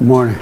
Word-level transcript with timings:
Morning. 0.00 0.38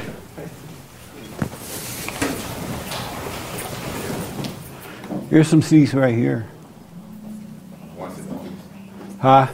Here's 5.30 5.48
some 5.48 5.62
seats 5.62 5.94
right 5.94 6.14
here. 6.14 6.46
Huh? 9.20 9.48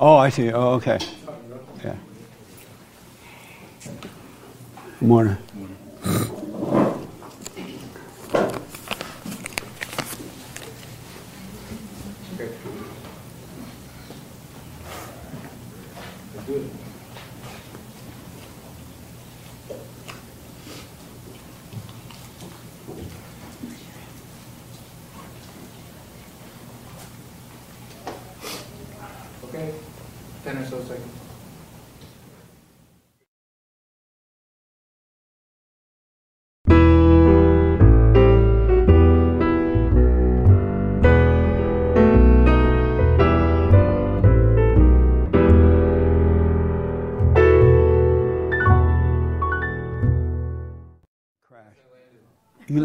Oh, 0.00 0.16
I 0.16 0.30
see. 0.30 0.50
Oh, 0.52 0.70
okay. 0.72 0.98
Yeah. 1.84 1.94
Morning. 5.00 5.36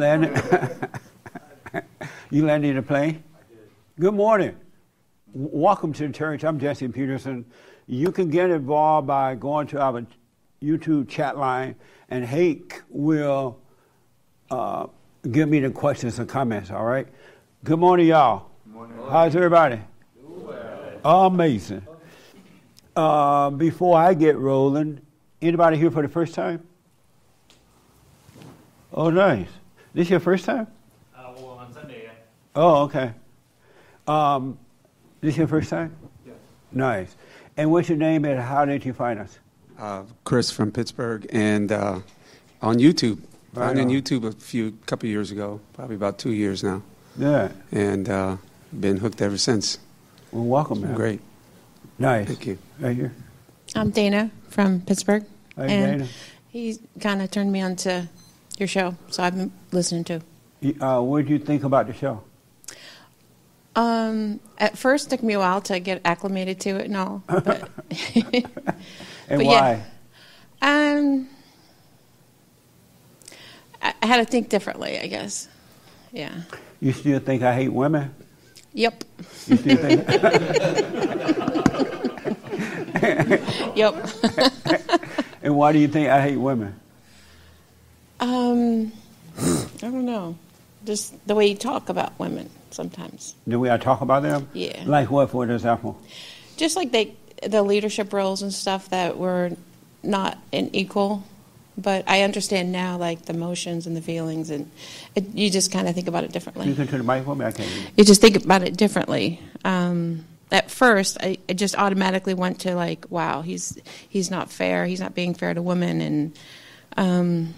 Landed? 0.04 0.90
you 2.30 2.46
landed 2.46 2.72
in 2.72 2.78
a 2.78 2.84
plane? 2.84 3.24
Good 3.98 4.14
morning. 4.14 4.58
Welcome 5.34 5.94
to 5.94 6.08
the 6.08 6.14
church. 6.14 6.44
I'm 6.44 6.60
Jesse 6.60 6.90
Peterson. 6.90 7.46
You 7.88 8.12
can 8.12 8.30
get 8.30 8.50
involved 8.50 9.08
by 9.08 9.36
going 9.36 9.68
to 9.68 9.80
our 9.80 10.06
YouTube 10.62 11.08
chat 11.08 11.38
line, 11.38 11.76
and 12.10 12.26
Hake 12.26 12.82
will 12.90 13.58
uh, 14.52 14.88
give 15.32 15.48
me 15.48 15.62
the 15.62 15.70
questions 15.70 16.20
and 16.20 16.28
comments, 16.28 16.70
all 16.70 16.84
right? 16.84 17.08
Good 17.64 17.80
morning, 17.80 18.08
y'all. 18.08 18.50
Good 18.66 18.74
morning. 18.74 18.98
How's 19.10 19.38
everybody? 19.38 19.80
Amazing. 21.06 21.88
Uh, 22.94 23.52
before 23.52 23.98
I 23.98 24.14
get 24.16 24.38
rolling, 24.38 25.00
anybody 25.42 25.78
here 25.78 25.92
for 25.92 26.02
the 26.02 26.10
first 26.10 26.34
time? 26.34 26.68
Oh, 28.94 29.10
nice. 29.10 29.48
This 29.94 30.10
your 30.10 30.20
first 30.20 30.46
time? 30.46 30.68
Uh, 31.16 31.34
well, 31.38 31.50
on 31.60 31.72
Sunday, 31.74 32.04
yeah. 32.04 32.10
Oh, 32.56 32.84
okay. 32.84 33.12
Um, 34.08 34.58
this 35.22 35.38
your 35.38 35.48
first 35.48 35.70
time? 35.70 35.96
Yes. 36.26 36.36
Nice. 36.72 37.16
And 37.58 37.72
what's 37.72 37.90
your 37.90 37.98
name 37.98 38.26
and 38.26 38.40
how 38.40 38.66
did 38.66 38.84
you 38.86 38.94
find 38.94 39.20
us? 39.20 39.38
Uh, 39.80 40.04
Chris 40.24 40.52
from 40.52 40.72
Pittsburgh, 40.72 41.28
and 41.32 41.72
uh, 41.72 42.00
on 42.62 42.78
YouTube. 42.78 43.20
Right 43.54 43.66
Found 43.68 43.80
on 43.80 43.86
on. 43.86 43.92
YouTube 43.92 44.24
a 44.26 44.32
few 44.32 44.72
couple 44.88 45.08
years 45.10 45.30
ago, 45.32 45.60
probably 45.74 45.96
about 45.96 46.18
two 46.18 46.32
years 46.32 46.64
now, 46.64 46.82
Yeah. 47.18 47.50
and 47.72 48.10
uh, 48.10 48.38
been 48.80 48.98
hooked 48.98 49.22
ever 49.22 49.38
since. 49.38 49.78
Well, 50.32 50.46
welcome, 50.46 50.82
man. 50.82 50.96
Great, 50.96 51.22
Nice. 52.00 52.28
thank 52.28 52.48
you. 52.48 52.58
Right 52.80 52.96
here. 52.96 53.14
I'm 53.76 53.92
Dana 53.92 54.32
from 54.50 54.82
Pittsburgh. 54.82 55.24
Hey, 55.56 55.68
and 55.70 56.00
Dana. 56.02 56.12
he 56.50 56.80
kind 57.00 57.22
of 57.22 57.30
turned 57.30 57.52
me 57.52 57.62
on 57.62 57.76
to 57.78 58.08
your 58.60 58.68
show, 58.68 58.96
so 59.10 59.24
I've 59.24 59.36
been 59.36 59.52
listening 59.72 60.04
to. 60.06 60.22
Uh, 60.80 61.02
what 61.02 61.26
did 61.26 61.30
you 61.30 61.40
think 61.40 61.64
about 61.64 61.88
the 61.88 61.94
show? 61.94 62.24
Um, 63.76 64.40
at 64.60 64.78
first, 64.78 65.08
it 65.08 65.10
took 65.10 65.24
me 65.24 65.34
a 65.34 65.40
while 65.40 65.62
to 65.62 65.80
get 65.80 66.02
acclimated 66.06 66.60
to 66.62 66.70
it 66.78 66.86
and 66.86 66.96
all. 66.98 67.24
But, 67.28 67.70
And 69.30 69.40
But 69.40 69.46
why? 69.46 69.84
yeah. 70.62 70.98
um, 71.00 71.30
I, 73.82 73.94
I 74.02 74.06
had 74.06 74.18
to 74.18 74.26
think 74.26 74.50
differently, 74.50 75.00
I 75.00 75.08
guess. 75.08 75.48
Yeah. 76.12 76.42
You 76.82 76.92
still 76.92 77.20
think 77.20 77.42
I 77.42 77.56
hate 77.56 77.70
women? 77.74 78.14
Yep. 78.74 79.04
You 79.48 79.58
still 79.58 79.78
think? 79.78 80.08
Yep. 83.76 84.08
and 85.42 85.56
why 85.56 85.72
do 85.74 85.80
you 85.80 85.88
think 85.88 86.10
I 86.10 86.22
hate 86.22 86.38
women? 86.38 86.80
Um, 88.24 88.92
I 89.38 89.90
don't 89.90 90.06
know. 90.06 90.38
Just 90.86 91.16
the 91.28 91.36
way 91.36 91.48
you 91.48 91.56
talk 91.56 91.90
about 91.90 92.18
women 92.20 92.50
sometimes. 92.72 93.36
The 93.48 93.58
way 93.60 93.72
I 93.72 93.78
talk 93.78 94.02
about 94.02 94.24
them? 94.24 94.50
Yeah. 94.54 94.84
Like 94.86 95.10
what, 95.10 95.30
for 95.30 95.50
example? 95.50 96.00
just 96.58 96.76
like 96.76 96.92
they 96.92 97.16
the 97.48 97.64
leadership 97.64 98.14
roles 98.14 98.42
and 98.42 98.54
stuff 98.54 98.90
that 98.90 99.18
were 99.18 99.52
not 100.02 100.38
an 100.52 100.70
equal 100.74 101.24
but 101.78 102.04
i 102.08 102.22
understand 102.22 102.72
now 102.72 102.98
like 102.98 103.26
the 103.26 103.34
emotions 103.34 103.88
and 103.88 103.98
the 103.98 104.02
feelings 104.02 104.50
and 104.50 104.70
it, 105.16 105.26
you 105.34 105.50
just 105.50 105.72
kind 105.72 105.88
of 105.88 105.96
think 105.96 106.08
about 106.08 106.24
it 106.24 106.32
differently. 106.32 106.68
You 106.68 106.76
can 106.76 106.88
turn 106.88 107.00
the 107.00 107.04
mic 107.04 107.26
for 107.26 107.36
me? 107.36 107.46
I 107.46 107.52
can't 107.52 107.70
you 107.98 108.04
just 108.04 108.22
think 108.22 108.38
about 108.38 108.64
it 108.64 108.78
differently 108.78 109.42
um, 109.66 110.26
at 110.52 110.70
first 110.70 111.18
I, 111.20 111.38
I 111.50 111.54
just 111.54 111.76
automatically 111.76 112.34
went 112.34 112.62
to 112.62 112.76
like 112.76 113.06
wow 113.10 113.42
he's 113.42 113.78
he's 114.08 114.30
not 114.30 114.52
fair 114.52 114.86
he's 114.86 115.00
not 115.00 115.16
being 115.16 115.34
fair 115.34 115.54
to 115.54 115.62
women 115.62 116.02
and 116.02 116.38
um, 116.96 117.54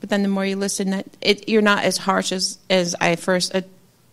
but 0.00 0.08
then 0.08 0.22
the 0.22 0.28
more 0.28 0.44
you 0.46 0.56
listen 0.56 0.90
that 0.90 1.06
it, 1.20 1.48
you're 1.48 1.62
not 1.62 1.84
as 1.84 1.96
harsh 1.98 2.32
as 2.32 2.58
as 2.68 2.94
i 3.00 3.16
first 3.16 3.54
uh, 3.54 3.60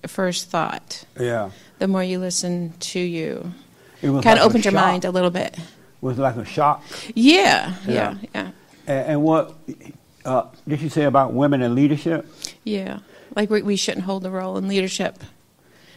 first 0.05 0.49
thought 0.49 1.03
Yeah. 1.19 1.49
the 1.79 1.87
more 1.87 2.03
you 2.03 2.19
listen 2.19 2.73
to 2.79 2.99
you 2.99 3.51
It 4.01 4.09
was 4.09 4.23
kind 4.23 4.37
like 4.37 4.45
of 4.45 4.51
opens 4.51 4.65
your 4.65 4.73
mind 4.73 5.05
a 5.05 5.11
little 5.11 5.31
bit. 5.31 5.57
It 5.57 5.63
was 6.01 6.17
like 6.19 6.35
a 6.35 6.45
shock. 6.45 6.83
Yeah, 7.15 7.73
Yeah. 7.87 7.93
yeah, 7.93 8.15
yeah, 8.35 8.51
And, 8.85 9.05
and 9.11 9.23
what 9.23 9.55
uh, 10.23 10.43
did 10.67 10.81
you 10.81 10.89
say 10.89 11.03
about 11.05 11.33
women 11.33 11.61
in 11.63 11.73
leadership? 11.75 12.25
yeah. 12.63 12.99
Like 13.35 13.49
we, 13.49 13.61
we 13.63 13.75
shouldn't 13.75 14.05
hold 14.05 14.23
the 14.23 14.31
role 14.31 14.57
in 14.57 14.67
leadership 14.67 15.17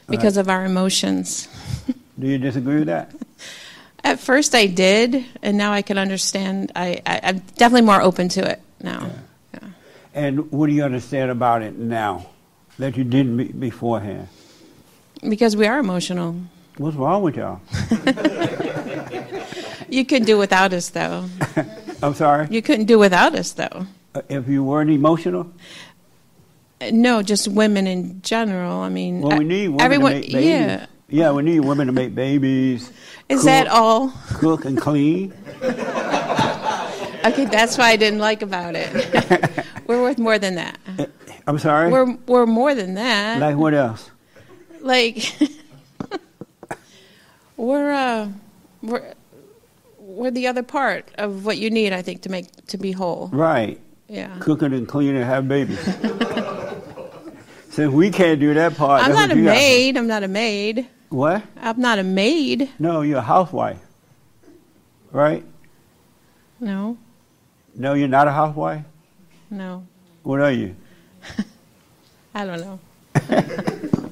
because 0.08 0.36
of 0.36 0.48
our 0.48 0.64
emotions. 0.64 1.48
Do 2.18 2.26
you 2.26 2.36
disagree 2.38 2.76
with 2.80 2.86
that? 2.88 3.12
At 4.04 4.18
first, 4.20 4.54
I 4.54 4.66
did, 4.66 5.24
and 5.42 5.56
now 5.56 5.72
I 5.72 5.80
can 5.82 5.96
understand. 5.98 6.72
I, 6.74 7.00
I 7.06 7.20
I'm 7.22 7.38
definitely 7.56 7.86
more 7.86 8.00
open 8.02 8.28
to 8.30 8.50
it 8.50 8.60
now. 8.82 9.06
Yeah. 9.06 9.12
And 10.14 10.50
what 10.50 10.66
do 10.68 10.72
you 10.72 10.82
understand 10.82 11.30
about 11.30 11.62
it 11.62 11.78
now 11.78 12.26
that 12.78 12.96
you 12.96 13.04
didn't 13.04 13.36
be- 13.36 13.44
beforehand? 13.52 14.28
Because 15.28 15.56
we 15.56 15.66
are 15.66 15.78
emotional. 15.78 16.34
What's 16.78 16.96
wrong 16.96 17.22
with 17.22 17.36
y'all? 17.36 17.60
You 19.90 20.04
couldn't 20.04 20.26
do 20.26 20.38
without 20.38 20.72
us, 20.72 20.90
though. 20.90 21.24
I'm 22.02 22.14
sorry. 22.14 22.46
You 22.48 22.62
couldn't 22.62 22.84
do 22.86 22.96
without 22.96 23.34
us, 23.34 23.50
though. 23.52 23.86
Uh, 24.14 24.22
If 24.28 24.46
you 24.46 24.62
weren't 24.62 24.88
emotional, 24.88 25.50
Uh, 26.80 26.90
No, 26.92 27.22
just 27.22 27.48
women 27.48 27.88
in 27.88 28.22
general. 28.22 28.76
I 28.82 28.88
mean, 28.88 29.20
well, 29.20 29.36
we 29.36 29.42
need 29.44 29.66
women 29.70 29.80
everyone. 29.80 30.12
to 30.12 30.18
make 30.20 30.32
babies. 30.32 30.46
Yeah. 30.46 30.86
Yeah, 31.08 31.32
we 31.32 31.42
need 31.42 31.60
women 31.60 31.88
to 31.88 31.92
make 31.92 32.14
babies. 32.14 32.92
Is 33.28 33.40
cook, 33.40 33.46
that 33.46 33.66
all? 33.66 34.12
Cook 34.34 34.64
and 34.64 34.80
clean. 34.80 35.34
Okay, 37.22 37.44
that's 37.44 37.76
what 37.76 37.86
I 37.86 37.96
didn't 37.96 38.18
like 38.20 38.40
about 38.40 38.74
it. 38.74 38.88
We're 39.90 40.02
worth 40.02 40.18
more 40.18 40.38
than 40.38 40.54
that. 40.54 40.78
I'm 41.48 41.58
sorry. 41.58 41.90
We're 41.90 42.14
we're 42.26 42.46
more 42.46 42.76
than 42.76 42.94
that. 42.94 43.40
like 43.40 43.56
what 43.56 43.74
else? 43.74 44.08
Like 44.80 45.34
we're 47.56 47.92
uh 47.92 48.28
we're 48.82 49.14
we're 49.98 50.30
the 50.30 50.46
other 50.46 50.62
part 50.62 51.08
of 51.18 51.44
what 51.44 51.58
you 51.58 51.70
need, 51.70 51.92
I 51.92 52.02
think, 52.02 52.22
to 52.22 52.28
make 52.28 52.66
to 52.68 52.78
be 52.78 52.92
whole. 52.92 53.30
Right. 53.32 53.80
Yeah. 54.08 54.36
Cooking 54.38 54.72
and 54.72 54.86
cleaning 54.86 55.16
and 55.16 55.24
have 55.24 55.48
babies. 55.48 55.80
Since 57.70 57.92
we 57.92 58.10
can't 58.10 58.38
do 58.38 58.54
that 58.54 58.76
part, 58.76 59.02
I'm 59.02 59.12
not 59.12 59.30
a 59.32 59.36
you 59.36 59.44
got. 59.44 59.50
maid. 59.50 59.96
I'm 59.96 60.06
not 60.06 60.22
a 60.22 60.28
maid. 60.28 60.86
What? 61.08 61.42
I'm 61.60 61.80
not 61.80 61.98
a 61.98 62.04
maid. 62.04 62.70
No, 62.78 63.02
you're 63.02 63.18
a 63.18 63.22
housewife. 63.22 63.78
Right? 65.10 65.44
No, 66.60 66.96
No, 67.74 67.94
you're 67.94 68.06
not 68.06 68.28
a 68.28 68.32
housewife. 68.32 68.84
No, 69.50 69.86
What 70.22 70.40
are 70.40 70.52
you? 70.52 70.74
I 72.34 72.44
don't 72.46 72.60
know. 72.60 72.80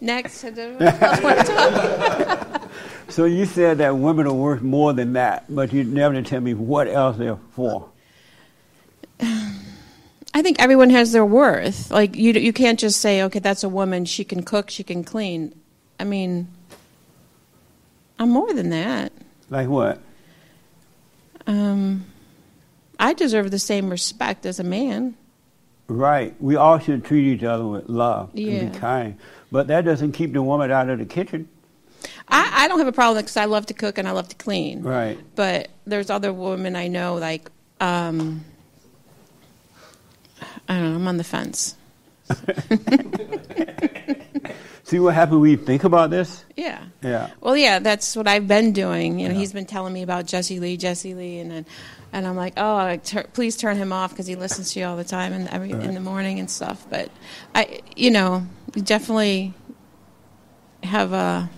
Next, 0.00 0.44
I 0.44 0.50
don't 0.50 0.78
know 0.80 0.86
what 0.86 1.02
else 1.02 1.22
want 1.22 1.38
to 1.38 1.44
talk. 1.46 2.70
So 3.08 3.24
you 3.24 3.46
said 3.46 3.78
that 3.78 3.96
women 3.96 4.26
are 4.26 4.32
worth 4.32 4.62
more 4.62 4.92
than 4.92 5.14
that, 5.14 5.44
but 5.48 5.72
you 5.72 5.84
never 5.84 6.20
tell 6.22 6.40
me 6.40 6.54
what 6.54 6.86
else 6.88 7.16
they're 7.16 7.38
for. 7.52 7.88
I 9.20 10.42
think 10.42 10.60
everyone 10.60 10.90
has 10.90 11.12
their 11.12 11.24
worth. 11.24 11.90
Like 11.90 12.14
you, 12.14 12.32
you 12.32 12.52
can't 12.52 12.78
just 12.78 13.00
say, 13.00 13.22
okay, 13.22 13.38
that's 13.38 13.64
a 13.64 13.70
woman. 13.70 14.04
She 14.04 14.22
can 14.22 14.42
cook. 14.42 14.68
She 14.68 14.82
can 14.82 15.02
clean. 15.02 15.58
I 15.98 16.04
mean, 16.04 16.48
I'm 18.18 18.30
more 18.30 18.52
than 18.52 18.68
that. 18.70 19.12
Like 19.48 19.68
what? 19.68 20.00
Um, 21.46 22.04
I 22.98 23.12
deserve 23.12 23.50
the 23.50 23.58
same 23.58 23.90
respect 23.90 24.46
as 24.46 24.58
a 24.58 24.64
man. 24.64 25.16
Right. 25.88 26.34
We 26.40 26.56
all 26.56 26.78
should 26.78 27.04
treat 27.04 27.26
each 27.32 27.44
other 27.44 27.66
with 27.66 27.88
love 27.88 28.30
and 28.34 28.72
be 28.72 28.78
kind. 28.78 29.18
But 29.52 29.68
that 29.68 29.84
doesn't 29.84 30.12
keep 30.12 30.32
the 30.32 30.42
woman 30.42 30.70
out 30.70 30.88
of 30.88 30.98
the 30.98 31.04
kitchen. 31.04 31.48
I, 32.28 32.64
I 32.64 32.68
don't 32.68 32.78
have 32.78 32.88
a 32.88 32.92
problem 32.92 33.22
because 33.22 33.36
I 33.36 33.44
love 33.44 33.66
to 33.66 33.74
cook 33.74 33.98
and 33.98 34.08
I 34.08 34.10
love 34.12 34.28
to 34.28 34.36
clean. 34.36 34.82
Right. 34.82 35.18
But 35.34 35.68
there's 35.86 36.10
other 36.10 36.32
women 36.32 36.74
I 36.74 36.88
know, 36.88 37.14
like, 37.14 37.50
um, 37.80 38.44
I 40.68 40.74
don't 40.74 40.90
know, 40.90 40.96
I'm 40.96 41.08
on 41.08 41.16
the 41.18 41.24
fence. 41.24 41.76
See 44.84 44.98
what 45.00 45.14
happened 45.14 45.40
when 45.40 45.50
you 45.50 45.56
think 45.56 45.84
about 45.84 46.10
this? 46.10 46.44
Yeah. 46.56 46.84
Yeah. 47.02 47.30
Well, 47.40 47.56
yeah, 47.56 47.78
that's 47.80 48.16
what 48.16 48.28
I've 48.28 48.46
been 48.46 48.72
doing. 48.72 49.18
You 49.18 49.28
know, 49.28 49.34
he's 49.34 49.52
been 49.52 49.66
telling 49.66 49.92
me 49.92 50.02
about 50.02 50.26
Jesse 50.26 50.60
Lee, 50.60 50.76
Jesse 50.76 51.14
Lee, 51.14 51.38
and 51.38 51.50
then, 51.50 51.66
and 52.12 52.26
I'm 52.26 52.36
like, 52.36 52.54
oh, 52.56 52.96
tur- 52.96 53.26
please 53.32 53.56
turn 53.56 53.76
him 53.76 53.92
off 53.92 54.10
because 54.10 54.26
he 54.26 54.36
listens 54.36 54.72
to 54.72 54.80
you 54.80 54.86
all 54.86 54.96
the 54.96 55.04
time 55.04 55.32
and 55.32 55.48
every 55.48 55.70
in 55.70 55.94
the 55.94 56.00
morning 56.00 56.38
and 56.38 56.50
stuff. 56.50 56.86
But 56.88 57.10
I, 57.54 57.80
you 57.96 58.10
know, 58.10 58.46
you 58.74 58.82
definitely 58.82 59.52
have 60.82 61.12
a 61.12 61.48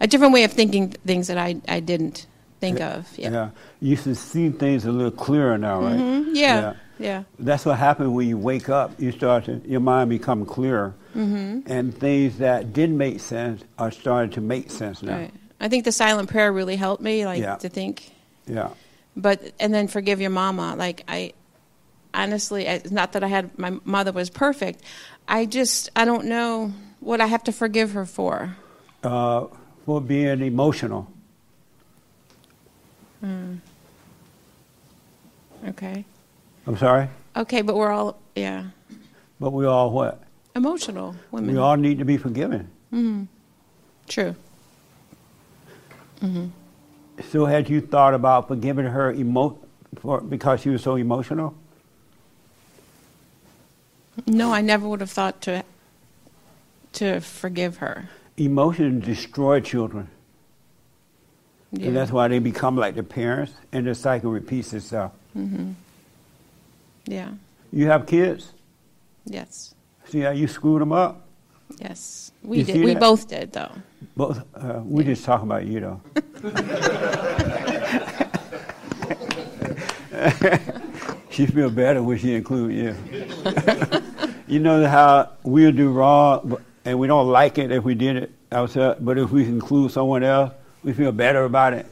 a 0.00 0.06
different 0.06 0.32
way 0.32 0.44
of 0.44 0.52
thinking 0.52 0.90
things 0.90 1.28
that 1.28 1.38
I 1.38 1.56
I 1.68 1.80
didn't 1.80 2.26
think 2.60 2.80
of. 2.80 3.06
Yeah. 3.18 3.30
Yeah. 3.30 3.50
You 3.80 3.96
should 3.96 4.16
see 4.16 4.48
things 4.50 4.84
a 4.84 4.92
little 4.92 5.10
clearer 5.10 5.58
now, 5.58 5.80
right? 5.82 5.98
Mhm. 5.98 6.30
Yeah. 6.34 6.74
yeah. 6.98 7.24
That's 7.38 7.66
what 7.66 7.78
happens 7.78 8.08
when 8.10 8.26
you 8.28 8.38
wake 8.38 8.68
up. 8.68 8.98
You 9.00 9.12
start 9.12 9.44
to, 9.46 9.60
your 9.66 9.80
mind 9.80 10.10
become 10.10 10.46
clearer. 10.46 10.94
Mm-hmm. 11.14 11.70
And 11.70 11.96
things 11.96 12.38
that 12.38 12.72
didn't 12.72 12.96
make 12.96 13.20
sense 13.20 13.62
are 13.78 13.90
starting 13.90 14.30
to 14.32 14.40
make 14.40 14.70
sense 14.70 15.02
now. 15.02 15.16
Right. 15.18 15.34
I 15.60 15.68
think 15.68 15.84
the 15.84 15.92
silent 15.92 16.28
prayer 16.30 16.52
really 16.52 16.76
helped 16.76 17.02
me, 17.02 17.24
like 17.26 17.40
Yeah. 17.40 17.56
to 17.56 17.68
think. 17.68 18.12
Yeah. 18.46 18.70
But 19.16 19.52
and 19.60 19.72
then 19.72 19.88
forgive 19.88 20.20
your 20.20 20.30
mama. 20.30 20.74
Like 20.76 21.04
I, 21.08 21.32
honestly, 22.12 22.66
it's 22.66 22.90
not 22.90 23.12
that 23.12 23.22
I 23.22 23.28
had 23.28 23.56
my 23.58 23.78
mother 23.84 24.12
was 24.12 24.30
perfect. 24.30 24.82
I 25.28 25.46
just 25.46 25.90
I 25.94 26.04
don't 26.04 26.26
know 26.26 26.72
what 27.00 27.20
I 27.20 27.26
have 27.26 27.44
to 27.44 27.52
forgive 27.52 27.92
her 27.92 28.06
for. 28.06 28.56
Uh, 29.02 29.46
for 29.84 30.00
being 30.00 30.42
emotional. 30.42 31.10
Okay. 35.68 36.04
I'm 36.66 36.76
sorry? 36.76 37.08
Okay, 37.36 37.62
but 37.62 37.74
we're 37.76 37.90
all 37.90 38.18
yeah 38.34 38.64
But 39.40 39.50
we 39.52 39.64
all 39.66 39.90
what? 39.90 40.22
emotional 40.54 41.16
women. 41.30 41.54
We 41.54 41.58
all 41.58 41.76
need 41.76 41.98
to 41.98 42.04
be 42.04 42.16
forgiven. 42.16 42.68
mm-hmm. 42.92 43.24
True. 44.08 44.36
So 47.30 47.46
had 47.46 47.68
you 47.68 47.80
thought 47.80 48.14
about 48.14 48.48
forgiving 48.48 48.86
her 48.86 49.12
emo- 49.12 49.58
for, 50.00 50.20
because 50.20 50.60
she 50.60 50.70
was 50.70 50.82
so 50.82 50.96
emotional? 50.96 51.54
No, 54.26 54.52
I 54.52 54.60
never 54.60 54.88
would 54.88 55.00
have 55.00 55.10
thought 55.10 55.40
to 55.42 55.64
to 56.94 57.20
forgive 57.20 57.78
her. 57.78 58.08
Emotions 58.36 59.04
destroy 59.04 59.60
children. 59.60 60.08
Yeah. 61.72 61.88
And 61.88 61.96
that's 61.96 62.12
why 62.12 62.28
they 62.28 62.38
become 62.38 62.76
like 62.76 62.94
their 62.94 63.02
parents, 63.02 63.52
and 63.72 63.86
the 63.86 63.94
cycle 63.96 64.30
repeats 64.30 64.72
itself. 64.72 65.12
Mm-hmm. 65.36 65.72
yeah. 67.06 67.32
You 67.72 67.88
have 67.88 68.06
kids? 68.06 68.52
Yes. 69.24 69.74
See 70.06 70.20
how 70.20 70.30
you 70.30 70.46
screwed 70.46 70.80
them 70.80 70.92
up? 70.92 71.26
Yes. 71.78 72.32
We 72.42 72.62
did. 72.62 72.84
We 72.84 72.94
both 72.94 73.28
did, 73.28 73.52
though. 73.52 73.72
Both, 74.16 74.44
uh, 74.54 74.80
we're 74.84 75.04
just 75.04 75.24
talk 75.24 75.42
about 75.42 75.66
you, 75.66 75.80
though. 75.80 76.00
she 81.30 81.46
feel 81.46 81.70
better 81.70 82.02
when 82.02 82.18
she 82.18 82.34
include 82.34 82.72
you. 82.72 82.94
you 84.46 84.60
know 84.60 84.86
how 84.86 85.30
we'll 85.42 85.72
do 85.72 85.90
wrong, 85.90 86.56
and 86.84 86.98
we 86.98 87.06
don't 87.06 87.28
like 87.28 87.58
it 87.58 87.72
if 87.72 87.82
we 87.82 87.94
did 87.94 88.16
it 88.16 88.32
ourselves, 88.52 89.00
but 89.00 89.18
if 89.18 89.30
we 89.30 89.44
include 89.44 89.90
someone 89.90 90.22
else, 90.22 90.52
we 90.82 90.92
feel 90.92 91.12
better 91.12 91.44
about 91.44 91.72
it. 91.72 91.86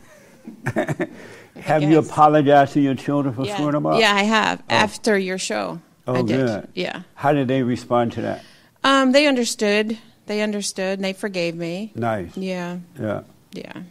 have 1.56 1.82
you 1.82 1.98
apologized 1.98 2.74
to 2.74 2.80
your 2.80 2.94
children 2.94 3.34
for 3.34 3.44
yeah. 3.44 3.54
screwing 3.54 3.72
them 3.72 3.86
up? 3.86 4.00
Yeah, 4.00 4.14
I 4.14 4.22
have. 4.22 4.62
After 4.68 5.18
your 5.18 5.38
show, 5.38 5.80
Oh, 6.06 6.14
I 6.14 6.22
did. 6.22 6.46
good. 6.46 6.68
Yeah. 6.74 7.02
How 7.14 7.32
did 7.32 7.48
they 7.48 7.62
respond 7.62 8.12
to 8.12 8.22
that? 8.22 8.44
Um, 8.84 9.12
they 9.12 9.26
understood. 9.26 9.98
They 10.26 10.40
understood, 10.40 10.98
and 10.98 11.04
they 11.04 11.12
forgave 11.12 11.54
me. 11.54 11.92
Nice. 11.94 12.36
Yeah. 12.36 12.78
Yeah. 12.98 13.22
Yeah. 13.52 13.82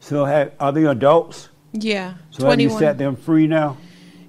So 0.00 0.24
have, 0.24 0.52
are 0.58 0.72
they 0.72 0.84
adults? 0.84 1.48
Yeah. 1.72 2.14
So 2.30 2.48
have 2.48 2.60
you 2.60 2.70
set 2.70 2.98
them 2.98 3.16
free 3.16 3.46
now? 3.46 3.76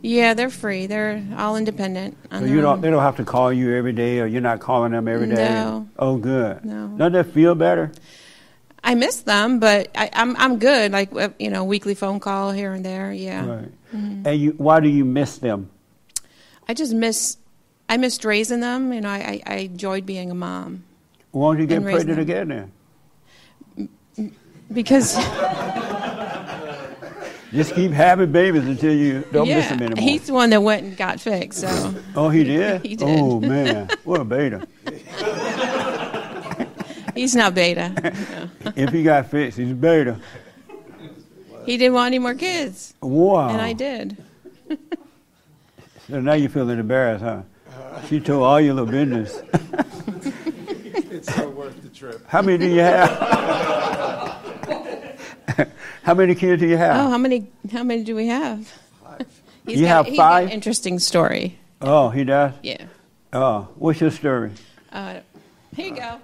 Yeah, 0.04 0.34
they're 0.34 0.50
free. 0.50 0.88
They're 0.88 1.24
all 1.38 1.56
independent. 1.56 2.18
So 2.32 2.44
you 2.46 2.60
don't. 2.62 2.82
They 2.82 2.90
don't 2.90 3.04
have 3.04 3.18
to 3.18 3.24
call 3.24 3.54
you 3.54 3.76
every 3.76 3.94
day, 3.94 4.20
or 4.20 4.26
you're 4.26 4.42
not 4.42 4.60
calling 4.60 4.92
them 4.94 5.08
every 5.08 5.28
day. 5.28 5.50
No. 5.50 5.88
Oh, 5.98 6.18
good. 6.18 6.66
No. 6.66 6.88
Doesn't 6.98 7.14
that 7.14 7.34
feel 7.34 7.54
better? 7.54 7.92
I 8.84 8.96
miss 8.96 9.22
them, 9.22 9.60
but 9.60 9.92
I, 9.96 10.10
I'm 10.14 10.36
I'm 10.38 10.58
good. 10.58 10.92
Like 10.92 11.14
uh, 11.14 11.30
you 11.38 11.52
know, 11.52 11.64
weekly 11.66 11.94
phone 11.94 12.20
call 12.20 12.52
here 12.52 12.74
and 12.74 12.84
there. 12.84 13.14
Yeah. 13.14 13.46
Right. 13.46 13.72
Mm-hmm. 13.94 14.28
And 14.28 14.42
you, 14.42 14.52
why 14.58 14.80
do 14.80 14.90
you 14.90 15.06
miss 15.06 15.38
them? 15.38 15.70
I 16.68 16.74
just 16.74 16.94
miss. 16.94 17.38
I 17.92 17.98
missed 17.98 18.24
raising 18.24 18.62
them. 18.62 18.94
You 18.94 19.02
know, 19.02 19.10
I, 19.10 19.42
I, 19.46 19.54
I 19.54 19.56
enjoyed 19.58 20.06
being 20.06 20.32
a 20.32 20.34
mom 20.34 20.86
Why 21.32 21.52
don't 21.52 21.60
you 21.60 21.68
get 21.68 21.84
pregnant 21.84 22.20
again 22.20 22.48
then? 22.48 22.72
because 24.72 25.16
Just 27.52 27.76
keep 27.76 27.92
having 27.92 28.32
babies 28.32 28.66
until 28.66 28.96
you 28.96 29.26
don't 29.34 29.46
yeah, 29.46 29.58
miss 29.58 29.68
them 29.68 29.82
anymore. 29.82 30.02
he's 30.02 30.28
the 30.28 30.32
one 30.32 30.52
that 30.52 30.64
went 30.64 30.86
and 30.86 30.96
got 30.96 31.20
fixed. 31.20 31.60
So 31.60 31.94
oh, 32.16 32.30
he 32.30 32.46
did? 32.46 32.82
He 32.86 32.98
oh, 33.02 33.06
did. 33.06 33.20
Oh, 33.20 33.40
man. 33.42 33.90
What 34.06 34.22
a 34.22 34.24
beta. 34.24 34.66
he's 37.14 37.36
not 37.36 37.54
beta. 37.54 37.90
No. 38.64 38.72
if 38.78 38.92
he 38.92 39.04
got 39.04 39.30
fixed, 39.30 39.58
he's 39.58 39.74
beta. 39.74 40.18
He 41.66 41.76
didn't 41.76 41.94
want 41.94 42.08
any 42.08 42.20
more 42.20 42.36
kids, 42.36 42.94
Wow. 43.02 43.50
and 43.50 43.62
I 43.62 43.74
did. 43.74 44.16
So 46.08 46.22
now 46.22 46.34
you're 46.34 46.50
feeling 46.50 46.80
embarrassed, 46.80 47.24
huh? 47.24 47.42
She 48.08 48.20
told 48.20 48.44
all 48.44 48.62
your 48.62 48.74
little 48.76 48.92
business. 48.92 49.42
It's 51.14 51.36
so 51.36 51.50
worth 51.50 51.80
the 51.84 51.90
trip. 51.90 52.24
How 52.28 52.42
many 52.42 52.58
do 52.58 52.68
you 52.74 52.80
have? 52.80 53.10
How 56.04 56.14
many 56.14 56.36
kids 56.36 56.62
do 56.62 56.68
you 56.68 56.78
have? 56.78 57.06
Oh, 57.06 57.10
how 57.10 57.18
many? 57.18 57.48
How 57.72 57.84
many 57.84 58.04
do 58.04 58.16
we 58.16 58.28
have? 58.28 58.72
He's 59.68 59.80
You 59.82 59.86
got, 59.86 59.98
have 59.98 60.06
he's 60.08 60.18
got 60.18 60.30
five? 60.30 60.46
an 60.48 60.52
interesting 60.52 60.98
story. 61.00 61.60
Oh, 61.82 62.10
he 62.10 62.24
does? 62.24 62.54
Yeah. 62.64 62.86
Oh, 63.34 63.68
what's 63.76 64.00
your 64.02 64.10
story? 64.10 64.52
Uh, 64.92 65.20
here 65.76 65.88
you 65.90 65.96
go. 65.96 66.20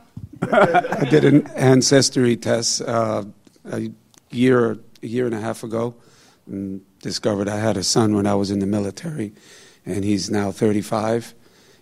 I 0.52 1.06
did 1.10 1.26
an 1.26 1.46
ancestry 1.56 2.36
test 2.38 2.82
uh, 2.82 3.26
a 3.72 3.92
year, 4.32 4.80
a 5.04 5.06
year 5.06 5.26
and 5.28 5.36
a 5.36 5.40
half 5.42 5.64
ago, 5.64 5.94
and 6.48 6.82
discovered 7.02 7.48
I 7.50 7.58
had 7.58 7.76
a 7.78 7.84
son 7.84 8.16
when 8.16 8.26
I 8.26 8.34
was 8.36 8.50
in 8.52 8.60
the 8.60 8.66
military, 8.66 9.34
and 9.88 10.04
he's 10.04 10.30
now 10.30 10.52
35, 10.52 11.34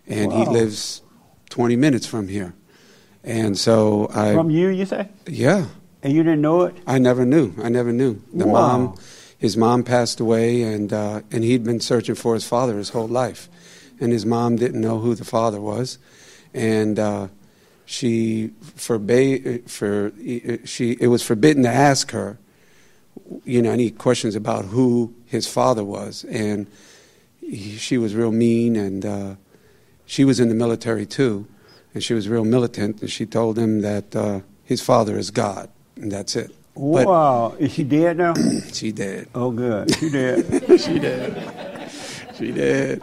and 0.08 0.32
he 0.32 0.46
lives 0.46 1.02
20 1.50 1.76
minutes 1.76 2.06
from 2.06 2.28
here. 2.28 2.54
And 3.24 3.58
so 3.58 4.08
I, 4.14 4.34
From 4.34 4.50
you, 4.52 4.70
you 4.70 4.86
say? 4.86 5.10
yeah, 5.28 5.66
And 6.04 6.14
you 6.14 6.22
didn't 6.24 6.42
know 6.42 6.62
it? 6.64 6.76
I 6.86 7.00
never 7.00 7.26
knew. 7.26 7.54
I 7.62 7.70
never 7.70 7.92
knew. 7.92 8.22
The 8.34 8.46
Wow. 8.46 8.52
mom, 8.78 8.96
his 9.38 9.58
mom 9.58 9.84
passed 9.84 10.20
away, 10.20 10.62
and 10.62 10.94
uh, 10.94 11.22
and 11.32 11.44
he'd 11.44 11.64
been 11.64 11.80
searching 11.80 12.16
for 12.16 12.36
his 12.36 12.46
father 12.46 12.78
his 12.78 12.90
whole 12.90 13.08
life, 13.08 13.50
and 14.00 14.12
his 14.12 14.26
mom 14.26 14.56
didn't 14.58 14.82
know 14.82 15.00
who 15.00 15.16
the 15.16 15.26
father 15.26 15.60
was, 15.60 15.98
and 16.54 17.00
uh, 17.00 17.28
she 17.86 18.52
forbade 18.76 19.64
for 19.70 20.12
she 20.66 20.92
it 21.00 21.08
was 21.08 21.24
forbidden 21.24 21.64
to 21.64 21.70
ask 21.70 22.12
her, 22.12 22.38
you 23.44 23.62
know, 23.64 23.72
any 23.72 23.90
questions 23.90 24.36
about 24.36 24.66
who 24.66 25.14
his 25.26 25.48
father 25.48 25.84
was, 25.84 26.24
and 26.26 26.68
he, 27.50 27.78
she 27.78 27.98
was 27.98 28.16
real 28.16 28.32
mean, 28.32 28.76
and 28.76 29.06
uh, 29.06 29.36
she 30.06 30.26
was 30.26 30.40
in 30.40 30.50
the 30.50 30.56
military 30.56 31.06
too, 31.06 31.48
and 31.94 32.04
she 32.04 32.14
was 32.14 32.28
real 32.28 32.46
militant, 32.46 33.02
and 33.02 33.10
she 33.10 33.26
told 33.26 33.58
him 33.58 33.82
that 33.82 34.16
uh, 34.16 34.42
his 34.64 34.82
father 34.82 35.18
is 35.18 35.32
God, 35.32 35.70
and 35.96 36.12
that's 36.12 36.36
it. 36.36 36.52
But 36.76 37.08
wow. 37.08 37.56
Is 37.58 37.74
she 37.74 37.84
dead 37.84 38.18
now? 38.18 38.34
she 38.74 38.92
dead. 38.92 39.30
oh, 39.34 39.52
good. 39.52 39.96
She 39.96 40.10
did. 40.10 40.46
She 40.80 41.00
did. 41.00 41.92
She 42.38 42.52
did. 42.52 43.02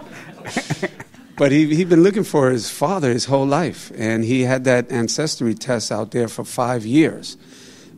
But 1.37 1.53
he 1.53 1.75
he'd 1.75 1.89
been 1.89 2.03
looking 2.03 2.25
for 2.25 2.51
his 2.51 2.69
father 2.69 3.11
his 3.11 3.25
whole 3.25 3.47
life, 3.47 3.91
and 3.97 4.25
he 4.25 4.43
had 4.43 4.65
that 4.65 4.93
ancestry 4.93 5.55
test 5.55 5.91
out 5.91 6.11
there 6.11 6.29
for 6.29 6.45
five 6.45 6.85
years, 6.85 7.39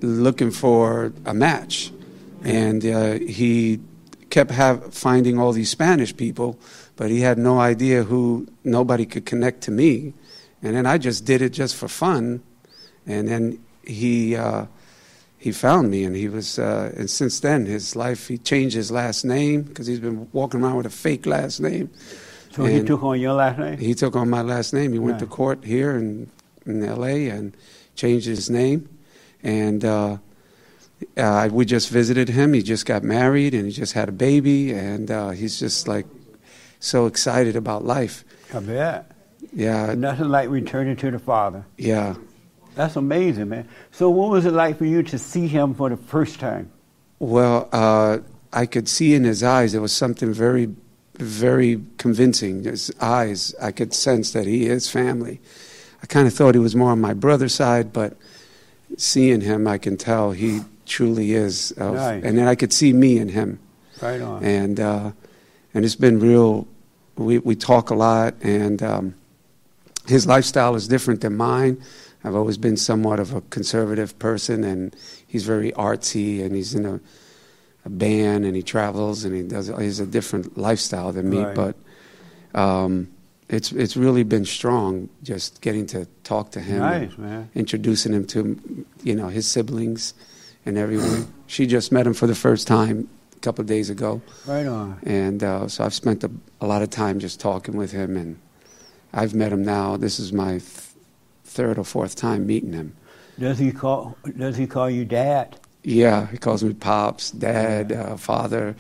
looking 0.01 0.53
for 0.53 1.13
a 1.27 1.35
match, 1.35 1.93
and 2.45 2.87
uh, 2.87 3.13
he 3.15 3.81
kept 4.35 4.51
have, 4.51 4.93
finding 4.93 5.39
all 5.39 5.53
these 5.53 5.71
Spanish 5.71 6.15
people, 6.17 6.59
but 6.97 7.09
he 7.09 7.21
had 7.21 7.39
no 7.39 7.61
idea 7.61 8.03
who 8.03 8.49
nobody 8.65 9.07
could 9.07 9.25
connect 9.25 9.61
to 9.61 9.71
me, 9.71 10.13
and 10.61 10.75
then 10.75 10.87
I 10.87 10.99
just 10.99 11.25
did 11.25 11.41
it 11.41 11.51
just 11.51 11.77
for 11.77 11.89
fun, 11.89 12.43
and 13.07 13.29
then 13.29 13.65
he. 13.87 14.37
Uh, 14.37 14.67
he 15.39 15.53
found 15.53 15.91
me, 15.91 16.05
and 16.05 16.17
he 16.17 16.27
was. 16.27 16.59
Uh, 16.59 16.91
and 16.97 17.11
since 17.11 17.41
then, 17.41 17.67
his 17.67 17.95
life 17.95 18.29
he 18.29 18.39
changed 18.39 18.75
his 18.75 18.91
last 18.91 19.27
name 19.27 19.61
because 19.61 19.87
he's 19.87 20.01
been 20.01 20.27
walking 20.33 20.63
around 20.63 20.77
with 20.77 20.87
a 20.87 20.97
fake 21.05 21.27
last 21.27 21.61
name. 21.61 21.91
So 22.53 22.65
he 22.65 22.83
took 22.83 23.03
on 23.03 23.21
your 23.21 23.35
last 23.35 23.59
name? 23.59 23.77
He 23.77 23.93
took 23.93 24.17
on 24.17 24.31
my 24.31 24.41
last 24.41 24.73
name. 24.73 24.95
He 24.95 24.99
went 24.99 25.19
to 25.19 25.27
court 25.27 25.63
here 25.63 25.99
in 25.99 26.31
in 26.65 26.83
L.A. 26.83 27.29
and 27.29 27.55
changed 27.95 28.27
his 28.27 28.49
name, 28.51 28.89
and. 29.43 29.85
Uh, 29.85 30.17
uh, 31.17 31.49
we 31.53 31.65
just 31.65 31.89
visited 31.91 32.29
him. 32.29 32.53
He 32.53 32.63
just 32.63 32.87
got 32.87 33.03
married 33.03 33.55
and 33.55 33.67
he 33.67 33.73
just 33.73 33.93
had 33.93 34.09
a 34.09 34.13
baby, 34.13 34.73
and 34.73 35.11
uh, 35.11 35.31
he's 35.31 35.59
just 35.59 35.89
like 35.89 36.07
so 36.81 37.07
excited 37.07 37.57
about 37.57 37.85
life. 37.85 38.25
I 38.55 38.61
bet. 38.61 39.11
Yeah, 39.53 39.95
Nothing 39.95 40.29
like 40.31 40.49
returning 40.49 40.97
to 40.97 41.11
the 41.11 41.19
Father. 41.19 41.65
yeah. 41.77 42.15
That's 42.75 42.97
amazing, 42.97 43.51
man. 43.51 43.69
So, 43.93 44.11
what 44.11 44.31
was 44.31 44.47
it 44.47 44.53
like 44.53 44.79
for 44.79 44.85
you 44.85 45.05
to 45.05 45.17
see 45.17 45.47
him 45.47 45.75
for 45.75 45.89
the 45.89 45.97
first 45.97 46.41
time? 46.41 46.73
Well, 47.21 47.69
uh, 47.71 48.19
I 48.53 48.67
could 48.67 48.89
see 48.89 49.15
in 49.15 49.23
his 49.23 49.45
eyes 49.45 49.71
there 49.71 49.81
was 49.81 49.93
something 49.93 50.33
very, 50.33 50.75
very 51.15 51.81
convincing. 51.99 52.65
His 52.65 52.93
eyes, 53.01 53.55
I 53.63 53.71
could 53.71 53.95
sense 53.95 54.33
that 54.33 54.47
he 54.49 54.67
is 54.67 54.91
family. 54.91 55.41
I 56.03 56.07
kind 56.07 56.27
of 56.27 56.35
thought 56.35 56.57
he 56.57 56.59
was 56.59 56.75
more 56.75 56.91
on 56.91 57.01
my 57.01 57.15
brother's 57.15 57.55
side, 57.55 57.93
but 57.93 58.17
seeing 58.97 59.41
him, 59.41 59.69
I 59.69 59.79
can 59.79 59.97
tell 59.97 60.33
he 60.33 60.63
truly 60.87 61.33
is. 61.33 61.73
Of. 61.73 61.97
And 61.97 62.37
then 62.39 62.47
I 62.49 62.55
could 62.55 62.73
see 62.73 62.93
me 62.93 63.19
in 63.19 63.29
him. 63.29 63.59
Right 64.03 64.21
on. 64.21 64.45
and 64.45 64.81
uh, 64.81 65.13
and 65.73 65.85
it's 65.85 65.95
been 65.97 66.19
real. 66.21 66.67
We 67.17 67.39
we 67.39 67.55
talk 67.55 67.91
a 67.91 67.95
lot, 67.95 68.35
and 68.43 68.83
um, 68.83 69.15
his 70.07 70.27
lifestyle 70.27 70.75
is 70.75 70.89
different 70.89 71.21
than 71.21 71.37
mine. 71.37 71.81
I've 72.25 72.35
always 72.35 72.59
been 72.59 72.77
somewhat 72.77 73.21
of 73.21 73.35
a 73.35 73.41
conservative 73.43 74.19
person, 74.19 74.65
and 74.65 74.97
he's 75.27 75.45
very 75.45 75.73
artsy, 75.73 76.43
and 76.45 76.55
he's 76.57 76.75
in 76.75 76.87
a, 76.87 77.01
a 77.85 77.89
band, 77.91 78.45
and 78.45 78.57
he 78.57 78.63
travels, 78.63 79.25
and 79.25 79.35
he 79.35 79.43
does. 79.43 79.69
He's 79.79 80.01
a 80.01 80.07
different 80.07 80.57
lifestyle 80.59 81.13
than 81.13 81.29
me, 81.31 81.39
Right. 81.45 81.55
but 81.55 81.77
um, 82.59 83.09
it's 83.49 83.71
it's 83.73 83.97
really 83.97 84.25
been 84.25 84.45
strong. 84.45 85.09
Just 85.23 85.61
getting 85.61 85.87
to 85.89 86.07
talk 86.25 86.51
to 86.53 86.61
him, 86.61 86.81
nice, 86.81 87.17
man. 87.17 87.49
introducing 87.55 88.13
him 88.13 88.25
to 88.27 88.85
you 89.05 89.15
know 89.15 89.29
his 89.29 89.47
siblings 89.47 90.15
and 90.67 90.79
everyone. 90.79 91.27
she 91.47 91.67
just 91.67 91.93
met 91.93 92.07
him 92.07 92.15
for 92.15 92.27
the 92.27 92.35
first 92.35 92.67
time 92.67 93.09
a 93.37 93.41
couple 93.41 93.63
of 93.63 93.67
days 93.69 93.91
ago. 93.91 94.23
Right 94.47 94.67
on. 94.67 94.99
And 95.05 95.43
uh, 95.43 95.69
so 95.69 95.85
I've 95.85 95.95
spent 95.95 96.25
a, 96.25 96.31
a 96.61 96.67
lot 96.67 96.83
of 96.83 96.91
time 96.91 97.19
just 97.21 97.41
talking 97.41 97.77
with 97.77 97.93
him, 97.93 98.17
and 98.17 98.39
I've 99.13 99.35
met 99.35 99.53
him 99.53 99.63
now. 99.65 99.97
This 99.97 100.19
is 100.19 100.33
my 100.33 100.53
th- 100.53 100.63
third 101.45 101.79
or 101.79 101.85
fourth 101.85 102.17
time 102.17 102.47
meeting 102.47 102.73
him. 102.73 102.97
Does 103.39 103.59
he 103.59 103.73
call? 103.73 104.17
Does 104.37 104.57
he 104.57 104.67
call 104.67 104.89
you 104.89 105.05
dad? 105.05 105.59
Yeah, 105.83 106.29
he 106.29 106.39
calls 106.39 106.65
me 106.65 106.73
pops, 106.73 107.31
dad, 107.31 107.93
uh, 107.93 108.17
father. 108.17 108.75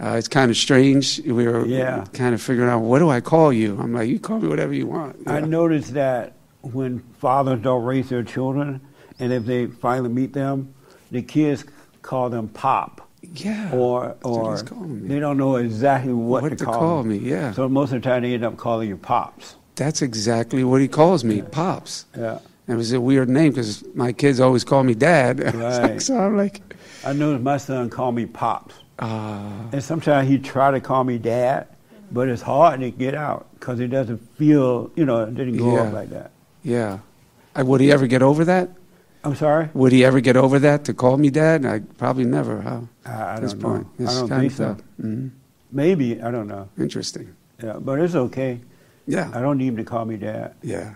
Uh, 0.00 0.10
it's 0.10 0.28
kind 0.28 0.48
of 0.52 0.56
strange. 0.56 1.18
We 1.26 1.48
were 1.48 1.66
Yeah. 1.66 2.04
kind 2.12 2.32
of 2.32 2.40
figuring 2.40 2.70
out 2.70 2.80
what 2.80 3.00
do 3.00 3.10
I 3.10 3.20
call 3.20 3.52
you. 3.52 3.76
I'm 3.80 3.92
like, 3.92 4.08
you 4.08 4.20
call 4.20 4.38
me 4.38 4.46
whatever 4.46 4.72
you 4.72 4.86
want. 4.86 5.16
I 5.26 5.40
noticed 5.40 5.94
that 5.94 6.34
when 6.60 7.00
fathers 7.18 7.60
don't 7.62 7.82
raise 7.82 8.08
their 8.08 8.22
children, 8.22 8.80
and 9.18 9.32
if 9.32 9.46
they 9.46 9.66
finally 9.66 10.10
meet 10.10 10.32
them, 10.32 10.72
the 11.10 11.22
kids 11.22 11.64
call 12.02 12.30
them 12.30 12.48
pop, 12.48 13.08
Yeah. 13.34 13.70
or 13.72 14.16
or 14.22 14.52
he's 14.52 14.62
calling 14.62 15.02
me. 15.02 15.08
they 15.08 15.20
don't 15.20 15.36
know 15.36 15.56
exactly 15.56 16.12
what, 16.12 16.42
What 16.42 16.48
to, 16.50 16.56
to 16.56 16.64
call, 16.64 16.74
call 16.78 17.02
me, 17.04 17.18
yeah. 17.18 17.52
So 17.52 17.68
most 17.68 17.92
of 17.92 18.02
the 18.02 18.08
time 18.08 18.22
they 18.22 18.34
end 18.34 18.44
up 18.44 18.56
calling 18.56 18.88
you 18.88 18.96
pops. 18.96 19.56
That's 19.76 20.02
exactly 20.02 20.64
what 20.64 20.80
he 20.80 20.88
calls 20.88 21.22
me, 21.24 21.42
pops. 21.42 22.06
Yeah. 22.16 22.38
And 22.66 22.74
it 22.74 22.76
was 22.76 22.92
a 22.92 23.00
weird 23.00 23.28
name 23.28 23.52
because 23.52 23.82
my 23.94 24.12
kids 24.12 24.40
always 24.40 24.64
call 24.64 24.82
me 24.84 24.94
dad. 24.94 25.54
Right. 25.54 26.00
so 26.02 26.18
I'm 26.18 26.36
like, 26.36 26.60
I 27.04 27.12
noticed 27.12 27.42
my 27.44 27.56
son 27.56 27.88
call 27.90 28.12
me 28.12 28.26
pops, 28.26 28.74
ah. 28.98 29.68
and 29.72 29.82
sometimes 29.82 30.28
he 30.28 30.38
try 30.38 30.70
to 30.70 30.80
call 30.80 31.04
me 31.04 31.16
dad, 31.18 31.66
but 32.12 32.28
it's 32.28 32.42
hard 32.42 32.80
to 32.80 32.90
get 32.90 33.14
out 33.14 33.46
because 33.58 33.80
it 33.80 33.88
doesn't 33.88 34.18
feel, 34.36 34.90
you 34.96 35.04
know, 35.06 35.22
it 35.24 35.34
didn't 35.34 35.56
go 35.56 35.74
Yeah. 35.74 35.82
up 35.82 35.92
like 35.92 36.10
that. 36.10 36.30
Yeah. 36.62 36.98
Uh, 37.58 37.64
Would 37.64 37.80
he 37.80 37.90
ever 37.92 38.06
get 38.06 38.22
over 38.22 38.44
that? 38.44 38.68
I'm 39.28 39.36
sorry. 39.36 39.68
Would 39.74 39.92
he 39.92 40.04
ever 40.04 40.20
get 40.20 40.36
over 40.36 40.58
that 40.58 40.84
to 40.84 40.94
call 40.94 41.16
me 41.18 41.28
dad? 41.30 41.66
I 41.66 41.80
probably 41.98 42.24
never. 42.24 42.60
Huh? 42.62 42.80
I, 43.04 43.10
I 43.12 43.34
At 43.34 43.42
this 43.42 43.52
don't 43.52 43.62
know. 43.62 43.68
point, 43.68 43.86
I 44.00 44.04
don't 44.14 44.28
think 44.28 44.52
so. 44.52 44.76
Mhm. 45.00 45.30
Maybe 45.70 46.22
I 46.22 46.30
don't 46.30 46.48
know. 46.48 46.68
Interesting. 46.78 47.34
Yeah, 47.62 47.74
but 47.78 48.00
it's 48.00 48.14
okay. 48.14 48.60
Yeah. 49.06 49.30
I 49.34 49.40
don't 49.40 49.58
need 49.58 49.68
him 49.68 49.76
to 49.76 49.84
call 49.84 50.04
me 50.06 50.16
dad. 50.16 50.54
Yeah. 50.62 50.94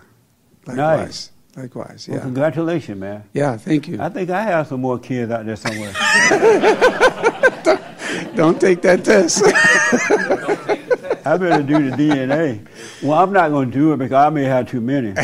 Nice. 0.65 0.77
Likewise. 0.77 1.31
Likewise. 1.55 2.07
Well, 2.07 2.17
Yeah. 2.17 2.23
congratulations, 2.23 2.99
man. 2.99 3.23
Yeah. 3.33 3.55
Thank 3.57 3.87
you. 3.87 4.01
I 4.01 4.09
think 4.09 4.31
I 4.31 4.41
have 4.41 4.67
some 4.67 4.81
more 4.81 4.97
kids 4.97 5.31
out 5.31 5.45
there 5.45 5.55
somewhere. 5.55 5.93
Don't 8.35 8.59
take 8.59 8.81
that 8.81 9.03
test. 9.05 9.43
I 11.25 11.37
better 11.37 11.63
do 11.63 11.89
the 11.89 11.95
DNA. 11.95 12.65
Well, 13.03 13.17
I'm 13.19 13.31
not 13.31 13.49
going 13.49 13.71
to 13.71 13.77
do 13.77 13.93
it 13.93 13.97
because 13.97 14.27
I 14.27 14.29
may 14.29 14.43
have 14.45 14.67
too 14.69 14.81
many. 14.81 15.13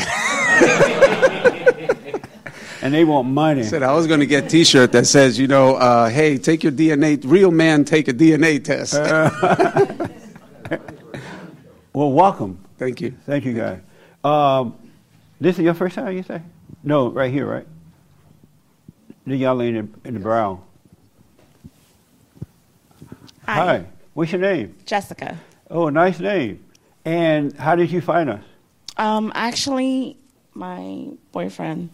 and 2.81 2.93
they 2.93 3.03
want 3.03 3.27
money. 3.27 3.62
I 3.62 3.65
said 3.65 3.83
I 3.83 3.93
was 3.93 4.07
going 4.07 4.19
to 4.19 4.25
get 4.25 4.45
a 4.45 4.48
T-shirt 4.48 4.91
that 4.93 5.07
says, 5.07 5.38
you 5.39 5.48
know, 5.48 5.75
uh, 5.75 6.09
hey, 6.09 6.38
take 6.38 6.63
your 6.63 6.71
DNA. 6.71 7.19
Real 7.25 7.51
man, 7.51 7.86
take 7.86 8.07
a 8.07 8.13
DNA 8.13 8.63
test. 8.63 8.95
Well, 12.00 12.12
welcome. 12.12 12.59
Thank 12.77 13.01
you. 13.01 13.15
Thank 13.25 13.45
you, 13.45 13.53
guys. 13.53 13.81
Um, 14.24 14.75
this 15.41 15.57
is 15.57 15.65
your 15.65 15.74
first 15.74 15.95
time, 15.95 16.15
you 16.15 16.24
say? 16.24 16.41
No, 16.83 17.09
right 17.09 17.29
here, 17.29 17.45
right? 17.45 17.67
The 19.25 19.36
young 19.36 19.57
lady 19.57 19.79
in, 19.79 19.93
in 20.05 20.13
the 20.13 20.19
brown. 20.19 20.62
Hi. 23.45 23.86
What's 24.13 24.31
your 24.31 24.39
name? 24.39 24.75
Jessica. 24.86 25.38
Oh, 25.69 25.89
nice 25.89 26.19
name. 26.19 26.63
And 27.05 27.53
how 27.57 27.75
did 27.75 27.91
you 27.91 28.01
find 28.01 28.29
us? 28.29 28.43
Um, 28.98 29.31
actually, 29.36 30.15
my 30.53 31.07
boyfriend 31.31 31.89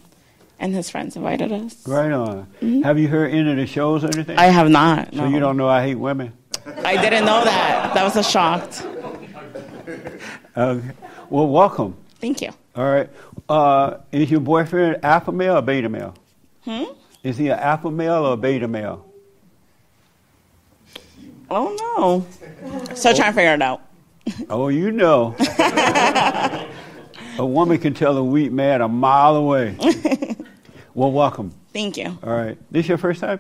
and 0.60 0.74
his 0.74 0.90
friends 0.90 1.16
invited 1.16 1.52
us. 1.52 1.88
Right 1.88 2.12
on. 2.12 2.48
Have 2.84 2.98
you 2.98 3.08
heard 3.08 3.32
any 3.32 3.52
of 3.52 3.58
the 3.58 3.68
shows 3.68 4.04
or 4.04 4.08
anything? 4.08 4.38
I 4.38 4.46
have 4.46 4.70
not. 4.70 5.14
so 5.14 5.22
no. 5.22 5.28
you 5.28 5.40
don't 5.40 5.58
know 5.58 5.68
I 5.68 5.84
hate 5.84 5.96
women? 5.96 6.34
I 6.84 6.98
didn't 6.98 7.26
know 7.26 7.44
that. 7.44 7.94
That 7.94 8.04
was 8.04 8.16
a 8.16 8.24
shock. 8.24 8.72
Okay. 10.58 10.92
Well, 11.30 11.48
welcome. 11.48 11.96
Thank 12.20 12.42
you. 12.42 12.50
All 12.76 12.86
right. 12.86 13.10
Uh, 13.48 13.98
is 14.12 14.32
your 14.32 14.40
boyfriend 14.40 15.04
alpha 15.04 15.32
male 15.32 15.58
or 15.58 15.62
beta 15.62 15.90
male? 15.90 16.16
Hmm? 16.64 16.86
Is 17.24 17.38
he 17.38 17.50
an 17.50 17.60
alpha 17.60 17.92
male 17.92 18.26
or 18.26 18.34
a 18.34 18.38
beta 18.38 18.68
male? 18.68 19.06
Oh 21.50 21.76
no. 21.96 22.96
Still 22.96 23.14
trying 23.14 23.32
to 23.32 23.36
figure 23.36 23.54
it 23.54 23.62
out. 23.62 23.82
Oh, 24.50 24.70
you 24.70 24.92
know. 24.92 25.36
a 27.38 27.46
woman 27.46 27.78
can 27.78 27.94
tell 27.94 28.18
a 28.18 28.24
weak 28.24 28.52
man 28.52 28.82
a 28.82 28.88
mile 28.88 29.36
away. 29.36 29.76
well, 30.96 31.12
welcome. 31.12 31.52
Thank 31.74 31.98
you. 31.98 32.18
All 32.24 32.34
right. 32.34 32.58
This 32.72 32.88
your 32.88 32.98
first 32.98 33.22
time? 33.22 33.40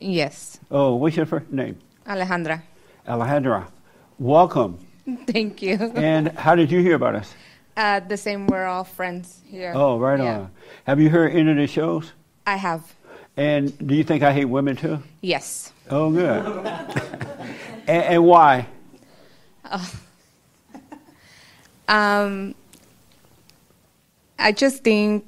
Yes, 0.00 0.58
Oh, 0.70 0.94
what's 0.96 1.16
your 1.16 1.24
first 1.26 1.50
name? 1.50 1.78
Alejandra. 2.06 2.62
Alejandra. 3.08 3.66
Welcome. 4.18 4.78
Thank 5.26 5.62
you. 5.62 5.76
And 5.94 6.28
how 6.38 6.54
did 6.54 6.70
you 6.70 6.80
hear 6.80 6.94
about 6.96 7.14
us? 7.14 7.32
Uh, 7.76 8.00
the 8.00 8.16
same, 8.16 8.46
we're 8.46 8.66
all 8.66 8.84
friends 8.84 9.40
here. 9.46 9.72
Oh, 9.74 9.98
right 9.98 10.18
Yeah. 10.18 10.38
on. 10.38 10.50
Have 10.86 11.00
you 11.00 11.08
heard 11.10 11.32
any 11.32 11.50
of 11.50 11.56
the 11.56 11.66
shows? 11.66 12.12
I 12.46 12.56
have. 12.56 12.94
And 13.36 13.76
do 13.86 13.94
you 13.94 14.04
think 14.04 14.22
I 14.22 14.32
hate 14.32 14.44
women 14.44 14.76
too? 14.76 15.02
Yes. 15.22 15.72
Oh, 15.90 16.10
good. 16.10 16.44
and, 17.86 18.04
and 18.14 18.24
why? 18.24 18.66
Um, 21.86 22.54
I 24.38 24.52
just 24.52 24.82
think 24.82 25.26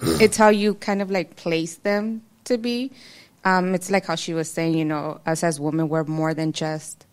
it's 0.20 0.36
how 0.36 0.48
you 0.48 0.74
kind 0.74 1.02
of 1.02 1.10
like 1.10 1.36
place 1.36 1.76
them 1.76 2.22
to 2.44 2.58
be. 2.58 2.90
Um, 3.44 3.74
it's 3.74 3.90
like 3.90 4.06
how 4.06 4.14
she 4.14 4.34
was 4.34 4.50
saying, 4.50 4.76
you 4.76 4.84
know, 4.84 5.20
us 5.26 5.42
as 5.42 5.58
women, 5.58 5.88
we're 5.88 6.04
more 6.04 6.34
than 6.34 6.52
just, 6.52 7.06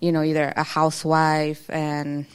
you 0.00 0.12
know, 0.12 0.22
either 0.22 0.52
a 0.56 0.62
housewife 0.62 1.68
and, 1.68 2.26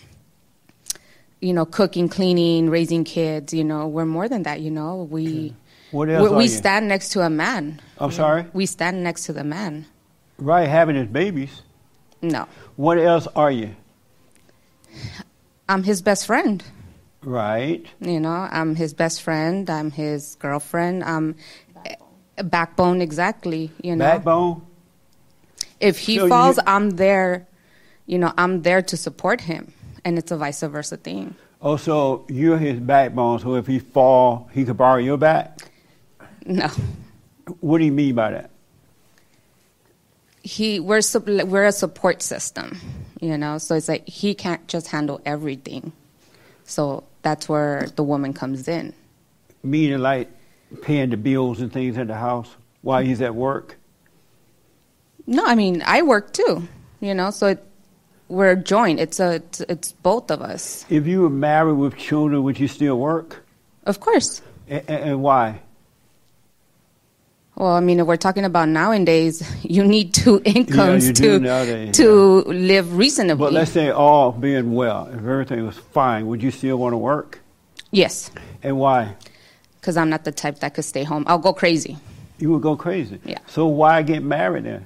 you 1.40 1.54
know, 1.54 1.66
cooking, 1.66 2.10
cleaning, 2.10 2.70
raising 2.70 3.04
kids. 3.04 3.54
You 3.54 3.64
know, 3.64 3.88
we're 3.88 4.06
more 4.06 4.30
than 4.30 4.44
that. 4.44 4.62
You 4.62 4.72
know, 4.72 5.08
we 5.10 5.56
What 5.92 6.10
else 6.10 6.30
we, 6.30 6.36
are 6.36 6.38
we 6.38 6.48
stand 6.48 6.88
next 6.88 7.10
to 7.10 7.22
a 7.22 7.30
man. 7.30 7.82
I'm 7.98 8.12
sorry? 8.12 8.46
We 8.54 8.66
stand 8.66 9.04
next 9.04 9.26
to 9.26 9.34
the 9.34 9.44
man. 9.44 9.86
Right, 10.38 10.68
having 10.68 10.96
his 10.96 11.08
babies. 11.08 11.62
No, 12.22 12.48
What 12.78 12.98
else 12.98 13.28
are 13.36 13.52
you? 13.52 13.76
I'm 15.68 15.84
his 15.84 16.02
best 16.02 16.26
friend. 16.26 16.64
Right. 17.24 17.86
You 18.02 18.20
know, 18.20 18.48
I'm 18.52 18.76
his 18.76 18.94
best 18.94 19.22
friend. 19.22 19.70
I'm 19.70 19.92
his 19.92 20.36
girlfriend. 20.36 21.04
I'm 21.04 21.36
a 22.38 22.44
backbone, 22.44 23.02
exactly. 23.02 23.72
You 23.82 23.96
know, 23.96 24.06
Backbone. 24.06 24.62
if 25.80 26.00
he 26.00 26.18
So 26.18 26.24
you- 26.24 26.30
falls, 26.30 26.60
I'm 26.66 26.92
there. 26.92 27.48
You 28.06 28.18
know, 28.18 28.34
I'm 28.38 28.64
there 28.64 28.82
to 28.82 28.98
support 28.98 29.40
him, 29.42 29.72
and 30.04 30.18
it's 30.18 30.32
a 30.32 30.38
vice 30.38 30.62
versa 30.62 30.98
thing. 30.98 31.36
Oh, 31.62 31.78
so 31.78 32.26
you're 32.28 32.58
his 32.58 32.80
backbone. 32.80 33.40
So 33.40 33.56
if 33.56 33.68
he 33.68 33.80
fall, 33.80 34.50
he 34.52 34.66
could 34.66 34.76
borrow 34.76 34.98
your 35.00 35.18
back. 35.18 35.70
No. 36.46 36.68
What 37.62 37.78
do 37.78 37.86
you 37.86 37.92
mean 37.94 38.16
by 38.16 38.32
that? 38.32 38.50
He 40.42 40.80
we're 40.82 41.02
we're 41.46 41.64
a 41.66 41.72
support 41.72 42.22
system, 42.22 42.78
you 43.22 43.38
know. 43.38 43.58
So 43.60 43.76
it's 43.76 43.88
like 43.88 44.06
he 44.08 44.36
can't 44.36 44.68
just 44.68 44.88
handle 44.88 45.22
everything. 45.26 45.94
So 46.66 47.06
that's 47.24 47.50
where 47.50 47.88
the 47.96 48.04
woman 48.04 48.34
comes 48.34 48.68
in. 48.68 48.94
Meaning 49.64 50.00
like 50.00 50.30
paying 50.82 51.10
the 51.10 51.18
bills 51.18 51.60
and 51.60 51.72
things 51.74 51.98
at 51.98 52.08
the 52.08 52.16
house 52.16 52.50
while 52.82 53.04
he's 53.04 53.22
at 53.22 53.34
work. 53.34 53.78
No, 55.26 55.46
I 55.46 55.56
mean 55.56 55.82
I 55.86 56.02
work 56.04 56.34
too, 56.34 56.68
you 57.00 57.16
know. 57.16 57.32
So 57.32 57.48
it, 57.48 57.66
we're 58.28 58.56
joined. 58.56 59.00
It's 59.00 59.20
a 59.20 59.36
it's, 59.36 59.62
it's 59.62 59.92
both 59.92 60.30
of 60.30 60.42
us. 60.42 60.86
If 60.90 61.08
you 61.08 61.22
were 61.22 61.30
married 61.30 61.78
with 61.78 61.98
children, 61.98 62.44
would 62.44 62.60
you 62.60 62.68
still 62.68 63.00
work? 63.00 63.46
Of 63.86 64.00
course. 64.00 64.42
And, 64.68 64.90
and 64.90 65.24
why? 65.24 65.62
Well, 67.56 67.72
I 67.74 67.82
mean, 67.82 68.00
if 68.00 68.08
we're 68.08 68.18
talking 68.18 68.46
about 68.46 68.70
nowadays, 68.70 69.44
you 69.64 69.84
need 69.86 70.14
two 70.14 70.42
incomes 70.44 71.12
do 71.12 71.38
to 71.38 71.40
nowadays, 71.40 71.96
to 71.98 72.42
live 72.46 72.98
reasonably. 72.98 73.46
But 73.46 73.54
let's 73.54 73.72
say 73.72 73.90
all 73.92 74.32
being 74.32 74.74
well, 74.74 75.08
if 75.08 75.16
everything 75.20 75.66
was 75.66 75.78
fine, 75.78 76.26
would 76.28 76.42
you 76.42 76.52
still 76.52 76.78
want 76.78 76.94
to 76.94 76.98
work? 76.98 77.40
yes, 77.92 78.32
And 78.64 78.80
why? 78.80 79.16
because 79.80 79.98
I'm 79.98 80.10
not 80.10 80.24
the 80.24 80.32
type 80.32 80.60
that 80.60 80.74
could 80.76 80.86
stay 80.86 81.04
home. 81.04 81.26
I'll 81.28 81.38
go 81.38 81.52
crazy. 81.52 81.98
You 82.40 82.52
would 82.54 82.62
go 82.62 82.78
crazy. 82.78 83.20
Yeah. 83.26 83.40
So 83.48 83.68
why 83.68 84.02
get 84.02 84.24
married 84.24 84.64
then? 84.64 84.86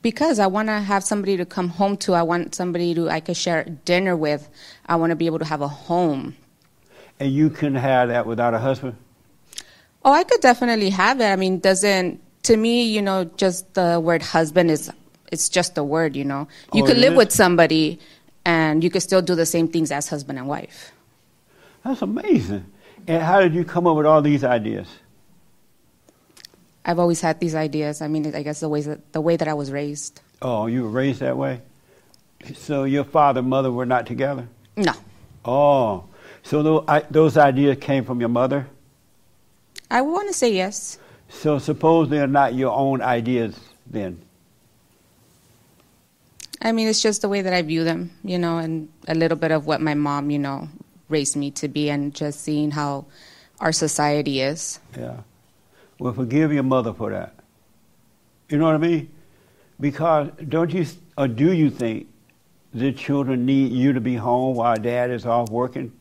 Because 0.00 0.38
I 0.38 0.46
want 0.46 0.68
to 0.68 0.80
have 0.80 1.04
somebody 1.04 1.36
to 1.36 1.44
come 1.44 1.68
home 1.68 1.98
to. 1.98 2.14
I 2.14 2.22
want 2.22 2.54
somebody 2.54 2.94
to 2.94 3.10
I 3.10 3.20
could 3.20 3.36
share 3.36 3.64
dinner 3.84 4.16
with. 4.16 4.48
I 4.86 4.96
want 4.96 5.10
to 5.10 5.16
be 5.16 5.26
able 5.26 5.38
to 5.40 5.44
have 5.44 5.60
a 5.60 5.68
home. 5.68 6.34
And 7.20 7.30
you 7.30 7.50
couldn't 7.50 7.74
have 7.74 8.08
that 8.08 8.26
without 8.26 8.54
a 8.54 8.58
husband? 8.58 8.96
Oh, 10.04 10.12
I 10.12 10.24
could 10.24 10.40
definitely 10.40 10.90
have 10.90 11.20
it. 11.20 11.26
I 11.26 11.36
mean, 11.36 11.58
doesn't 11.58 12.20
to 12.44 12.56
me, 12.56 12.84
you 12.84 13.02
know, 13.02 13.24
just 13.24 13.74
the 13.74 14.00
word 14.00 14.22
husband 14.22 14.70
is 14.70 14.90
it's 15.30 15.48
just 15.48 15.76
a 15.78 15.84
word, 15.84 16.16
you 16.16 16.24
know. 16.24 16.48
You 16.72 16.82
Oh, 16.82 16.86
could 16.86 16.98
live 16.98 17.14
with 17.14 17.30
somebody 17.32 18.00
and 18.44 18.82
you 18.82 18.90
could 18.90 19.02
still 19.02 19.22
do 19.22 19.34
the 19.34 19.46
same 19.46 19.68
things 19.68 19.92
as 19.92 20.08
husband 20.08 20.38
and 20.38 20.48
wife. 20.48 20.92
That's 21.84 22.02
amazing. 22.02 22.64
And 23.06 23.22
how 23.22 23.40
did 23.40 23.54
you 23.54 23.64
come 23.64 23.86
up 23.86 23.96
with 23.96 24.06
all 24.06 24.22
these 24.22 24.44
ideas? 24.44 24.88
I've 26.84 26.98
always 26.98 27.20
had 27.20 27.40
these 27.40 27.54
ideas. 27.54 28.00
I 28.00 28.08
mean, 28.08 28.34
I 28.34 28.42
guess 28.42 28.60
the 28.60 28.68
way 28.68 28.80
that, 28.82 29.12
the 29.12 29.20
way 29.20 29.36
that 29.36 29.46
I 29.48 29.54
was 29.54 29.70
raised. 29.70 30.20
Oh, 30.42 30.66
you 30.66 30.82
were 30.82 30.88
raised 30.88 31.20
that 31.20 31.36
way? 31.36 31.60
So 32.54 32.84
your 32.84 33.04
father 33.04 33.40
and 33.40 33.48
mother 33.50 33.70
were 33.70 33.86
not 33.86 34.06
together? 34.06 34.48
No. 34.76 34.92
Oh, 35.44 36.04
so 36.42 36.84
those 37.10 37.36
ideas 37.36 37.76
came 37.80 38.04
from 38.04 38.20
your 38.20 38.30
mother? 38.30 38.66
I 39.90 40.02
want 40.02 40.28
to 40.28 40.34
say 40.34 40.52
yes. 40.52 40.98
So 41.28 41.58
suppose 41.58 42.08
they're 42.08 42.26
not 42.26 42.54
your 42.54 42.72
own 42.72 43.02
ideas 43.02 43.58
then? 43.86 44.20
I 46.62 46.72
mean, 46.72 46.88
it's 46.88 47.02
just 47.02 47.22
the 47.22 47.28
way 47.28 47.42
that 47.42 47.52
I 47.52 47.62
view 47.62 47.84
them, 47.84 48.10
you 48.22 48.38
know, 48.38 48.58
and 48.58 48.88
a 49.08 49.14
little 49.14 49.36
bit 49.36 49.50
of 49.50 49.66
what 49.66 49.80
my 49.80 49.94
mom, 49.94 50.30
you 50.30 50.38
know, 50.38 50.68
raised 51.08 51.34
me 51.34 51.50
to 51.52 51.68
be, 51.68 51.90
and 51.90 52.14
just 52.14 52.40
seeing 52.40 52.70
how 52.70 53.06
our 53.60 53.72
society 53.72 54.40
is. 54.40 54.78
Yeah. 54.96 55.16
Well, 55.98 56.12
forgive 56.12 56.52
your 56.52 56.62
mother 56.62 56.92
for 56.92 57.10
that. 57.10 57.34
You 58.48 58.58
know 58.58 58.66
what 58.66 58.74
I 58.74 58.78
mean? 58.78 59.10
Because 59.80 60.28
don't 60.48 60.72
you, 60.72 60.86
or 61.16 61.28
do 61.28 61.52
you 61.52 61.70
think 61.70 62.08
the 62.74 62.92
children 62.92 63.46
need 63.46 63.72
you 63.72 63.92
to 63.92 64.00
be 64.00 64.14
home 64.14 64.56
while 64.56 64.76
dad 64.76 65.10
is 65.10 65.24
off 65.24 65.48
working? 65.48 65.92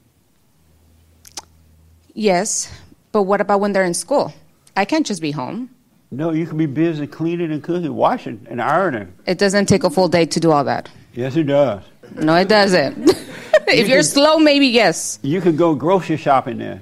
Yes, 2.14 2.72
but 3.12 3.24
what 3.24 3.42
about 3.42 3.60
when 3.60 3.74
they're 3.74 3.84
in 3.84 3.94
school? 3.94 4.34
I 4.76 4.86
can't 4.86 5.06
just 5.06 5.22
be 5.22 5.32
home. 5.32 5.70
No, 6.12 6.32
you 6.32 6.48
can 6.48 6.58
be 6.58 6.66
busy 6.66 7.06
cleaning 7.06 7.52
and 7.52 7.62
cooking, 7.62 7.94
washing 7.94 8.48
and 8.50 8.62
ironing. 8.62 9.14
It 9.26 9.38
doesn't 9.38 9.68
take 9.68 9.84
a 9.84 9.90
full 9.90 10.08
day 10.08 10.26
to 10.26 10.40
do 10.40 10.52
all 10.52 10.64
that. 10.64 10.90
Yes, 11.14 11.36
it 11.36 11.44
does. 11.44 11.84
No, 12.16 12.36
it 12.36 12.48
doesn't. 12.48 13.10
if 13.68 13.88
you're 13.88 14.00
can- 14.00 14.04
slow, 14.04 14.40
maybe 14.40 14.68
yes. 14.68 15.20
You 15.22 15.42
could 15.42 15.58
go 15.58 15.76
grocery 15.76 16.18
shopping 16.18 16.58
there. 16.58 16.82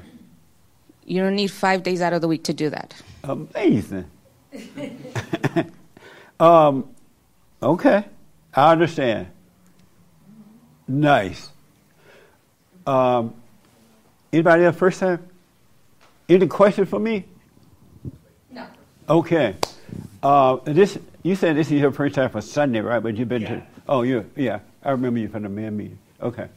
You 1.06 1.22
don't 1.22 1.36
need 1.36 1.52
five 1.52 1.84
days 1.84 2.02
out 2.02 2.14
of 2.14 2.22
the 2.22 2.28
week 2.28 2.44
to 2.46 2.54
do 2.54 2.70
that. 2.70 2.94
Amazing. 3.24 4.10
um, 6.40 6.90
okay, 7.62 8.06
I 8.54 8.72
understand. 8.72 9.28
Nice. 10.88 11.50
Um, 12.86 13.34
anybody 14.32 14.64
else 14.64 14.78
first 14.78 15.00
time? 15.00 15.27
Any 16.30 16.48
question 16.48 16.86
for 16.86 17.00
me? 17.00 17.26
No. 18.52 18.68
Okay. 19.08 19.56
Uh, 20.22 20.58
this 20.66 20.98
you 21.24 21.36
said 21.36 21.56
this 21.56 21.68
is 21.72 21.80
your 21.80 21.92
first 21.92 22.16
time 22.16 22.30
for 22.30 22.42
Sunday, 22.42 22.82
right? 22.82 23.02
But 23.02 23.16
you've 23.16 23.30
been 23.30 23.44
to. 23.44 23.64
Oh, 23.88 24.02
you 24.02 24.30
yeah. 24.36 24.60
I 24.84 24.92
remember 24.92 25.20
you 25.20 25.30
from 25.30 25.44
the 25.44 25.50
man 25.50 25.78
meeting. 25.78 26.00
Okay. 26.22 26.48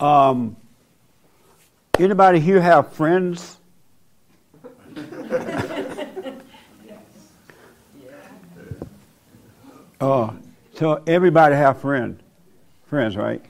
Um, 0.00 0.56
anybody 1.98 2.40
here 2.40 2.60
have 2.60 2.92
friends? 2.92 3.58
Yes. 4.94 5.42
Oh, 9.98 10.36
so 10.74 11.02
everybody 11.06 11.54
have 11.54 11.80
friends, 11.80 12.20
friends, 12.86 13.16
right? 13.16 13.42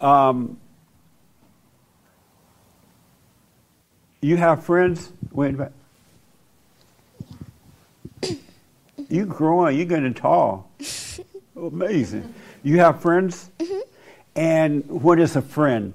Um, 0.00 0.58
you 4.20 4.36
have 4.36 4.64
friends. 4.64 5.12
Wait 5.32 5.54
a. 5.58 5.72
You 9.08 9.26
growing. 9.26 9.76
You're 9.76 9.86
getting 9.86 10.14
tall. 10.14 10.70
Amazing. 11.56 12.32
You 12.62 12.78
have 12.78 13.00
friends. 13.02 13.50
And 14.36 14.86
what 14.86 15.18
is 15.18 15.34
a 15.36 15.42
friend? 15.42 15.94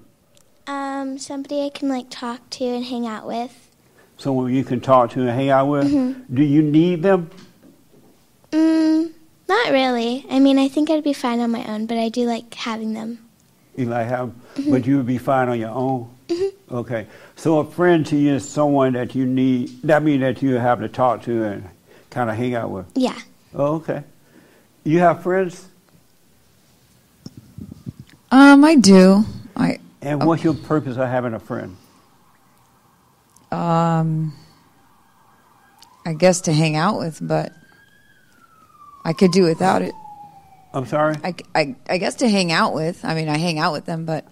Um, 0.68 1.18
somebody 1.18 1.64
I 1.64 1.70
can 1.70 1.88
like 1.90 2.10
talk 2.10 2.50
to 2.52 2.66
and 2.66 2.84
hang 2.84 3.08
out 3.08 3.26
with. 3.26 3.70
Someone 4.18 4.54
you 4.54 4.64
can 4.64 4.82
talk 4.82 5.12
to 5.12 5.22
and 5.22 5.30
hang 5.30 5.50
out 5.50 5.68
with. 5.68 5.90
Do 6.34 6.44
you 6.44 6.62
need 6.62 7.04
them? 7.04 7.30
Mm, 8.52 9.12
not 9.48 9.72
really. 9.72 10.26
I 10.30 10.40
mean, 10.40 10.58
I 10.58 10.68
think 10.68 10.90
I'd 10.90 11.04
be 11.04 11.14
fine 11.14 11.40
on 11.40 11.52
my 11.52 11.66
own, 11.66 11.86
but 11.86 11.98
I 11.98 12.10
do 12.10 12.26
like 12.26 12.54
having 12.54 12.94
them. 12.94 13.20
You 13.76 13.86
like 13.86 14.08
have, 14.08 14.34
but 14.70 14.86
you 14.86 14.98
would 14.98 15.06
be 15.06 15.18
fine 15.18 15.50
on 15.50 15.60
your 15.60 15.70
own. 15.72 16.15
Okay, 16.72 17.06
so 17.36 17.60
a 17.60 17.66
friend 17.66 18.06
to 18.08 18.16
you 18.16 18.34
is 18.36 18.50
someone 18.50 18.94
that 18.94 19.14
you 19.16 19.26
need. 19.26 19.70
That 19.84 20.02
means 20.04 20.22
that 20.22 20.42
you 20.42 20.56
have 20.56 20.80
to 20.80 20.88
talk 20.90 21.22
to 21.24 21.44
and 21.44 21.70
kind 22.10 22.30
of 22.30 22.36
hang 22.36 22.56
out 22.56 22.72
with. 22.72 22.86
Yeah. 22.96 23.18
Oh, 23.54 23.76
okay. 23.76 24.04
You 24.84 25.00
have 25.00 25.22
friends, 25.24 25.68
Um, 28.32 28.64
I 28.66 28.76
do. 28.76 29.24
I 29.56 29.80
and 30.02 30.24
what's 30.26 30.44
your 30.44 30.54
purpose 30.56 30.98
of 30.98 31.08
having 31.08 31.34
a 31.34 31.40
friend? 31.40 31.78
um, 33.52 34.34
I 36.06 36.14
guess 36.14 36.42
to 36.42 36.54
hang 36.54 36.76
out 36.76 36.98
with, 37.00 37.20
but 37.22 37.54
I 39.06 39.14
could 39.14 39.32
do 39.32 39.44
without 39.44 39.82
it. 39.82 39.94
I'm 40.74 40.86
sorry. 40.86 41.16
I, 41.24 41.36
I, 41.54 41.76
I 41.90 41.98
guess 42.00 42.16
to 42.16 42.28
hang 42.30 42.52
out 42.52 42.74
with. 42.74 43.06
I 43.06 43.14
mean, 43.16 43.30
I 43.30 43.38
hang 43.38 43.60
out 43.60 43.72
with 43.72 43.86
them, 43.86 44.06
but 44.06 44.28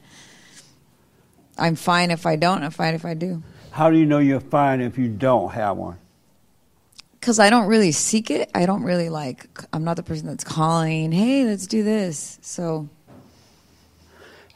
I'm 1.58 1.76
fine 1.76 2.12
if 2.12 2.26
I 2.26 2.36
don't. 2.36 2.64
I'm 2.64 2.72
fine 2.72 2.96
if 2.96 3.06
I 3.06 3.14
do. 3.14 3.44
How 3.72 3.90
do 3.90 3.98
you 3.98 4.06
know 4.06 4.20
you're 4.20 4.40
fine 4.40 4.82
if 4.82 4.98
you 4.98 5.08
don't 5.08 5.52
have 5.52 5.78
one? 5.78 5.98
Because 7.20 7.40
I 7.40 7.50
don't 7.50 7.68
really 7.68 7.92
seek 7.92 8.30
it. 8.30 8.50
I 8.54 8.66
don't 8.66 8.84
really 8.84 9.10
like. 9.10 9.48
I'm 9.72 9.84
not 9.84 9.96
the 9.96 10.04
person 10.04 10.28
that's 10.28 10.44
calling. 10.44 11.12
Hey, 11.12 11.46
let's 11.46 11.68
do 11.68 11.82
this. 11.84 12.38
So 12.42 12.90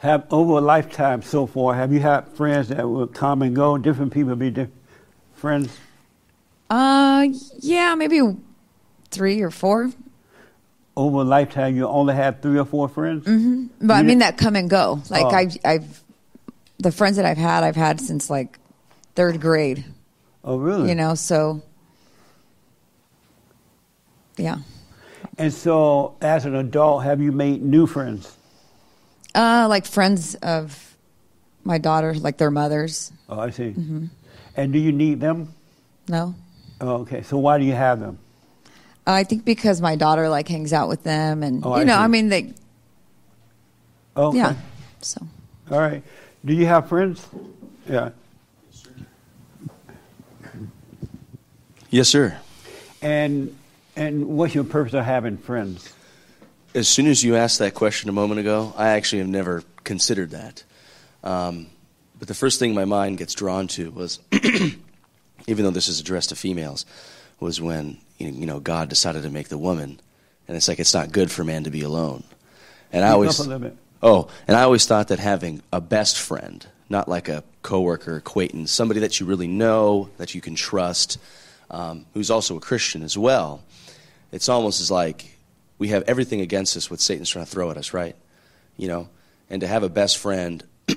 Have 0.00 0.26
over 0.30 0.52
a 0.54 0.60
lifetime 0.60 1.22
so 1.22 1.46
far, 1.46 1.74
have 1.74 1.92
you 1.92 2.00
had 2.00 2.28
friends 2.28 2.68
that 2.68 2.86
would 2.88 3.14
come 3.14 3.42
and 3.42 3.56
go? 3.56 3.78
Different 3.78 4.12
people 4.12 4.36
be 4.36 4.50
different 4.50 4.74
friends. 5.34 5.76
Uh, 6.70 7.26
yeah, 7.60 7.94
maybe 7.94 8.20
three 9.10 9.40
or 9.40 9.50
four. 9.50 9.90
Over 10.96 11.18
a 11.18 11.24
lifetime, 11.24 11.74
you 11.76 11.86
only 11.86 12.14
had 12.14 12.42
three 12.42 12.58
or 12.58 12.64
four 12.66 12.88
friends. 12.88 13.24
Mm-hmm. 13.24 13.86
But 13.86 13.94
I 13.94 14.00
You 14.00 14.06
mean 14.06 14.18
di- 14.18 14.26
that 14.26 14.36
come 14.36 14.56
and 14.56 14.68
go. 14.68 15.00
Like 15.08 15.24
Oh. 15.24 15.28
I've, 15.30 15.56
I've, 15.64 16.04
the 16.78 16.92
friends 16.92 17.16
that 17.16 17.24
I've 17.24 17.38
had, 17.38 17.64
I've 17.64 17.76
had 17.76 18.00
since 18.00 18.30
like 18.30 18.58
third 19.14 19.40
grade. 19.40 19.84
Oh, 20.44 20.56
really? 20.56 20.88
You 20.88 20.94
know, 20.94 21.14
so 21.14 21.62
yeah. 24.36 24.58
And 25.36 25.52
so, 25.52 26.16
as 26.20 26.44
an 26.46 26.54
adult, 26.54 27.04
have 27.04 27.20
you 27.20 27.32
made 27.32 27.62
new 27.62 27.86
friends? 27.86 28.36
Uh, 29.34 29.66
like 29.68 29.86
friends 29.86 30.34
of 30.36 30.96
my 31.64 31.78
daughter, 31.78 32.14
like 32.14 32.38
their 32.38 32.50
mothers. 32.50 33.12
Oh, 33.28 33.38
I 33.38 33.50
see. 33.50 33.70
Mm-hmm. 33.70 34.06
And 34.56 34.72
do 34.72 34.78
you 34.78 34.90
need 34.92 35.20
them? 35.20 35.52
No, 36.08 36.34
Oh, 36.80 37.00
okay. 37.02 37.22
So 37.22 37.38
why 37.38 37.58
do 37.58 37.64
you 37.64 37.72
have 37.72 38.00
them? 38.00 38.18
I 39.06 39.24
think 39.24 39.44
because 39.44 39.80
my 39.80 39.96
daughter 39.96 40.28
like 40.28 40.48
hangs 40.48 40.72
out 40.72 40.88
with 40.88 41.02
them, 41.02 41.42
and 41.42 41.64
Oh, 41.64 41.72
I 41.72 41.80
you 41.80 41.84
know, 41.84 41.94
see. 41.94 41.98
I 41.98 42.06
mean, 42.08 42.28
they. 42.28 42.52
Okay. 44.16 44.38
Yeah. 44.38 44.54
So 45.00 45.20
All 45.70 45.78
right. 45.78 46.02
Do 46.48 46.54
you 46.54 46.64
have 46.64 46.88
friends? 46.88 47.28
Yeah. 47.86 48.12
Yes, 51.90 52.08
sir. 52.08 52.38
And 53.02 53.54
and 53.96 54.28
what's 54.28 54.54
your 54.54 54.64
purpose 54.64 54.94
of 54.94 55.04
having 55.04 55.36
friends? 55.36 55.92
As 56.74 56.88
soon 56.88 57.06
as 57.06 57.22
you 57.22 57.36
asked 57.36 57.58
that 57.58 57.74
question 57.74 58.08
a 58.08 58.12
moment 58.12 58.40
ago, 58.40 58.72
I 58.78 58.88
actually 58.88 59.18
have 59.18 59.28
never 59.28 59.62
considered 59.84 60.30
that. 60.30 60.64
Um, 61.22 61.66
but 62.18 62.28
the 62.28 62.34
first 62.34 62.58
thing 62.58 62.72
my 62.72 62.86
mind 62.86 63.18
gets 63.18 63.34
drawn 63.34 63.68
to 63.68 63.90
was, 63.90 64.18
even 64.32 65.64
though 65.64 65.70
this 65.70 65.88
is 65.88 66.00
addressed 66.00 66.30
to 66.30 66.36
females, 66.36 66.86
was 67.40 67.60
when 67.60 67.98
you 68.16 68.46
know 68.46 68.58
God 68.58 68.88
decided 68.88 69.22
to 69.24 69.28
make 69.28 69.48
the 69.48 69.58
woman, 69.58 70.00
and 70.48 70.56
it's 70.56 70.66
like 70.66 70.78
it's 70.78 70.94
not 70.94 71.12
good 71.12 71.30
for 71.30 71.44
man 71.44 71.64
to 71.64 71.70
be 71.70 71.82
alone. 71.82 72.24
And 72.90 73.04
I 73.04 73.10
always 73.10 73.38
up 74.02 74.02
a 74.02 74.06
little 74.06 74.22
bit. 74.24 74.30
Oh, 74.30 74.42
and 74.48 74.56
I 74.56 74.62
always 74.62 74.86
thought 74.86 75.08
that 75.08 75.18
having 75.18 75.62
a 75.72 75.80
best 75.80 76.18
friend, 76.18 76.66
not 76.88 77.08
like 77.08 77.28
a 77.28 77.44
coworker, 77.62 78.16
acquaintance, 78.16 78.70
somebody 78.72 79.00
that 79.00 79.20
you 79.20 79.26
really 79.26 79.48
know, 79.48 80.10
that 80.18 80.34
you 80.34 80.40
can 80.40 80.54
trust, 80.54 81.18
um, 81.70 82.06
who's 82.14 82.30
also 82.30 82.56
a 82.56 82.60
Christian 82.60 83.02
as 83.02 83.16
well, 83.16 83.62
it's 84.32 84.48
almost 84.48 84.80
as 84.80 84.90
like 84.90 85.38
we 85.78 85.88
have 85.88 86.02
everything 86.06 86.40
against 86.40 86.76
us 86.76 86.90
what 86.90 87.00
Satan's 87.00 87.30
trying 87.30 87.44
to 87.44 87.50
throw 87.50 87.70
at 87.70 87.76
us, 87.76 87.92
right? 87.92 88.16
You 88.76 88.88
know, 88.88 89.08
and 89.50 89.60
to 89.60 89.66
have 89.66 89.82
a 89.82 89.88
best 89.88 90.18
friend, 90.18 90.62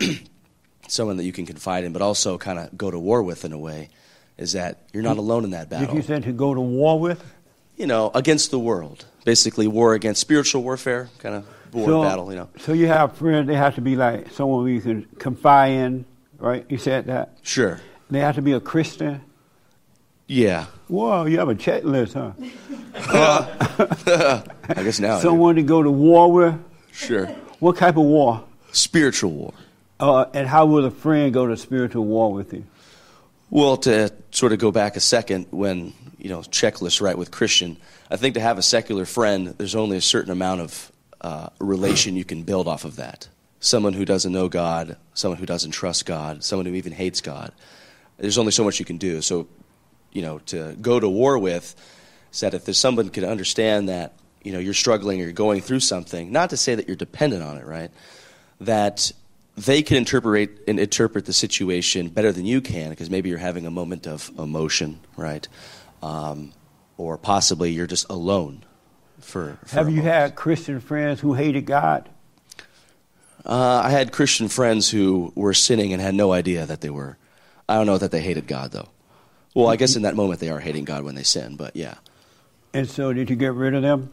someone 0.88 1.18
that 1.18 1.24
you 1.24 1.34
can 1.34 1.46
confide 1.46 1.84
in, 1.84 1.94
but 1.94 2.02
also 2.02 2.38
kind 2.38 2.60
of 2.60 2.78
go 2.78 2.92
to 2.92 3.00
war 3.00 3.24
with 3.24 3.46
in 3.46 3.54
a 3.54 3.58
way, 3.58 3.90
is 4.38 4.54
that 4.54 4.80
you're 4.92 5.04
not 5.04 5.18
alone 5.18 5.44
in 5.44 5.52
that 5.52 5.70
battle. 5.70 5.88
Did 5.88 5.96
you 5.96 6.02
say 6.02 6.20
to 6.20 6.32
go 6.32 6.54
to 6.54 6.62
war 6.62 7.00
with? 7.00 7.24
You 7.82 7.88
know, 7.88 8.12
against 8.13 8.52
the 8.52 8.60
world. 8.60 9.06
Basically, 9.26 9.67
war 9.67 9.96
against 9.96 10.22
spiritual 10.22 10.62
warfare, 10.62 11.10
kind 11.17 11.36
of 11.36 11.74
war 11.74 11.88
so, 11.88 12.04
battle, 12.04 12.32
you 12.32 12.38
know. 12.38 12.50
So 12.60 12.74
you 12.74 12.88
have 12.88 13.17
friends. 13.17 13.48
They 13.48 13.56
have 13.56 13.76
to 13.76 13.82
be 13.82 13.96
like 13.96 14.32
someone 14.32 14.67
you 14.67 14.82
can 14.82 15.08
confide 15.17 15.72
in, 15.72 16.06
right? 16.38 16.63
You 16.70 16.78
said 16.78 17.08
that. 17.08 17.38
Sure. 17.41 17.82
They 18.12 18.20
have 18.20 18.36
to 18.36 18.41
be 18.44 18.52
a 18.52 18.60
Christian. 18.60 19.22
Yeah. 20.28 20.67
Whoa, 20.88 21.26
you 21.26 21.39
have 21.39 21.50
a 21.50 21.56
checklist, 21.56 22.13
huh? 22.13 22.34
I 24.70 24.84
guess 24.84 25.00
now. 25.00 25.20
Someone 25.20 25.56
to 25.56 25.63
go 25.63 25.82
to 25.82 25.91
war 25.91 26.32
with. 26.32 26.56
Sure. 26.91 27.26
What 27.60 27.78
type 27.78 27.98
of 27.98 28.04
war? 28.04 28.44
Spiritual 28.72 29.32
war. 29.32 29.54
Uh, 30.00 30.26
and 30.34 30.48
how 30.48 30.67
will 30.67 30.86
a 30.86 30.91
friend 30.91 31.34
go 31.34 31.48
to 31.48 31.58
spiritual 31.58 32.06
war 32.06 32.32
with 32.32 32.54
you? 32.54 32.65
Well, 33.50 33.78
to 33.78 34.13
sort 34.32 34.54
of 34.54 34.60
go 34.60 34.72
back 34.72 34.96
a 34.96 35.00
second, 35.00 35.48
when 35.52 35.94
you 36.22 36.30
know 36.30 36.40
checklist 36.40 37.02
right 37.02 37.18
with 37.18 37.32
Christian, 37.32 37.78
I 38.10 38.18
think 38.18 38.36
to 38.36 38.42
have 38.42 38.58
a 38.58 38.62
secular 38.62 39.06
friend, 39.06 39.48
there's 39.58 39.76
only 39.76 39.98
a 39.98 40.02
certain 40.02 40.32
amount 40.32 40.62
of 40.62 40.92
uh, 41.22 41.50
relation 41.60 42.16
you 42.16 42.26
can 42.26 42.44
build 42.44 42.68
off 42.68 42.86
of 42.86 42.96
that. 42.98 43.28
Someone 43.60 43.94
who 43.94 44.06
doesn't 44.06 44.32
know 44.32 44.48
God, 44.48 44.98
someone 45.14 45.40
who 45.40 45.46
doesn't 45.46 45.72
trust 45.72 46.06
God, 46.06 46.44
someone 46.44 46.66
who 46.66 46.74
even 46.74 46.94
hates 46.94 47.22
God. 47.22 47.52
There's 48.18 48.38
only 48.38 48.52
so 48.52 48.64
much 48.64 48.80
you 48.80 48.86
can 48.86 48.98
do. 48.98 49.22
So, 49.22 49.48
you 50.12 50.22
know, 50.22 50.40
to 50.48 50.76
go 50.82 51.00
to 51.00 51.10
war 51.10 51.38
with, 51.38 51.76
said 52.32 52.54
if 52.54 52.66
there's 52.66 52.80
someone 52.80 53.10
can 53.10 53.26
understand 53.26 53.90
that 53.90 54.14
you 54.44 54.52
know 54.52 54.60
you're 54.60 54.74
struggling 54.74 55.20
or 55.22 55.26
you're 55.26 55.34
going 55.34 55.62
through 55.62 55.82
something, 55.82 56.32
not 56.32 56.52
to 56.52 56.58
say 56.58 56.76
that 56.76 56.88
you're 56.88 56.96
dependent 56.96 57.44
on 57.44 57.58
it, 57.58 57.66
right? 57.66 57.92
That 58.60 59.12
they 59.58 59.82
can 59.82 59.98
interpret 59.98 60.64
and 60.68 60.80
interpret 60.80 61.26
the 61.26 61.34
situation 61.34 62.10
better 62.10 62.32
than 62.32 62.46
you 62.46 62.62
can 62.62 62.90
because 62.90 63.10
maybe 63.10 63.30
you're 63.30 63.38
having 63.38 63.66
a 63.66 63.72
moment 63.72 64.08
of 64.08 64.32
emotion, 64.40 65.00
right? 65.18 65.48
Um, 66.02 66.54
or 66.98 67.18
possibly 67.18 67.72
you're 67.72 67.88
just 67.88 68.08
alone. 68.10 68.64
For, 69.20 69.58
for 69.66 69.76
Have 69.76 69.90
you 69.90 69.98
moment. 69.98 70.14
had 70.14 70.36
Christian 70.36 70.80
friends 70.80 71.20
who 71.20 71.34
hated 71.34 71.66
God? 71.66 72.10
Uh, 73.46 73.82
I 73.84 73.90
had 73.90 74.12
Christian 74.12 74.48
friends 74.48 74.90
who 74.90 75.32
were 75.36 75.54
sinning 75.54 75.94
and 75.94 76.02
had 76.02 76.14
no 76.16 76.32
idea 76.32 76.66
that 76.66 76.82
they 76.82 76.90
were. 76.90 77.18
I 77.68 77.76
don't 77.76 77.86
know 77.86 77.98
that 77.98 78.12
they 78.12 78.22
hated 78.22 78.48
God 78.48 78.72
though. 78.72 78.90
Well, 79.56 79.68
I 79.68 79.76
guess 79.76 79.96
in 79.96 80.04
that 80.04 80.16
moment 80.16 80.40
they 80.40 80.50
are 80.50 80.60
hating 80.60 80.86
God 80.86 81.04
when 81.04 81.16
they 81.16 81.24
sin, 81.24 81.56
but 81.56 81.76
yeah. 81.76 81.96
And 82.74 82.90
so 82.90 83.14
did 83.14 83.30
you 83.30 83.36
get 83.36 83.54
rid 83.54 83.74
of 83.74 83.82
them? 83.82 84.12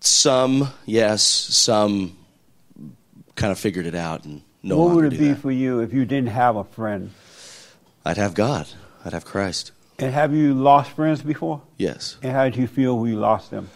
Some, 0.00 0.68
yes, 0.86 1.22
some 1.22 2.16
kind 3.36 3.52
of 3.52 3.58
figured 3.58 3.86
it 3.86 3.94
out 3.94 4.24
and 4.24 4.42
no 4.62 4.78
what 4.78 4.94
would 4.94 5.12
it 5.12 5.18
be 5.18 5.28
that. 5.28 5.38
for 5.38 5.50
you 5.50 5.80
if 5.80 5.92
you 5.92 6.04
didn't 6.04 6.30
have 6.30 6.56
a 6.56 6.64
friend? 6.64 7.10
I'd 8.04 8.16
have 8.16 8.34
God. 8.34 8.68
I'd 9.04 9.12
have 9.12 9.24
Christ. 9.24 9.72
And 9.98 10.12
have 10.12 10.34
you 10.34 10.54
lost 10.54 10.90
friends 10.92 11.22
before? 11.22 11.62
Yes. 11.76 12.16
And 12.22 12.32
how 12.32 12.44
did 12.44 12.56
you 12.56 12.66
feel 12.66 12.98
when 12.98 13.10
you 13.12 13.18
lost 13.18 13.50
them? 13.50 13.68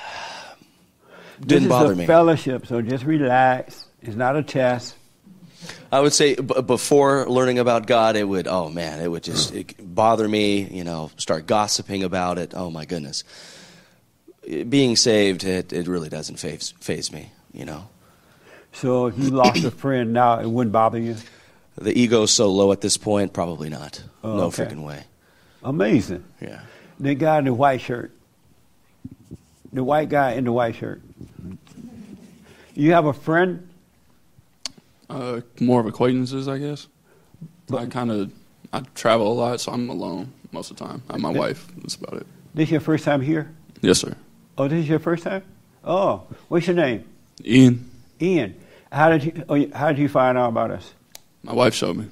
Didn't 1.40 1.64
this 1.64 1.68
bother 1.68 1.94
me. 1.94 2.06
fellowship, 2.06 2.66
so 2.66 2.82
just 2.82 3.04
relax. 3.04 3.86
It's 4.02 4.16
not 4.16 4.36
a 4.36 4.42
test. 4.42 4.94
I 5.92 6.00
would 6.00 6.12
say 6.12 6.34
b- 6.34 6.62
before 6.62 7.26
learning 7.28 7.58
about 7.58 7.86
God, 7.86 8.16
it 8.16 8.24
would, 8.24 8.46
oh 8.46 8.68
man, 8.68 9.00
it 9.00 9.08
would 9.08 9.22
just 9.22 9.54
it 9.54 9.74
bother 9.78 10.28
me, 10.28 10.62
you 10.62 10.84
know, 10.84 11.10
start 11.16 11.46
gossiping 11.46 12.02
about 12.02 12.38
it. 12.38 12.52
Oh 12.54 12.70
my 12.70 12.84
goodness. 12.84 13.24
Being 14.68 14.96
saved, 14.96 15.44
it, 15.44 15.72
it 15.72 15.86
really 15.86 16.08
doesn't 16.08 16.36
faze, 16.36 16.72
faze 16.80 17.12
me, 17.12 17.30
you 17.52 17.64
know. 17.64 17.88
So 18.72 19.06
if 19.06 19.18
you 19.18 19.30
lost 19.30 19.64
a 19.64 19.70
friend 19.82 20.12
now, 20.12 20.40
it 20.40 20.48
wouldn't 20.48 20.72
bother 20.72 20.98
you. 20.98 21.16
The 21.76 21.98
ego's 21.98 22.30
so 22.30 22.50
low 22.50 22.72
at 22.72 22.80
this 22.80 22.96
point, 22.96 23.32
probably 23.32 23.68
not. 23.70 24.02
Oh, 24.22 24.36
no 24.36 24.42
okay. 24.44 24.64
freaking 24.64 24.84
way. 24.84 25.04
Amazing. 25.62 26.24
Yeah. 26.40 26.60
The 26.98 27.14
guy 27.14 27.38
in 27.38 27.44
the 27.44 27.54
white 27.54 27.80
shirt. 27.80 28.12
The 29.72 29.84
white 29.84 30.08
guy 30.08 30.32
in 30.32 30.44
the 30.44 30.52
white 30.52 30.74
shirt. 30.74 31.00
You 32.74 32.92
have 32.92 33.06
a 33.06 33.12
friend? 33.12 33.68
Uh, 35.08 35.40
more 35.60 35.80
of 35.80 35.86
acquaintances, 35.86 36.48
I 36.48 36.58
guess. 36.58 36.86
I 37.76 37.86
kind 37.86 38.10
of 38.10 38.32
I 38.72 38.80
travel 38.94 39.32
a 39.32 39.34
lot, 39.34 39.60
so 39.60 39.72
I'm 39.72 39.88
alone 39.90 40.32
most 40.52 40.70
of 40.70 40.76
the 40.76 40.84
time. 40.84 41.02
I'm 41.10 41.20
my 41.20 41.30
wife. 41.30 41.68
That's 41.78 41.94
about 41.96 42.14
it. 42.20 42.26
This 42.54 42.70
your 42.70 42.80
first 42.80 43.04
time 43.04 43.20
here? 43.20 43.52
Yes, 43.80 43.98
sir. 43.98 44.14
Oh, 44.58 44.66
this 44.68 44.80
is 44.82 44.88
your 44.88 44.98
first 44.98 45.22
time? 45.24 45.42
Oh, 45.84 46.24
what's 46.48 46.66
your 46.66 46.76
name? 46.76 47.04
Ian, 47.44 47.90
Ian. 48.20 48.54
How 48.92 49.08
did 49.10 49.24
you? 49.24 49.44
Oh, 49.48 49.66
how 49.76 49.88
did 49.88 49.98
you 49.98 50.08
find 50.08 50.36
out 50.36 50.48
about 50.48 50.70
us? 50.70 50.92
my 51.42 51.52
wife 51.54 51.74
showed 51.74 51.96
me. 51.96 52.06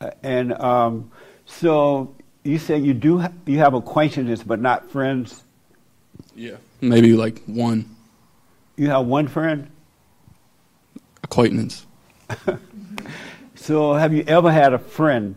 Uh, 0.00 0.10
And 0.22 0.52
um, 0.54 1.10
so 1.46 2.14
you 2.48 2.58
say 2.58 2.78
you 2.78 2.94
do 2.94 3.18
ha- 3.18 3.32
you 3.46 3.58
have 3.58 3.74
acquaintances, 3.74 4.42
but 4.42 4.60
not 4.60 4.90
friends. 4.90 5.42
Yeah. 6.34 6.56
Maybe 6.80 7.12
like 7.14 7.42
one 7.46 7.84
You 8.76 8.90
have 8.90 9.06
one 9.06 9.28
friend. 9.28 9.70
acquaintance. 11.22 11.84
So 13.60 13.92
have 13.92 14.14
you 14.14 14.22
ever 14.26 14.50
had 14.52 14.72
a 14.72 14.78
friend? 14.78 15.34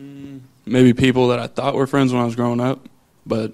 Mm. 0.00 0.40
Maybe 0.66 0.92
people 0.92 1.28
that 1.28 1.38
I 1.38 1.46
thought 1.46 1.74
were 1.74 1.86
friends 1.86 2.12
when 2.12 2.20
I 2.20 2.24
was 2.24 2.34
growing 2.36 2.58
up, 2.58 2.88
but 3.26 3.52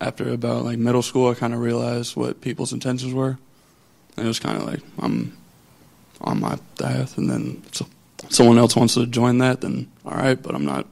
after 0.00 0.28
about 0.30 0.64
like 0.64 0.78
middle 0.78 1.02
school, 1.02 1.30
I 1.30 1.34
kind 1.34 1.54
of 1.54 1.60
realized 1.60 2.14
what 2.14 2.40
people's 2.40 2.72
intentions 2.72 3.12
were. 3.14 3.38
And 4.16 4.26
it 4.26 4.28
was 4.28 4.38
kind 4.38 4.58
of 4.58 4.64
like 4.68 4.80
I'm 5.00 5.36
on 6.20 6.40
my 6.40 6.58
path, 6.78 7.16
and 7.18 7.28
then 7.30 7.62
so, 7.72 7.86
someone 8.28 8.58
else 8.58 8.76
wants 8.76 8.94
to 8.94 9.06
join 9.06 9.38
that, 9.38 9.60
then 9.60 9.90
all 10.04 10.12
right. 10.12 10.40
But 10.40 10.54
I'm 10.54 10.64
not 10.64 10.86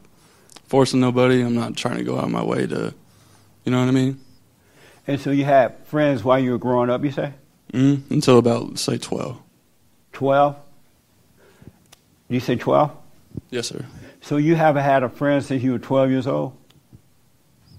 forcing 0.66 1.00
nobody. 1.00 1.42
I'm 1.42 1.54
not 1.54 1.76
trying 1.76 1.98
to 1.98 2.04
go 2.04 2.18
out 2.18 2.24
of 2.24 2.30
my 2.30 2.44
way 2.44 2.66
to, 2.66 2.94
you 3.64 3.72
know 3.72 3.80
what 3.80 3.88
I 3.88 3.92
mean? 3.92 4.20
And 5.06 5.20
so 5.20 5.30
you 5.30 5.44
had 5.44 5.76
friends 5.86 6.24
while 6.24 6.38
you 6.38 6.52
were 6.52 6.58
growing 6.58 6.90
up. 6.90 7.04
You 7.04 7.12
say 7.12 7.32
mm 7.72 8.10
Until 8.10 8.38
about 8.38 8.78
say 8.78 8.98
twelve. 8.98 9.40
twelve. 10.12 10.56
You 12.28 12.40
say 12.40 12.56
twelve. 12.56 12.92
Yes, 13.50 13.68
sir. 13.68 13.84
So 14.20 14.36
you 14.36 14.56
haven't 14.56 14.82
had 14.82 15.02
a 15.02 15.08
friend 15.08 15.44
since 15.44 15.62
you 15.62 15.72
were 15.72 15.78
twelve 15.78 16.10
years 16.10 16.26
old. 16.26 16.56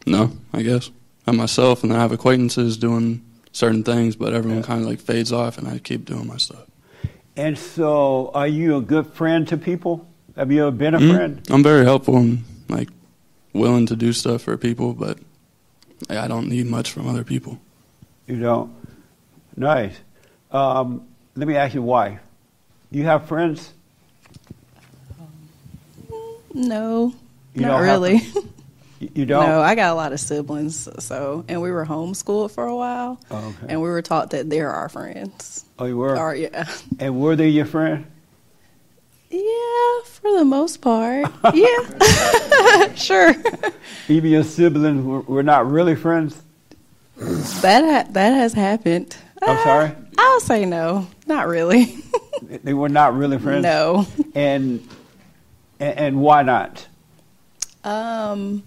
No, 0.06 0.32
I 0.54 0.62
guess 0.62 0.90
I'm 1.26 1.36
myself, 1.36 1.84
and 1.84 1.92
I 1.92 1.98
have 1.98 2.14
acquaintances 2.14 2.78
doing 2.78 3.26
certain 3.52 3.84
things, 3.84 4.16
but 4.16 4.34
everyone 4.34 4.64
kind 4.64 4.82
of 4.82 4.88
like 4.88 5.00
fades 5.02 5.34
off, 5.34 5.58
and 5.58 5.68
I 5.68 5.80
keep 5.80 6.06
doing 6.06 6.28
my 6.28 6.38
stuff. 6.38 6.67
And 7.38 7.58
so, 7.58 8.32
are 8.34 8.48
you 8.48 8.78
a 8.78 8.82
good 8.82 9.08
friend 9.14 9.48
to 9.50 9.58
people? 9.58 10.08
Have 10.36 10.52
you 10.52 10.64
ever 10.64 10.72
been 10.72 10.96
a 10.96 11.00
Mm, 11.00 11.14
friend? 11.16 11.42
I'm 11.50 11.64
very 11.64 11.86
helpful 11.86 12.18
and 12.18 12.44
like 12.68 12.90
willing 13.54 13.86
to 13.88 13.96
do 13.96 14.12
stuff 14.12 14.42
for 14.44 14.58
people, 14.58 14.94
but 14.94 15.20
I 16.10 16.28
don't 16.28 16.48
need 16.50 16.66
much 16.66 16.92
from 16.92 17.08
other 17.08 17.24
people. 17.24 17.60
You 18.28 18.40
don't. 18.40 18.72
Nice. 19.56 19.96
Um, 20.52 21.04
let 21.36 21.48
me 21.48 21.56
ask 21.56 21.74
your 21.76 21.84
wife. 21.84 22.20
You 22.92 23.04
have 23.04 23.28
friends? 23.28 23.72
No, 26.54 27.14
You 27.54 27.62
not 27.62 27.80
really. 27.82 28.18
You- 29.00 29.10
You 29.14 29.26
don't. 29.28 29.46
No, 29.48 29.62
I 29.62 29.76
got 29.76 29.92
a 29.92 29.96
lot 29.96 30.12
of 30.12 30.20
siblings, 30.20 30.90
so 31.06 31.46
and 31.48 31.62
we 31.62 31.70
were 31.70 31.86
homeschooled 31.86 32.50
for 32.50 32.66
a 32.66 32.76
while, 32.76 33.20
Oh, 33.30 33.38
okay. 33.62 33.68
and 33.74 33.80
we 33.80 33.90
were 33.90 34.02
taught 34.02 34.32
that 34.32 34.50
they're 34.50 34.72
our 34.72 34.90
friends. 34.90 35.64
Oh, 35.80 35.86
you 35.86 35.98
were. 35.98 36.18
Or 36.18 36.36
yeah, 36.36 36.68
And 37.00 37.20
were 37.20 37.36
they 37.36 37.50
your 37.50 37.66
friend? 37.66 38.06
yeah, 39.30 40.02
for 40.06 40.38
the 40.38 40.46
most 40.46 40.78
part, 40.82 41.30
yeah, 41.54 42.94
sure. 42.96 43.34
Even 44.08 44.32
your 44.32 44.44
siblings 44.44 45.04
were, 45.06 45.22
were 45.22 45.44
not 45.44 45.70
really 45.70 45.96
friends. 45.96 46.42
That 47.18 47.84
ha- 47.84 48.08
that 48.12 48.30
has 48.34 48.54
happened. 48.54 49.16
I'm 49.42 49.58
sorry. 49.64 49.92
I'll 50.18 50.40
say 50.40 50.66
no. 50.66 51.08
Not 51.26 51.48
really. 51.48 51.98
They 52.64 52.74
were 52.74 52.90
not 52.90 53.16
really 53.18 53.38
friends. 53.40 53.64
No. 53.64 54.06
And 54.36 54.88
and, 55.80 55.98
and 56.00 56.22
why 56.22 56.44
not? 56.44 56.88
Um, 57.84 58.64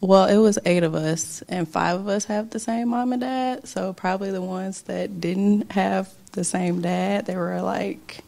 well, 0.00 0.26
it 0.26 0.36
was 0.36 0.58
eight 0.64 0.84
of 0.84 0.94
us, 0.94 1.42
and 1.48 1.68
five 1.68 2.00
of 2.00 2.08
us 2.08 2.26
have 2.26 2.50
the 2.50 2.58
same 2.58 2.88
mom 2.88 3.12
and 3.12 3.20
dad. 3.20 3.66
So 3.66 3.92
probably 3.92 4.30
the 4.30 4.42
ones 4.42 4.82
that 4.82 5.20
didn't 5.20 5.72
have 5.72 6.12
the 6.32 6.44
same 6.44 6.80
dad, 6.80 7.26
they 7.26 7.36
were 7.36 7.60
like 7.62 8.22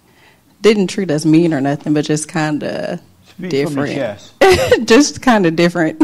didn't 0.61 0.89
treat 0.89 1.11
us 1.11 1.25
mean 1.25 1.55
or 1.55 1.61
nothing, 1.61 1.95
but 1.95 2.05
just 2.05 2.29
kind 2.29 2.63
of 2.63 3.01
Speak 3.25 3.67
from 3.67 3.77
the 3.77 3.87
different. 3.87 4.89
just 4.89 5.23
kind 5.23 5.47
of 5.47 5.57
different. 5.57 6.03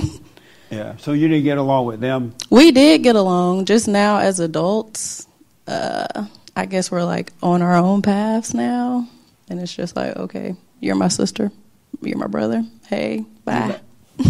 Yeah. 0.70 0.96
So 0.96 1.12
you 1.12 1.28
didn't 1.28 1.44
get 1.44 1.58
along 1.58 1.86
with 1.86 2.00
them. 2.00 2.34
We 2.50 2.72
did 2.72 3.02
get 3.02 3.16
along. 3.16 3.66
Just 3.66 3.86
now, 3.88 4.18
as 4.18 4.40
adults, 4.40 5.26
uh, 5.66 6.26
I 6.56 6.66
guess 6.66 6.90
we're 6.90 7.04
like 7.04 7.32
on 7.42 7.62
our 7.62 7.76
own 7.76 8.02
paths 8.02 8.54
now, 8.54 9.08
and 9.48 9.60
it's 9.60 9.74
just 9.74 9.94
like, 9.96 10.16
okay, 10.16 10.56
you're 10.80 10.96
my 10.96 11.08
sister, 11.08 11.52
you're 12.00 12.18
my 12.18 12.26
brother. 12.26 12.64
Hey, 12.86 13.24
bye. 13.44 13.80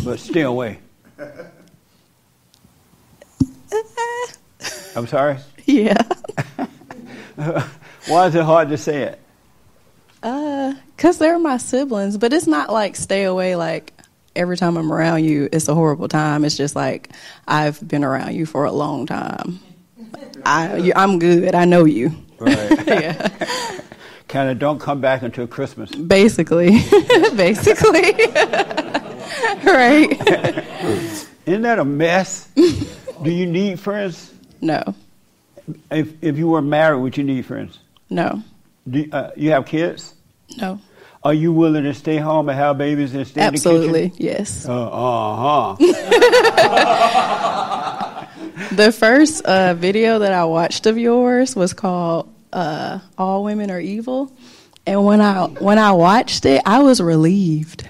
but 0.05 0.19
stay 0.19 0.43
away. 0.43 0.79
I'm 4.97 5.07
sorry. 5.07 5.39
Yeah. 5.67 6.03
Why 8.07 8.27
is 8.27 8.35
it 8.35 8.45
hard 8.45 8.69
to 8.71 8.79
say 8.79 9.03
it? 9.03 9.21
Uh, 10.23 10.75
cause 10.97 11.19
they're 11.19 11.39
my 11.39 11.59
siblings, 11.59 12.17
but 12.17 12.33
it's 12.33 12.47
not 12.47 12.73
like 12.73 12.97
stay 12.97 13.25
away. 13.25 13.57
Like 13.57 13.93
every 14.35 14.57
time 14.57 14.77
I'm 14.77 14.93
around 14.93 15.25
you, 15.25 15.49
it's 15.53 15.69
a 15.69 15.75
horrible 15.75 16.09
time. 16.09 16.45
It's 16.45 16.57
just 16.57 16.75
like 16.75 17.11
I've 17.47 17.87
been 17.87 18.05
around 18.05 18.35
you 18.35 18.47
for 18.47 18.65
a 18.65 18.73
long 18.73 19.07
time. 19.07 19.61
I, 20.45 20.77
you, 20.77 20.93
I'm 20.97 21.19
good. 21.19 21.55
I 21.55 21.65
know 21.65 21.85
you. 21.85 22.13
Right. 22.39 22.55
yeah. 22.87 23.29
kind 24.29 24.51
of 24.51 24.59
don't 24.59 24.81
come 24.81 25.01
back 25.01 25.23
until 25.23 25.47
Christmas. 25.47 25.91
Basically, 25.91 26.71
basically. 27.37 28.13
right. 29.65 30.11
Isn't 31.47 31.63
that 31.63 31.79
a 31.79 31.85
mess? 31.85 32.49
Do 32.55 33.31
you 33.31 33.47
need 33.47 33.79
friends? 33.81 34.33
No. 34.61 34.83
If 35.91 36.13
if 36.23 36.37
you 36.39 36.49
were 36.49 36.63
married, 36.63 37.01
would 37.01 37.17
you 37.17 37.25
need 37.25 37.47
friends? 37.47 37.79
No. 38.11 38.43
Do 38.89 39.09
uh, 39.13 39.31
you 39.37 39.51
have 39.51 39.67
kids? 39.67 40.15
No. 40.57 40.81
Are 41.25 41.35
you 41.35 41.53
willing 41.53 41.85
to 41.85 41.95
stay 41.95 42.19
home 42.19 42.49
and 42.49 42.59
have 42.59 42.79
babies 42.79 43.15
and 43.15 43.27
stay 43.27 43.41
Absolutely. 43.41 44.05
in 44.05 44.11
the 44.11 44.17
kitchen? 44.17 44.27
Yes. 44.27 44.67
Uh 44.69 45.77
huh. 45.77 45.77
The 48.73 48.91
first 48.93 49.45
uh, 49.45 49.75
video 49.75 50.19
that 50.19 50.33
I 50.33 50.45
watched 50.45 50.87
of 50.87 50.99
yours 50.99 51.55
was 51.55 51.73
called 51.73 52.33
uh, 52.53 52.99
"All 53.17 53.45
Women 53.45 53.71
Are 53.71 53.81
Evil," 53.81 54.33
and 54.87 55.05
when 55.05 55.21
I 55.21 55.47
when 55.47 55.79
I 55.79 55.93
watched 55.93 56.45
it, 56.47 56.63
I 56.67 56.81
was 56.81 57.01
relieved. 57.01 57.89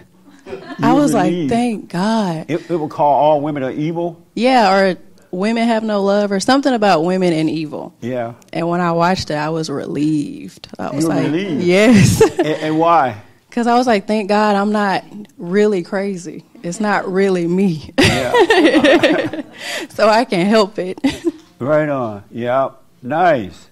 I 0.81 0.93
was 0.93 1.13
like, 1.13 1.49
"Thank 1.49 1.89
God." 1.89 2.47
it, 2.49 2.71
it 2.71 2.77
will 2.77 2.89
call 2.89 3.15
all 3.15 3.41
women 3.41 3.63
are 3.63 3.71
evil. 3.71 4.23
Yeah, 4.35 4.75
or 4.77 4.97
women 5.31 5.67
have 5.67 5.83
no 5.83 6.03
love, 6.03 6.33
or 6.33 6.41
something 6.41 6.73
about 6.73 7.05
women 7.05 7.33
and 7.33 7.51
evil. 7.51 7.95
Yeah. 8.01 8.35
And 8.53 8.69
when 8.69 8.81
I 8.81 8.93
watched 8.93 9.31
it, 9.31 9.35
I 9.35 9.49
was 9.51 9.69
relieved. 9.71 10.69
I 10.79 10.95
was 10.95 11.07
like, 11.07 11.25
relieved? 11.25 11.63
"Yes," 11.63 12.21
and, 12.39 12.47
and 12.47 12.79
why? 12.79 13.21
because 13.49 13.67
I 13.67 13.77
was 13.77 13.87
like, 13.87 14.07
"Thank 14.07 14.29
God, 14.29 14.55
I'm 14.57 14.73
not 14.73 15.05
really 15.39 15.83
crazy. 15.83 16.45
It's 16.63 16.81
not 16.81 17.11
really 17.11 17.47
me, 17.47 17.93
Yeah. 17.99 18.33
so 19.91 20.09
I 20.09 20.25
can 20.25 20.47
help 20.47 20.79
it." 20.79 20.99
Right 21.59 21.89
on. 21.89 22.23
Yeah. 22.31 22.73
Nice. 23.03 23.71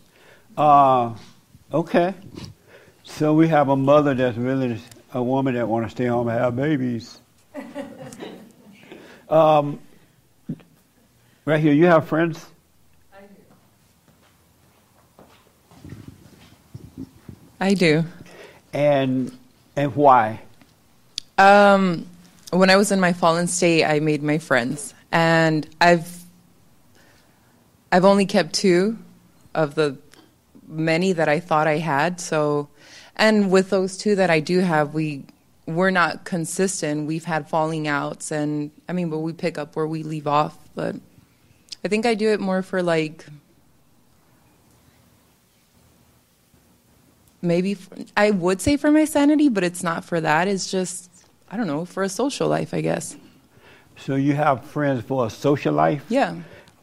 Uh, 0.56 1.14
okay. 1.70 2.14
So 3.02 3.34
we 3.34 3.48
have 3.48 3.68
a 3.68 3.76
mother 3.76 4.14
that's 4.14 4.38
really 4.38 4.80
a 5.14 5.22
woman 5.22 5.54
that 5.54 5.66
want 5.68 5.86
to 5.86 5.90
stay 5.90 6.06
home 6.06 6.28
and 6.28 6.38
have 6.38 6.54
babies. 6.56 7.18
Um, 9.26 9.80
right 11.46 11.60
here, 11.60 11.72
you 11.72 11.86
have 11.86 12.06
friends? 12.06 12.44
I 13.12 13.22
do. 16.98 17.04
I 17.58 17.74
do. 17.74 18.04
And 18.74 19.36
and 19.76 19.96
why? 19.96 20.42
Um, 21.38 22.06
when 22.52 22.70
I 22.70 22.76
was 22.76 22.92
in 22.92 23.00
my 23.00 23.12
fallen 23.12 23.46
state, 23.46 23.84
I 23.84 23.98
made 24.00 24.22
my 24.22 24.38
friends, 24.38 24.94
and 25.10 25.66
I've 25.80 26.22
I've 27.90 28.04
only 28.04 28.26
kept 28.26 28.52
two 28.54 28.98
of 29.54 29.74
the 29.74 29.96
many 30.68 31.12
that 31.12 31.28
I 31.28 31.40
thought 31.40 31.66
I 31.66 31.78
had. 31.78 32.20
So, 32.20 32.68
and 33.16 33.50
with 33.50 33.70
those 33.70 33.96
two 33.96 34.14
that 34.16 34.30
I 34.30 34.40
do 34.40 34.60
have, 34.60 34.94
we 34.94 35.24
we're 35.66 35.90
not 35.90 36.24
consistent. 36.24 37.06
We've 37.06 37.24
had 37.24 37.48
falling 37.48 37.88
outs, 37.88 38.30
and 38.30 38.70
I 38.88 38.92
mean, 38.92 39.08
but 39.10 39.18
we 39.20 39.32
pick 39.32 39.56
up 39.58 39.76
where 39.76 39.86
we 39.86 40.02
leave 40.02 40.26
off. 40.26 40.58
But 40.74 40.96
I 41.84 41.88
think 41.88 42.04
I 42.06 42.14
do 42.14 42.30
it 42.30 42.40
more 42.40 42.62
for 42.62 42.82
like 42.82 43.24
maybe 47.42 47.76
I 48.16 48.30
would 48.30 48.60
say 48.60 48.76
for 48.76 48.90
my 48.90 49.04
sanity, 49.04 49.48
but 49.48 49.64
it's 49.64 49.82
not 49.82 50.04
for 50.04 50.20
that. 50.20 50.48
It's 50.48 50.70
just 50.70 51.10
I 51.50 51.56
don't 51.56 51.66
know 51.66 51.84
for 51.84 52.02
a 52.02 52.08
social 52.08 52.48
life, 52.48 52.74
I 52.74 52.80
guess. 52.80 53.16
So 53.96 54.16
you 54.16 54.34
have 54.34 54.64
friends 54.64 55.04
for 55.04 55.26
a 55.26 55.30
social 55.30 55.72
life? 55.72 56.04
Yeah, 56.08 56.34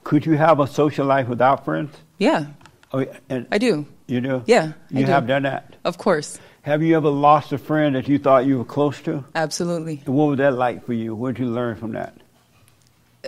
Could 0.05 0.25
you 0.25 0.37
have 0.37 0.59
a 0.61 0.67
social 0.67 1.05
life 1.05 1.27
without 1.27 1.65
friends? 1.65 1.93
yeah, 2.17 2.45
Oh, 2.93 3.05
and 3.29 3.47
I 3.51 3.57
do. 3.57 3.85
You 4.11 4.21
do? 4.21 4.43
Yeah, 4.45 4.73
I 4.93 4.99
You 4.99 5.05
do. 5.05 5.11
have 5.11 5.25
done 5.27 5.43
that. 5.43 5.75
Of 5.85 5.97
course, 5.97 6.39
Have 6.63 6.83
you 6.83 6.95
ever 6.95 7.09
lost 7.09 7.51
a 7.53 7.57
friend 7.57 7.95
that 7.95 8.07
you 8.07 8.19
thought 8.19 8.45
you 8.45 8.57
were 8.59 8.65
close 8.65 9.01
to? 9.01 9.23
absolutely. 9.33 10.03
And 10.05 10.15
what 10.15 10.25
was 10.29 10.37
that 10.37 10.53
like 10.53 10.85
for 10.85 10.93
you? 10.93 11.15
What 11.15 11.35
did 11.35 11.43
you 11.43 11.49
learn 11.49 11.75
from 11.75 11.93
that? 11.93 12.13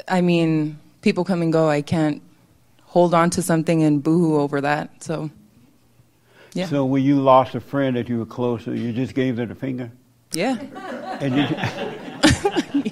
I 0.07 0.21
mean, 0.21 0.77
people 1.01 1.23
come 1.23 1.41
and 1.41 1.51
go. 1.51 1.67
I 1.69 1.81
can't 1.81 2.21
hold 2.83 3.13
on 3.15 3.29
to 3.31 3.41
something 3.41 3.81
and 3.81 4.03
boohoo 4.03 4.37
over 4.39 4.61
that. 4.61 5.03
So, 5.03 5.31
yeah, 6.53 6.67
So 6.67 6.85
when 6.85 7.01
you 7.03 7.19
lost 7.21 7.55
a 7.55 7.59
friend 7.59 7.95
that 7.95 8.07
you 8.09 8.19
were 8.19 8.25
close 8.27 8.65
to, 8.65 8.73
you 8.75 8.91
just 8.93 9.15
gave 9.15 9.35
them 9.37 9.49
the 9.49 9.55
finger? 9.55 9.89
yeah, 10.33 10.57
And 11.21 11.33
did 11.35 11.49
you, 11.49 11.55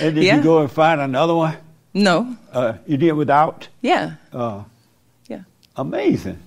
and 0.00 0.14
did 0.14 0.24
Yeah. 0.24 0.36
you 0.36 0.42
go 0.42 0.60
and 0.62 0.70
find 0.70 1.00
another 1.00 1.34
one? 1.34 1.56
no, 1.94 2.36
Uh, 2.52 2.74
you 2.86 2.96
did 2.96 3.12
without? 3.12 3.68
yeah, 3.82 4.14
Uh, 4.32 4.62
yeah. 5.28 5.42
amazing. 5.76 6.38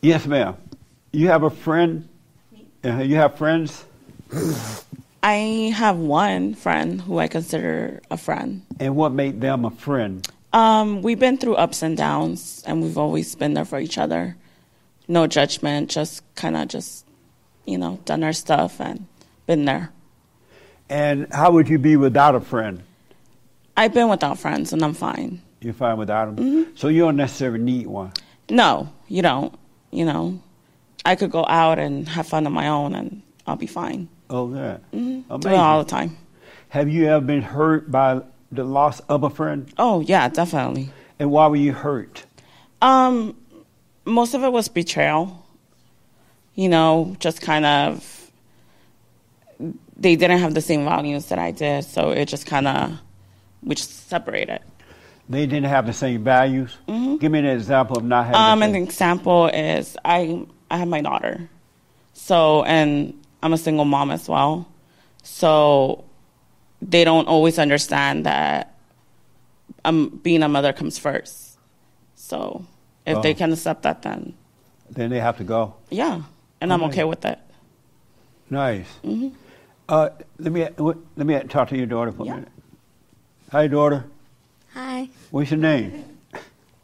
Yes, 0.00 0.26
ma'am. 0.26 0.56
You 1.12 1.28
have 1.28 1.42
a 1.42 1.50
friend? 1.50 2.08
Uh, 2.84 2.98
you 2.98 3.16
have 3.16 3.36
friends? 3.36 3.84
I 5.22 5.72
have 5.74 5.96
one 5.96 6.54
friend 6.54 7.00
who 7.00 7.18
I 7.18 7.26
consider 7.26 8.00
a 8.10 8.16
friend. 8.16 8.62
And 8.78 8.94
what 8.94 9.12
made 9.12 9.40
them 9.40 9.64
a 9.64 9.70
friend? 9.70 10.26
Um, 10.52 11.02
we've 11.02 11.18
been 11.18 11.36
through 11.36 11.56
ups 11.56 11.82
and 11.82 11.96
downs, 11.96 12.62
and 12.66 12.82
we've 12.82 12.96
always 12.96 13.34
been 13.34 13.54
there 13.54 13.64
for 13.64 13.80
each 13.80 13.98
other. 13.98 14.36
No 15.08 15.26
judgment, 15.26 15.90
just 15.90 16.22
kind 16.36 16.56
of 16.56 16.68
just, 16.68 17.04
you 17.66 17.76
know, 17.76 17.98
done 18.04 18.22
our 18.22 18.32
stuff 18.32 18.80
and 18.80 19.06
been 19.46 19.64
there. 19.64 19.90
And 20.88 21.26
how 21.32 21.50
would 21.50 21.68
you 21.68 21.78
be 21.78 21.96
without 21.96 22.34
a 22.34 22.40
friend? 22.40 22.82
I've 23.76 23.92
been 23.92 24.08
without 24.08 24.38
friends, 24.38 24.72
and 24.72 24.82
I'm 24.84 24.94
fine. 24.94 25.42
You're 25.60 25.74
fine 25.74 25.98
without 25.98 26.36
them? 26.36 26.44
Mm-hmm. 26.44 26.76
So 26.76 26.88
you 26.88 27.00
don't 27.00 27.16
necessarily 27.16 27.58
need 27.58 27.88
one. 27.88 28.12
No, 28.48 28.92
you 29.08 29.22
don't. 29.22 29.52
You 29.90 30.04
know, 30.04 30.40
I 31.04 31.14
could 31.16 31.30
go 31.30 31.44
out 31.46 31.78
and 31.78 32.08
have 32.08 32.26
fun 32.26 32.46
on 32.46 32.52
my 32.52 32.68
own, 32.68 32.94
and 32.94 33.22
I'll 33.46 33.56
be 33.56 33.66
fine. 33.66 34.08
Oh, 34.30 34.54
yeah. 34.54 34.78
Do 34.92 35.24
Amazing. 35.30 35.52
it 35.52 35.56
all 35.56 35.82
the 35.82 35.90
time. 35.90 36.16
Have 36.70 36.90
you 36.90 37.06
ever 37.06 37.24
been 37.24 37.40
hurt 37.42 37.90
by 37.90 38.20
the 38.52 38.64
loss 38.64 39.00
of 39.00 39.22
a 39.22 39.30
friend? 39.30 39.72
Oh 39.78 40.00
yeah, 40.00 40.28
definitely. 40.28 40.90
And 41.18 41.30
why 41.30 41.46
were 41.46 41.56
you 41.56 41.72
hurt? 41.72 42.26
Um, 42.82 43.36
most 44.04 44.34
of 44.34 44.42
it 44.44 44.52
was 44.52 44.68
betrayal. 44.68 45.44
You 46.54 46.68
know, 46.68 47.16
just 47.20 47.40
kind 47.40 47.64
of 47.64 48.30
they 49.96 50.16
didn't 50.16 50.38
have 50.38 50.54
the 50.54 50.60
same 50.60 50.84
values 50.84 51.26
that 51.26 51.38
I 51.38 51.50
did, 51.50 51.84
so 51.84 52.10
it 52.10 52.26
just 52.26 52.46
kind 52.46 52.68
of 52.68 52.98
we 53.62 53.74
just 53.74 54.08
separated. 54.08 54.60
They 55.28 55.46
didn't 55.46 55.66
have 55.66 55.86
the 55.86 55.92
same 55.92 56.24
values. 56.24 56.76
Give 56.86 57.30
me 57.30 57.38
an 57.40 57.44
example 57.46 57.98
of 57.98 58.04
not 58.04 58.26
having. 58.26 58.40
Um, 58.40 58.60
the 58.60 58.66
an 58.66 58.74
example 58.82 59.46
is 59.48 59.96
I 60.04 60.46
I 60.70 60.78
have 60.78 60.88
my 60.88 61.02
daughter, 61.02 61.48
so 62.14 62.62
and 62.64 63.12
I'm 63.42 63.52
a 63.52 63.58
single 63.58 63.84
mom 63.84 64.10
as 64.10 64.28
well, 64.28 64.66
so 65.22 66.04
they 66.80 67.04
don't 67.04 67.28
always 67.28 67.58
understand 67.58 68.24
that 68.24 68.74
um 69.84 70.20
being 70.22 70.42
a 70.42 70.48
mother 70.48 70.72
comes 70.72 70.98
first. 70.98 71.58
So 72.14 72.64
if 73.04 73.18
Oh. 73.18 73.20
they 73.22 73.34
can 73.34 73.52
accept 73.52 73.82
that, 73.82 74.02
then 74.02 74.34
Then 74.90 75.10
they 75.10 75.20
have 75.20 75.36
to 75.38 75.44
go. 75.44 75.74
yeah, 75.90 76.22
and 76.60 76.72
I'm 76.72 76.82
Okay. 76.84 76.92
okay 77.02 77.04
with 77.04 77.24
it. 77.26 77.38
Nice. 78.50 78.88
hmm 79.04 79.28
Uh, 79.88 80.08
let 80.38 80.52
me 80.52 80.66
let 81.16 81.26
me 81.26 81.38
talk 81.48 81.68
to 81.68 81.76
your 81.76 81.86
daughter 81.86 82.12
for 82.12 82.22
a 82.22 82.26
minute. 82.36 82.48
Hi, 83.52 83.66
daughter. 83.68 84.04
Hi. 84.74 85.08
What's 85.30 85.50
your 85.50 85.60
name? 85.60 86.04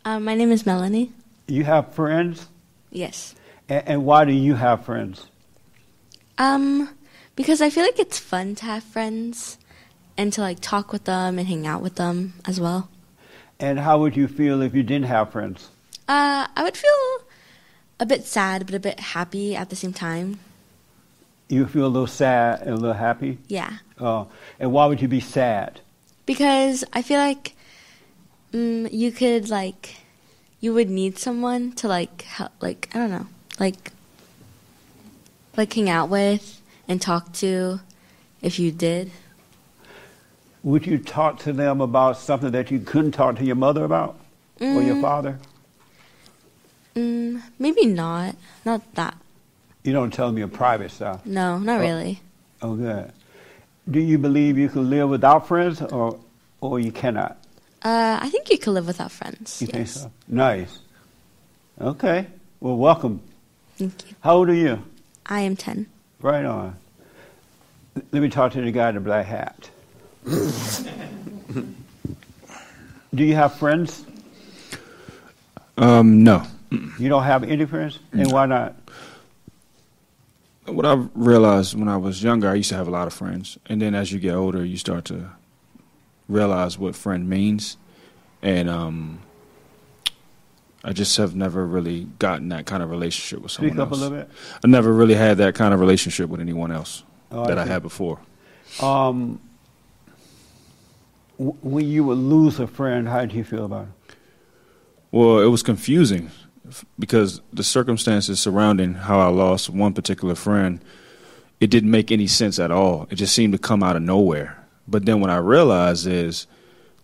Um, 0.05 0.25
my 0.25 0.35
name 0.35 0.53
is 0.53 0.67
Melanie. 0.67 1.13
You 1.49 1.65
have 1.65 1.95
friends? 1.95 2.47
Yes. 2.91 3.35
And, 3.71 3.89
and 3.89 4.05
why 4.05 4.27
do 4.27 4.33
you 4.33 4.55
have 4.55 4.85
friends? 4.85 5.27
Um, 6.37 6.91
because 7.37 7.63
I 7.63 7.71
feel 7.71 7.85
like 7.85 7.99
it's 7.99 8.19
fun 8.19 8.55
to 8.57 8.67
have 8.67 8.85
friends 8.85 9.57
and 10.19 10.31
to 10.35 10.43
like 10.43 10.61
talk 10.61 10.93
with 10.93 11.05
them 11.05 11.39
and 11.39 11.49
hang 11.49 11.67
out 11.67 11.81
with 11.81 11.95
them 11.95 12.35
as 12.45 12.61
well. 12.61 12.91
And 13.59 13.79
how 13.79 13.99
would 14.01 14.15
you 14.15 14.29
feel 14.29 14.61
if 14.61 14.75
you 14.75 14.83
didn't 14.83 15.07
have 15.07 15.33
friends? 15.33 15.71
Uh, 16.07 16.47
I 16.55 16.63
would 16.65 16.77
feel 16.77 17.27
a 17.99 18.05
bit 18.05 18.25
sad, 18.25 18.67
but 18.67 18.75
a 18.75 18.81
bit 18.81 19.01
happy 19.01 19.57
at 19.57 19.71
the 19.71 19.77
same 19.77 19.95
time. 19.95 20.39
You 21.49 21.67
feel 21.67 21.87
a 21.87 21.89
little 21.89 22.07
sad 22.07 22.61
and 22.61 22.71
a 22.71 22.77
little 22.77 22.93
happy? 22.93 23.39
Yeah. 23.49 23.79
Oh, 23.99 24.29
and 24.61 24.71
why 24.71 24.85
would 24.85 25.01
you 25.01 25.09
be 25.09 25.21
sad? 25.21 25.81
Because 26.27 26.85
I 26.93 27.01
feel 27.01 27.19
like 27.19 27.55
mm, 28.55 28.89
you 28.93 29.11
could 29.13 29.51
like 29.51 29.97
you 30.61 30.73
would 30.73 30.89
need 30.89 31.19
someone 31.19 31.73
to 31.73 31.89
like 31.89 32.23
help, 32.23 32.53
like 32.61 32.89
I 32.95 32.99
don't 32.99 33.11
know, 33.11 33.27
like 33.61 33.93
like 35.57 35.73
hang 35.73 35.91
out 35.91 36.09
with 36.09 36.63
and 36.89 37.03
talk 37.03 37.33
to 37.35 37.81
if 38.41 38.59
you 38.59 38.71
did. 38.71 39.11
Would 40.63 40.87
you 40.87 40.97
talk 40.99 41.39
to 41.41 41.53
them 41.53 41.81
about 41.83 42.17
something 42.17 42.51
that 42.53 42.71
you 42.71 42.81
couldn't 42.81 43.13
talk 43.13 43.37
to 43.37 43.45
your 43.45 43.57
mother 43.57 43.85
about 43.85 44.17
or 44.61 44.83
your 44.83 44.97
Mm. 44.97 45.01
father? 45.03 45.39
Mm, 46.95 47.43
maybe 47.59 47.85
not. 47.87 48.37
Not 48.65 48.81
that. 48.95 49.17
You 49.83 49.93
don't 49.93 50.11
tell 50.13 50.29
them 50.29 50.39
your 50.39 50.49
private 50.49 50.91
stuff. 50.91 51.27
No, 51.27 51.59
not 51.59 51.81
Oh. 51.81 51.83
really. 51.83 52.21
Oh, 52.63 52.75
good. 52.77 53.13
Do 53.91 54.01
you 54.01 54.17
believe 54.17 54.57
you 54.57 54.71
can 54.71 54.89
live 54.89 55.11
without 55.11 55.47
friends, 55.47 55.83
or 55.83 56.19
or 56.63 56.81
you 56.81 56.91
cannot? 56.93 57.37
Uh, 57.85 58.19
I 58.21 58.31
think 58.31 58.51
you 58.51 58.57
could 58.57 58.73
live 58.73 58.87
without 58.87 59.13
friends. 59.13 59.61
You 59.61 59.67
think 59.67 59.89
so? 59.89 60.11
Nice. 60.27 60.79
Okay. 61.79 62.27
Well, 62.61 62.77
welcome. 62.79 63.21
Thank 63.77 64.09
you. 64.09 64.17
How 64.21 64.37
old 64.37 64.49
are 64.49 64.55
you? 64.55 64.83
I 65.27 65.41
am 65.41 65.55
10. 65.55 65.87
Right 66.23 66.47
on. 66.47 66.77
Let 68.11 68.23
me 68.23 68.31
talk 68.31 68.53
to 68.53 68.63
the 68.63 68.73
guy 68.73 68.89
in 68.89 68.95
the 68.95 69.01
black 69.03 69.27
hat. 69.27 69.69
Do 73.15 73.23
you 73.23 73.35
have 73.35 73.55
friends? 73.57 74.05
Um, 75.77 76.25
no. 76.25 76.43
You 76.99 77.09
don't 77.11 77.25
have 77.25 77.45
any 77.45 77.67
friends? 77.67 77.99
And 78.13 78.33
why 78.33 78.47
not? 78.47 78.75
What 80.65 80.87
I 80.87 80.95
realized 81.15 81.79
when 81.79 81.89
I 81.89 81.99
was 81.99 82.23
younger, 82.23 82.49
I 82.49 82.55
used 82.55 82.71
to 82.71 82.77
have 82.77 82.89
a 82.89 82.91
lot 82.91 83.07
of 83.07 83.13
friends, 83.13 83.59
and 83.67 83.83
then 83.83 83.95
as 83.95 84.11
you 84.11 84.19
get 84.19 84.35
older, 84.35 84.65
you 84.65 84.79
start 84.79 85.05
to 85.07 85.29
realize 86.29 86.79
what 86.79 86.95
friend 86.97 87.29
means, 87.29 87.77
and 88.43 88.69
um, 88.71 89.21
I 90.83 90.93
just 90.93 91.17
have 91.17 91.35
never 91.35 91.67
really 91.67 92.05
gotten 92.19 92.49
that 92.51 92.67
kind 92.67 92.83
of 92.83 92.91
relationship 92.91 93.41
with 93.43 93.53
someone 93.53 93.73
Speak 93.73 93.81
up 93.81 93.91
a 93.91 93.95
little 93.95 94.17
bit. 94.19 94.29
I 94.65 94.69
never 94.69 94.93
really 94.93 95.15
had 95.15 95.39
that 95.39 95.55
kind 95.55 95.73
of 95.75 95.81
relationship 95.81 96.29
with 96.31 96.41
anyone 96.41 96.71
else 96.73 97.03
Oh, 97.31 97.47
that 97.47 97.59
I 97.59 97.65
see. 97.65 97.71
had 97.71 97.83
before. 97.83 98.19
Um, 98.83 99.41
w- 101.39 101.57
when 101.63 101.87
you 101.89 102.05
would 102.05 102.19
lose 102.19 102.59
a 102.61 102.67
friend, 102.67 103.09
how 103.09 103.21
did 103.21 103.33
you 103.33 103.45
feel 103.45 103.65
about 103.65 103.87
it? 104.09 104.15
Well, 105.11 105.41
it 105.41 105.47
was 105.47 105.63
confusing 105.63 106.31
f- 106.69 106.85
because 106.99 107.41
the 107.53 107.63
circumstances 107.63 108.41
surrounding 108.41 108.95
how 108.95 109.21
I 109.21 109.29
lost 109.29 109.71
one 109.71 109.93
particular 109.95 110.35
friend, 110.35 110.81
it 111.61 111.71
didn't 111.71 111.91
make 111.91 112.11
any 112.11 112.27
sense 112.27 112.59
at 112.59 112.71
all. 112.71 113.07
It 113.11 113.15
just 113.17 113.35
seemed 113.35 113.53
to 113.53 113.59
come 113.59 113.83
out 113.83 113.97
of 113.97 114.03
nowhere. 114.03 114.64
But 114.87 115.07
then 115.07 115.21
what 115.21 115.31
I 115.31 115.37
realized 115.37 116.07
is 116.07 116.47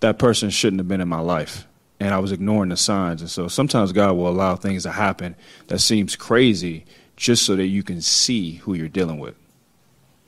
that 0.00 0.18
person 0.18 0.50
shouldn't 0.50 0.80
have 0.80 0.88
been 0.88 1.00
in 1.00 1.08
my 1.08 1.20
life. 1.20 1.66
And 1.98 2.14
I 2.14 2.18
was 2.18 2.32
ignoring 2.32 2.70
the 2.70 2.76
signs. 2.76 3.20
And 3.20 3.30
so 3.30 3.48
sometimes 3.48 3.92
God 3.92 4.14
will 4.16 4.28
allow 4.28 4.56
things 4.56 4.84
to 4.84 4.90
happen 4.90 5.36
that 5.66 5.80
seems 5.80 6.16
crazy 6.16 6.86
just 7.16 7.44
so 7.44 7.56
that 7.56 7.66
you 7.66 7.82
can 7.82 8.00
see 8.00 8.54
who 8.54 8.74
you're 8.74 8.88
dealing 8.88 9.18
with. 9.18 9.34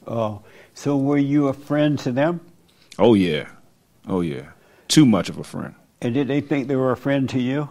Oh, 0.06 0.42
so 0.74 0.96
were 0.96 1.18
you 1.18 1.48
a 1.48 1.54
friend 1.54 1.98
to 2.00 2.12
them? 2.12 2.40
Oh, 2.98 3.14
yeah. 3.14 3.48
Oh, 4.06 4.20
yeah. 4.20 4.50
Too 4.88 5.06
much 5.06 5.30
of 5.30 5.38
a 5.38 5.44
friend. 5.44 5.74
And 6.02 6.12
did 6.12 6.28
they 6.28 6.40
think 6.40 6.68
they 6.68 6.76
were 6.76 6.92
a 6.92 6.96
friend 6.96 7.28
to 7.30 7.40
you? 7.40 7.70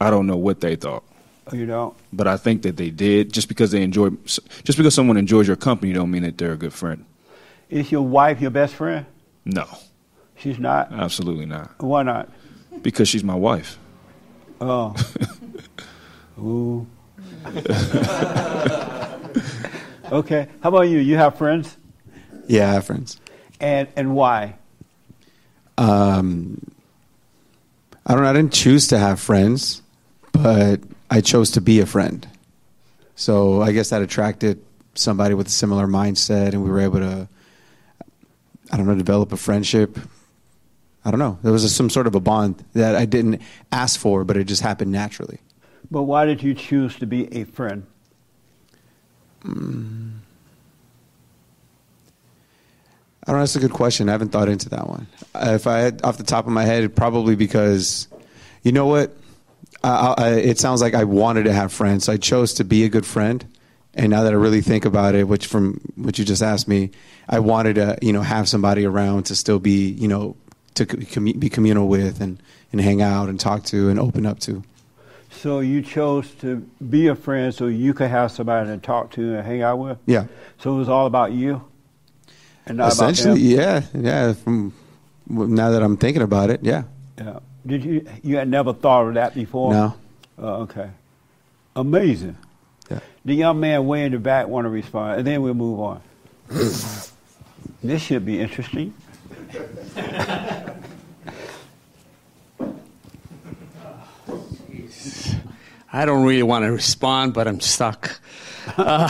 I 0.00 0.10
don't 0.10 0.26
know 0.26 0.36
what 0.36 0.60
they 0.60 0.76
thought. 0.76 1.04
Oh, 1.52 1.56
you 1.56 1.66
don't? 1.66 1.94
but 2.12 2.26
I 2.26 2.38
think 2.38 2.62
that 2.62 2.78
they 2.78 2.88
did. 2.90 3.32
Just 3.32 3.48
because 3.48 3.70
they 3.70 3.82
enjoy, 3.82 4.10
just 4.24 4.76
because 4.76 4.94
someone 4.94 5.18
enjoys 5.18 5.46
your 5.46 5.56
company, 5.56 5.92
don't 5.92 6.10
mean 6.10 6.22
that 6.22 6.38
they're 6.38 6.52
a 6.52 6.56
good 6.56 6.72
friend. 6.72 7.04
Is 7.70 7.90
your 7.90 8.02
wife 8.02 8.40
your 8.40 8.50
best 8.50 8.74
friend? 8.74 9.06
No, 9.44 9.66
She's 10.36 10.58
not? 10.58 10.92
absolutely 10.92 11.46
not. 11.46 11.70
Why 11.82 12.02
not? 12.02 12.28
Because 12.82 13.08
she's 13.08 13.24
my 13.24 13.34
wife. 13.34 13.78
Oh. 14.60 14.94
Ooh. 16.38 16.86
okay. 20.12 20.48
How 20.62 20.68
about 20.68 20.82
you? 20.82 20.98
You 20.98 21.16
have 21.16 21.36
friends? 21.36 21.76
Yeah, 22.46 22.70
I 22.70 22.74
have 22.74 22.86
friends. 22.86 23.20
And 23.60 23.88
and 23.96 24.14
why? 24.14 24.56
Um, 25.78 26.60
I 28.06 28.14
don't 28.14 28.22
know. 28.22 28.30
I 28.30 28.32
didn't 28.32 28.52
choose 28.52 28.88
to 28.88 28.98
have 28.98 29.20
friends, 29.20 29.82
but 30.32 30.80
I 31.10 31.20
chose 31.20 31.50
to 31.52 31.60
be 31.60 31.80
a 31.80 31.86
friend. 31.86 32.26
So 33.16 33.62
I 33.62 33.72
guess 33.72 33.90
that 33.90 34.02
attracted 34.02 34.62
somebody 34.94 35.34
with 35.34 35.46
a 35.46 35.50
similar 35.50 35.86
mindset, 35.86 36.48
and 36.52 36.62
we 36.64 36.70
were 36.70 36.80
able 36.80 36.98
to, 37.00 37.28
I 38.72 38.76
don't 38.76 38.86
know, 38.86 38.94
develop 38.94 39.32
a 39.32 39.36
friendship. 39.36 39.98
I 41.04 41.10
don't 41.10 41.20
know. 41.20 41.38
There 41.42 41.52
was 41.52 41.64
a, 41.64 41.68
some 41.68 41.90
sort 41.90 42.06
of 42.06 42.14
a 42.14 42.20
bond 42.20 42.64
that 42.72 42.96
I 42.96 43.04
didn't 43.04 43.42
ask 43.70 44.00
for, 44.00 44.24
but 44.24 44.36
it 44.36 44.44
just 44.44 44.62
happened 44.62 44.90
naturally. 44.90 45.38
But 45.90 46.04
why 46.04 46.24
did 46.24 46.42
you 46.42 46.54
choose 46.54 46.96
to 46.96 47.06
be 47.06 47.32
a 47.34 47.44
friend? 47.44 47.86
Mm. 49.44 50.12
I 53.26 53.30
don't 53.30 53.36
know. 53.36 53.42
That's 53.42 53.56
a 53.56 53.60
good 53.60 53.72
question. 53.72 54.08
I 54.08 54.12
haven't 54.12 54.30
thought 54.30 54.48
into 54.48 54.68
that 54.70 54.88
one. 54.88 55.06
If 55.34 55.66
I 55.66 55.78
had 55.80 56.02
off 56.02 56.16
the 56.16 56.24
top 56.24 56.46
of 56.46 56.52
my 56.52 56.64
head, 56.64 56.94
probably 56.96 57.36
because, 57.36 58.08
you 58.62 58.72
know 58.72 58.86
what? 58.86 59.14
I, 59.82 60.14
I, 60.16 60.28
it 60.36 60.58
sounds 60.58 60.80
like 60.80 60.94
I 60.94 61.04
wanted 61.04 61.44
to 61.44 61.52
have 61.52 61.72
friends. 61.72 62.04
So 62.04 62.12
I 62.12 62.16
chose 62.16 62.54
to 62.54 62.64
be 62.64 62.84
a 62.84 62.88
good 62.88 63.04
friend. 63.04 63.44
And 63.96 64.10
now 64.10 64.24
that 64.24 64.32
I 64.32 64.36
really 64.36 64.60
think 64.60 64.84
about 64.84 65.14
it, 65.14 65.28
which 65.28 65.46
from 65.46 65.80
what 65.94 66.18
you 66.18 66.24
just 66.24 66.42
asked 66.42 66.66
me, 66.66 66.90
I 67.28 67.38
wanted 67.38 67.74
to, 67.74 67.98
you 68.02 68.12
know, 68.12 68.22
have 68.22 68.48
somebody 68.48 68.84
around 68.84 69.24
to 69.26 69.36
still 69.36 69.58
be, 69.60 69.90
you 69.90 70.08
know, 70.08 70.36
to 70.74 70.86
commu- 70.86 71.38
be 71.38 71.48
communal 71.48 71.86
with 71.86 72.20
and, 72.20 72.42
and 72.72 72.80
hang 72.80 73.02
out 73.02 73.28
and 73.28 73.38
talk 73.38 73.62
to 73.64 73.88
and 73.88 74.00
open 74.00 74.26
up 74.26 74.40
to. 74.40 74.64
So 75.30 75.60
you 75.60 75.82
chose 75.82 76.30
to 76.40 76.56
be 76.88 77.08
a 77.08 77.14
friend 77.14 77.54
so 77.54 77.66
you 77.66 77.94
could 77.94 78.10
have 78.10 78.32
somebody 78.32 78.68
to 78.70 78.78
talk 78.78 79.12
to 79.12 79.36
and 79.36 79.46
hang 79.46 79.62
out 79.62 79.78
with? 79.78 79.98
Yeah. 80.06 80.26
So 80.58 80.74
it 80.74 80.78
was 80.78 80.88
all 80.88 81.06
about 81.06 81.32
you? 81.32 81.62
And 82.66 82.78
not 82.78 82.92
Essentially, 82.92 83.40
yeah, 83.40 83.82
yeah. 83.92 84.32
From 84.32 84.72
now 85.28 85.70
that 85.70 85.82
I'm 85.82 85.96
thinking 85.96 86.22
about 86.22 86.50
it, 86.50 86.60
yeah. 86.62 86.84
Yeah. 87.18 87.40
Did 87.66 87.84
you 87.84 88.06
you 88.22 88.36
had 88.36 88.48
never 88.48 88.72
thought 88.72 89.08
of 89.08 89.14
that 89.14 89.34
before? 89.34 89.72
No. 89.72 89.94
Oh, 90.38 90.62
okay. 90.62 90.90
Amazing. 91.76 92.36
The 93.24 93.34
young 93.34 93.60
man 93.60 93.86
way 93.86 94.04
in 94.04 94.12
the 94.12 94.18
back 94.18 94.48
want 94.48 94.66
to 94.66 94.68
respond, 94.68 95.18
and 95.18 95.26
then 95.26 95.40
we'll 95.40 95.54
move 95.54 95.80
on. 95.80 96.02
this 96.48 98.02
should 98.02 98.26
be 98.26 98.40
interesting. 98.40 98.92
I 105.94 106.06
don't 106.06 106.24
really 106.24 106.42
want 106.42 106.64
to 106.64 106.72
respond, 106.72 107.34
but 107.34 107.46
I'm 107.46 107.60
stuck. 107.60 108.20
Uh, 108.76 109.08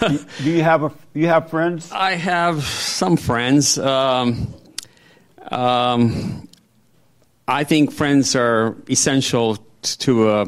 Do 0.42 0.50
you 0.50 0.62
have 0.62 0.82
a 0.82 0.92
you 1.14 1.28
have 1.28 1.50
friends? 1.50 1.90
I 1.90 2.12
have 2.12 2.62
some 2.62 3.16
friends. 3.16 3.78
Um, 3.78 4.52
um, 5.50 6.48
I 7.48 7.64
think 7.64 7.90
friends 7.90 8.36
are 8.36 8.76
essential 8.88 9.56
to 9.82 10.30
a 10.30 10.46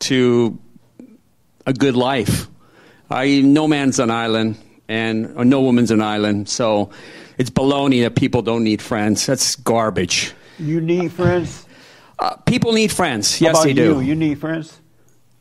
to 0.00 0.58
a 1.66 1.72
good 1.72 1.96
life. 1.96 2.48
I 3.10 3.40
no 3.42 3.68
man's 3.68 3.98
an 3.98 4.10
island, 4.10 4.56
and 4.88 5.32
or 5.36 5.44
no 5.44 5.60
woman's 5.60 5.90
an 5.90 6.00
island. 6.00 6.48
So 6.48 6.90
it's 7.38 7.50
baloney 7.50 8.02
that 8.02 8.14
people 8.16 8.42
don't 8.42 8.64
need 8.64 8.80
friends. 8.82 9.26
That's 9.26 9.56
garbage. 9.56 10.32
You 10.58 10.80
need 10.80 11.12
friends. 11.12 11.66
Uh, 12.18 12.36
people 12.46 12.72
need 12.72 12.90
friends. 12.92 13.40
Yes, 13.40 13.50
about 13.50 13.64
they 13.64 13.74
do. 13.74 13.82
You? 13.82 14.00
you 14.00 14.14
need 14.14 14.40
friends. 14.40 14.80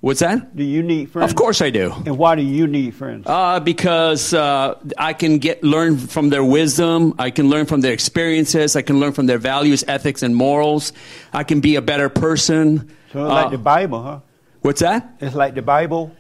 What's 0.02 0.20
that? 0.20 0.56
Do 0.56 0.64
you 0.64 0.84
need 0.84 1.10
friends? 1.10 1.32
Of 1.32 1.36
course 1.36 1.62
I 1.64 1.72
do. 1.72 1.92
And 2.06 2.18
why 2.20 2.36
do 2.36 2.44
you 2.44 2.68
need 2.68 2.94
friends? 2.94 3.26
Uh, 3.26 3.60
because 3.60 4.36
uh, 4.36 4.76
I 5.00 5.14
can 5.14 5.40
get 5.40 5.64
learn 5.64 5.98
from 5.98 6.30
their 6.30 6.44
wisdom. 6.44 7.16
I 7.18 7.32
can 7.32 7.50
learn 7.50 7.66
from 7.66 7.82
their 7.82 7.94
experiences. 7.94 8.76
I 8.76 8.84
can 8.84 9.00
learn 9.00 9.14
from 9.14 9.26
their 9.26 9.40
values, 9.40 9.84
ethics, 9.88 10.22
and 10.22 10.36
morals. 10.36 10.94
I 11.34 11.44
can 11.44 11.60
be 11.60 11.76
a 11.76 11.82
better 11.82 12.10
person. 12.10 12.92
So 13.14 13.24
like 13.24 13.48
Uh, 13.48 13.50
the 13.50 13.58
Bible, 13.58 14.04
huh? 14.04 14.20
What's 14.66 14.82
that? 14.82 15.18
It's 15.20 15.36
like 15.36 15.54
the 15.54 15.62
Bible. 15.62 16.12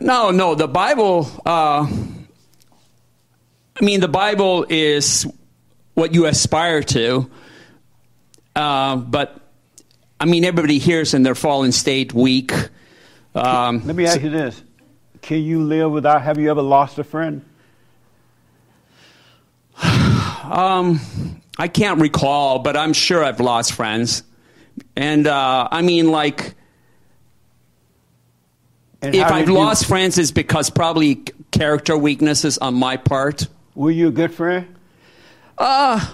No, 0.00 0.30
no. 0.30 0.54
The 0.54 0.68
Bible. 0.68 1.28
Uh, 1.44 1.84
I 3.74 3.84
mean, 3.84 3.98
the 3.98 4.06
Bible 4.06 4.64
is 4.68 5.26
what 5.94 6.14
you 6.14 6.26
aspire 6.26 6.84
to. 6.84 7.28
Uh, 8.54 8.94
but 8.94 9.36
I 10.20 10.26
mean, 10.26 10.44
everybody 10.44 10.78
hears 10.78 11.12
in 11.12 11.24
their 11.24 11.34
fallen 11.34 11.72
state 11.72 12.14
weak. 12.14 12.52
Um, 13.34 13.84
Let 13.84 13.96
me 13.96 14.06
ask 14.06 14.22
you 14.22 14.30
this: 14.30 14.62
Can 15.20 15.42
you 15.42 15.64
live 15.64 15.90
without? 15.90 16.22
Have 16.22 16.38
you 16.38 16.52
ever 16.52 16.62
lost 16.62 17.00
a 17.00 17.04
friend? 17.04 17.44
Um, 20.44 21.00
I 21.56 21.66
can't 21.68 22.00
recall, 22.00 22.58
but 22.58 22.76
I'm 22.76 22.92
sure 22.92 23.24
I've 23.24 23.40
lost 23.40 23.72
friends. 23.72 24.22
And 24.96 25.26
uh, 25.26 25.68
I 25.70 25.80
mean, 25.80 26.10
like, 26.10 26.54
And 29.02 29.14
if 29.14 29.24
I've 29.24 29.46
did 29.46 29.52
you- 29.52 29.58
lost 29.58 29.86
friends, 29.86 30.16
it's 30.18 30.30
because 30.30 30.70
probably 30.70 31.16
character 31.50 31.96
weaknesses 31.98 32.58
on 32.58 32.74
my 32.74 32.96
part. 32.96 33.46
Were 33.74 33.90
you 33.90 34.08
a 34.08 34.12
good 34.12 34.32
friend? 34.32 34.66
Uh, 35.58 36.04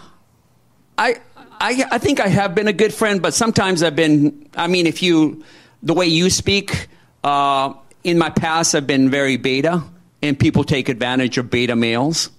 I, 0.97 1.17
I, 1.61 1.85
I 1.93 1.99
think 1.99 2.21
I 2.21 2.29
have 2.29 2.55
been 2.55 2.69
a 2.69 2.73
good 2.73 2.93
friend, 2.95 3.21
but 3.23 3.35
sometimes 3.35 3.83
I've 3.83 3.97
been. 3.97 4.49
I 4.57 4.67
mean, 4.67 4.87
if 4.87 5.03
you, 5.03 5.45
the 5.83 5.95
way 5.95 6.07
you 6.07 6.31
speak, 6.31 6.89
uh, 7.25 7.75
in 8.05 8.19
my 8.19 8.31
past, 8.31 8.75
I've 8.75 8.87
been 8.87 9.11
very 9.11 9.37
beta, 9.37 9.83
and 10.23 10.39
people 10.39 10.65
take 10.65 10.89
advantage 10.89 11.39
of 11.39 11.51
beta 11.51 11.77
males, 11.77 12.31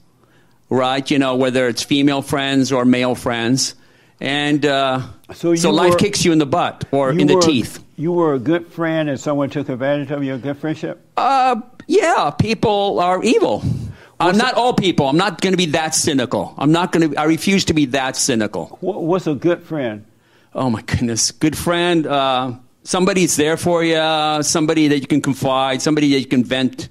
right? 0.70 1.10
You 1.10 1.20
know, 1.20 1.36
whether 1.36 1.68
it's 1.68 1.84
female 1.84 2.22
friends 2.22 2.72
or 2.72 2.86
male 2.86 3.16
friends, 3.16 3.76
and 4.20 4.66
uh, 4.66 5.02
So 5.34 5.52
you 5.54 5.72
life 5.72 5.92
were- 5.94 5.98
kicks 6.00 6.26
you 6.26 6.32
in 6.32 6.40
the 6.40 6.46
butt 6.46 6.86
or 6.92 7.12
in 7.12 7.28
the 7.28 7.40
teeth. 7.40 7.84
You 8.00 8.14
were 8.14 8.34
a 8.34 8.40
good 8.40 8.66
friend, 8.68 9.10
and 9.10 9.20
someone 9.20 9.50
took 9.50 9.68
advantage 9.68 10.10
of 10.10 10.24
your 10.24 10.38
good 10.38 10.58
friendship. 10.58 11.06
Uh, 11.18 11.60
yeah, 11.86 12.32
people 12.32 13.02
are 13.02 13.22
evil. 13.22 13.62
I'm 14.22 14.38
not 14.38 14.54
all 14.54 14.74
people. 14.74 15.10
I'm 15.10 15.18
not 15.18 15.42
going 15.42 15.52
to 15.52 15.58
be 15.58 15.66
that 15.72 15.94
cynical. 15.94 16.56
I'm 16.58 16.72
not 16.72 16.94
going 16.94 17.12
to. 17.12 17.20
I 17.20 17.26
refuse 17.26 17.66
to 17.66 17.74
be 17.74 17.88
that 17.88 18.16
cynical. 18.16 18.78
What, 18.80 19.04
what's 19.04 19.28
a 19.28 19.36
good 19.36 19.64
friend? 19.64 20.06
Oh 20.56 20.70
my 20.70 20.82
goodness, 20.82 21.32
good 21.32 21.58
friend. 21.58 22.08
Uh, 22.08 22.54
somebody's 22.84 23.36
there 23.36 23.58
for 23.58 23.84
you. 23.84 24.44
Somebody 24.44 24.88
that 24.88 25.00
you 25.00 25.08
can 25.08 25.22
confide. 25.22 25.82
Somebody 25.82 26.14
that 26.14 26.22
you 26.22 26.28
can 26.28 26.46
vent. 26.46 26.88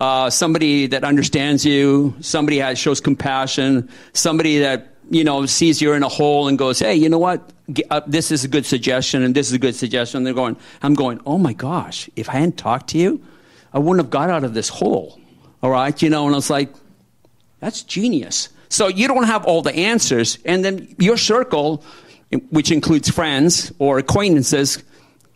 Uh, 0.00 0.30
somebody 0.30 0.86
that 0.86 1.04
understands 1.04 1.66
you. 1.66 2.16
Somebody 2.20 2.60
that 2.60 2.78
shows 2.78 3.02
compassion. 3.02 3.90
Somebody 4.14 4.60
that 4.60 4.95
you 5.10 5.24
know 5.24 5.46
sees 5.46 5.80
you're 5.80 5.96
in 5.96 6.02
a 6.02 6.08
hole 6.08 6.48
and 6.48 6.58
goes, 6.58 6.78
"Hey, 6.78 6.94
you 6.94 7.08
know 7.08 7.18
what? 7.18 7.52
Uh, 7.90 8.00
this 8.06 8.30
is 8.30 8.44
a 8.44 8.48
good 8.48 8.66
suggestion, 8.66 9.22
and 9.22 9.34
this 9.34 9.48
is 9.48 9.52
a 9.52 9.58
good 9.58 9.74
suggestion." 9.74 10.24
they're 10.24 10.34
going. 10.34 10.56
I'm 10.82 10.94
going. 10.94 11.20
Oh 11.26 11.38
my 11.38 11.52
gosh! 11.52 12.08
If 12.16 12.28
I 12.28 12.34
hadn't 12.34 12.56
talked 12.56 12.88
to 12.90 12.98
you, 12.98 13.22
I 13.72 13.78
wouldn't 13.78 14.04
have 14.04 14.10
got 14.10 14.30
out 14.30 14.44
of 14.44 14.54
this 14.54 14.68
hole. 14.68 15.20
All 15.62 15.70
right, 15.70 16.00
you 16.02 16.10
know. 16.10 16.26
And 16.26 16.34
I 16.34 16.38
was 16.38 16.50
like, 16.50 16.72
that's 17.60 17.82
genius. 17.82 18.48
So 18.68 18.88
you 18.88 19.08
don't 19.08 19.24
have 19.24 19.44
all 19.44 19.62
the 19.62 19.74
answers, 19.74 20.38
and 20.44 20.64
then 20.64 20.94
your 20.98 21.16
circle, 21.16 21.84
which 22.50 22.70
includes 22.70 23.08
friends 23.08 23.72
or 23.78 23.98
acquaintances, 23.98 24.82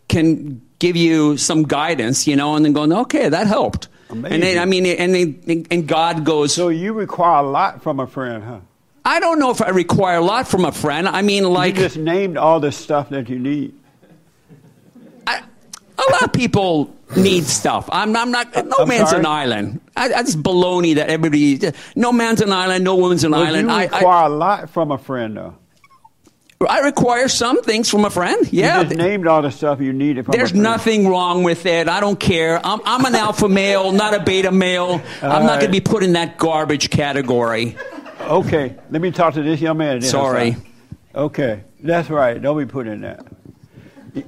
can 0.09 0.61
give 0.79 0.95
you 0.95 1.37
some 1.37 1.63
guidance, 1.63 2.27
you 2.27 2.35
know, 2.35 2.55
and 2.55 2.65
then 2.65 2.73
going, 2.73 2.91
okay, 2.91 3.29
that 3.29 3.47
helped. 3.47 3.87
Amazing. 4.09 4.33
And 4.33 4.43
then 4.43 4.59
I 4.59 4.65
mean, 4.65 4.85
and 4.85 5.15
then, 5.15 5.65
and 5.71 5.87
God 5.87 6.25
goes. 6.25 6.53
So 6.53 6.67
you 6.69 6.91
require 6.93 7.43
a 7.43 7.47
lot 7.47 7.81
from 7.81 7.99
a 7.99 8.07
friend, 8.07 8.43
huh? 8.43 8.59
I 9.03 9.19
don't 9.19 9.39
know 9.39 9.49
if 9.51 9.61
I 9.61 9.69
require 9.69 10.17
a 10.17 10.21
lot 10.23 10.47
from 10.47 10.65
a 10.65 10.71
friend. 10.71 11.07
I 11.07 11.21
mean, 11.21 11.43
like 11.43 11.75
you 11.75 11.81
just 11.83 11.97
named 11.97 12.37
all 12.37 12.59
the 12.59 12.71
stuff 12.71 13.09
that 13.09 13.29
you 13.29 13.39
need. 13.39 13.73
a 15.27 16.11
lot 16.11 16.23
of 16.23 16.33
people 16.33 16.95
need 17.15 17.43
stuff. 17.43 17.89
I'm, 17.91 18.15
I'm 18.15 18.31
not. 18.31 18.53
No 18.65 18.77
I'm 18.79 18.87
man's 18.87 19.09
sorry? 19.09 19.19
an 19.21 19.25
island. 19.25 19.81
I, 19.95 20.07
that's 20.07 20.35
baloney 20.35 20.95
that 20.95 21.09
everybody. 21.09 21.59
No 21.95 22.11
man's 22.11 22.41
an 22.41 22.51
island. 22.51 22.83
No 22.83 22.95
woman's 22.95 23.23
an 23.23 23.31
Well, 23.31 23.43
island. 23.43 23.67
you 23.67 23.73
I, 23.73 23.83
require 23.83 24.25
a 24.25 24.29
lot 24.29 24.69
from 24.69 24.91
a 24.91 24.97
friend, 24.97 25.37
though. 25.37 25.55
I, 26.61 26.77
I 26.77 26.79
require 26.79 27.27
some 27.27 27.61
things 27.63 27.89
from 27.89 28.05
a 28.05 28.09
friend. 28.09 28.51
Yeah. 28.51 28.79
You 28.81 28.85
just 28.85 28.97
named 28.97 29.27
all 29.27 29.41
the 29.41 29.51
stuff 29.51 29.79
you 29.81 29.93
needed 29.93 30.25
from 30.25 30.31
There's 30.33 30.53
nothing 30.53 31.07
wrong 31.07 31.43
with 31.43 31.65
it. 31.65 31.87
I 31.87 31.99
don't 31.99 32.19
care. 32.19 32.59
I'm, 32.63 32.79
I'm 32.85 33.05
an 33.05 33.15
alpha 33.15 33.49
male, 33.49 33.91
not 33.91 34.13
a 34.13 34.19
beta 34.19 34.51
male. 34.51 35.01
I'm 35.21 35.45
not 35.45 35.59
going 35.59 35.71
to 35.71 35.79
be 35.79 35.81
put 35.81 36.03
in 36.03 36.13
that 36.13 36.37
garbage 36.37 36.89
category. 36.89 37.75
Okay, 38.31 38.77
let 38.89 39.01
me 39.01 39.11
talk 39.11 39.33
to 39.33 39.43
this 39.43 39.59
young 39.59 39.77
man. 39.77 40.01
Sorry. 40.01 40.55
Okay, 41.13 41.65
that's 41.81 42.09
right. 42.09 42.41
Don't 42.41 42.57
be 42.57 42.65
put 42.65 42.87
in 42.87 43.01
that. 43.01 43.27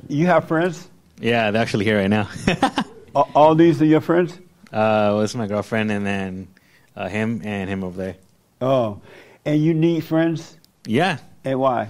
You 0.10 0.26
have 0.26 0.46
friends? 0.46 0.90
Yeah, 1.22 1.52
they're 1.52 1.62
actually 1.62 1.86
here 1.86 2.00
right 2.00 2.10
now. 2.10 2.28
all, 3.16 3.30
all 3.34 3.56
these 3.56 3.82
are 3.82 3.86
your 3.86 4.02
friends? 4.02 4.34
Uh, 4.66 5.16
well, 5.16 5.22
it's 5.22 5.36
my 5.36 5.48
girlfriend 5.48 5.90
and 5.90 6.06
then 6.06 6.50
uh, 6.98 7.08
him 7.08 7.44
and 7.46 7.70
him 7.70 7.82
over 7.82 7.96
there. 7.96 8.16
Oh, 8.60 9.00
and 9.46 9.64
you 9.64 9.74
need 9.74 10.04
friends? 10.04 10.58
Yeah. 10.86 11.20
And 11.46 11.58
why? 11.62 11.88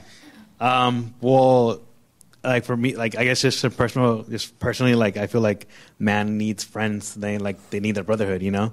Um, 0.59 1.15
well, 1.19 1.81
like 2.43 2.65
for 2.65 2.77
me, 2.77 2.95
like 2.95 3.17
I 3.17 3.23
guess 3.23 3.41
just 3.41 3.75
personal, 3.75 4.21
just 4.21 4.59
personally, 4.59 4.93
like 4.93 5.17
I 5.17 5.25
feel 5.25 5.41
like 5.41 5.65
man 5.97 6.37
needs 6.37 6.63
friends. 6.63 7.15
They 7.15 7.39
like 7.39 7.71
they 7.71 7.79
need 7.79 7.95
their 7.95 8.03
brotherhood, 8.03 8.43
you 8.43 8.51
know. 8.51 8.71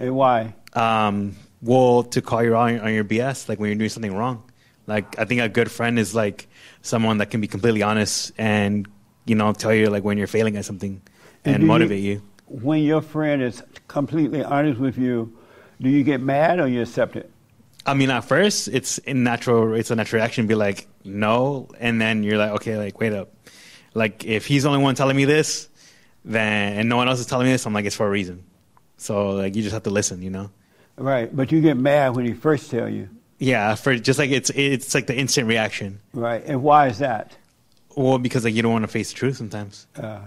And 0.00 0.16
why? 0.16 0.54
Um, 0.72 1.36
well, 1.62 2.02
to 2.04 2.22
call 2.22 2.42
you 2.42 2.56
on, 2.56 2.80
on 2.80 2.92
your 2.92 3.04
BS, 3.04 3.48
like 3.48 3.58
when 3.58 3.68
you're 3.68 3.78
doing 3.78 3.90
something 3.90 4.14
wrong. 4.14 4.42
Like 4.86 5.18
I 5.18 5.24
think 5.24 5.40
a 5.40 5.48
good 5.48 5.70
friend 5.70 5.98
is 5.98 6.14
like 6.14 6.48
someone 6.82 7.18
that 7.18 7.30
can 7.30 7.40
be 7.40 7.46
completely 7.46 7.82
honest 7.82 8.32
and 8.38 8.88
you 9.26 9.34
know 9.34 9.52
tell 9.52 9.72
you 9.72 9.86
like 9.86 10.02
when 10.02 10.18
you're 10.18 10.26
failing 10.26 10.56
at 10.56 10.64
something 10.64 11.00
and, 11.44 11.60
do 11.60 11.66
motivate 11.66 12.02
you. 12.02 12.22
When 12.46 12.82
your 12.82 13.00
friend 13.00 13.42
is 13.42 13.62
completely 13.86 14.42
honest 14.42 14.80
with 14.80 14.98
you, 14.98 15.36
do 15.80 15.88
you 15.88 16.02
get 16.02 16.20
mad 16.20 16.58
or 16.58 16.66
you 16.66 16.82
accept 16.82 17.16
it? 17.16 17.30
I 17.86 17.94
mean, 17.94 18.10
at 18.10 18.24
first, 18.24 18.68
it's 18.68 18.98
in 18.98 19.22
natural. 19.22 19.74
It's 19.74 19.90
a 19.90 19.96
natural 19.96 20.20
reaction. 20.20 20.46
Be 20.46 20.54
like, 20.54 20.86
no, 21.04 21.68
and 21.78 22.00
then 22.00 22.24
you're 22.24 22.36
like, 22.36 22.52
okay, 22.52 22.76
like 22.76 22.98
wait 22.98 23.12
up. 23.12 23.32
Like 23.94 24.24
if 24.24 24.46
he's 24.46 24.64
the 24.64 24.70
only 24.70 24.82
one 24.82 24.94
telling 24.94 25.16
me 25.16 25.24
this, 25.24 25.68
then 26.24 26.78
and 26.78 26.88
no 26.88 26.96
one 26.96 27.08
else 27.08 27.20
is 27.20 27.26
telling 27.26 27.46
me 27.46 27.52
this, 27.52 27.66
I'm 27.66 27.72
like, 27.72 27.84
it's 27.84 27.96
for 27.96 28.06
a 28.06 28.10
reason. 28.10 28.44
So 28.96 29.30
like 29.30 29.54
you 29.54 29.62
just 29.62 29.72
have 29.72 29.84
to 29.84 29.90
listen, 29.90 30.22
you 30.22 30.30
know. 30.30 30.50
Right, 31.00 31.34
but 31.34 31.50
you 31.50 31.62
get 31.62 31.78
mad 31.78 32.14
when 32.14 32.26
he 32.26 32.34
first 32.34 32.70
tell 32.70 32.86
you. 32.88 33.08
Yeah, 33.38 33.74
for 33.74 33.96
just 33.96 34.18
like 34.18 34.30
it's 34.30 34.50
it's 34.50 34.94
like 34.94 35.06
the 35.06 35.16
instant 35.16 35.48
reaction. 35.48 35.98
Right, 36.12 36.44
and 36.44 36.62
why 36.62 36.88
is 36.88 36.98
that? 36.98 37.34
Well, 37.96 38.18
because 38.18 38.44
like 38.44 38.52
you 38.54 38.60
don't 38.60 38.72
want 38.72 38.82
to 38.84 38.88
face 38.88 39.08
the 39.10 39.16
truth 39.16 39.38
sometimes. 39.38 39.86
Uh, 39.96 40.20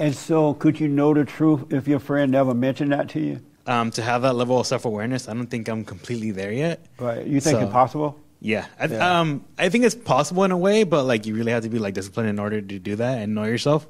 and 0.00 0.12
so, 0.14 0.54
could 0.54 0.80
you 0.80 0.88
know 0.88 1.14
the 1.14 1.24
truth 1.24 1.72
if 1.72 1.86
your 1.86 2.00
friend 2.00 2.32
never 2.32 2.52
mentioned 2.52 2.90
that 2.92 3.08
to 3.10 3.20
you? 3.20 3.40
Um, 3.66 3.92
to 3.92 4.02
have 4.02 4.22
that 4.22 4.34
level 4.34 4.58
of 4.58 4.66
self 4.66 4.84
awareness, 4.86 5.28
I 5.28 5.34
don't 5.34 5.46
think 5.46 5.68
I'm 5.68 5.84
completely 5.84 6.32
there 6.32 6.50
yet. 6.52 6.84
Right, 6.98 7.24
you 7.24 7.40
think 7.40 7.58
So- 7.58 7.62
it's 7.62 7.72
possible? 7.72 8.18
Yeah, 8.40 8.64
I, 8.80 8.86
Yeah. 8.86 9.20
um, 9.20 9.44
I 9.56 9.68
think 9.68 9.84
it's 9.84 9.94
possible 9.94 10.42
in 10.44 10.50
a 10.50 10.56
way, 10.58 10.82
but 10.82 11.04
like 11.04 11.26
you 11.26 11.34
really 11.36 11.52
have 11.52 11.62
to 11.62 11.68
be 11.68 11.78
like 11.78 11.94
disciplined 11.94 12.28
in 12.30 12.38
order 12.40 12.60
to 12.60 12.78
do 12.80 12.96
that 12.96 13.18
and 13.18 13.34
know 13.36 13.44
yourself 13.44 13.86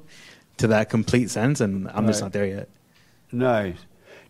to 0.57 0.67
that 0.67 0.89
complete 0.89 1.31
sense. 1.31 1.59
And 1.61 1.89
I'm 1.91 2.05
just 2.05 2.21
not 2.21 2.33
there 2.33 2.45
yet. 2.45 2.69
Nice. 3.31 3.77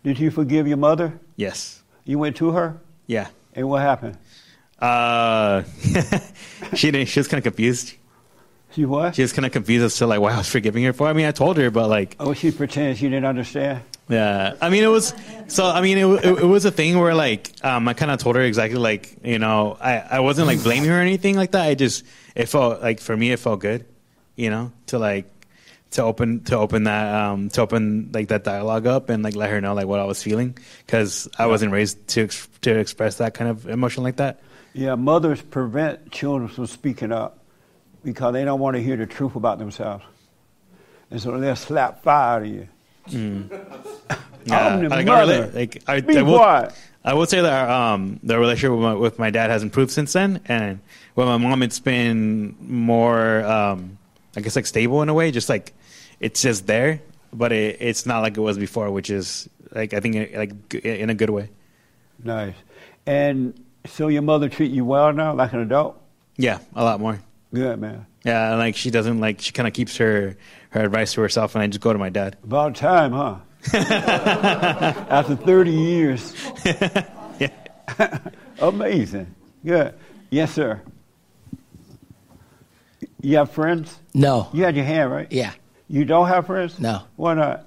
Did 0.04 0.18
you 0.18 0.30
forgive 0.30 0.66
your 0.66 0.76
mother? 0.78 1.18
Yes. 1.36 1.82
You 2.04 2.18
went 2.18 2.36
to 2.36 2.50
her, 2.50 2.80
Yeah. 3.06 3.28
and 3.54 3.68
what 3.68 3.82
happened? 3.82 4.18
Uh, 4.78 5.62
she 6.74 6.90
didn't. 6.90 7.08
She 7.08 7.20
was 7.20 7.28
kind 7.28 7.38
of 7.38 7.44
confused. 7.44 7.94
She 8.72 8.84
what? 8.84 9.14
She 9.14 9.22
was 9.22 9.32
kind 9.32 9.44
of 9.46 9.52
confused 9.52 9.84
as 9.84 9.96
to 9.96 10.06
like 10.06 10.20
why 10.20 10.32
I 10.32 10.38
was 10.38 10.48
forgiving 10.48 10.82
her 10.84 10.92
for. 10.92 11.06
I 11.06 11.12
mean, 11.12 11.26
I 11.26 11.30
told 11.30 11.56
her, 11.58 11.70
but 11.70 11.88
like, 11.88 12.16
Oh, 12.18 12.32
she 12.34 12.50
pretended 12.50 12.96
she 12.96 13.04
didn't 13.04 13.26
understand. 13.26 13.82
yeah. 14.08 14.54
I 14.60 14.70
mean, 14.70 14.82
it 14.82 14.88
was 14.88 15.14
so. 15.46 15.66
I 15.66 15.82
mean, 15.82 15.98
it, 15.98 16.06
it, 16.24 16.38
it 16.38 16.44
was 16.46 16.64
a 16.64 16.70
thing 16.72 16.98
where 16.98 17.14
like, 17.14 17.52
um, 17.64 17.86
I 17.86 17.94
kind 17.94 18.10
of 18.10 18.18
told 18.18 18.34
her 18.36 18.42
exactly 18.42 18.78
like, 18.80 19.18
you 19.22 19.38
know, 19.38 19.76
I 19.80 19.98
I 19.98 20.20
wasn't 20.20 20.46
like 20.48 20.62
blaming 20.62 20.88
her 20.88 20.98
or 20.98 21.00
anything 21.02 21.36
like 21.36 21.52
that. 21.52 21.62
I 21.68 21.74
just 21.74 22.04
it 22.34 22.46
felt 22.46 22.80
like 22.82 22.98
for 23.00 23.16
me 23.16 23.30
it 23.30 23.38
felt 23.38 23.60
good, 23.60 23.84
you 24.34 24.50
know, 24.50 24.72
to 24.86 24.98
like 24.98 25.30
to 25.92 26.02
open 26.02 26.44
to 26.44 26.56
open 26.56 26.84
that 26.84 27.14
um 27.14 27.48
to 27.50 27.60
open 27.62 28.10
like 28.12 28.28
that 28.28 28.44
dialogue 28.44 28.86
up 28.86 29.08
and 29.08 29.22
like 29.22 29.36
let 29.36 29.50
her 29.50 29.60
know 29.60 29.74
like 29.74 29.86
what 29.86 30.00
I 30.00 30.04
was 30.04 30.22
feeling 30.22 30.56
because 30.84 31.28
I 31.38 31.46
wasn't 31.46 31.72
raised 31.72 32.06
to 32.08 32.24
ex- 32.24 32.48
to 32.62 32.78
express 32.78 33.18
that 33.18 33.34
kind 33.34 33.50
of 33.50 33.68
emotion 33.68 34.02
like 34.02 34.16
that. 34.16 34.40
Yeah, 34.74 34.94
mothers 34.94 35.42
prevent 35.42 36.10
children 36.10 36.48
from 36.48 36.66
speaking 36.66 37.12
up 37.12 37.38
because 38.04 38.32
they 38.32 38.44
don't 38.44 38.60
want 38.60 38.76
to 38.76 38.82
hear 38.82 38.96
the 38.96 39.06
truth 39.06 39.36
about 39.36 39.58
themselves. 39.58 40.04
And 41.10 41.20
so 41.20 41.38
they'll 41.38 41.56
slap 41.56 42.02
fire 42.02 42.36
out 42.36 42.42
of 42.42 42.48
you. 42.48 42.68
Mm. 43.08 43.50
I'm 44.50 44.82
the 44.82 44.88
like, 44.88 45.06
mother. 45.06 45.44
our 45.44 45.48
like 45.50 45.82
I, 45.86 46.00
Be 46.00 46.16
I 46.18 46.22
will, 46.22 46.38
quiet. 46.38 46.72
I 47.04 47.14
will 47.14 47.26
say 47.26 47.40
that 47.42 47.68
our, 47.68 47.92
um, 47.94 48.18
the 48.22 48.38
relationship 48.38 48.70
with 48.72 48.80
my, 48.80 48.94
with 48.94 49.18
my 49.18 49.30
dad 49.30 49.50
has 49.50 49.62
improved 49.62 49.90
since 49.90 50.12
then, 50.12 50.40
and 50.46 50.80
with 51.14 51.26
my 51.26 51.36
mom, 51.36 51.62
it's 51.62 51.80
been 51.80 52.56
more, 52.60 53.44
um, 53.44 53.98
I 54.36 54.40
guess, 54.40 54.56
like 54.56 54.66
stable 54.66 55.02
in 55.02 55.08
a 55.08 55.14
way. 55.14 55.30
Just 55.30 55.48
like 55.48 55.74
it's 56.20 56.42
just 56.42 56.66
there, 56.66 57.00
but 57.32 57.52
it, 57.52 57.78
it's 57.80 58.06
not 58.06 58.20
like 58.20 58.36
it 58.36 58.40
was 58.40 58.58
before, 58.58 58.90
which 58.90 59.10
is 59.10 59.48
like 59.72 59.94
I 59.94 60.00
think 60.00 60.34
uh, 60.34 60.38
like 60.38 60.74
in 60.74 61.10
a 61.10 61.14
good 61.14 61.30
way. 61.30 61.50
Nice. 62.22 62.54
And 63.06 63.54
so 63.86 64.08
your 64.08 64.22
mother 64.22 64.48
treat 64.48 64.70
you 64.70 64.84
well 64.84 65.12
now, 65.12 65.34
like 65.34 65.52
an 65.52 65.60
adult? 65.60 66.00
Yeah, 66.36 66.58
a 66.74 66.84
lot 66.84 67.00
more. 67.00 67.20
Good, 67.52 67.80
man. 67.80 68.06
Yeah, 68.24 68.50
and, 68.50 68.58
like 68.58 68.76
she 68.76 68.90
doesn't 68.90 69.20
like 69.20 69.40
she 69.40 69.52
kind 69.52 69.66
of 69.66 69.74
keeps 69.74 69.96
her 69.96 70.36
her 70.70 70.84
advice 70.84 71.12
to 71.14 71.20
herself, 71.20 71.54
and 71.54 71.62
I 71.62 71.66
just 71.66 71.80
go 71.80 71.92
to 71.92 71.98
my 71.98 72.08
dad. 72.08 72.36
About 72.44 72.76
time, 72.76 73.12
huh? 73.12 73.36
After 73.74 75.36
30 75.36 75.70
years. 75.70 76.34
yeah. 76.64 77.50
Amazing. 78.58 79.34
Good. 79.64 79.94
Yes, 80.30 80.52
sir. 80.52 80.80
You 83.22 83.38
have 83.38 83.50
friends? 83.50 83.98
No. 84.14 84.48
You 84.52 84.64
had 84.64 84.76
your 84.76 84.84
hand, 84.84 85.10
right? 85.10 85.28
Yeah. 85.30 85.52
You 85.88 86.04
don't 86.04 86.28
have 86.28 86.46
friends? 86.46 86.78
No. 86.78 87.02
Why 87.16 87.34
not? 87.34 87.66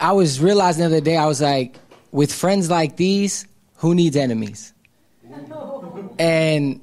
I 0.00 0.12
was 0.12 0.40
realizing 0.40 0.80
the 0.80 0.86
other 0.86 1.00
day, 1.00 1.16
I 1.16 1.26
was 1.26 1.40
like, 1.40 1.76
with 2.10 2.32
friends 2.32 2.68
like 2.70 2.96
these, 2.96 3.46
who 3.76 3.94
needs 3.94 4.16
enemies? 4.16 4.72
And 6.18 6.80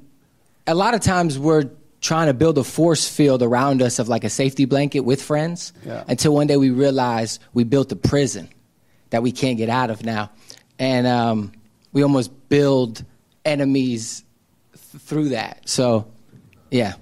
a 0.66 0.74
lot 0.74 0.94
of 0.94 1.00
times 1.00 1.38
we're 1.38 1.70
trying 2.00 2.26
to 2.26 2.34
build 2.34 2.58
a 2.58 2.64
force 2.64 3.08
field 3.08 3.42
around 3.42 3.80
us 3.80 3.98
of 3.98 4.08
like 4.08 4.24
a 4.24 4.28
safety 4.30 4.64
blanket 4.64 5.00
with 5.00 5.22
friends 5.22 5.72
Yeah. 5.86 6.02
until 6.08 6.34
one 6.34 6.46
day 6.46 6.56
we 6.56 6.70
realize 6.70 7.38
we 7.54 7.64
built 7.64 7.92
a 7.92 7.96
prison 7.96 8.48
that 9.10 9.22
we 9.22 9.30
can't 9.32 9.56
get 9.56 9.68
out 9.68 9.90
of 9.90 10.04
now. 10.04 10.30
And 10.78 11.06
um, 11.06 11.52
we 11.92 12.02
almost 12.02 12.48
build 12.48 13.04
enemies 13.44 14.24
th- 14.72 15.02
through 15.02 15.28
that. 15.30 15.68
So, 15.68 16.08
yeah. 16.70 16.94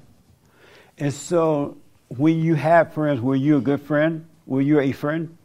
And 0.99 1.12
so, 1.12 1.76
when 2.09 2.40
you 2.40 2.55
have 2.55 2.92
friends, 2.92 3.20
were 3.20 3.36
you 3.36 3.57
a 3.57 3.61
good 3.61 3.80
friend? 3.80 4.26
Were 4.46 4.61
you 4.61 4.80
a 4.80 4.92
friend? 4.92 5.36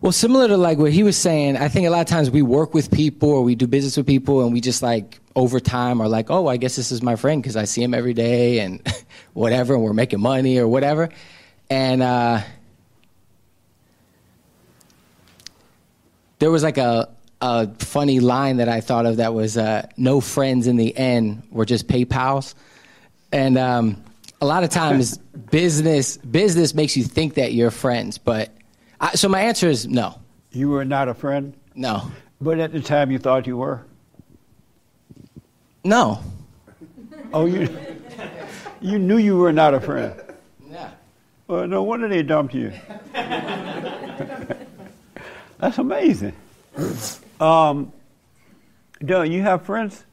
Well, 0.00 0.12
similar 0.12 0.48
to 0.48 0.56
like 0.58 0.76
what 0.76 0.92
he 0.92 1.02
was 1.02 1.16
saying, 1.16 1.56
I 1.56 1.68
think 1.68 1.86
a 1.86 1.90
lot 1.90 2.02
of 2.02 2.06
times 2.06 2.30
we 2.30 2.42
work 2.42 2.74
with 2.74 2.90
people 2.90 3.30
or 3.30 3.42
we 3.42 3.54
do 3.54 3.66
business 3.66 3.96
with 3.96 4.06
people 4.06 4.44
and 4.44 4.52
we 4.52 4.60
just 4.60 4.82
like 4.82 5.18
over 5.34 5.60
time 5.60 6.00
are 6.02 6.08
like, 6.08 6.30
oh, 6.30 6.46
I 6.46 6.58
guess 6.58 6.76
this 6.76 6.92
is 6.92 7.00
my 7.00 7.16
friend 7.16 7.42
because 7.42 7.56
I 7.56 7.64
see 7.64 7.82
him 7.82 7.94
every 7.94 8.12
day 8.12 8.58
and 8.58 8.86
whatever, 9.32 9.74
and 9.74 9.82
we're 9.82 9.94
making 9.94 10.20
money 10.20 10.58
or 10.58 10.68
whatever. 10.68 11.08
And 11.70 12.02
uh, 12.02 12.42
there 16.38 16.50
was 16.50 16.62
like 16.62 16.76
a, 16.76 17.08
a 17.44 17.68
funny 17.78 18.20
line 18.20 18.56
that 18.56 18.70
I 18.70 18.80
thought 18.80 19.04
of 19.04 19.18
that 19.18 19.34
was 19.34 19.58
uh, 19.58 19.86
no 19.98 20.22
friends 20.22 20.66
in 20.66 20.76
the 20.76 20.96
end, 20.96 21.42
we're 21.50 21.66
just 21.66 21.86
PayPals. 21.86 22.54
And 23.32 23.58
um, 23.58 24.02
a 24.40 24.46
lot 24.46 24.64
of 24.64 24.70
times 24.70 25.18
business 25.50 26.16
business 26.16 26.74
makes 26.74 26.96
you 26.96 27.04
think 27.04 27.34
that 27.34 27.52
you're 27.52 27.70
friends, 27.70 28.16
but 28.16 28.50
I, 28.98 29.14
so 29.16 29.28
my 29.28 29.42
answer 29.42 29.68
is 29.68 29.86
no. 29.86 30.18
You 30.52 30.70
were 30.70 30.86
not 30.86 31.08
a 31.08 31.14
friend? 31.14 31.52
No. 31.74 32.10
But 32.40 32.60
at 32.60 32.72
the 32.72 32.80
time 32.80 33.10
you 33.10 33.18
thought 33.18 33.46
you 33.46 33.58
were? 33.58 33.84
No. 35.84 36.20
Oh, 37.34 37.44
you 37.44 37.68
you 38.80 38.98
knew 38.98 39.18
you 39.18 39.36
were 39.36 39.52
not 39.52 39.74
a 39.74 39.80
friend. 39.80 40.14
Yeah. 40.70 40.92
Well, 41.46 41.66
no 41.66 41.82
wonder 41.82 42.08
they 42.08 42.22
dumped 42.22 42.54
you. 42.54 42.72
That's 45.58 45.76
amazing. 45.76 46.32
Um, 47.40 47.92
Doug, 49.04 49.28
you 49.28 49.42
have 49.42 49.62
friends? 49.62 50.04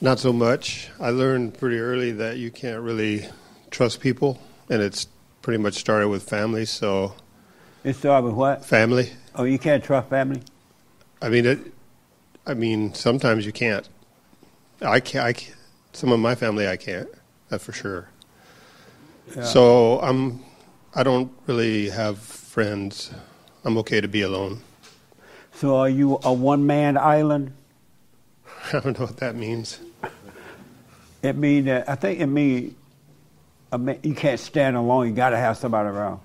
Not 0.00 0.18
so 0.18 0.32
much. 0.32 0.90
I 1.00 1.10
learned 1.10 1.58
pretty 1.58 1.78
early 1.78 2.12
that 2.12 2.38
you 2.38 2.50
can't 2.50 2.82
really 2.82 3.28
trust 3.70 4.00
people, 4.00 4.40
and 4.70 4.80
it's 4.80 5.08
pretty 5.42 5.58
much 5.62 5.74
started 5.74 6.08
with 6.08 6.22
family. 6.22 6.64
So 6.66 7.14
it 7.82 7.96
started 7.96 8.26
with 8.26 8.34
what? 8.34 8.64
Family. 8.64 9.12
Oh, 9.34 9.44
you 9.44 9.58
can't 9.58 9.82
trust 9.82 10.08
family. 10.08 10.42
I 11.20 11.28
mean, 11.28 11.46
it. 11.46 11.58
I 12.46 12.54
mean, 12.54 12.94
sometimes 12.94 13.44
you 13.44 13.52
can't. 13.52 13.88
I 14.80 15.00
can't. 15.00 15.24
I 15.24 15.32
can't 15.32 15.58
some 15.92 16.12
of 16.12 16.20
my 16.20 16.34
family 16.34 16.68
I 16.68 16.76
can't. 16.76 17.08
That's 17.48 17.64
for 17.64 17.72
sure. 17.72 18.08
Yeah. 19.34 19.42
So 19.42 20.00
I'm. 20.00 20.44
I 20.94 21.02
don't 21.02 21.32
really 21.46 21.90
have 21.90 22.18
friends. 22.18 23.10
I'm 23.64 23.76
okay 23.78 24.00
to 24.00 24.08
be 24.08 24.22
alone. 24.22 24.60
So 25.54 25.76
are 25.76 25.88
you 25.88 26.18
a 26.22 26.32
one-man 26.32 26.96
island? 26.96 27.52
I 28.72 28.80
don't 28.80 28.98
know 28.98 29.06
what 29.06 29.16
that 29.18 29.34
means. 29.34 29.80
It 31.22 31.36
means 31.36 31.66
that 31.66 31.88
I 31.88 31.96
think 31.96 32.20
it 32.20 32.26
mean 32.26 32.76
a 33.72 33.78
ma- 33.78 33.94
you 34.02 34.14
can't 34.14 34.38
stand 34.38 34.76
alone. 34.76 35.08
You 35.08 35.14
got 35.14 35.30
to 35.30 35.36
have 35.36 35.56
somebody 35.56 35.88
around. 35.88 36.20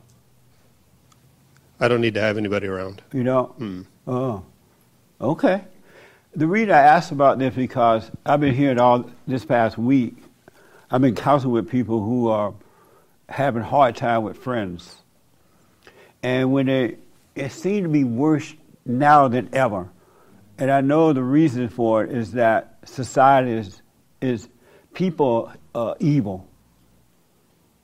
I 1.80 1.88
don't 1.88 2.02
need 2.02 2.14
to 2.14 2.22
have 2.22 2.38
anybody 2.38 2.68
around. 2.68 3.02
You 3.12 3.24
know? 3.24 3.56
Mm. 3.60 3.86
Oh, 4.08 4.44
okay. 5.20 5.62
The 6.36 6.48
reason 6.48 6.72
I 6.72 6.80
asked 6.80 7.12
about 7.12 7.40
this 7.40 7.54
because 7.54 8.10
I've 8.26 8.40
been 8.40 8.56
hearing 8.56 8.80
all 8.80 9.10
this 9.28 9.46
past 9.46 9.78
week. 9.78 10.16
I've 10.90 11.02
been 11.02 11.16
counseling 11.16 11.54
with 11.54 11.70
people 11.70 12.04
who 12.04 12.28
are 12.28 12.54
having 13.30 13.64
a 13.64 13.66
hard 13.66 13.96
time 13.96 14.24
with 14.24 14.38
friends, 14.38 14.96
and 16.22 16.52
when 16.54 16.68
they, 16.68 16.98
it 17.36 17.52
seems 17.52 17.84
to 17.84 17.90
be 17.90 18.04
worse 18.04 18.54
now 18.86 19.28
than 19.28 19.50
ever. 19.54 19.90
And 20.58 20.70
I 20.72 20.82
know 20.82 21.14
the 21.14 21.24
reason 21.24 21.70
for 21.70 22.04
it 22.04 22.12
is 22.12 22.34
that 22.34 22.78
society 22.86 23.54
is 23.54 23.82
is 24.22 24.48
people 24.94 25.52
are 25.76 25.96
evil. 26.00 26.48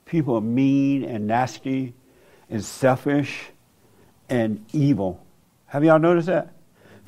People 0.05 0.37
are 0.37 0.41
mean 0.41 1.03
and 1.03 1.27
nasty 1.27 1.93
and 2.49 2.63
selfish 2.63 3.49
and 4.29 4.65
evil. 4.71 5.25
Have 5.65 5.83
y'all 5.83 5.99
noticed 5.99 6.27
that? 6.27 6.53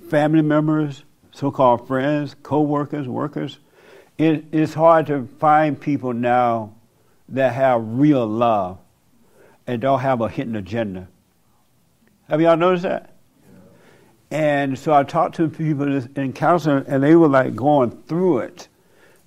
Family 0.09 0.41
members, 0.41 1.03
so-called 1.31 1.87
friends, 1.87 2.35
co-workers, 2.43 3.07
workers. 3.07 3.59
It, 4.17 4.45
it's 4.51 4.73
hard 4.73 5.07
to 5.07 5.27
find 5.39 5.79
people 5.79 6.13
now 6.13 6.75
that 7.29 7.53
have 7.53 7.81
real 7.83 8.27
love 8.27 8.77
and 9.65 9.81
don't 9.81 10.01
have 10.01 10.21
a 10.21 10.27
hidden 10.27 10.55
agenda. 10.55 11.07
Have 12.31 12.39
y'all 12.39 12.55
noticed 12.55 12.83
that? 12.83 13.13
And 14.31 14.79
so 14.79 14.93
I 14.93 15.03
talked 15.03 15.35
to 15.35 15.49
people 15.49 16.01
in 16.15 16.31
counseling, 16.31 16.85
and 16.87 17.03
they 17.03 17.13
were 17.13 17.27
like 17.27 17.57
going 17.57 17.91
through 18.03 18.37
it 18.37 18.69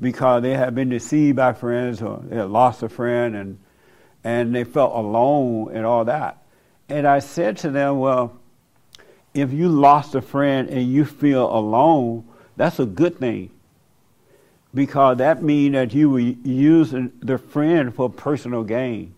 because 0.01 0.41
they 0.41 0.55
had 0.55 0.75
been 0.75 0.89
deceived 0.89 1.37
by 1.37 1.53
friends 1.53 2.01
or 2.01 2.23
they 2.25 2.37
had 2.37 2.49
lost 2.49 2.83
a 2.83 2.89
friend, 2.89 3.37
and 3.37 3.59
and 4.25 4.55
they 4.55 4.65
felt 4.65 4.95
alone 4.95 5.73
and 5.75 5.85
all 5.85 6.07
that. 6.07 6.45
And 6.89 7.07
I 7.07 7.19
said 7.19 7.59
to 7.59 7.71
them, 7.71 7.99
well, 7.99 8.41
if 9.35 9.53
you 9.53 9.69
lost 9.69 10.15
a 10.15 10.23
friend 10.23 10.71
and 10.71 10.91
you 10.91 11.05
feel 11.05 11.55
alone, 11.55 12.27
that's 12.57 12.79
a 12.79 12.87
good 12.87 13.19
thing. 13.19 13.51
Because 14.73 15.19
that 15.19 15.43
means 15.43 15.75
that 15.75 15.93
you 15.93 16.09
were 16.09 16.21
using 16.21 17.13
the 17.21 17.37
friend 17.37 17.95
for 17.95 18.09
personal 18.09 18.65
gain 18.65 19.15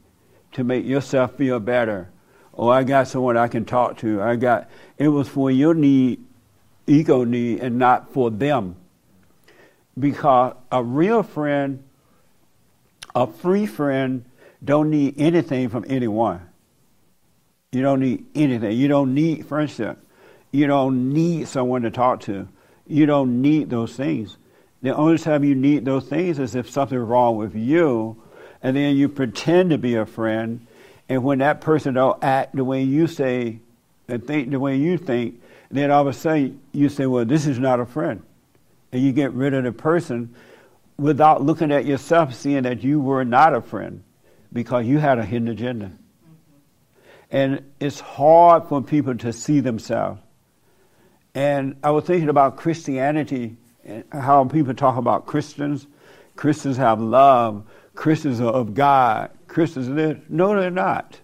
to 0.54 0.64
make 0.64 0.84
yourself 0.84 1.36
feel 1.36 1.60
better. 1.60 2.10
Oh, 2.56 2.68
I 2.68 2.84
got 2.84 3.08
someone 3.08 3.36
I 3.36 3.48
can 3.48 3.64
talk 3.64 3.98
to. 3.98 4.22
I 4.22 4.36
got 4.36 4.70
it 4.96 5.08
was 5.08 5.28
for 5.28 5.50
your 5.50 5.74
need, 5.74 6.24
ego 6.86 7.24
need, 7.24 7.60
and 7.60 7.78
not 7.78 8.12
for 8.12 8.30
them. 8.30 8.76
Because 9.98 10.54
a 10.72 10.82
real 10.82 11.22
friend, 11.22 11.82
a 13.14 13.26
free 13.26 13.66
friend, 13.66 14.24
don't 14.64 14.90
need 14.90 15.14
anything 15.18 15.68
from 15.68 15.84
anyone. 15.88 16.40
You 17.72 17.82
don't 17.82 18.00
need 18.00 18.24
anything. 18.34 18.72
You 18.72 18.88
don't 18.88 19.14
need 19.14 19.46
friendship. 19.46 19.98
You 20.50 20.66
don't 20.66 21.12
need 21.12 21.48
someone 21.48 21.82
to 21.82 21.90
talk 21.90 22.20
to. 22.22 22.48
You 22.86 23.04
don't 23.04 23.42
need 23.42 23.68
those 23.68 23.94
things. 23.94 24.38
The 24.80 24.94
only 24.94 25.18
time 25.18 25.44
you 25.44 25.54
need 25.54 25.84
those 25.84 26.06
things 26.06 26.38
is 26.38 26.54
if 26.54 26.70
something's 26.70 27.02
wrong 27.02 27.36
with 27.36 27.54
you, 27.54 28.22
and 28.62 28.76
then 28.76 28.96
you 28.96 29.08
pretend 29.08 29.70
to 29.70 29.78
be 29.78 29.94
a 29.94 30.06
friend, 30.06 30.66
and 31.08 31.22
when 31.22 31.38
that 31.38 31.60
person 31.60 31.94
don't 31.94 32.22
act 32.22 32.54
the 32.54 32.64
way 32.64 32.82
you 32.82 33.06
say 33.06 33.60
and 34.08 34.26
think 34.26 34.50
the 34.50 34.60
way 34.60 34.76
you 34.76 34.98
think, 34.98 35.40
then 35.70 35.90
all 35.90 36.02
of 36.02 36.08
a 36.08 36.12
sudden 36.12 36.60
you 36.72 36.88
say, 36.88 37.06
"Well, 37.06 37.24
this 37.24 37.46
is 37.46 37.58
not 37.58 37.80
a 37.80 37.86
friend," 37.86 38.22
and 38.92 39.02
you 39.02 39.12
get 39.12 39.32
rid 39.32 39.54
of 39.54 39.64
the 39.64 39.72
person 39.72 40.34
without 40.98 41.42
looking 41.42 41.72
at 41.72 41.84
yourself, 41.84 42.34
seeing 42.34 42.62
that 42.62 42.82
you 42.82 43.00
were 43.00 43.24
not 43.24 43.54
a 43.54 43.60
friend 43.60 44.02
because 44.52 44.86
you 44.86 44.98
had 44.98 45.18
a 45.18 45.24
hidden 45.24 45.48
agenda. 45.48 45.86
Mm-hmm. 45.86 46.32
And 47.30 47.72
it's 47.80 48.00
hard 48.00 48.68
for 48.68 48.82
people 48.82 49.14
to 49.16 49.32
see 49.32 49.60
themselves. 49.60 50.20
And 51.34 51.76
I 51.82 51.90
was 51.90 52.04
thinking 52.04 52.30
about 52.30 52.56
Christianity 52.56 53.58
and 53.84 54.04
how 54.10 54.44
people 54.46 54.72
talk 54.72 54.96
about 54.96 55.26
Christians. 55.26 55.86
Christians 56.34 56.78
have 56.78 57.00
love. 57.00 57.64
Christians 57.94 58.40
are 58.40 58.52
of 58.52 58.72
God. 58.72 59.30
Christians 59.56 59.88
are 59.88 59.94
this. 59.94 60.18
No, 60.28 60.54
they're 60.54 60.70
not. 60.70 61.18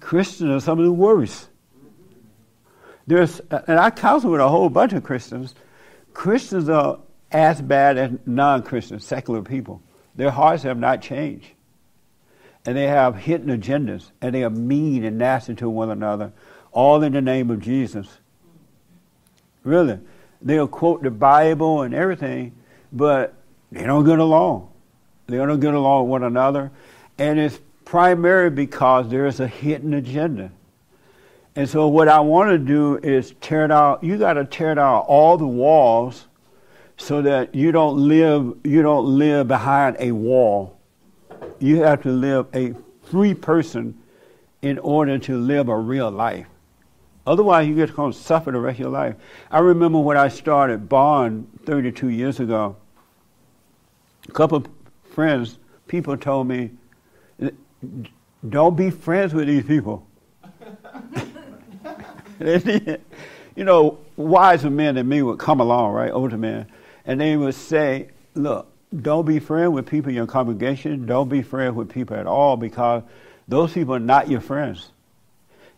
Christians 0.00 0.50
are 0.50 0.60
some 0.60 0.78
of 0.78 0.84
the 0.84 0.92
worst. 0.92 1.48
There's, 3.06 3.40
and 3.50 3.80
I 3.80 3.88
counsel 3.88 4.32
with 4.32 4.42
a 4.42 4.48
whole 4.50 4.68
bunch 4.68 4.92
of 4.92 5.02
Christians. 5.02 5.54
Christians 6.12 6.68
are 6.68 6.98
as 7.30 7.62
bad 7.62 7.96
as 7.96 8.10
non-Christians, 8.26 9.06
secular 9.06 9.40
people. 9.40 9.80
Their 10.14 10.30
hearts 10.30 10.64
have 10.64 10.76
not 10.76 11.00
changed 11.00 11.46
and 12.66 12.76
they 12.76 12.86
have 12.86 13.16
hidden 13.16 13.48
agendas, 13.48 14.10
and 14.20 14.34
they 14.34 14.44
are 14.44 14.50
mean 14.50 15.02
and 15.02 15.16
nasty 15.16 15.54
to 15.54 15.70
one 15.70 15.88
another, 15.88 16.34
all 16.70 17.02
in 17.02 17.14
the 17.14 17.22
name 17.22 17.50
of 17.50 17.60
Jesus. 17.60 18.06
Really. 19.64 20.00
They'll 20.42 20.68
quote 20.68 21.02
the 21.02 21.10
Bible 21.10 21.80
and 21.80 21.94
everything, 21.94 22.52
but 22.92 23.32
they 23.70 23.84
don't 23.84 24.04
get 24.04 24.18
along. 24.18 24.68
They 25.28 25.38
don't 25.38 25.60
get 25.60 25.72
along 25.72 26.04
with 26.04 26.10
one 26.10 26.24
another, 26.24 26.70
and 27.18 27.38
it's 27.38 27.60
primarily 27.84 28.54
because 28.54 29.08
there 29.08 29.26
is 29.26 29.40
a 29.40 29.46
hidden 29.46 29.94
agenda. 29.94 30.50
And 31.54 31.68
so 31.68 31.88
what 31.88 32.08
I 32.08 32.20
want 32.20 32.50
to 32.50 32.58
do 32.58 32.96
is 32.96 33.34
tear 33.40 33.68
down. 33.68 33.98
You 34.00 34.16
got 34.16 34.34
to 34.34 34.44
tear 34.44 34.74
down 34.74 35.02
all 35.06 35.36
the 35.36 35.46
walls, 35.46 36.26
so 36.96 37.20
that 37.22 37.54
you 37.54 37.72
don't 37.72 37.96
live. 38.08 38.56
You 38.64 38.82
don't 38.82 39.18
live 39.18 39.48
behind 39.48 39.96
a 39.98 40.12
wall. 40.12 40.78
You 41.58 41.82
have 41.82 42.02
to 42.02 42.10
live 42.10 42.46
a 42.54 42.74
free 43.02 43.34
person 43.34 43.98
in 44.62 44.78
order 44.78 45.18
to 45.18 45.36
live 45.36 45.68
a 45.68 45.76
real 45.76 46.10
life. 46.10 46.46
Otherwise, 47.26 47.68
you 47.68 47.74
get 47.74 47.94
going 47.94 48.12
to 48.12 48.18
suffer 48.18 48.50
the 48.50 48.58
rest 48.58 48.76
of 48.76 48.80
your 48.80 48.90
life. 48.90 49.14
I 49.50 49.60
remember 49.60 49.98
when 49.98 50.16
I 50.16 50.28
started 50.28 50.88
Bond 50.88 51.46
32 51.66 52.08
years 52.08 52.40
ago. 52.40 52.76
A 54.28 54.32
couple 54.32 54.58
of 54.58 54.68
friends, 55.04 55.58
people 55.86 56.16
told 56.16 56.48
me, 56.48 56.70
"Don't 58.48 58.76
be 58.76 58.90
friends 58.90 59.34
with 59.34 59.46
these 59.46 59.64
people." 59.64 60.06
you 63.56 63.64
know, 63.64 63.98
wiser 64.16 64.70
men 64.70 64.94
than 64.96 65.08
me 65.08 65.22
would 65.22 65.38
come 65.38 65.60
along, 65.60 65.92
right, 65.92 66.10
older 66.10 66.36
men, 66.36 66.66
and 67.04 67.20
they 67.20 67.36
would 67.36 67.54
say, 67.54 68.08
"Look, 68.34 68.72
don't 69.00 69.26
be 69.26 69.38
friends 69.38 69.72
with 69.72 69.86
people 69.86 70.10
in 70.10 70.16
your 70.16 70.26
congregation. 70.26 71.06
Don't 71.06 71.28
be 71.28 71.42
friends 71.42 71.74
with 71.74 71.88
people 71.88 72.16
at 72.16 72.26
all 72.26 72.56
because 72.56 73.02
those 73.48 73.72
people 73.72 73.94
are 73.94 74.00
not 74.00 74.28
your 74.28 74.40
friends. 74.40 74.90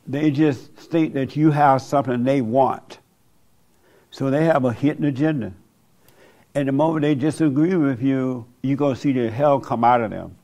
They 0.06 0.30
just 0.30 0.72
think 0.74 1.14
that 1.14 1.36
you 1.36 1.50
have 1.50 1.80
something 1.82 2.24
they 2.24 2.40
want. 2.40 2.98
So 4.10 4.30
they 4.30 4.44
have 4.44 4.64
a 4.64 4.72
hidden 4.72 5.04
agenda. 5.04 5.52
And 6.54 6.68
the 6.68 6.72
moment 6.72 7.02
they 7.02 7.14
disagree 7.14 7.74
with 7.74 8.02
you, 8.02 8.46
you're 8.62 8.76
going 8.76 8.94
to 8.94 9.00
see 9.00 9.12
the 9.12 9.30
hell 9.30 9.60
come 9.60 9.84
out 9.84 10.00
of 10.00 10.10
them. 10.10 10.36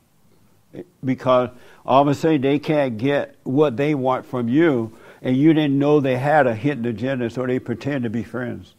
Because 1.04 1.50
all 1.84 2.02
of 2.02 2.08
a 2.08 2.14
sudden 2.14 2.42
they 2.42 2.58
can't 2.58 2.96
get 2.96 3.36
what 3.42 3.76
they 3.76 3.94
want 3.94 4.26
from 4.26 4.48
you, 4.48 4.96
and 5.22 5.36
you 5.36 5.52
didn't 5.52 5.78
know 5.78 6.00
they 6.00 6.16
had 6.16 6.46
a 6.46 6.54
hidden 6.54 6.86
agenda, 6.86 7.28
so 7.30 7.46
they 7.46 7.58
pretend 7.58 8.04
to 8.04 8.10
be 8.10 8.22
friends. 8.22 8.74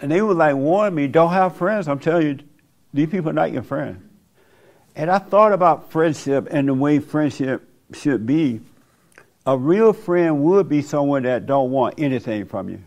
And 0.00 0.10
they 0.10 0.22
would 0.22 0.36
like 0.36 0.54
warn 0.54 0.94
me, 0.94 1.06
don't 1.08 1.32
have 1.32 1.56
friends. 1.56 1.88
I'm 1.88 1.98
telling 1.98 2.26
you, 2.26 2.38
these 2.94 3.08
people 3.08 3.30
are 3.30 3.34
not 3.34 3.52
your 3.52 3.62
friend. 3.62 4.08
And 4.96 5.10
I 5.10 5.18
thought 5.18 5.52
about 5.52 5.90
friendship 5.90 6.48
and 6.50 6.68
the 6.68 6.74
way 6.74 6.98
friendship 6.98 7.68
should 7.92 8.26
be. 8.26 8.60
A 9.46 9.56
real 9.56 9.92
friend 9.92 10.42
would 10.42 10.68
be 10.68 10.82
someone 10.82 11.22
that 11.22 11.46
don't 11.46 11.70
want 11.70 11.94
anything 11.98 12.46
from 12.46 12.68
you. 12.68 12.82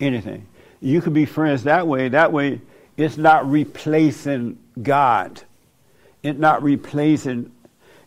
Anything. 0.00 0.46
You 0.80 1.00
can 1.00 1.12
be 1.12 1.24
friends 1.24 1.64
that 1.64 1.86
way. 1.86 2.08
That 2.08 2.32
way, 2.32 2.60
it's 2.96 3.16
not 3.16 3.50
replacing 3.50 4.58
God. 4.80 5.42
It's 6.24 6.38
not 6.38 6.62
replacing. 6.62 7.52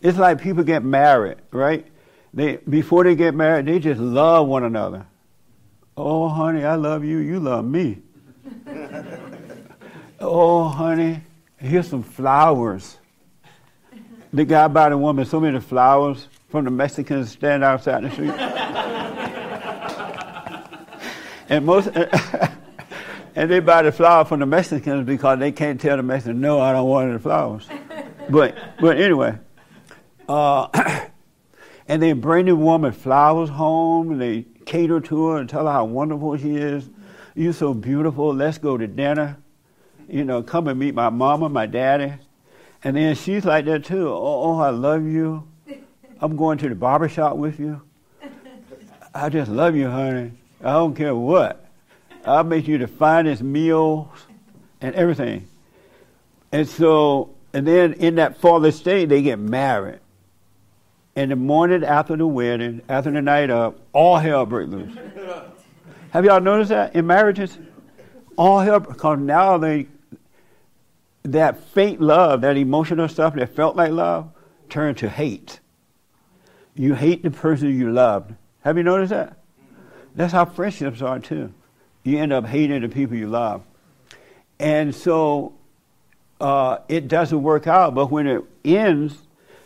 It's 0.02 0.18
like 0.18 0.42
people 0.42 0.64
get 0.64 0.84
married, 0.84 1.38
right? 1.52 1.86
They 2.34 2.56
before 2.58 3.04
they 3.04 3.16
get 3.16 3.36
married, 3.36 3.68
they 3.68 3.78
just 3.78 4.02
love 4.02 4.48
one 4.48 4.64
another. 4.64 5.06
Oh, 5.96 6.28
honey, 6.28 6.66
I 6.66 6.76
love 6.76 7.06
you. 7.06 7.20
You 7.20 7.40
love 7.40 7.64
me. 7.64 8.00
oh, 10.20 10.68
honey, 10.68 11.22
here's 11.58 11.88
some 11.88 12.02
flowers. 12.02 12.98
The 14.34 14.46
guy 14.46 14.68
bought 14.68 14.92
a 14.92 14.98
woman 14.98 15.26
so 15.26 15.40
many 15.40 15.60
flowers 15.60 16.28
from 16.50 16.66
the 16.66 16.72
Mexicans 16.72 17.32
stand 17.32 17.64
outside 17.64 18.04
the 18.04 18.12
street. 18.12 18.32
and 21.50 21.66
most 21.66 21.88
and 23.36 23.52
they 23.52 23.60
buy 23.60 23.84
the 23.84 23.92
flower 23.92 24.26
from 24.26 24.40
the 24.40 24.48
Mexicans 24.48 25.06
because 25.06 25.38
they 25.38 25.52
can't 25.52 25.80
tell 25.80 25.98
the 25.98 26.04
Mexicans, 26.04 26.42
no, 26.42 26.60
I 26.60 26.74
don't 26.74 26.88
want 26.88 27.12
any 27.12 27.20
flowers. 27.20 27.68
But 28.30 28.56
but 28.80 28.98
anyway, 28.98 29.38
uh, 30.28 30.68
and 31.88 32.02
they 32.02 32.14
bring 32.14 32.46
the 32.46 32.56
woman 32.56 32.92
flowers 32.92 33.50
home 33.50 34.12
and 34.12 34.22
they 34.22 34.46
cater 34.66 35.00
to 35.00 35.28
her 35.28 35.38
and 35.38 35.50
tell 35.50 35.66
her 35.66 35.72
how 35.72 35.86
wonderful 35.86 36.38
she 36.38 36.56
is. 36.56 36.90
You're 37.36 37.54
so 37.54 37.74
beautiful. 37.74 38.34
Let's 38.34 38.58
go 38.58 38.78
to 38.78 38.88
dinner. 38.88 39.38
You 40.10 40.24
know, 40.24 40.42
come 40.42 40.68
and 40.68 40.80
meet 40.80 40.96
my 40.96 41.10
mama, 41.10 41.50
my 41.50 41.66
daddy. 41.66 42.14
And 42.84 42.96
then 42.96 43.16
she's 43.16 43.46
like 43.46 43.66
that 43.66 43.86
too. 43.86 44.10
Oh, 44.10 44.44
oh 44.44 44.60
I 44.60 44.70
love 44.70 45.06
you. 45.06 45.48
I'm 46.20 46.36
going 46.36 46.58
to 46.60 46.70
the 46.70 46.76
barber 46.76 47.10
shop 47.10 47.38
with 47.38 47.60
you. 47.60 47.82
I 49.14 49.30
just 49.30 49.50
love 49.50 49.76
you, 49.76 49.90
honey. 49.90 50.32
I 50.64 50.74
don't 50.74 50.96
care 50.96 51.16
what. 51.16 51.66
I'll 52.26 52.44
make 52.44 52.68
you 52.68 52.78
the 52.78 52.88
finest 52.88 53.42
meals 53.42 54.08
and 54.82 54.94
everything. 54.96 55.48
And 56.52 56.68
so, 56.68 57.36
and 57.58 57.66
then 57.66 57.94
in 57.94 58.14
that 58.16 58.38
fallen 58.38 58.72
state, 58.72 59.10
they 59.10 59.24
get 59.24 59.40
married. 59.40 59.98
And 61.16 61.32
the 61.32 61.36
morning 61.36 61.84
after 61.84 62.16
the 62.16 62.28
wedding, 62.28 62.84
after 62.88 63.10
the 63.10 63.20
night 63.20 63.50
up, 63.50 63.80
all 63.94 64.20
hell 64.20 64.46
breaks 64.46 64.70
loose. 64.70 64.96
Have 66.12 66.24
y'all 66.24 66.40
noticed 66.40 66.70
that 66.70 66.96
in 66.96 67.08
marriages? 67.08 67.58
All 68.36 68.60
hell, 68.60 68.80
because 68.80 69.18
now 69.18 69.58
they, 69.58 69.88
that 71.24 71.64
faint 71.70 72.00
love, 72.00 72.42
that 72.42 72.58
emotional 72.58 73.08
stuff 73.08 73.34
that 73.34 73.56
felt 73.56 73.76
like 73.76 73.92
love, 73.92 74.30
turned 74.70 75.00
to 75.00 75.10
hate. 75.10 75.60
You 76.76 76.94
hate 76.94 77.24
the 77.24 77.32
person 77.32 77.76
you 77.76 77.92
loved. 77.92 78.36
Have 78.60 78.78
you 78.78 78.84
noticed 78.84 79.10
that? 79.10 79.40
That's 80.14 80.32
how 80.32 80.46
friendships 80.46 81.02
are 81.02 81.18
too. 81.18 81.52
You 82.04 82.20
end 82.20 82.34
up 82.34 82.46
hating 82.46 82.84
the 82.84 82.90
people 82.90 83.18
you 83.18 83.28
love. 83.28 83.64
And 84.60 84.94
so 84.94 85.58
uh, 86.40 86.80
it 86.88 87.08
doesn't 87.08 87.42
work 87.42 87.68
out, 87.68 87.96
but 87.96 88.12
when 88.12 88.28
it 88.28 88.44
ends, 88.64 89.16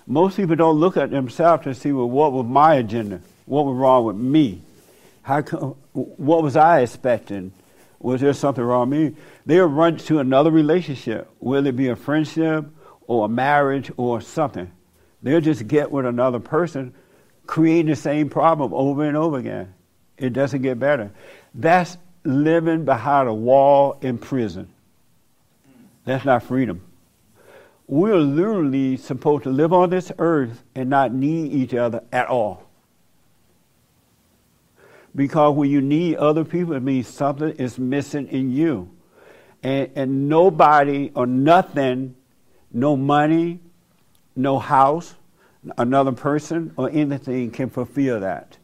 most 0.07 0.37
people 0.37 0.55
don't 0.55 0.79
look 0.79 0.97
at 0.97 1.11
themselves 1.11 1.63
to 1.63 1.75
see, 1.75 1.91
well, 1.91 2.09
what 2.09 2.31
was 2.31 2.45
my 2.45 2.75
agenda? 2.75 3.21
What 3.45 3.65
was 3.65 3.75
wrong 3.75 4.05
with 4.05 4.15
me? 4.15 4.61
How 5.21 5.41
come, 5.41 5.75
what 5.93 6.43
was 6.43 6.55
I 6.55 6.81
expecting? 6.81 7.51
Was 7.99 8.21
there 8.21 8.33
something 8.33 8.63
wrong 8.63 8.89
with 8.89 8.99
me? 8.99 9.21
They'll 9.45 9.67
run 9.67 9.97
to 9.97 10.19
another 10.19 10.49
relationship, 10.49 11.29
whether 11.39 11.69
it 11.69 11.75
be 11.75 11.89
a 11.89 11.95
friendship 11.95 12.65
or 13.07 13.25
a 13.25 13.29
marriage 13.29 13.91
or 13.97 14.21
something. 14.21 14.71
They'll 15.21 15.41
just 15.41 15.67
get 15.67 15.91
with 15.91 16.05
another 16.05 16.39
person, 16.39 16.93
creating 17.45 17.87
the 17.87 17.95
same 17.95 18.29
problem 18.29 18.73
over 18.73 19.03
and 19.03 19.15
over 19.15 19.37
again. 19.37 19.73
It 20.17 20.33
doesn't 20.33 20.61
get 20.61 20.79
better. 20.79 21.11
That's 21.53 21.97
living 22.23 22.85
behind 22.85 23.27
a 23.27 23.33
wall 23.33 23.97
in 24.01 24.17
prison. 24.17 24.69
That's 26.05 26.25
not 26.25 26.43
freedom. 26.43 26.81
We're 27.87 28.17
literally 28.17 28.97
supposed 28.97 29.43
to 29.43 29.49
live 29.49 29.73
on 29.73 29.89
this 29.89 30.11
earth 30.17 30.63
and 30.73 30.89
not 30.89 31.13
need 31.13 31.51
each 31.51 31.73
other 31.73 32.03
at 32.11 32.27
all. 32.27 32.63
Because 35.13 35.55
when 35.55 35.69
you 35.69 35.81
need 35.81 36.15
other 36.15 36.45
people, 36.45 36.73
it 36.73 36.81
means 36.81 37.07
something 37.07 37.49
is 37.51 37.77
missing 37.77 38.27
in 38.29 38.51
you. 38.51 38.89
And, 39.61 39.91
and 39.95 40.29
nobody 40.29 41.11
or 41.13 41.27
nothing, 41.27 42.15
no 42.71 42.95
money, 42.95 43.59
no 44.35 44.57
house, 44.57 45.13
another 45.77 46.13
person, 46.13 46.73
or 46.77 46.89
anything 46.89 47.51
can 47.51 47.69
fulfill 47.69 48.21
that. 48.21 48.57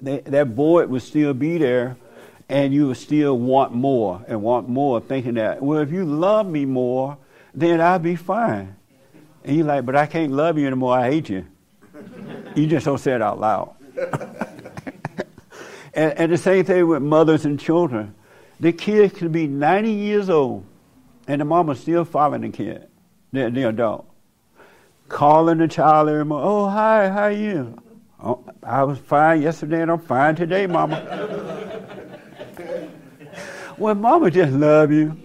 They, 0.00 0.20
that 0.20 0.48
void 0.48 0.90
will 0.90 1.00
still 1.00 1.34
be 1.34 1.58
there, 1.58 1.96
and 2.48 2.72
you 2.72 2.94
still 2.94 3.38
want 3.38 3.72
more 3.72 4.24
and 4.26 4.42
want 4.42 4.68
more, 4.68 5.00
thinking 5.00 5.34
that, 5.34 5.62
well, 5.62 5.80
if 5.80 5.92
you 5.92 6.04
love 6.04 6.46
me 6.46 6.64
more, 6.64 7.18
then 7.54 7.80
I'll 7.80 7.98
be 7.98 8.16
fine. 8.16 8.76
And 9.44 9.56
you're 9.56 9.66
like, 9.66 9.84
but 9.84 9.96
I 9.96 10.06
can't 10.06 10.32
love 10.32 10.58
you 10.58 10.66
anymore. 10.66 10.96
I 10.98 11.10
hate 11.10 11.28
you. 11.28 11.46
You 12.54 12.66
just 12.66 12.86
don't 12.86 12.98
say 12.98 13.12
it 13.12 13.22
out 13.22 13.38
loud. 13.38 13.74
and, 15.94 16.12
and 16.18 16.32
the 16.32 16.38
same 16.38 16.64
thing 16.64 16.86
with 16.86 17.02
mothers 17.02 17.44
and 17.44 17.60
children. 17.60 18.14
The 18.60 18.72
kid 18.72 19.14
can 19.14 19.30
be 19.30 19.46
90 19.46 19.92
years 19.92 20.30
old, 20.30 20.64
and 21.26 21.40
the 21.40 21.44
mama's 21.44 21.80
still 21.80 22.04
following 22.04 22.40
the 22.40 22.48
kid, 22.48 22.88
the, 23.32 23.50
the 23.50 23.68
adult. 23.68 24.06
Calling 25.08 25.58
the 25.58 25.68
child 25.68 26.08
every 26.08 26.24
morning, 26.24 26.48
oh, 26.48 26.68
hi, 26.68 27.08
how 27.08 27.22
are 27.22 27.32
you? 27.32 27.78
Oh, 28.22 28.44
I 28.62 28.82
was 28.82 28.98
fine 28.98 29.42
yesterday, 29.42 29.82
and 29.82 29.90
I'm 29.90 30.00
fine 30.00 30.34
today, 30.34 30.66
mama. 30.66 31.66
well, 33.78 33.94
mama 33.94 34.30
just 34.30 34.52
love 34.52 34.92
you. 34.92 35.16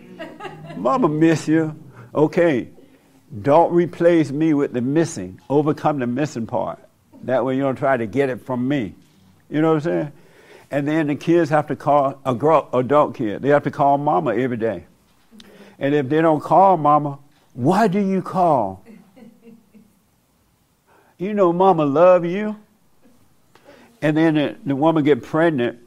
Mama 0.75 1.07
miss 1.07 1.47
you. 1.47 1.75
Okay, 2.13 2.69
don't 3.41 3.73
replace 3.73 4.31
me 4.31 4.53
with 4.53 4.73
the 4.73 4.81
missing. 4.81 5.39
Overcome 5.49 5.99
the 5.99 6.07
missing 6.07 6.45
part. 6.45 6.79
That 7.23 7.45
way 7.45 7.55
you 7.55 7.61
don't 7.61 7.75
try 7.75 7.97
to 7.97 8.05
get 8.05 8.29
it 8.29 8.45
from 8.45 8.67
me. 8.67 8.95
You 9.49 9.61
know 9.61 9.69
what 9.69 9.75
I'm 9.75 9.81
saying? 9.81 10.11
And 10.71 10.87
then 10.87 11.07
the 11.07 11.15
kids 11.15 11.49
have 11.49 11.67
to 11.67 11.75
call 11.75 12.19
a 12.25 12.33
girl, 12.33 12.69
adult 12.73 13.15
kid. 13.15 13.41
They 13.41 13.49
have 13.49 13.63
to 13.63 13.71
call 13.71 13.97
mama 13.97 14.35
every 14.35 14.57
day. 14.57 14.85
And 15.79 15.93
if 15.93 16.09
they 16.09 16.21
don't 16.21 16.41
call 16.41 16.77
mama, 16.77 17.19
why 17.53 17.87
do 17.87 17.99
you 17.99 18.21
call? 18.21 18.83
You 21.17 21.33
know 21.33 21.53
mama 21.53 21.85
love 21.85 22.25
you. 22.25 22.55
And 24.01 24.17
then 24.17 24.33
the, 24.35 24.55
the 24.65 24.75
woman 24.75 25.03
get 25.03 25.23
pregnant, 25.23 25.79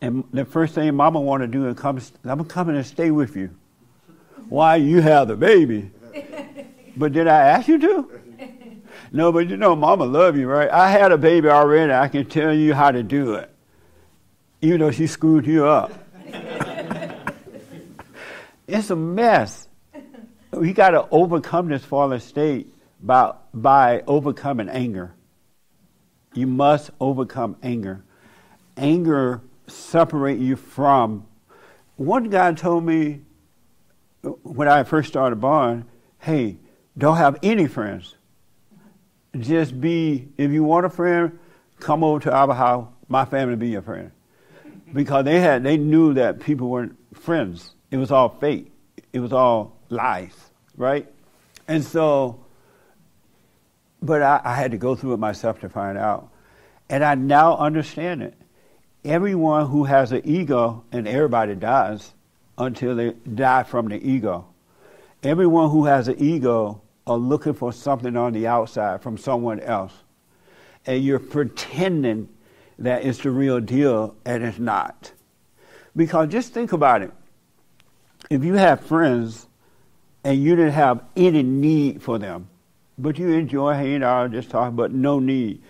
and 0.00 0.24
the 0.32 0.44
first 0.44 0.74
thing 0.74 0.94
mama 0.94 1.20
want 1.20 1.42
to 1.42 1.46
do 1.46 1.68
is 1.68 1.78
come. 1.78 2.00
I'm 2.24 2.44
coming 2.44 2.76
to 2.76 2.84
stay 2.84 3.10
with 3.10 3.36
you 3.36 3.50
why 4.50 4.76
you 4.76 5.00
have 5.00 5.28
the 5.28 5.36
baby. 5.36 5.90
But 6.96 7.12
did 7.12 7.28
I 7.28 7.38
ask 7.50 7.68
you 7.68 7.78
to? 7.78 8.20
No, 9.12 9.30
but 9.30 9.48
you 9.48 9.56
know, 9.56 9.76
Mama 9.76 10.04
love 10.04 10.36
you, 10.36 10.48
right? 10.48 10.68
I 10.68 10.90
had 10.90 11.12
a 11.12 11.16
baby 11.16 11.48
already. 11.48 11.92
I 11.92 12.08
can 12.08 12.26
tell 12.26 12.52
you 12.52 12.74
how 12.74 12.90
to 12.90 13.02
do 13.04 13.34
it, 13.34 13.48
even 14.60 14.80
though 14.80 14.90
she 14.90 15.06
screwed 15.06 15.46
you 15.46 15.66
up. 15.66 15.92
it's 18.66 18.90
a 18.90 18.96
mess. 18.96 19.68
We 20.50 20.72
got 20.72 20.90
to 20.90 21.08
overcome 21.10 21.68
this 21.68 21.84
fallen 21.84 22.18
state 22.18 22.74
by 23.00 23.34
by 23.54 24.02
overcoming 24.06 24.68
anger. 24.68 25.14
You 26.34 26.48
must 26.48 26.90
overcome 27.00 27.56
anger. 27.62 28.02
Anger 28.76 29.40
separate 29.70 30.38
you 30.38 30.56
from. 30.56 31.26
One 31.96 32.30
guy 32.30 32.52
told 32.52 32.84
me 32.84 33.20
when 34.42 34.68
I 34.68 34.82
first 34.84 35.08
started 35.08 35.36
Bond, 35.36 35.84
hey, 36.18 36.58
don't 36.96 37.16
have 37.16 37.38
any 37.42 37.66
friends. 37.66 38.14
Just 39.38 39.80
be, 39.80 40.28
if 40.36 40.50
you 40.50 40.64
want 40.64 40.86
a 40.86 40.90
friend, 40.90 41.38
come 41.78 42.02
over 42.04 42.20
to 42.20 42.32
our 42.32 42.52
house. 42.54 42.88
My 43.08 43.24
family 43.24 43.56
be 43.56 43.68
your 43.68 43.82
friend. 43.82 44.12
Because 44.92 45.24
they 45.24 45.40
had, 45.40 45.62
they 45.62 45.76
knew 45.76 46.14
that 46.14 46.40
people 46.40 46.68
weren't 46.68 46.96
friends. 47.14 47.74
It 47.90 47.96
was 47.96 48.10
all 48.10 48.28
fake. 48.28 48.72
It 49.12 49.20
was 49.20 49.32
all 49.32 49.76
lies, 49.88 50.34
right? 50.76 51.08
And 51.68 51.84
so, 51.84 52.44
but 54.02 54.22
I, 54.22 54.40
I 54.44 54.54
had 54.54 54.72
to 54.72 54.78
go 54.78 54.94
through 54.94 55.14
it 55.14 55.18
myself 55.18 55.60
to 55.60 55.68
find 55.68 55.96
out. 55.96 56.30
And 56.88 57.04
I 57.04 57.14
now 57.14 57.56
understand 57.56 58.22
it. 58.22 58.39
Everyone 59.04 59.66
who 59.66 59.84
has 59.84 60.12
an 60.12 60.22
ego, 60.24 60.84
and 60.92 61.08
everybody 61.08 61.54
dies 61.54 62.12
until 62.58 62.94
they 62.94 63.12
die 63.12 63.62
from 63.62 63.88
the 63.88 63.96
ego. 63.96 64.46
Everyone 65.22 65.70
who 65.70 65.86
has 65.86 66.08
an 66.08 66.16
ego 66.18 66.82
are 67.06 67.16
looking 67.16 67.54
for 67.54 67.72
something 67.72 68.14
on 68.16 68.34
the 68.34 68.46
outside 68.46 69.02
from 69.02 69.16
someone 69.16 69.60
else. 69.60 69.94
And 70.86 71.02
you're 71.02 71.18
pretending 71.18 72.28
that 72.78 73.04
it's 73.04 73.18
the 73.20 73.30
real 73.30 73.60
deal, 73.60 74.16
and 74.26 74.44
it's 74.44 74.58
not. 74.58 75.12
Because 75.96 76.28
just 76.28 76.52
think 76.52 76.72
about 76.72 77.02
it. 77.02 77.12
If 78.28 78.44
you 78.44 78.54
have 78.54 78.80
friends 78.80 79.46
and 80.24 80.42
you 80.42 80.56
didn't 80.56 80.72
have 80.72 81.02
any 81.16 81.42
need 81.42 82.02
for 82.02 82.18
them, 82.18 82.48
but 82.98 83.18
you 83.18 83.30
enjoy 83.30 83.72
hanging 83.72 84.02
out, 84.02 84.32
just 84.32 84.50
talking, 84.50 84.76
but 84.76 84.92
no 84.92 85.18
need. 85.20 85.62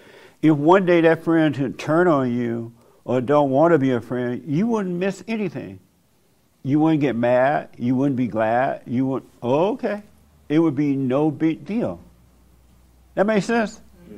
If 0.43 0.57
one 0.57 0.85
day 0.85 1.01
that 1.03 1.23
friend 1.23 1.55
should 1.55 1.79
turn 1.79 2.09
on 2.09 2.33
you 2.33 2.73
or 3.05 3.21
don't 3.21 3.51
want 3.51 3.73
to 3.73 3.79
be 3.79 3.93
a 3.93 4.01
friend, 4.01 4.43
you 4.47 4.67
wouldn't 4.67 4.95
miss 4.95 5.23
anything. 5.27 5.81
You 6.63 6.79
wouldn't 6.79 7.01
get 7.01 7.17
mad. 7.17 7.71
You 7.79 7.95
wouldn't 7.97 8.17
be 8.17 8.29
glad. 8.29 8.83
You 8.87 9.07
would, 9.07 9.23
oh, 9.43 9.73
okay. 9.73 10.03
It 10.49 10.59
would 10.59 10.77
be 10.77 10.97
no 10.97 11.31
big 11.31 11.65
deal. 11.65 12.01
That 13.15 13.27
makes 13.27 13.47
sense? 13.47 13.81
Yeah. 14.11 14.17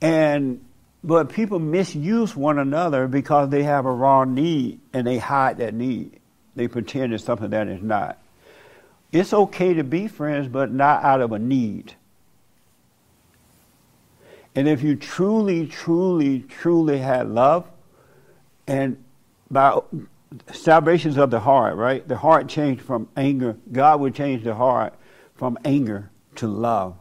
And, 0.00 0.64
but 1.04 1.30
people 1.30 1.58
misuse 1.58 2.34
one 2.34 2.58
another 2.58 3.06
because 3.06 3.50
they 3.50 3.62
have 3.62 3.86
a 3.86 3.92
wrong 3.92 4.34
need 4.34 4.80
and 4.92 5.06
they 5.06 5.18
hide 5.18 5.58
that 5.58 5.74
need. 5.74 6.18
They 6.56 6.68
pretend 6.68 7.12
it's 7.12 7.24
something 7.24 7.50
that 7.50 7.68
is 7.68 7.82
not. 7.82 8.18
It's 9.12 9.32
okay 9.32 9.74
to 9.74 9.84
be 9.84 10.08
friends, 10.08 10.48
but 10.48 10.72
not 10.72 11.04
out 11.04 11.20
of 11.20 11.32
a 11.32 11.38
need. 11.38 11.94
And 14.54 14.66
if 14.66 14.82
you 14.82 14.96
truly, 14.96 15.66
truly, 15.66 16.40
truly 16.40 16.98
had 16.98 17.28
love, 17.28 17.66
and 18.66 19.02
by 19.50 19.78
salvation's 20.52 21.16
of 21.16 21.30
the 21.30 21.40
heart, 21.40 21.76
right? 21.76 22.06
The 22.06 22.16
heart 22.16 22.48
changed 22.48 22.82
from 22.82 23.08
anger. 23.16 23.56
God 23.70 24.00
would 24.00 24.14
change 24.14 24.44
the 24.44 24.54
heart 24.54 24.94
from 25.34 25.58
anger 25.64 26.10
to 26.36 26.46
love. 26.46 26.96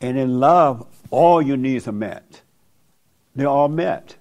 And 0.00 0.18
in 0.18 0.40
love, 0.40 0.86
all 1.10 1.42
your 1.42 1.56
needs 1.56 1.88
are 1.88 1.92
met. 1.92 2.42
They're 3.34 3.48
all 3.48 3.68
met. 3.68 4.16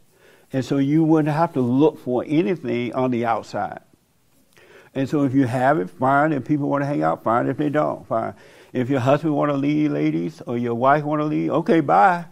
And 0.52 0.66
so 0.66 0.78
you 0.78 1.04
wouldn't 1.04 1.34
have 1.34 1.54
to 1.54 1.62
look 1.62 2.00
for 2.00 2.24
anything 2.28 2.94
on 2.94 3.12
the 3.12 3.26
outside. 3.26 3.82
And 4.96 5.08
so 5.08 5.24
if 5.24 5.34
you 5.34 5.46
have 5.46 5.80
it, 5.80 5.90
fine. 5.90 6.34
If 6.34 6.46
people 6.46 6.68
want 6.70 6.82
to 6.82 6.88
hang 6.88 7.04
out, 7.04 7.24
fine. 7.24 7.48
If 7.48 7.58
they 7.58 7.70
don't, 7.70 8.08
fine. 8.08 8.34
If 8.74 8.90
your 8.90 9.00
husband 9.00 9.36
want 9.36 9.52
to 9.52 9.58
leave, 9.58 9.92
ladies, 9.92 10.42
or 10.42 10.58
your 10.58 10.76
wife 10.76 11.04
want 11.04 11.22
to 11.22 11.26
leave, 11.26 11.52
okay, 11.52 11.80
bye. 11.80 12.26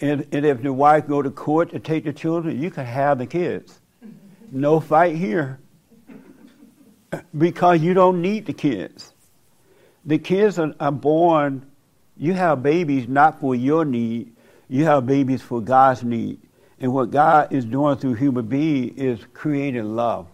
And, 0.00 0.26
and 0.32 0.44
if 0.44 0.62
the 0.62 0.72
wife 0.72 1.06
go 1.06 1.22
to 1.22 1.30
court 1.30 1.70
to 1.70 1.78
take 1.78 2.04
the 2.04 2.12
children, 2.12 2.60
you 2.60 2.70
can 2.70 2.84
have 2.84 3.18
the 3.18 3.26
kids. 3.26 3.78
No 4.50 4.80
fight 4.80 5.16
here. 5.16 5.60
Because 7.36 7.80
you 7.80 7.94
don't 7.94 8.20
need 8.20 8.46
the 8.46 8.52
kids. 8.52 9.12
The 10.04 10.18
kids 10.18 10.58
are, 10.58 10.74
are 10.80 10.92
born, 10.92 11.64
you 12.16 12.34
have 12.34 12.62
babies 12.62 13.08
not 13.08 13.40
for 13.40 13.54
your 13.54 13.84
need, 13.84 14.34
you 14.68 14.84
have 14.84 15.06
babies 15.06 15.42
for 15.42 15.60
God's 15.60 16.02
need. 16.02 16.40
And 16.80 16.92
what 16.92 17.10
God 17.10 17.52
is 17.52 17.64
doing 17.64 17.96
through 17.96 18.14
human 18.14 18.46
beings 18.46 18.98
is 18.98 19.20
creating 19.32 19.94
love. 19.94 20.26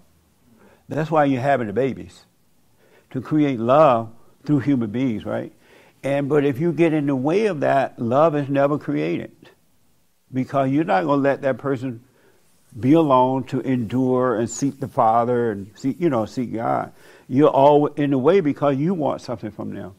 That's 0.89 1.11
why 1.11 1.27
you're 1.27 1.41
having 1.41 1.69
the 1.69 1.73
babies. 1.73 2.25
To 3.11 3.21
create 3.21 3.61
love 3.61 4.11
through 4.45 4.61
human 4.61 4.91
beings, 4.91 5.25
right? 5.25 5.53
And 6.03 6.29
but 6.29 6.45
if 6.45 6.59
you 6.59 6.73
get 6.73 6.93
in 6.93 7.07
the 7.07 7.15
way 7.15 7.47
of 7.47 7.61
that, 7.61 7.99
love 7.99 8.35
is 8.35 8.49
never 8.49 8.79
created. 8.79 9.31
Because 10.33 10.71
you're 10.71 10.85
not 10.85 11.05
going 11.05 11.19
to 11.19 11.23
let 11.23 11.43
that 11.43 11.59
person 11.59 12.05
be 12.79 12.93
alone 12.93 13.45
to 13.45 13.61
endure 13.61 14.37
and 14.37 14.49
seek 14.49 14.79
the 14.79 14.89
Father 14.89 15.51
and 15.51 15.71
seek, 15.75 16.01
you 16.01 16.09
know, 16.09 16.25
seek 16.27 16.53
God. 16.53 16.93
You're 17.29 17.49
all 17.49 17.87
in 17.87 18.11
the 18.11 18.19
way 18.19 18.41
because 18.41 18.77
you 18.77 18.95
want 18.95 19.23
something 19.23 19.51
from 19.51 19.75
them. 19.75 19.95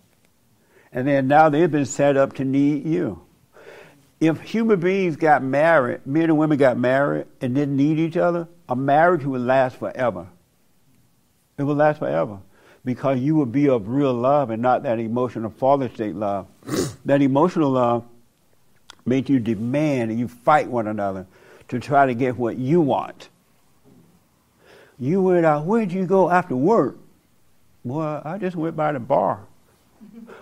And 0.94 1.08
then 1.08 1.28
now 1.28 1.50
they've 1.50 1.72
been 1.72 1.86
set 1.86 2.18
up 2.18 2.34
to 2.34 2.46
need 2.46 2.86
you. 2.86 3.22
If 4.20 4.42
human 4.42 4.80
beings 4.80 5.16
got 5.16 5.44
married, 5.44 6.06
men 6.06 6.26
and 6.26 6.38
women 6.38 6.58
got 6.58 6.78
married 6.78 7.26
and 7.42 7.56
didn't 7.56 7.76
need 7.76 7.98
each 7.98 8.18
other, 8.18 8.48
a 8.70 8.76
marriage 8.76 9.24
would 9.26 9.42
last 9.42 9.78
forever. 9.78 10.28
It 11.58 11.64
would 11.64 11.78
last 11.78 12.00
forever 12.00 12.40
because 12.86 13.20
you 13.20 13.36
would 13.36 13.52
be 13.52 13.70
of 13.70 13.88
real 13.88 14.14
love 14.14 14.50
and 14.50 14.62
not 14.62 14.84
that 14.84 15.00
emotional 15.00 15.50
fallen 15.50 15.94
state 15.94 16.16
love. 16.16 16.48
that 17.06 17.22
emotional 17.22 17.72
love 17.72 18.06
makes 19.06 19.30
you 19.30 19.40
demand 19.40 20.12
and 20.12 20.20
you 20.20 20.28
fight 20.28 20.68
one 20.68 20.88
another 20.88 21.26
to 21.70 21.80
try 21.80 22.06
to 22.06 22.14
get 22.14 22.38
what 22.38 22.58
you 22.58 22.82
want. 22.82 23.30
You 25.00 25.22
went 25.22 25.46
out, 25.46 25.66
where'd 25.66 25.92
you 25.92 26.06
go 26.06 26.30
after 26.30 26.56
work? 26.56 26.98
Well, 27.84 28.22
I 28.24 28.38
just 28.38 28.56
went 28.56 28.76
by 28.76 28.92
the 28.92 29.00
bar. 29.00 29.40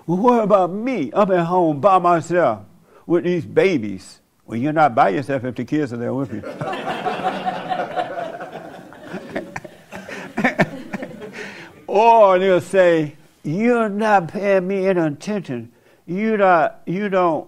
Well, 0.05 0.17
what 0.17 0.43
about 0.43 0.71
me? 0.71 1.11
I'm 1.13 1.31
at 1.31 1.45
home 1.45 1.79
by 1.79 1.99
myself 1.99 2.63
with 3.05 3.23
these 3.23 3.45
babies. 3.45 4.19
Well, 4.45 4.57
you're 4.57 4.73
not 4.73 4.95
by 4.95 5.09
yourself 5.09 5.45
if 5.45 5.55
the 5.55 5.65
kids 5.65 5.93
are 5.93 5.97
there 5.97 6.13
with 6.13 6.33
you. 6.33 6.39
or 11.87 12.39
they'll 12.39 12.61
say, 12.61 13.15
You're 13.43 13.89
not 13.89 14.29
paying 14.29 14.67
me 14.67 14.87
any 14.87 14.99
attention. 14.99 15.71
You 16.05 16.37
not 16.37 16.81
you 16.85 17.09
don't 17.09 17.47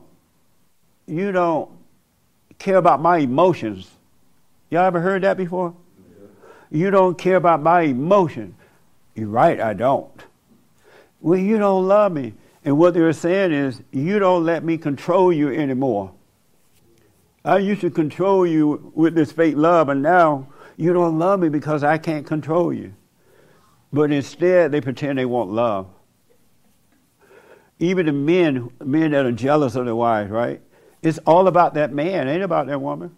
you 1.11 1.33
don't 1.33 1.69
care 2.57 2.77
about 2.77 3.01
my 3.01 3.17
emotions. 3.17 3.89
Y'all 4.69 4.85
ever 4.85 5.01
heard 5.01 5.23
that 5.23 5.35
before? 5.35 5.75
You 6.71 6.89
don't 6.89 7.17
care 7.17 7.35
about 7.35 7.61
my 7.61 7.81
emotion. 7.81 8.55
You're 9.13 9.27
right, 9.27 9.59
I 9.59 9.73
don't. 9.73 10.09
Well, 11.19 11.37
you 11.37 11.57
don't 11.57 11.85
love 11.85 12.13
me. 12.13 12.33
And 12.63 12.77
what 12.77 12.93
they're 12.93 13.11
saying 13.11 13.51
is, 13.51 13.81
you 13.91 14.19
don't 14.19 14.45
let 14.45 14.63
me 14.63 14.77
control 14.77 15.33
you 15.33 15.49
anymore. 15.49 16.13
I 17.43 17.57
used 17.57 17.81
to 17.81 17.89
control 17.89 18.47
you 18.47 18.93
with 18.95 19.13
this 19.13 19.33
fake 19.33 19.57
love, 19.57 19.89
and 19.89 20.01
now 20.01 20.47
you 20.77 20.93
don't 20.93 21.19
love 21.19 21.41
me 21.41 21.49
because 21.49 21.83
I 21.83 21.97
can't 21.97 22.25
control 22.25 22.71
you. 22.71 22.93
But 23.91 24.13
instead, 24.13 24.71
they 24.71 24.79
pretend 24.79 25.17
they 25.17 25.25
want 25.25 25.51
love. 25.51 25.87
Even 27.79 28.05
the 28.05 28.13
men, 28.13 28.71
men 28.79 29.11
that 29.11 29.25
are 29.25 29.31
jealous 29.33 29.75
of 29.75 29.85
their 29.85 29.95
wives, 29.95 30.31
right? 30.31 30.61
It's 31.01 31.17
all 31.19 31.47
about 31.47 31.73
that 31.75 31.91
man, 31.91 32.27
ain't 32.27 32.43
about 32.43 32.67
that 32.67 32.81
woman. 32.81 33.15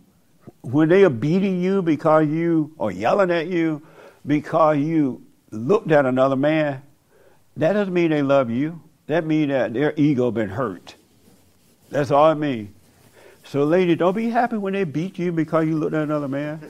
When 0.61 0.89
they 0.89 1.03
are 1.03 1.09
beating 1.09 1.61
you 1.61 1.81
because 1.81 2.27
you 2.27 2.73
or 2.77 2.91
yelling 2.91 3.31
at 3.31 3.47
you 3.47 3.81
because 4.25 4.77
you 4.77 5.23
looked 5.51 5.91
at 5.91 6.05
another 6.05 6.36
man, 6.36 6.81
that 7.57 7.73
doesn't 7.73 7.93
mean 7.93 8.11
they 8.11 8.21
love 8.21 8.49
you. 8.49 8.81
That 9.07 9.25
means 9.25 9.49
that 9.49 9.73
their 9.73 9.93
ego 9.97 10.31
been 10.31 10.49
hurt. 10.49 10.95
That's 11.89 12.09
all 12.09 12.31
it 12.31 12.36
means. 12.36 12.73
So, 13.45 13.65
lady, 13.65 13.95
don't 13.95 14.15
be 14.15 14.29
happy 14.29 14.57
when 14.57 14.73
they 14.73 14.86
beat 14.86 15.19
you 15.19 15.31
because 15.31 15.67
you 15.67 15.77
looked 15.77 15.93
at 15.93 16.03
another 16.03 16.29
man. 16.29 16.61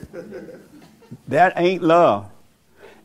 that 1.28 1.54
ain't 1.56 1.82
love. 1.82 2.30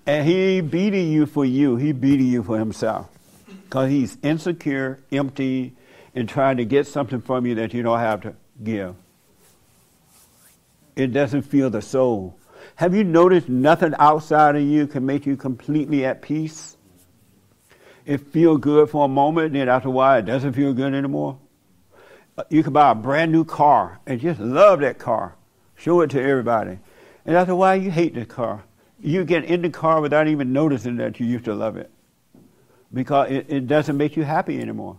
And 0.08 0.28
he 0.28 0.62
beating 0.62 1.12
you 1.12 1.28
for 1.28 1.46
you. 1.46 1.76
He 1.76 1.92
beating 1.92 2.26
you 2.26 2.42
for 2.42 2.58
himself. 2.58 3.08
Because 3.48 3.92
he's 3.92 4.18
insecure, 4.24 5.00
empty, 5.12 5.74
and 6.16 6.28
trying 6.28 6.58
to 6.58 6.66
get 6.66 6.88
something 6.88 7.22
from 7.22 7.46
you 7.46 7.56
that 7.56 7.74
you 7.74 7.84
don't 7.84 8.00
have 8.00 8.22
to 8.22 8.36
give. 8.64 8.96
It 10.96 11.14
doesn't 11.14 11.44
feel 11.44 11.70
the 11.70 11.82
soul. 11.82 12.38
Have 12.76 12.96
you 12.96 13.04
noticed 13.04 13.50
nothing 13.50 13.94
outside 14.00 14.56
of 14.56 14.64
you 14.64 14.88
can 14.88 15.06
make 15.06 15.26
you 15.26 15.38
completely 15.38 16.06
at 16.06 16.22
peace? 16.22 16.78
It 18.06 18.20
feels 18.32 18.60
good 18.60 18.90
for 18.90 19.06
a 19.06 19.08
moment, 19.08 19.54
then 19.54 19.70
after 19.70 19.90
a 19.90 19.92
while 19.92 20.20
it 20.20 20.26
doesn't 20.26 20.54
feel 20.54 20.74
good 20.74 20.94
anymore. 20.94 21.38
Uh, 22.38 22.44
you 22.50 22.64
can 22.64 22.74
buy 22.74 22.92
a 22.92 22.96
brand 22.96 23.32
new 23.32 23.44
car 23.44 24.00
and 24.06 24.20
just 24.20 24.40
love 24.40 24.80
that 24.80 24.98
car, 24.98 25.36
show 25.76 26.02
it 26.02 26.10
to 26.12 26.22
everybody. 26.22 26.80
And 27.26 27.36
after 27.36 27.52
a 27.52 27.56
while, 27.56 27.76
you 27.76 27.92
hate 27.92 28.16
the 28.16 28.26
car. 28.26 28.64
You 29.00 29.24
get 29.24 29.46
in 29.46 29.62
the 29.62 29.70
car 29.70 30.02
without 30.02 30.28
even 30.28 30.52
noticing 30.52 30.96
that 30.98 31.20
you 31.20 31.26
used 31.26 31.46
to 31.46 31.54
love 31.54 31.78
it 31.78 31.92
because 32.94 33.30
it, 33.30 33.46
it 33.50 33.68
doesn't 33.68 33.98
make 33.98 34.18
you 34.18 34.24
happy 34.24 34.60
anymore. 34.60 34.98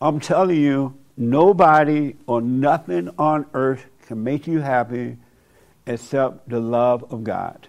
I'm 0.00 0.20
telling 0.20 0.60
you, 0.60 0.96
nobody 1.16 2.14
or 2.26 2.40
nothing 2.40 3.10
on 3.18 3.46
earth 3.52 3.84
can 4.06 4.22
make 4.22 4.46
you 4.46 4.60
happy 4.60 5.16
except 5.86 6.48
the 6.48 6.60
love 6.60 7.12
of 7.12 7.24
God. 7.24 7.68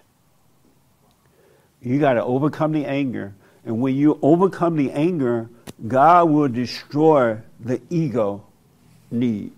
You 1.82 1.98
got 1.98 2.14
to 2.14 2.24
overcome 2.24 2.72
the 2.72 2.84
anger. 2.84 3.34
And 3.64 3.80
when 3.80 3.96
you 3.96 4.18
overcome 4.22 4.76
the 4.76 4.92
anger, 4.92 5.48
God 5.86 6.30
will 6.30 6.48
destroy 6.48 7.38
the 7.58 7.80
ego 7.90 8.46
need. 9.10 9.52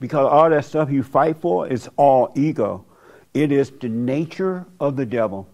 Because 0.00 0.26
all 0.26 0.50
that 0.50 0.64
stuff 0.64 0.90
you 0.90 1.02
fight 1.02 1.40
for 1.40 1.68
is 1.68 1.88
all 1.96 2.32
ego. 2.34 2.84
It 3.34 3.52
is 3.52 3.70
the 3.70 3.88
nature 3.88 4.66
of 4.80 4.96
the 4.96 5.06
devil. 5.06 5.48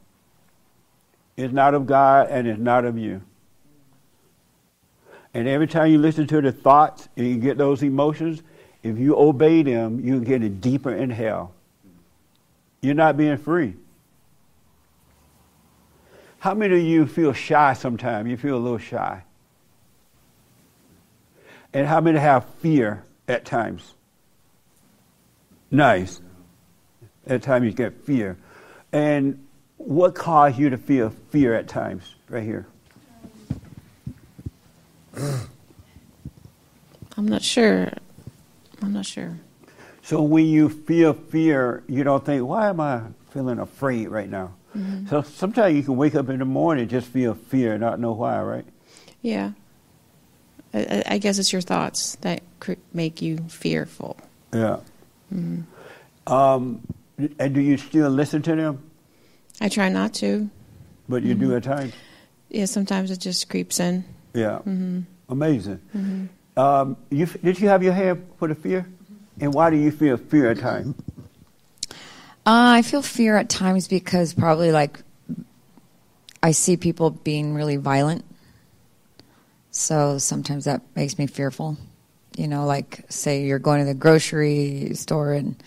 It's 1.37 1.53
not 1.53 1.75
of 1.75 1.87
God 1.87 2.29
and 2.31 2.49
it's 2.49 2.59
not 2.59 2.85
of 2.85 2.99
you. 2.99 3.23
And 5.39 5.47
every 5.47 5.69
time 5.69 5.93
you 5.93 5.99
listen 5.99 6.27
to 6.27 6.41
the 6.41 6.51
thoughts 6.51 7.09
and 7.17 7.25
you 7.25 7.37
get 7.37 7.57
those 7.57 7.85
emotions, 7.85 8.43
if 8.83 8.99
you 8.99 9.17
obey 9.17 9.63
them, 9.63 10.01
you 10.05 10.21
get 10.21 10.43
it 10.43 10.61
deeper 10.61 10.93
in 10.93 11.11
hell. 11.11 11.55
You're 12.81 12.97
not 12.97 13.17
being 13.17 13.37
free. 13.37 13.75
How 16.41 16.55
many 16.55 16.75
of 16.81 16.83
you 16.83 17.07
feel 17.07 17.33
shy 17.33 17.75
sometimes? 17.75 18.29
You 18.29 18.37
feel 18.37 18.57
a 18.57 18.59
little 18.59 18.79
shy. 18.79 19.23
And 21.73 21.87
how 21.87 22.01
many 22.01 22.19
have 22.19 22.45
fear 22.57 23.05
at 23.29 23.45
times? 23.45 23.95
Nice. 25.71 26.21
At 27.29 27.43
times 27.43 27.65
you 27.65 27.71
get 27.71 28.05
fear. 28.05 28.39
And 28.91 29.47
what 29.77 30.17
caused 30.17 30.59
you 30.59 30.71
to 30.71 30.79
feel 30.79 31.11
fear 31.31 31.55
at 31.55 31.69
times? 31.69 32.17
Right 32.29 32.43
here. 32.43 32.67
I'm 37.17 37.27
not 37.27 37.43
sure. 37.43 37.93
I'm 38.83 38.93
not 38.93 39.07
sure. 39.07 39.39
So 40.03 40.23
when 40.23 40.47
you 40.47 40.69
feel 40.69 41.13
fear, 41.13 41.83
you 41.89 42.05
don't 42.05 42.25
think, 42.25 42.47
why 42.47 42.69
am 42.69 42.81
I 42.81 43.03
feeling 43.31 43.59
afraid 43.59 44.09
right 44.09 44.29
now? 44.31 44.55
Mhm. 44.77 45.09
So 45.11 45.23
sometimes 45.23 45.77
you 45.77 45.83
can 45.83 45.97
wake 45.97 46.15
up 46.15 46.29
in 46.29 46.39
the 46.39 46.45
morning 46.45 46.83
and 46.83 46.91
just 46.91 47.09
feel 47.09 47.35
fear 47.35 47.73
and 47.73 47.81
not 47.81 47.99
know 48.01 48.13
why, 48.13 48.41
right? 48.43 48.65
Yeah. 49.23 49.53
I, 50.73 51.03
I- 51.07 51.19
guess 51.19 51.39
it's 51.39 51.53
your 51.53 51.63
thoughts 51.63 52.17
that 52.21 52.43
make 52.93 53.21
you 53.23 53.39
fearful. 53.49 54.17
Yeah. 54.53 54.79
Mhm. 55.35 55.65
Um, 56.27 56.81
and 57.39 57.55
do 57.55 57.61
you 57.61 57.77
still 57.79 58.11
listen 58.11 58.43
to 58.43 58.55
them? 58.55 58.83
I 59.61 59.69
try 59.69 59.89
not 59.89 60.15
to. 60.15 60.51
But 61.09 61.23
you 61.23 61.35
do 61.35 61.49
Mhm. 61.49 61.57
at 61.57 61.63
times? 61.65 61.93
Yeah, 62.51 62.67
sometimes 62.67 63.11
it 63.11 63.19
just 63.19 63.49
creeps 63.49 63.81
in. 63.81 64.05
Yeah. 64.35 64.59
hmm 64.59 65.01
Amazing. 65.29 65.81
hmm 65.93 66.27
Um, 66.57 66.97
you, 67.11 67.27
did 67.27 67.61
you 67.61 67.69
have 67.69 67.83
your 67.83 67.93
hand 67.93 68.27
for 68.39 68.49
the 68.49 68.55
fear? 68.55 68.87
And 69.41 69.55
why 69.55 69.71
do 69.71 69.77
you 69.77 69.91
feel 69.91 70.17
fear 70.17 70.51
at 70.51 70.59
times? 70.59 70.95
Uh, 72.47 72.81
I 72.81 72.83
feel 72.83 73.03
fear 73.03 73.37
at 73.37 73.49
times 73.49 73.89
because 73.89 74.33
probably 74.33 74.73
like 74.73 75.01
I 76.43 76.53
see 76.53 76.77
people 76.77 77.11
being 77.11 77.55
really 77.55 77.77
violent. 77.77 78.25
So 79.71 80.19
sometimes 80.19 80.65
that 80.65 80.81
makes 80.97 81.19
me 81.19 81.27
fearful. 81.27 81.77
You 82.37 82.49
know, 82.49 82.65
like 82.67 83.05
say 83.09 83.45
you're 83.45 83.59
going 83.59 83.81
to 83.81 83.85
the 83.85 83.95
grocery 83.95 84.93
store 84.95 85.33
and 85.33 85.63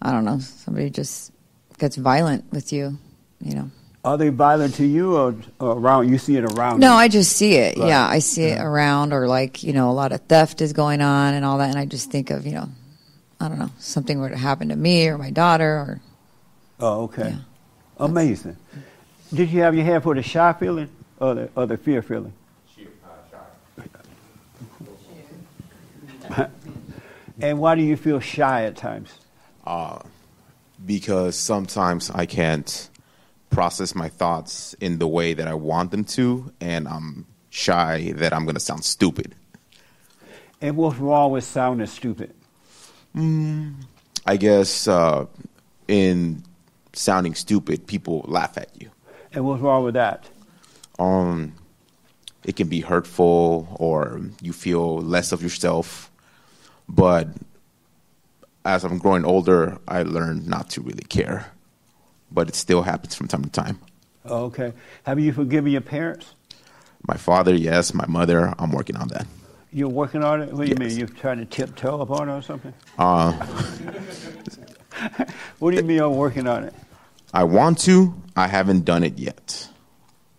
I 0.00 0.12
don't 0.12 0.24
know, 0.24 0.38
somebody 0.38 0.90
just 0.90 1.32
gets 1.78 1.96
violent 1.96 2.50
with 2.52 2.72
you, 2.72 2.98
you 3.40 3.54
know. 3.54 3.70
Are 4.04 4.18
they 4.18 4.28
violent 4.28 4.74
to 4.74 4.86
you 4.86 5.16
or, 5.16 5.34
or 5.58 5.78
around? 5.78 6.10
You 6.10 6.18
see 6.18 6.36
it 6.36 6.44
around 6.44 6.80
No, 6.80 6.92
you? 6.92 6.98
I 6.98 7.08
just 7.08 7.32
see 7.36 7.54
it. 7.54 7.78
Right. 7.78 7.88
Yeah, 7.88 8.06
I 8.06 8.18
see 8.18 8.44
it 8.44 8.60
around, 8.60 9.12
or 9.14 9.26
like 9.26 9.62
you 9.62 9.72
know, 9.72 9.90
a 9.90 9.92
lot 9.92 10.12
of 10.12 10.20
theft 10.22 10.60
is 10.60 10.72
going 10.74 11.00
on 11.00 11.32
and 11.34 11.44
all 11.44 11.58
that, 11.58 11.70
and 11.70 11.78
I 11.78 11.86
just 11.86 12.10
think 12.10 12.30
of 12.30 12.44
you 12.46 12.52
know, 12.52 12.68
I 13.40 13.48
don't 13.48 13.58
know, 13.58 13.70
something 13.78 14.18
were 14.20 14.28
to 14.28 14.36
happen 14.36 14.68
to 14.68 14.76
me 14.76 15.08
or 15.08 15.16
my 15.16 15.30
daughter, 15.30 15.64
or 15.74 16.00
Oh, 16.80 17.04
okay. 17.04 17.34
Amazing. 17.98 18.56
Did 19.32 19.48
you 19.50 19.62
have 19.62 19.74
your 19.74 19.84
hand 19.84 20.02
for 20.02 20.14
the 20.14 20.22
shy 20.22 20.52
feeling 20.52 20.90
or 21.18 21.34
the, 21.34 21.48
or 21.56 21.66
the 21.66 21.76
fear 21.76 22.02
feeling? 22.02 22.32
Shy. 26.28 26.46
And 27.40 27.58
why 27.58 27.74
do 27.74 27.82
you 27.82 27.96
feel 27.96 28.20
shy 28.20 28.64
at 28.64 28.76
times? 28.76 29.12
uh, 29.66 29.98
because 30.86 31.36
sometimes 31.36 32.10
I 32.10 32.26
can't 32.26 32.88
process 33.54 33.94
my 33.94 34.08
thoughts 34.08 34.74
in 34.80 34.98
the 34.98 35.06
way 35.06 35.32
that 35.32 35.46
I 35.46 35.54
want 35.54 35.92
them 35.92 36.04
to, 36.04 36.52
and 36.60 36.88
I'm 36.88 37.26
shy 37.50 38.12
that 38.16 38.32
I'm 38.32 38.44
going 38.44 38.54
to 38.56 38.60
sound 38.60 38.84
stupid. 38.84 39.34
And 40.60 40.76
what's 40.76 40.98
wrong 40.98 41.30
with 41.30 41.44
sounding 41.44 41.86
stupid? 41.86 42.34
Mm, 43.14 43.74
I 44.26 44.36
guess 44.36 44.88
uh, 44.88 45.26
in 45.86 46.42
sounding 46.92 47.34
stupid, 47.34 47.86
people 47.86 48.24
laugh 48.26 48.58
at 48.58 48.70
you. 48.80 48.90
And 49.32 49.44
what's 49.44 49.62
wrong 49.62 49.84
with 49.84 49.94
that? 49.94 50.28
Um, 50.98 51.54
it 52.44 52.56
can 52.56 52.68
be 52.68 52.80
hurtful, 52.80 53.68
or 53.78 54.20
you 54.42 54.52
feel 54.52 54.98
less 54.98 55.32
of 55.32 55.42
yourself. 55.42 56.10
But 56.88 57.28
as 58.64 58.84
I'm 58.84 58.98
growing 58.98 59.24
older, 59.24 59.78
I 59.86 60.02
learned 60.02 60.48
not 60.48 60.70
to 60.70 60.80
really 60.80 61.04
care. 61.04 61.53
But 62.34 62.48
it 62.48 62.56
still 62.56 62.82
happens 62.82 63.14
from 63.14 63.28
time 63.28 63.44
to 63.44 63.50
time. 63.50 63.78
Okay. 64.26 64.72
Have 65.04 65.20
you 65.20 65.32
forgiven 65.32 65.72
your 65.72 65.80
parents? 65.80 66.34
My 67.06 67.16
father, 67.16 67.54
yes. 67.54 67.94
My 67.94 68.06
mother, 68.06 68.52
I'm 68.58 68.72
working 68.72 68.96
on 68.96 69.08
that. 69.08 69.26
You're 69.72 69.88
working 69.88 70.22
on 70.22 70.42
it? 70.42 70.52
What 70.52 70.66
do 70.66 70.70
you 70.70 70.76
mean? 70.76 70.96
You're 70.96 71.08
trying 71.08 71.38
to 71.38 71.44
tiptoe 71.44 72.00
upon 72.00 72.28
it 72.28 72.32
or 72.32 72.42
something? 72.42 72.72
Uh, 72.98 73.32
What 75.58 75.72
do 75.72 75.76
you 75.76 75.82
mean 75.82 75.96
you're 75.96 76.08
working 76.10 76.46
on 76.46 76.64
it? 76.64 76.74
I 77.32 77.44
want 77.44 77.78
to. 77.80 78.14
I 78.36 78.46
haven't 78.46 78.84
done 78.84 79.02
it 79.02 79.18
yet. 79.18 79.68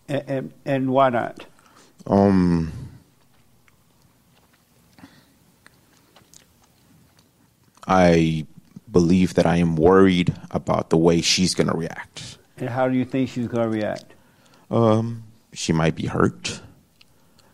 And, 0.08 0.24
and, 0.28 0.54
and 0.66 0.90
why 0.92 1.10
not? 1.10 1.46
Um, 2.08 2.72
I 7.88 8.46
believe 8.96 9.34
that 9.34 9.46
I 9.46 9.58
am 9.58 9.76
worried 9.76 10.34
about 10.52 10.90
the 10.90 10.96
way 10.96 11.20
she's 11.20 11.54
going 11.54 11.68
to 11.68 11.76
react. 11.76 12.38
And 12.56 12.70
how 12.70 12.88
do 12.88 12.96
you 12.96 13.04
think 13.04 13.30
she's 13.30 13.46
going 13.46 13.70
to 13.70 13.70
react? 13.70 14.16
Um, 14.72 15.26
she 15.52 15.74
might 15.74 15.96
be 15.96 16.06
hurt. 16.06 16.62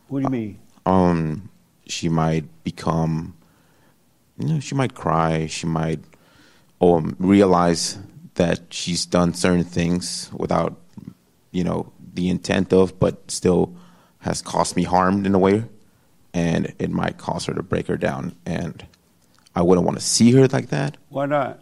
What 0.07 0.19
do 0.19 0.25
you 0.25 0.29
mean? 0.29 0.59
Um, 0.85 1.49
she 1.87 2.09
might 2.09 2.45
become. 2.63 3.33
You 4.37 4.53
know, 4.53 4.59
she 4.59 4.75
might 4.75 4.93
cry. 4.93 5.47
She 5.47 5.65
might 5.65 6.01
um, 6.79 7.15
realize 7.17 7.97
that 8.35 8.71
she's 8.71 9.07
done 9.07 9.33
certain 9.33 9.63
things 9.63 10.29
without, 10.37 10.79
you 11.49 11.63
know, 11.63 11.91
the 12.13 12.29
intent 12.29 12.71
of, 12.71 12.99
but 12.99 13.31
still 13.31 13.75
has 14.19 14.43
caused 14.43 14.75
me 14.75 14.83
harm 14.83 15.25
in 15.25 15.33
a 15.33 15.39
way, 15.39 15.63
and 16.35 16.75
it 16.77 16.91
might 16.91 17.17
cause 17.17 17.45
her 17.45 17.55
to 17.55 17.63
break 17.63 17.87
her 17.87 17.97
down. 17.97 18.35
And 18.45 18.85
I 19.55 19.61
wouldn't 19.61 19.85
want 19.85 19.97
to 19.99 20.03
see 20.03 20.31
her 20.33 20.47
like 20.47 20.69
that. 20.69 20.97
Why 21.09 21.25
not? 21.25 21.59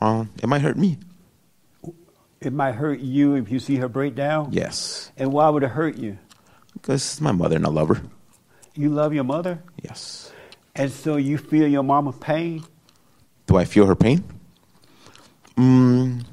Um, 0.00 0.30
it 0.42 0.48
might 0.48 0.60
hurt 0.62 0.76
me. 0.76 0.98
It 2.40 2.52
might 2.52 2.72
hurt 2.74 2.98
you 3.00 3.36
if 3.36 3.50
you 3.50 3.58
see 3.60 3.76
her 3.76 3.88
break 3.88 4.14
down? 4.16 4.48
Yes, 4.52 5.12
And 5.16 5.32
why 5.32 5.48
would 5.48 5.62
it 5.62 5.70
hurt 5.70 5.96
you? 5.96 6.18
because 6.74 7.02
it's 7.02 7.20
my 7.20 7.30
mother 7.32 7.54
and 7.56 7.64
I 7.66 7.68
love 7.68 7.88
her. 7.88 8.02
You 8.74 8.88
love 8.88 9.14
your 9.14 9.22
mother? 9.24 9.62
Yes. 9.82 10.32
And 10.74 10.90
so 10.90 11.16
you 11.16 11.38
feel 11.38 11.68
your 11.68 11.82
mama's 11.84 12.16
pain? 12.16 12.64
Do 13.46 13.56
I 13.56 13.64
feel 13.64 13.86
her 13.86 13.94
pain? 13.94 14.24
Mm, 15.56 16.24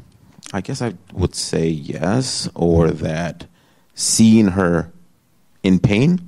I 0.53 0.61
guess 0.61 0.81
I 0.81 0.93
would 1.13 1.35
say 1.35 1.67
yes, 1.67 2.49
or 2.55 2.89
that 2.89 3.45
seeing 3.93 4.47
her 4.47 4.91
in 5.61 5.79
pain 5.79 6.19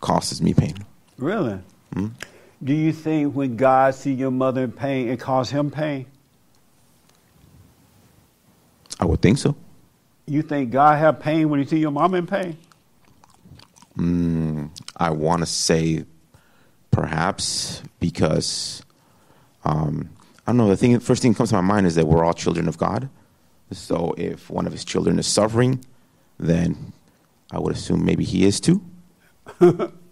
causes 0.00 0.40
me 0.40 0.54
pain. 0.54 0.76
Really? 1.18 1.58
Mm. 1.94 2.12
Do 2.62 2.74
you 2.74 2.92
think 2.92 3.34
when 3.34 3.56
God 3.56 3.94
see 3.94 4.12
your 4.12 4.30
mother 4.30 4.64
in 4.64 4.72
pain, 4.72 5.08
it 5.08 5.20
cause 5.20 5.50
him 5.50 5.70
pain? 5.70 6.06
I 8.98 9.04
would 9.04 9.22
think 9.22 9.38
so. 9.38 9.54
You 10.26 10.42
think 10.42 10.70
God 10.70 10.98
have 10.98 11.20
pain 11.20 11.48
when 11.48 11.60
he 11.60 11.66
see 11.66 11.78
your 11.78 11.92
mom 11.92 12.14
in 12.14 12.26
pain? 12.26 12.56
Mm, 13.96 14.70
I 14.96 15.10
want 15.10 15.40
to 15.40 15.46
say 15.46 16.04
perhaps 16.90 17.82
because 18.00 18.82
um, 19.64 20.10
I 20.46 20.50
don't 20.50 20.56
know. 20.56 20.68
The 20.68 20.76
thing, 20.76 20.98
first 21.00 21.22
thing 21.22 21.32
that 21.32 21.36
comes 21.36 21.50
to 21.50 21.56
my 21.56 21.60
mind 21.60 21.86
is 21.86 21.94
that 21.94 22.06
we're 22.06 22.24
all 22.24 22.34
children 22.34 22.68
of 22.68 22.78
God. 22.78 23.08
So 23.70 24.14
if 24.16 24.50
one 24.50 24.66
of 24.66 24.72
his 24.72 24.84
children 24.84 25.18
is 25.18 25.26
suffering, 25.26 25.84
then 26.38 26.92
I 27.50 27.58
would 27.58 27.74
assume 27.74 28.04
maybe 28.04 28.24
he 28.24 28.44
is 28.44 28.60
too. 28.60 28.82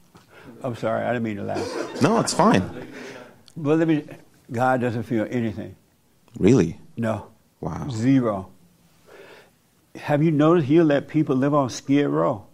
I'm 0.66 0.74
sorry, 0.74 1.04
I 1.04 1.12
didn't 1.12 1.22
mean 1.22 1.36
to 1.36 1.44
laugh. 1.44 2.02
No, 2.02 2.18
it's 2.18 2.34
fine. 2.34 2.88
But 3.56 3.78
let 3.78 3.86
me. 3.86 4.04
God 4.50 4.80
doesn't 4.80 5.04
feel 5.04 5.24
anything. 5.30 5.76
Really? 6.38 6.80
No. 6.96 7.28
Wow. 7.60 7.88
Zero. 7.88 8.50
Have 9.94 10.24
you 10.24 10.32
noticed 10.32 10.66
He'll 10.66 10.84
let 10.84 11.06
people 11.06 11.36
live 11.36 11.54
on 11.54 11.70
Skid 11.70 12.08
Row? 12.08 12.46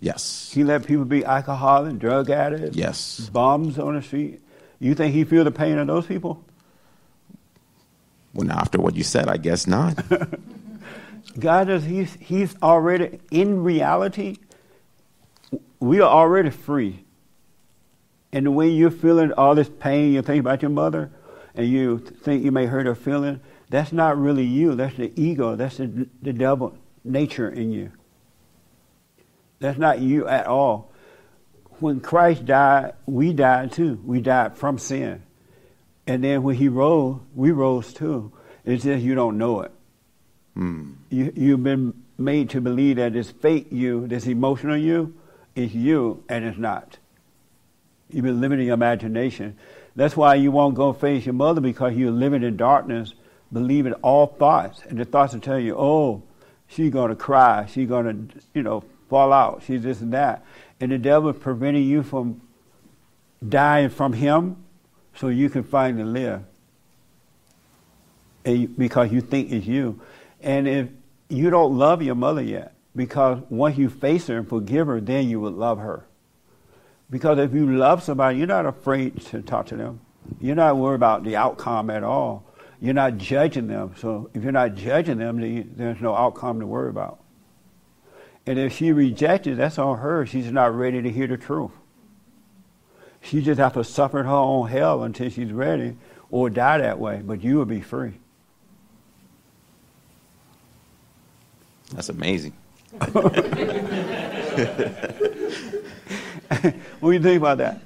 Yes. 0.00 0.50
He 0.52 0.64
let 0.64 0.86
people 0.86 1.04
be 1.04 1.24
alcoholic, 1.26 1.98
drug 1.98 2.30
addicts. 2.30 2.74
Yes. 2.74 3.28
Bums 3.28 3.78
on 3.78 3.96
the 3.96 4.02
street. 4.02 4.40
You 4.80 4.94
think 4.94 5.14
He 5.14 5.24
feel 5.24 5.44
the 5.44 5.52
pain 5.52 5.78
of 5.78 5.86
those 5.86 6.06
people? 6.06 6.42
Well, 8.32 8.46
now, 8.46 8.58
after 8.60 8.80
what 8.80 8.96
you 8.96 9.04
said, 9.04 9.28
I 9.28 9.36
guess 9.36 9.66
not. 9.66 10.02
God 11.38 11.68
does. 11.68 11.84
He's 11.84 12.14
He's 12.14 12.56
already 12.62 13.20
in 13.30 13.62
reality. 13.62 14.38
We 15.80 16.00
are 16.00 16.10
already 16.10 16.48
free. 16.48 17.04
And 18.32 18.46
the 18.46 18.50
way 18.50 18.68
you're 18.68 18.90
feeling 18.90 19.32
all 19.32 19.54
this 19.54 19.68
pain, 19.68 20.12
you 20.12 20.22
think 20.22 20.40
about 20.40 20.62
your 20.62 20.70
mother, 20.70 21.10
and 21.54 21.68
you 21.68 21.98
think 21.98 22.44
you 22.44 22.50
may 22.50 22.66
hurt 22.66 22.86
her 22.86 22.94
feeling. 22.94 23.40
That's 23.68 23.92
not 23.92 24.18
really 24.18 24.44
you. 24.44 24.74
That's 24.74 24.96
the 24.96 25.12
ego. 25.20 25.56
That's 25.56 25.76
the, 25.76 26.08
the 26.22 26.32
devil 26.32 26.76
nature 27.04 27.48
in 27.48 27.72
you. 27.72 27.92
That's 29.60 29.78
not 29.78 30.00
you 30.00 30.26
at 30.26 30.46
all. 30.46 30.92
When 31.78 32.00
Christ 32.00 32.46
died, 32.46 32.94
we 33.06 33.32
died 33.32 33.72
too. 33.72 34.00
We 34.04 34.20
died 34.20 34.56
from 34.56 34.78
sin. 34.78 35.22
And 36.06 36.22
then 36.24 36.42
when 36.42 36.56
he 36.56 36.68
rose, 36.68 37.20
we 37.34 37.50
rose 37.50 37.92
too. 37.92 38.32
It's 38.64 38.84
just 38.84 39.02
you 39.02 39.14
don't 39.14 39.38
know 39.38 39.62
it. 39.62 39.72
Hmm. 40.54 40.92
You, 41.10 41.32
you've 41.34 41.62
been 41.62 41.94
made 42.18 42.50
to 42.50 42.60
believe 42.60 42.96
that 42.96 43.12
this 43.12 43.30
fake 43.30 43.68
you, 43.70 44.06
this 44.06 44.26
emotional 44.26 44.76
you, 44.76 45.14
is 45.54 45.74
you, 45.74 46.24
and 46.28 46.44
it's 46.44 46.58
not. 46.58 46.98
You've 48.12 48.24
been 48.24 48.40
living 48.40 48.60
in 48.60 48.66
your 48.66 48.74
imagination. 48.74 49.56
That's 49.96 50.16
why 50.16 50.36
you 50.36 50.50
won't 50.50 50.74
go 50.74 50.92
face 50.92 51.26
your 51.26 51.32
mother 51.32 51.60
because 51.60 51.94
you're 51.94 52.10
living 52.10 52.42
in 52.42 52.56
darkness, 52.56 53.14
believing 53.52 53.94
all 53.94 54.26
thoughts. 54.26 54.82
And 54.88 54.98
the 54.98 55.04
thoughts 55.04 55.32
will 55.32 55.40
tell 55.40 55.58
you, 55.58 55.76
oh, 55.76 56.22
she's 56.68 56.90
going 56.90 57.10
to 57.10 57.16
cry. 57.16 57.66
She's 57.66 57.88
going 57.88 58.28
to, 58.28 58.40
you 58.54 58.62
know, 58.62 58.84
fall 59.08 59.32
out. 59.32 59.62
She's 59.66 59.82
this 59.82 60.00
and 60.00 60.12
that. 60.12 60.44
And 60.80 60.92
the 60.92 60.98
devil 60.98 61.30
is 61.30 61.36
preventing 61.38 61.84
you 61.84 62.02
from 62.02 62.40
dying 63.46 63.88
from 63.88 64.12
him 64.12 64.56
so 65.14 65.28
you 65.28 65.50
can 65.50 65.62
finally 65.62 66.04
live. 66.04 66.42
And 68.44 68.60
you, 68.60 68.68
because 68.68 69.12
you 69.12 69.20
think 69.20 69.52
it's 69.52 69.66
you. 69.66 70.00
And 70.40 70.66
if 70.66 70.88
you 71.28 71.50
don't 71.50 71.76
love 71.76 72.02
your 72.02 72.14
mother 72.14 72.42
yet, 72.42 72.74
because 72.94 73.42
once 73.48 73.78
you 73.78 73.88
face 73.88 74.26
her 74.26 74.38
and 74.38 74.48
forgive 74.48 74.86
her, 74.86 75.00
then 75.00 75.28
you 75.28 75.40
will 75.40 75.52
love 75.52 75.78
her. 75.78 76.04
Because 77.12 77.38
if 77.38 77.52
you 77.52 77.76
love 77.76 78.02
somebody, 78.02 78.38
you're 78.38 78.46
not 78.46 78.64
afraid 78.64 79.20
to 79.26 79.42
talk 79.42 79.66
to 79.66 79.76
them. 79.76 80.00
You're 80.40 80.56
not 80.56 80.78
worried 80.78 80.94
about 80.94 81.24
the 81.24 81.36
outcome 81.36 81.90
at 81.90 82.02
all. 82.02 82.42
You're 82.80 82.94
not 82.94 83.18
judging 83.18 83.68
them. 83.68 83.94
So 83.98 84.30
if 84.32 84.42
you're 84.42 84.50
not 84.50 84.76
judging 84.76 85.18
them, 85.18 85.38
then 85.38 85.54
you, 85.54 85.70
there's 85.76 86.00
no 86.00 86.14
outcome 86.14 86.60
to 86.60 86.66
worry 86.66 86.88
about. 86.88 87.20
And 88.46 88.58
if 88.58 88.74
she 88.74 88.92
rejected, 88.92 89.58
that's 89.58 89.78
on 89.78 89.98
her. 89.98 90.24
She's 90.24 90.50
not 90.50 90.74
ready 90.74 91.02
to 91.02 91.10
hear 91.10 91.26
the 91.26 91.36
truth. 91.36 91.72
She 93.20 93.42
just 93.42 93.60
has 93.60 93.74
to 93.74 93.84
suffer 93.84 94.22
her 94.22 94.30
own 94.30 94.68
hell 94.68 95.02
until 95.02 95.28
she's 95.28 95.52
ready 95.52 95.98
or 96.30 96.48
die 96.48 96.78
that 96.78 96.98
way. 96.98 97.20
But 97.22 97.44
you 97.44 97.58
will 97.58 97.66
be 97.66 97.82
free. 97.82 98.14
That's 101.92 102.08
amazing. 102.08 102.54
what 107.00 107.10
do 107.10 107.12
you 107.12 107.22
think 107.22 107.38
about 107.38 107.58
that? 107.58 107.80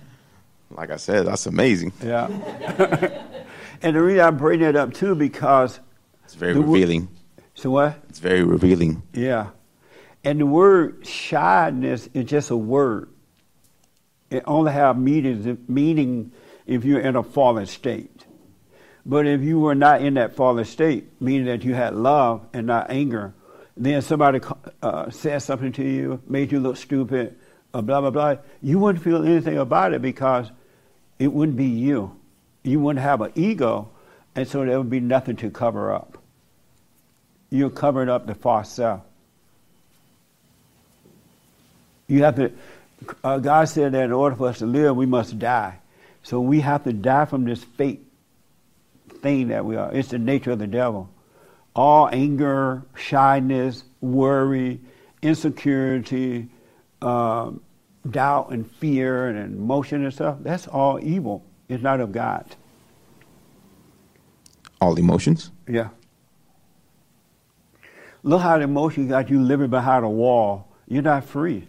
Like 0.70 0.90
I 0.90 0.96
said, 0.96 1.26
that's 1.26 1.46
amazing. 1.46 1.92
Yeah. 2.02 2.26
and 3.82 3.96
the 3.96 4.02
reason 4.02 4.20
I 4.20 4.30
bring 4.30 4.60
that 4.60 4.76
up 4.76 4.94
too 4.94 5.14
because 5.14 5.80
It's 6.24 6.34
very 6.34 6.54
revealing. 6.54 7.08
So 7.54 7.70
what? 7.70 7.98
It's 8.08 8.18
very 8.18 8.42
revealing. 8.42 9.02
Yeah. 9.12 9.50
And 10.24 10.40
the 10.40 10.46
word 10.46 11.06
shyness 11.06 12.08
is 12.12 12.24
just 12.24 12.50
a 12.50 12.56
word. 12.56 13.08
It 14.28 14.42
only 14.46 14.72
have 14.72 14.98
meaning, 14.98 15.64
meaning 15.68 16.32
if 16.66 16.84
you're 16.84 17.00
in 17.00 17.14
a 17.14 17.22
fallen 17.22 17.66
state. 17.66 18.26
But 19.04 19.26
if 19.26 19.40
you 19.42 19.60
were 19.60 19.76
not 19.76 20.02
in 20.02 20.14
that 20.14 20.34
fallen 20.34 20.64
state, 20.64 21.08
meaning 21.20 21.46
that 21.46 21.64
you 21.64 21.74
had 21.74 21.94
love 21.94 22.44
and 22.52 22.66
not 22.66 22.90
anger, 22.90 23.34
then 23.76 24.02
somebody 24.02 24.40
uh, 24.82 25.10
said 25.10 25.38
something 25.42 25.70
to 25.72 25.84
you, 25.84 26.20
made 26.26 26.50
you 26.50 26.58
look 26.58 26.76
stupid, 26.76 27.36
blah, 27.82 28.00
blah, 28.00 28.10
blah, 28.10 28.36
you 28.62 28.78
wouldn't 28.78 29.02
feel 29.02 29.24
anything 29.24 29.58
about 29.58 29.92
it 29.92 30.02
because 30.02 30.50
it 31.18 31.32
wouldn't 31.32 31.56
be 31.56 31.66
you. 31.66 32.16
You 32.62 32.80
wouldn't 32.80 33.02
have 33.02 33.20
an 33.20 33.32
ego, 33.34 33.90
and 34.34 34.46
so 34.46 34.64
there 34.64 34.78
would 34.78 34.90
be 34.90 35.00
nothing 35.00 35.36
to 35.36 35.50
cover 35.50 35.92
up. 35.92 36.18
You're 37.50 37.70
covering 37.70 38.08
up 38.08 38.26
the 38.26 38.34
false 38.34 38.70
self. 38.70 39.02
You 42.08 42.22
have 42.24 42.36
to, 42.36 42.52
uh, 43.24 43.38
God 43.38 43.68
said 43.68 43.92
that 43.92 44.04
in 44.04 44.12
order 44.12 44.36
for 44.36 44.48
us 44.48 44.58
to 44.58 44.66
live, 44.66 44.96
we 44.96 45.06
must 45.06 45.38
die. 45.38 45.78
So 46.22 46.40
we 46.40 46.60
have 46.60 46.84
to 46.84 46.92
die 46.92 47.24
from 47.24 47.44
this 47.44 47.62
fate 47.62 48.04
thing 49.22 49.48
that 49.48 49.64
we 49.64 49.76
are. 49.76 49.92
It's 49.92 50.08
the 50.08 50.18
nature 50.18 50.52
of 50.52 50.58
the 50.58 50.66
devil. 50.66 51.08
All 51.74 52.08
anger, 52.10 52.82
shyness, 52.96 53.84
worry, 54.00 54.80
insecurity, 55.22 56.48
um, 57.02 57.60
doubt 58.10 58.50
and 58.50 58.70
fear 58.70 59.28
and 59.28 59.54
emotion 59.54 60.04
and 60.04 60.12
stuff, 60.12 60.38
that's 60.40 60.66
all 60.66 60.98
evil. 61.02 61.44
It's 61.68 61.82
not 61.82 62.00
of 62.00 62.12
God. 62.12 62.44
All 64.80 64.96
emotions? 64.96 65.50
Yeah. 65.68 65.88
Look 68.22 68.42
how 68.42 68.58
the 68.58 68.64
emotion 68.64 69.08
got 69.08 69.30
you 69.30 69.40
living 69.40 69.70
behind 69.70 70.04
a 70.04 70.08
wall. 70.08 70.68
You're 70.88 71.02
not 71.02 71.24
free. 71.24 71.66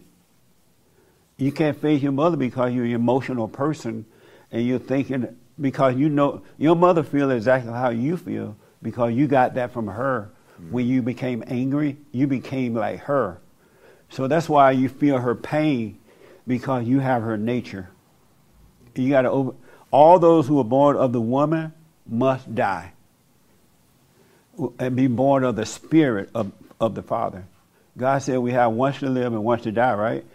You 1.37 1.51
can't 1.51 1.79
face 1.79 2.01
your 2.01 2.11
mother 2.11 2.37
because 2.37 2.73
you're 2.73 2.85
an 2.85 2.93
emotional 2.93 3.47
person 3.47 4.05
and 4.51 4.65
you're 4.65 4.79
thinking 4.79 5.35
because 5.59 5.95
you 5.95 6.09
know 6.09 6.41
your 6.57 6.75
mother 6.75 7.03
feels 7.03 7.31
exactly 7.31 7.71
how 7.71 7.89
you 7.89 8.17
feel 8.17 8.55
because 8.81 9.13
you 9.13 9.27
got 9.27 9.53
that 9.55 9.71
from 9.71 9.87
her. 9.87 10.31
Mm. 10.59 10.71
When 10.71 10.87
you 10.87 11.01
became 11.01 11.43
angry, 11.47 11.97
you 12.11 12.27
became 12.27 12.73
like 12.73 12.99
her. 13.01 13.39
So 14.09 14.27
that's 14.27 14.49
why 14.49 14.71
you 14.71 14.89
feel 14.89 15.17
her 15.17 15.35
pain 15.35 15.99
because 16.47 16.87
you 16.87 16.99
have 16.99 17.21
her 17.23 17.37
nature. 17.37 17.89
You 18.95 19.09
got 19.09 19.23
to 19.23 19.29
over 19.29 19.53
all 19.91 20.19
those 20.19 20.47
who 20.47 20.59
are 20.59 20.65
born 20.65 20.97
of 20.97 21.13
the 21.13 21.21
woman 21.21 21.73
must 22.07 22.53
die 22.53 22.91
and 24.79 24.95
be 24.95 25.07
born 25.07 25.43
of 25.43 25.55
the 25.55 25.65
spirit 25.65 26.29
of, 26.33 26.51
of 26.79 26.95
the 26.95 27.03
Father. 27.03 27.45
God 27.97 28.19
said 28.19 28.39
we 28.39 28.51
have 28.51 28.71
once 28.71 28.99
to 28.99 29.09
live 29.09 29.33
and 29.33 29.43
once 29.43 29.63
to 29.63 29.71
die, 29.71 29.93
right? 29.93 30.25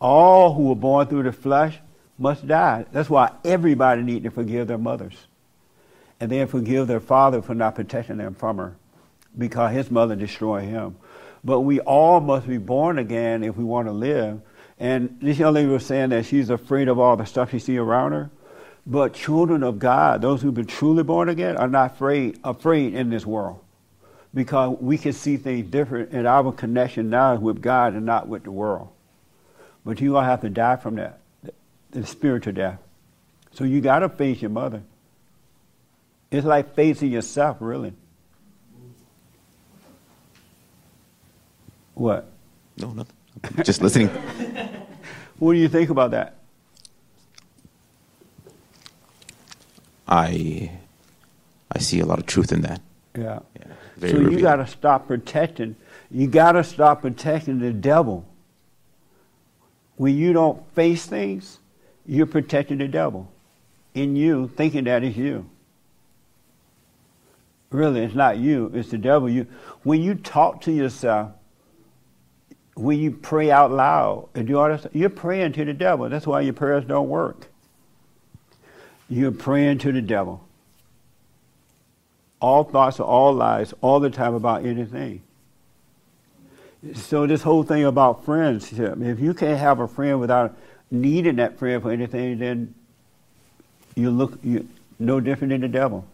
All 0.00 0.54
who 0.54 0.72
are 0.72 0.76
born 0.76 1.06
through 1.06 1.24
the 1.24 1.32
flesh 1.32 1.78
must 2.18 2.46
die. 2.46 2.84
That's 2.92 3.08
why 3.08 3.32
everybody 3.44 4.02
needs 4.02 4.24
to 4.24 4.30
forgive 4.30 4.68
their 4.68 4.78
mothers. 4.78 5.14
And 6.18 6.30
then 6.30 6.48
forgive 6.48 6.86
their 6.86 7.00
father 7.00 7.40
for 7.40 7.54
not 7.54 7.74
protecting 7.76 8.18
them 8.18 8.34
from 8.34 8.58
her 8.58 8.76
because 9.36 9.72
his 9.72 9.90
mother 9.90 10.16
destroyed 10.16 10.64
him. 10.64 10.96
But 11.42 11.60
we 11.60 11.80
all 11.80 12.20
must 12.20 12.46
be 12.46 12.58
born 12.58 12.98
again 12.98 13.42
if 13.42 13.56
we 13.56 13.64
want 13.64 13.88
to 13.88 13.92
live. 13.92 14.40
And 14.80 15.18
this 15.20 15.38
young 15.38 15.52
lady 15.52 15.68
was 15.68 15.84
saying 15.84 16.08
that 16.08 16.24
she's 16.24 16.48
afraid 16.48 16.88
of 16.88 16.98
all 16.98 17.14
the 17.14 17.26
stuff 17.26 17.50
she 17.50 17.58
see 17.58 17.76
around 17.76 18.12
her. 18.12 18.30
But 18.86 19.12
children 19.12 19.62
of 19.62 19.78
God, 19.78 20.22
those 20.22 20.40
who've 20.40 20.54
been 20.54 20.66
truly 20.66 21.02
born 21.02 21.28
again, 21.28 21.58
are 21.58 21.68
not 21.68 21.92
afraid 21.92 22.40
afraid 22.42 22.94
in 22.94 23.10
this 23.10 23.26
world. 23.26 23.60
Because 24.32 24.78
we 24.80 24.96
can 24.96 25.12
see 25.12 25.36
things 25.36 25.70
different 25.70 26.12
and 26.12 26.26
our 26.26 26.50
connection 26.50 27.10
now 27.10 27.36
with 27.36 27.60
God 27.60 27.92
and 27.92 28.06
not 28.06 28.26
with 28.26 28.44
the 28.44 28.50
world. 28.50 28.88
But 29.84 30.00
you're 30.00 30.14
gonna 30.14 30.26
have 30.26 30.40
to 30.40 30.48
die 30.48 30.76
from 30.76 30.96
that. 30.96 31.20
The 31.90 32.06
spiritual 32.06 32.54
death. 32.54 32.78
So 33.52 33.64
you 33.64 33.82
gotta 33.82 34.08
face 34.08 34.40
your 34.40 34.50
mother. 34.50 34.82
It's 36.30 36.46
like 36.46 36.74
facing 36.74 37.10
yourself, 37.10 37.58
really. 37.60 37.92
What? 41.94 42.30
No, 42.78 42.92
nothing. 42.92 43.16
Just 43.62 43.82
listening. 43.82 44.08
What 45.38 45.54
do 45.54 45.58
you 45.58 45.68
think 45.68 45.90
about 45.90 46.10
that? 46.10 46.36
I 50.06 50.70
I 51.72 51.78
see 51.78 52.00
a 52.00 52.06
lot 52.06 52.18
of 52.18 52.26
truth 52.26 52.52
in 52.52 52.62
that. 52.62 52.80
Yeah. 53.16 53.40
Very 53.96 54.12
so 54.12 54.30
you 54.30 54.40
got 54.40 54.56
to 54.56 54.66
stop 54.66 55.06
protecting. 55.06 55.76
You 56.10 56.26
got 56.26 56.52
to 56.52 56.64
stop 56.64 57.02
protecting 57.02 57.58
the 57.58 57.72
devil. 57.72 58.26
When 59.96 60.16
you 60.16 60.32
don't 60.32 60.66
face 60.74 61.06
things, 61.06 61.58
you're 62.06 62.26
protecting 62.26 62.78
the 62.78 62.88
devil 62.88 63.30
in 63.94 64.16
you, 64.16 64.48
thinking 64.56 64.84
that 64.84 65.04
is 65.04 65.16
you. 65.16 65.48
Really, 67.70 68.02
it's 68.02 68.14
not 68.14 68.38
you. 68.38 68.72
It's 68.74 68.90
the 68.90 68.98
devil. 68.98 69.28
You, 69.28 69.46
when 69.82 70.02
you 70.02 70.14
talk 70.14 70.62
to 70.62 70.72
yourself, 70.72 71.32
when 72.80 72.98
you 72.98 73.10
pray 73.10 73.50
out 73.50 73.70
loud 73.70 74.28
and 74.34 74.46
do 74.46 74.78
you're 74.92 75.10
praying 75.10 75.52
to 75.52 75.64
the 75.64 75.74
devil. 75.74 76.08
That's 76.08 76.26
why 76.26 76.40
your 76.40 76.54
prayers 76.54 76.84
don't 76.86 77.08
work. 77.08 77.48
You're 79.08 79.32
praying 79.32 79.78
to 79.78 79.92
the 79.92 80.00
devil. 80.00 80.42
All 82.40 82.64
thoughts 82.64 82.98
are 82.98 83.06
all 83.06 83.34
lies 83.34 83.74
all 83.82 84.00
the 84.00 84.08
time 84.08 84.34
about 84.34 84.64
anything. 84.64 85.20
So 86.94 87.26
this 87.26 87.42
whole 87.42 87.64
thing 87.64 87.84
about 87.84 88.24
friendship, 88.24 88.98
if 89.02 89.20
you 89.20 89.34
can't 89.34 89.58
have 89.58 89.80
a 89.80 89.86
friend 89.86 90.18
without 90.18 90.56
needing 90.90 91.36
that 91.36 91.58
friend 91.58 91.82
for 91.82 91.90
anything, 91.90 92.38
then 92.38 92.74
you 93.94 94.10
look 94.10 94.38
you 94.42 94.66
no 94.98 95.20
different 95.20 95.50
than 95.50 95.60
the 95.60 95.68
devil. 95.68 96.06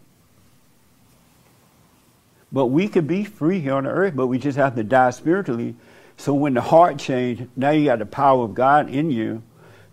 But 2.51 2.65
we 2.67 2.89
could 2.89 3.07
be 3.07 3.23
free 3.23 3.61
here 3.61 3.73
on 3.73 3.85
the 3.85 3.89
earth, 3.89 4.15
but 4.15 4.27
we 4.27 4.37
just 4.37 4.57
have 4.57 4.75
to 4.75 4.83
die 4.83 5.11
spiritually. 5.11 5.75
So 6.17 6.33
when 6.33 6.55
the 6.55 6.61
heart 6.61 6.97
changed, 6.97 7.47
now 7.55 7.69
you 7.69 7.85
got 7.85 7.99
the 7.99 8.05
power 8.05 8.43
of 8.43 8.55
God 8.55 8.89
in 8.89 9.11
you 9.11 9.43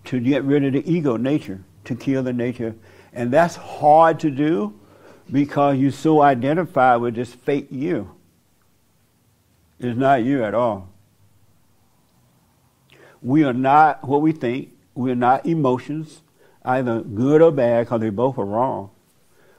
to 0.07 0.19
get 0.19 0.43
rid 0.43 0.65
of 0.65 0.73
the 0.73 0.91
ego 0.91 1.17
nature, 1.17 1.63
to 1.85 1.95
kill 1.95 2.23
the 2.23 2.33
nature. 2.33 2.75
And 3.13 3.31
that's 3.31 3.57
hard 3.57 4.19
to 4.21 4.31
do 4.31 4.79
because 5.31 5.77
you're 5.79 5.93
so 5.93 6.23
identify 6.23 6.97
with 6.97 7.15
this 7.15 7.33
fake 7.33 7.69
you. 7.71 8.11
It's 9.79 9.99
not 9.99 10.25
you 10.25 10.43
at 10.43 10.55
all. 10.55 10.89
We 13.23 13.45
are 13.45 13.53
not 13.53 14.07
what 14.07 14.23
we 14.23 14.33
think. 14.33 14.71
We're 14.95 15.15
not 15.15 15.47
emotions, 15.47 16.23
either 16.65 17.01
good 17.01 17.43
or 17.43 17.51
bad, 17.51 17.87
because 17.87 18.01
they 18.01 18.11
both 18.11 18.39
are 18.39 18.45
wrong. 18.45 18.91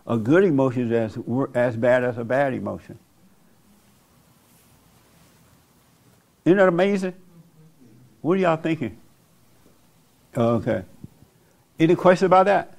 A 0.08 0.18
good 0.18 0.44
emotion 0.44 0.92
is 0.92 1.18
as, 1.18 1.24
as 1.54 1.76
bad 1.76 2.04
as 2.04 2.18
a 2.18 2.24
bad 2.24 2.54
emotion. 2.54 3.00
Isn't 6.46 6.58
that 6.58 6.68
amazing? 6.68 7.16
What 8.22 8.38
are 8.38 8.42
y'all 8.42 8.58
thinking? 8.58 8.98
Okay. 10.38 10.84
Any 11.80 11.96
question 11.96 12.28
about 12.28 12.46
that? 12.46 12.78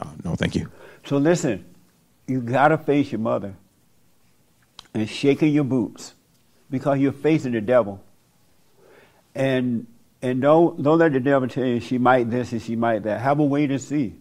Uh, 0.00 0.10
no, 0.22 0.34
thank 0.34 0.54
you. 0.54 0.70
So 1.04 1.16
listen, 1.16 1.64
you 2.26 2.40
gotta 2.40 2.78
face 2.78 3.10
your 3.10 3.20
mother 3.20 3.54
and 4.92 5.08
shaking 5.08 5.52
your 5.52 5.64
boots 5.64 6.14
because 6.70 6.98
you're 6.98 7.12
facing 7.12 7.52
the 7.52 7.60
devil. 7.60 8.02
And 9.34 9.86
and 10.22 10.40
don't 10.40 10.82
don't 10.82 10.98
let 10.98 11.12
the 11.12 11.20
devil 11.20 11.48
tell 11.48 11.64
you 11.64 11.80
she 11.80 11.98
might 11.98 12.30
this 12.30 12.52
and 12.52 12.62
she 12.62 12.76
might 12.76 13.02
that. 13.04 13.20
Have 13.20 13.38
a 13.38 13.44
wait 13.44 13.70
and 13.70 13.80
see. 13.80 14.14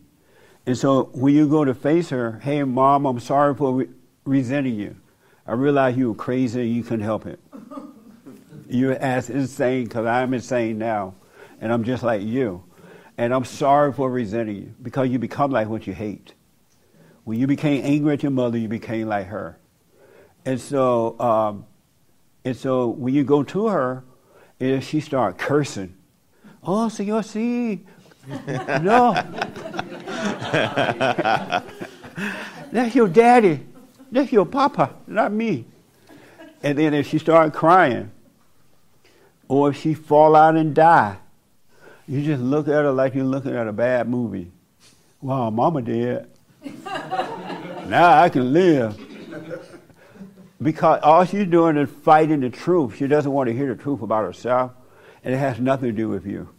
And 0.65 0.77
so 0.77 1.05
when 1.13 1.33
you 1.33 1.47
go 1.47 1.65
to 1.65 1.73
face 1.73 2.09
her, 2.09 2.39
hey 2.43 2.63
mom, 2.63 3.05
I'm 3.05 3.19
sorry 3.19 3.55
for 3.55 3.73
re- 3.73 3.89
resenting 4.25 4.75
you. 4.75 4.95
I 5.45 5.53
realize 5.53 5.97
you 5.97 6.09
were 6.09 6.15
crazy 6.15 6.61
and 6.61 6.73
you 6.73 6.83
couldn't 6.83 7.05
help 7.05 7.25
it. 7.25 7.39
You're 8.73 8.93
as 8.93 9.29
insane 9.29 9.83
because 9.83 10.07
I'm 10.07 10.33
insane 10.33 10.79
now, 10.79 11.13
and 11.61 11.71
I'm 11.71 11.83
just 11.83 12.01
like 12.01 12.23
you. 12.23 12.63
And 13.19 13.31
I'm 13.31 13.45
sorry 13.45 13.93
for 13.93 14.09
resenting 14.09 14.55
you 14.55 14.73
because 14.81 15.09
you 15.09 15.19
become 15.19 15.51
like 15.51 15.67
what 15.67 15.85
you 15.85 15.93
hate. 15.93 16.33
When 17.23 17.37
you 17.37 17.45
became 17.45 17.85
angry 17.85 18.13
at 18.13 18.23
your 18.23 18.31
mother, 18.31 18.57
you 18.57 18.67
became 18.67 19.09
like 19.09 19.27
her. 19.27 19.59
And 20.43 20.59
so, 20.59 21.19
um, 21.19 21.67
and 22.43 22.57
so 22.57 22.87
when 22.87 23.13
you 23.13 23.23
go 23.23 23.43
to 23.43 23.67
her, 23.67 24.03
and 24.59 24.83
she 24.83 25.01
start 25.01 25.37
cursing, 25.37 25.95
oh, 26.63 26.89
Señor, 26.91 27.23
see, 27.23 27.85
no. 28.81 29.13
That's 32.71 32.95
your 32.95 33.07
daddy. 33.07 33.67
That's 34.11 34.31
your 34.31 34.47
papa, 34.47 34.95
not 35.05 35.31
me. 35.31 35.65
And 36.63 36.75
then 36.75 36.95
if 36.95 37.07
she 37.07 37.19
start 37.19 37.53
crying, 37.53 38.09
or 39.53 39.69
if 39.69 39.79
she 39.79 39.93
fall 39.93 40.35
out 40.35 40.55
and 40.55 40.73
die, 40.73 41.15
you 42.07 42.23
just 42.23 42.41
look 42.41 42.67
at 42.67 42.73
her 42.73 42.91
like 42.91 43.13
you're 43.13 43.23
looking 43.23 43.55
at 43.55 43.67
a 43.67 43.71
bad 43.71 44.09
movie. 44.09 44.51
Wow, 45.21 45.51
mama 45.51 45.83
dead. 45.83 46.27
now 47.85 48.19
I 48.19 48.29
can 48.29 48.51
live. 48.51 48.99
Because 50.59 51.01
all 51.03 51.23
she's 51.25 51.45
doing 51.45 51.77
is 51.77 51.87
fighting 52.03 52.39
the 52.39 52.49
truth. 52.49 52.97
She 52.97 53.05
doesn't 53.05 53.31
want 53.31 53.47
to 53.47 53.53
hear 53.53 53.75
the 53.75 53.81
truth 53.81 54.01
about 54.01 54.23
herself, 54.25 54.71
and 55.23 55.35
it 55.35 55.37
has 55.37 55.59
nothing 55.59 55.89
to 55.89 55.95
do 55.95 56.09
with 56.09 56.25
you. 56.25 56.49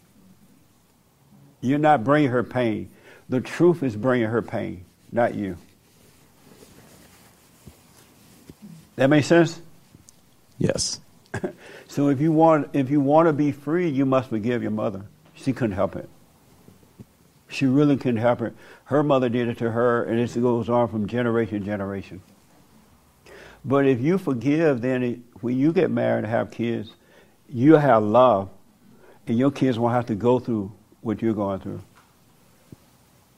You're 1.61 1.81
not 1.81 2.05
bringing 2.05 2.31
her 2.31 2.45
pain. 2.45 2.91
The 3.29 3.41
truth 3.41 3.83
is 3.83 3.97
bringing 3.97 4.29
her 4.29 4.43
pain, 4.43 4.85
not 5.11 5.35
you. 5.35 5.57
That 8.95 9.09
makes 9.09 9.27
sense? 9.27 9.61
Yes. 10.59 11.01
so 11.89 12.09
if 12.09 12.21
you 12.21 12.33
want 12.33 12.71
if 12.73 12.91
you 12.91 13.01
want 13.01 13.29
to 13.29 13.33
be 13.33 13.53
free, 13.53 13.89
you 13.89 14.07
must 14.07 14.31
forgive 14.31 14.63
your 14.63 14.71
mother. 14.71 15.05
She 15.35 15.53
couldn't 15.53 15.77
help 15.77 15.97
it. 15.97 16.09
She 17.49 17.67
really 17.67 17.97
couldn't 17.97 18.21
help 18.21 18.43
it. 18.43 18.55
Her 18.85 19.03
mother 19.03 19.29
did 19.29 19.49
it 19.49 19.59
to 19.59 19.71
her, 19.71 20.05
and 20.05 20.19
it 20.19 20.35
goes 20.41 20.69
on 20.69 20.89
from 20.89 21.07
generation 21.07 21.61
to 21.61 21.65
generation. 21.65 22.21
But 23.65 23.87
if 23.87 24.01
you 24.01 24.19
forgive, 24.19 24.81
then 24.81 25.03
it, 25.03 25.19
when 25.41 25.59
you 25.59 25.73
get 25.73 25.91
married 25.91 26.25
and 26.25 26.27
have 26.27 26.51
kids, 26.51 26.91
you 27.49 27.75
have 27.75 28.03
love, 28.03 28.51
and 29.27 29.39
your 29.39 29.51
kids 29.51 29.79
won't 29.79 29.95
have 29.95 30.07
to 30.07 30.15
go 30.15 30.39
through 30.39 30.73
what 31.01 31.23
you're 31.23 31.35
going 31.35 31.61
through. 31.61 31.81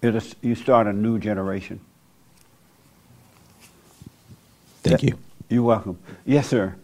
It'll, 0.02 0.22
you 0.40 0.54
start 0.54 0.86
a 0.86 0.92
new 0.92 1.18
generation. 1.18 1.80
Thank 4.82 5.02
you. 5.02 5.18
You're 5.48 5.62
welcome. 5.62 5.98
Yes, 6.24 6.48
sir. 6.48 6.76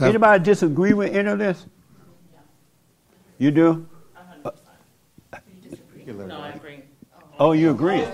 Anybody 0.00 0.42
disagree 0.44 0.92
with 0.92 1.14
any 1.14 1.28
of 1.28 1.38
this? 1.38 1.66
You 3.38 3.50
do? 3.50 3.86
No, 6.06 6.38
I 6.40 6.50
agree. 6.50 6.80
Oh, 7.38 7.52
you 7.52 7.70
agree? 7.70 8.04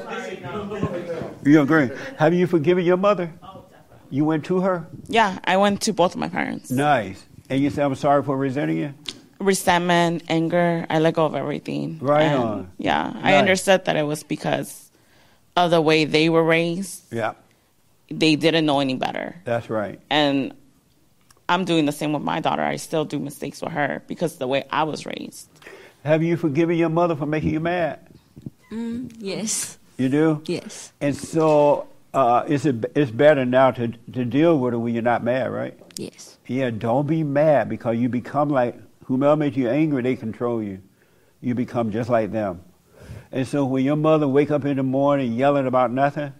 You 1.44 1.60
agree? 1.62 1.90
Have 2.18 2.32
you 2.34 2.46
forgiven 2.46 2.84
your 2.84 2.96
mother? 2.96 3.32
You 4.10 4.24
went 4.24 4.44
to 4.46 4.60
her? 4.60 4.86
Yeah, 5.08 5.38
I 5.44 5.56
went 5.56 5.82
to 5.82 5.92
both 5.92 6.14
of 6.14 6.20
my 6.20 6.28
parents. 6.28 6.70
Nice. 6.70 7.24
And 7.48 7.60
you 7.60 7.70
said, 7.70 7.84
I'm 7.84 7.94
sorry 7.94 8.22
for 8.22 8.36
resenting 8.36 8.78
you? 8.78 8.94
Resentment, 9.38 10.22
anger, 10.28 10.86
I 10.90 10.98
let 10.98 11.14
go 11.14 11.24
of 11.26 11.34
everything. 11.34 11.98
Right 12.00 12.22
And, 12.24 12.42
on. 12.42 12.72
Yeah, 12.78 13.12
I 13.22 13.34
understood 13.36 13.84
that 13.86 13.96
it 13.96 14.02
was 14.02 14.22
because 14.22 14.90
of 15.56 15.70
the 15.70 15.80
way 15.80 16.04
they 16.04 16.28
were 16.28 16.44
raised. 16.44 17.12
Yeah, 17.12 17.32
They 18.10 18.36
didn't 18.36 18.66
know 18.66 18.80
any 18.80 18.94
better. 18.94 19.36
that's 19.44 19.68
right. 19.70 20.00
And 20.10 20.54
I'm 21.50 21.64
doing 21.64 21.84
the 21.84 21.92
same 21.92 22.12
with 22.12 22.22
my 22.22 22.38
daughter. 22.38 22.62
I 22.62 22.76
still 22.76 23.04
do 23.04 23.18
mistakes 23.18 23.60
with 23.60 23.72
her 23.72 24.04
because 24.06 24.36
the 24.36 24.46
way 24.46 24.64
I 24.70 24.84
was 24.84 25.04
raised. 25.04 25.48
Have 26.04 26.22
you 26.22 26.36
forgiven 26.36 26.76
your 26.78 26.88
mother 26.90 27.16
for 27.16 27.26
making 27.26 27.50
you 27.50 27.58
mad? 27.58 27.98
Mm, 28.70 29.12
yes. 29.18 29.76
You 29.98 30.08
do? 30.08 30.42
Yes. 30.46 30.92
And 31.00 31.16
so 31.16 31.88
uh, 32.14 32.44
it's, 32.46 32.66
a, 32.66 32.78
it's 32.94 33.10
better 33.10 33.44
now 33.44 33.72
to, 33.72 33.88
to 33.88 34.24
deal 34.24 34.60
with 34.60 34.74
it 34.74 34.76
when 34.76 34.94
you're 34.94 35.02
not 35.02 35.24
mad, 35.24 35.50
right? 35.50 35.76
Yes. 35.96 36.38
Yeah, 36.46 36.70
don't 36.70 37.08
be 37.08 37.24
mad 37.24 37.68
because 37.68 37.98
you 37.98 38.08
become 38.08 38.48
like 38.48 38.76
whomever 39.06 39.34
makes 39.34 39.56
you 39.56 39.68
angry, 39.68 40.02
they 40.02 40.14
control 40.14 40.62
you. 40.62 40.80
You 41.40 41.56
become 41.56 41.90
just 41.90 42.08
like 42.08 42.30
them. 42.30 42.62
And 43.32 43.46
so 43.46 43.64
when 43.64 43.84
your 43.84 43.96
mother 43.96 44.28
wake 44.28 44.52
up 44.52 44.64
in 44.64 44.76
the 44.76 44.84
morning 44.84 45.32
yelling 45.32 45.66
about 45.66 45.90
nothing, 45.90 46.32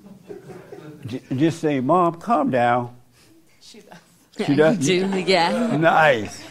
j- 1.06 1.22
just 1.34 1.60
say, 1.60 1.80
"Mom, 1.80 2.14
calm 2.20 2.50
down." 2.50 2.96
She 4.36 4.54
does. 4.54 4.78
Do, 4.78 5.06
yeah. 5.20 5.76
Nice. 5.76 6.42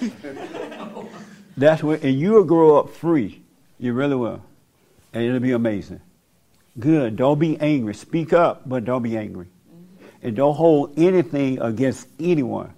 That's 1.57 1.83
what, 1.83 2.03
and 2.03 2.19
you 2.19 2.31
will 2.33 2.43
grow 2.43 2.77
up 2.77 2.91
free. 2.91 3.41
You 3.79 3.93
really 3.93 4.15
will, 4.15 4.41
and 5.13 5.23
it'll 5.23 5.39
be 5.39 5.51
amazing. 5.51 6.01
Good. 6.79 7.15
Don't 7.15 7.39
be 7.39 7.59
angry. 7.59 7.93
Speak 7.93 8.33
up, 8.33 8.69
but 8.69 8.85
don't 8.85 9.03
be 9.03 9.17
angry, 9.17 9.47
mm-hmm. 9.47 10.27
and 10.27 10.35
don't 10.35 10.55
hold 10.55 10.97
anything 10.97 11.59
against 11.59 12.07
anyone. 12.19 12.73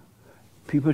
People, 0.67 0.93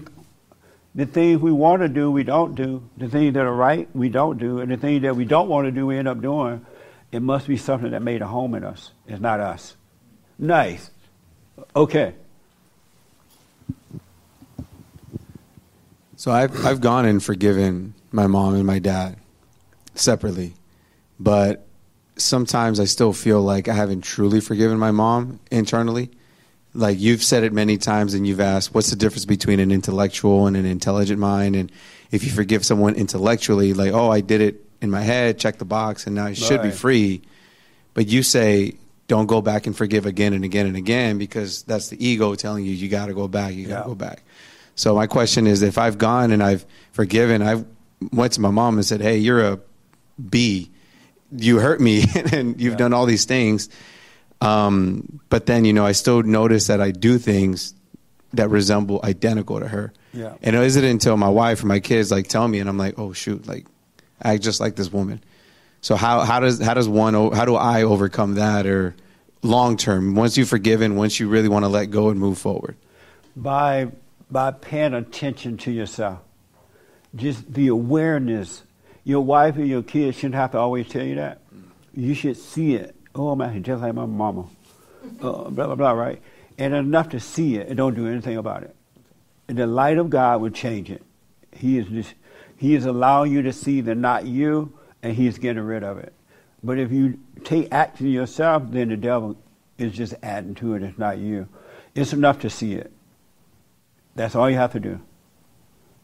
the 0.95 1.05
things 1.05 1.39
we 1.39 1.51
want 1.51 1.81
to 1.83 1.87
do, 1.87 2.11
we 2.11 2.23
don't 2.23 2.55
do. 2.55 2.89
The 2.97 3.07
things 3.07 3.35
that 3.35 3.45
are 3.45 3.55
right, 3.55 3.87
we 3.95 4.09
don't 4.09 4.39
do, 4.39 4.59
and 4.59 4.71
the 4.71 4.77
things 4.77 5.03
that 5.03 5.15
we 5.15 5.25
don't 5.25 5.47
want 5.47 5.65
to 5.65 5.71
do, 5.71 5.85
we 5.85 5.97
end 5.97 6.07
up 6.07 6.21
doing. 6.21 6.65
It 7.11 7.21
must 7.21 7.47
be 7.47 7.57
something 7.57 7.91
that 7.91 8.01
made 8.01 8.21
a 8.21 8.27
home 8.27 8.55
in 8.55 8.63
us. 8.63 8.91
It's 9.07 9.21
not 9.21 9.39
us. 9.39 9.75
Nice. 10.37 10.89
Okay. 11.75 12.15
So 16.19 16.33
I've 16.33 16.65
I've 16.65 16.81
gone 16.81 17.05
and 17.05 17.23
forgiven 17.23 17.93
my 18.11 18.27
mom 18.27 18.55
and 18.55 18.65
my 18.65 18.79
dad 18.79 19.15
separately, 19.95 20.53
but 21.17 21.65
sometimes 22.17 22.81
I 22.81 22.83
still 22.83 23.13
feel 23.13 23.41
like 23.41 23.69
I 23.69 23.73
haven't 23.73 24.01
truly 24.01 24.41
forgiven 24.41 24.77
my 24.77 24.91
mom 24.91 25.39
internally. 25.49 26.11
Like 26.73 26.99
you've 26.99 27.23
said 27.23 27.45
it 27.45 27.53
many 27.53 27.77
times, 27.77 28.15
and 28.15 28.27
you've 28.27 28.41
asked, 28.41 28.75
"What's 28.75 28.89
the 28.89 28.97
difference 28.97 29.23
between 29.23 29.61
an 29.61 29.71
intellectual 29.71 30.45
and 30.45 30.57
an 30.57 30.65
intelligent 30.65 31.21
mind?" 31.21 31.55
And 31.55 31.71
if 32.11 32.25
you 32.25 32.31
forgive 32.31 32.65
someone 32.65 32.95
intellectually, 32.95 33.73
like, 33.73 33.93
"Oh, 33.93 34.09
I 34.11 34.19
did 34.19 34.41
it 34.41 34.61
in 34.81 34.91
my 34.91 35.01
head, 35.03 35.39
check 35.39 35.57
the 35.57 35.63
box, 35.63 36.05
and 36.05 36.17
now 36.17 36.25
I 36.25 36.33
should 36.33 36.61
be 36.61 36.69
free," 36.71 37.21
but 37.93 38.07
you 38.09 38.23
say 38.23 38.75
don't 39.07 39.25
go 39.25 39.41
back 39.41 39.67
and 39.67 39.75
forgive 39.75 40.05
again 40.05 40.33
and 40.33 40.43
again 40.43 40.67
and 40.67 40.75
again 40.75 41.17
because 41.17 41.63
that's 41.63 41.87
the 41.87 42.05
ego 42.05 42.35
telling 42.35 42.65
you 42.65 42.73
you 42.73 42.89
got 42.89 43.07
to 43.07 43.13
go 43.13 43.27
back, 43.27 43.53
you 43.55 43.67
got 43.67 43.75
to 43.75 43.81
Yeah. 43.81 43.87
go 43.87 43.95
back. 43.95 44.21
So 44.79 44.95
my 44.95 45.07
question 45.07 45.45
is, 45.45 45.61
if 45.61 45.77
I've 45.77 45.97
gone 45.97 46.31
and 46.31 46.41
I've 46.41 46.65
forgiven, 46.93 47.41
I've 47.41 47.65
went 48.13 48.31
to 48.33 48.41
my 48.41 48.49
mom 48.49 48.77
and 48.77 48.85
said, 48.85 49.01
"Hey, 49.01 49.17
you're 49.17 49.41
a 49.41 49.59
B. 50.29 50.71
You 51.35 51.59
hurt 51.59 51.81
me, 51.81 52.05
and 52.31 52.59
you've 52.61 52.77
done 52.77 52.93
all 52.93 53.05
these 53.05 53.25
things." 53.25 53.67
Um, 54.39 55.19
but 55.27 55.47
then, 55.47 55.65
you 55.65 55.73
know, 55.73 55.85
I 55.85 55.91
still 55.91 56.23
notice 56.23 56.67
that 56.67 56.79
I 56.79 56.91
do 56.91 57.17
things 57.17 57.73
that 58.31 58.49
resemble 58.49 59.01
identical 59.03 59.59
to 59.59 59.67
her. 59.67 59.91
Yeah. 60.13 60.35
And 60.41 60.55
is 60.55 60.77
it 60.77 60.85
until 60.85 61.17
my 61.17 61.27
wife 61.27 61.61
or 61.61 61.67
my 61.67 61.81
kids 61.81 62.09
like 62.09 62.29
tell 62.29 62.47
me, 62.47 62.59
and 62.59 62.69
I'm 62.69 62.77
like, 62.77 62.97
"Oh 62.97 63.11
shoot, 63.11 63.49
like 63.49 63.67
I 64.21 64.37
just 64.37 64.61
like 64.61 64.77
this 64.77 64.93
woman." 64.93 65.21
So 65.81 65.97
how 65.97 66.21
how 66.21 66.39
does 66.39 66.61
how 66.61 66.73
does 66.73 66.87
one 66.87 67.15
how 67.33 67.43
do 67.43 67.57
I 67.57 67.83
overcome 67.83 68.35
that 68.35 68.65
or 68.65 68.95
long 69.43 69.75
term 69.75 70.15
once 70.15 70.37
you've 70.37 70.47
forgiven, 70.47 70.95
once 70.95 71.19
you 71.19 71.27
really 71.27 71.49
want 71.49 71.65
to 71.65 71.69
let 71.69 71.87
go 71.87 72.11
and 72.11 72.17
move 72.17 72.37
forward? 72.37 72.77
by 73.35 73.89
by 74.31 74.51
paying 74.51 74.93
attention 74.93 75.57
to 75.57 75.71
yourself. 75.71 76.19
Just 77.15 77.53
the 77.53 77.67
awareness. 77.67 78.63
Your 79.03 79.21
wife 79.21 79.57
or 79.57 79.63
your 79.63 79.81
kids 79.81 80.17
shouldn't 80.17 80.35
have 80.35 80.51
to 80.51 80.59
always 80.59 80.87
tell 80.87 81.03
you 81.03 81.15
that. 81.15 81.41
You 81.95 82.13
should 82.13 82.37
see 82.37 82.75
it. 82.75 82.95
Oh 83.15 83.35
man, 83.35 83.63
just 83.63 83.81
like 83.81 83.95
my 83.95 84.05
mama. 84.05 84.45
Uh, 85.21 85.49
blah 85.49 85.65
blah 85.65 85.75
blah. 85.75 85.91
Right, 85.91 86.21
and 86.57 86.73
enough 86.73 87.09
to 87.09 87.19
see 87.19 87.55
it 87.55 87.67
and 87.67 87.77
don't 87.77 87.95
do 87.95 88.07
anything 88.07 88.37
about 88.37 88.63
it. 88.63 88.75
And 89.47 89.57
the 89.57 89.65
light 89.65 89.97
of 89.97 90.09
God 90.09 90.41
will 90.41 90.51
change 90.51 90.91
it. 90.91 91.01
He 91.51 91.79
is 91.79 91.87
just 91.87 92.13
He 92.55 92.75
is 92.75 92.85
allowing 92.85 93.31
you 93.31 93.41
to 93.41 93.53
see 93.53 93.81
the 93.81 93.95
not 93.95 94.27
you, 94.27 94.77
and 95.01 95.15
He's 95.15 95.39
getting 95.39 95.63
rid 95.63 95.83
of 95.83 95.97
it. 95.97 96.13
But 96.63 96.77
if 96.77 96.91
you 96.91 97.19
take 97.43 97.69
action 97.71 98.07
yourself, 98.07 98.63
then 98.67 98.89
the 98.89 98.97
devil 98.97 99.37
is 99.77 99.93
just 99.93 100.13
adding 100.21 100.55
to 100.55 100.75
it. 100.75 100.83
It's 100.83 100.99
not 100.99 101.17
you. 101.17 101.47
It's 101.95 102.13
enough 102.13 102.39
to 102.41 102.49
see 102.49 102.73
it. 102.73 102.91
That's 104.15 104.35
all 104.35 104.49
you 104.49 104.57
have 104.57 104.73
to 104.73 104.79
do. 104.79 104.99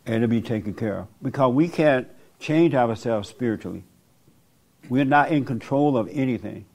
And 0.06 0.15
it'll 0.15 0.27
be 0.27 0.41
taken 0.41 0.73
care 0.73 0.99
of. 0.99 1.07
Because 1.22 1.53
we 1.53 1.68
can't 1.68 2.07
change 2.40 2.76
ourselves 2.76 3.30
spiritually. 3.30 3.84
We're 4.90 5.06
not 5.06 5.32
in 5.32 5.45
control 5.45 5.98
of 5.98 6.07
anything. 6.11 6.65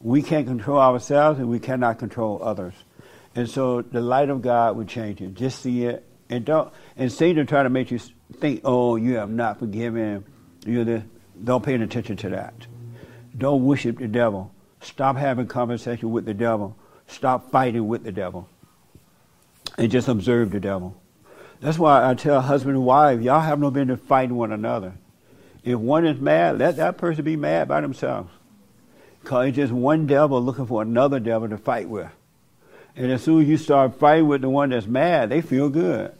We 0.00 0.22
can't 0.22 0.46
control 0.46 0.78
ourselves 0.78 1.38
and 1.38 1.48
we 1.48 1.58
cannot 1.58 1.98
control 1.98 2.40
others. 2.42 2.74
And 3.34 3.48
so 3.48 3.82
the 3.82 4.00
light 4.00 4.30
of 4.30 4.42
God 4.42 4.76
will 4.76 4.84
change 4.84 5.20
you. 5.20 5.28
Just 5.28 5.62
see 5.62 5.84
it. 5.84 6.04
And 6.28 6.44
don't 6.44 6.72
and 6.96 7.10
Satan 7.10 7.46
try 7.46 7.62
to 7.62 7.70
make 7.70 7.90
you 7.90 7.98
think, 8.34 8.60
oh, 8.64 8.96
you 8.96 9.16
have 9.16 9.30
not 9.30 9.58
forgiven. 9.58 10.24
You're 10.66 10.84
the 10.84 11.02
don't 11.42 11.64
pay 11.64 11.74
any 11.74 11.84
attention 11.84 12.16
to 12.18 12.30
that. 12.30 12.54
Don't 13.36 13.64
worship 13.64 13.98
the 13.98 14.08
devil. 14.08 14.52
Stop 14.80 15.16
having 15.16 15.46
conversation 15.46 16.10
with 16.10 16.26
the 16.26 16.34
devil. 16.34 16.76
Stop 17.06 17.50
fighting 17.50 17.86
with 17.86 18.02
the 18.04 18.12
devil 18.12 18.48
and 19.76 19.90
just 19.90 20.08
observe 20.08 20.50
the 20.50 20.60
devil. 20.60 20.96
That's 21.60 21.78
why 21.78 22.08
I 22.08 22.14
tell 22.14 22.40
husband 22.40 22.76
and 22.76 22.84
wife, 22.84 23.20
y'all 23.20 23.40
have 23.40 23.58
no 23.58 23.70
business 23.70 24.00
fighting 24.00 24.36
one 24.36 24.52
another. 24.52 24.94
If 25.64 25.78
one 25.78 26.06
is 26.06 26.20
mad, 26.20 26.58
let 26.58 26.76
that 26.76 26.98
person 26.98 27.24
be 27.24 27.36
mad 27.36 27.68
by 27.68 27.80
themselves. 27.80 28.30
Because 29.20 29.48
it's 29.48 29.56
just 29.56 29.72
one 29.72 30.06
devil 30.06 30.40
looking 30.40 30.66
for 30.66 30.82
another 30.82 31.20
devil 31.20 31.48
to 31.48 31.58
fight 31.58 31.88
with. 31.88 32.10
And 32.96 33.10
as 33.12 33.22
soon 33.22 33.42
as 33.42 33.48
you 33.48 33.56
start 33.56 33.98
fighting 33.98 34.28
with 34.28 34.40
the 34.40 34.48
one 34.48 34.70
that's 34.70 34.86
mad, 34.86 35.30
they 35.30 35.40
feel 35.40 35.68
good. 35.68 36.12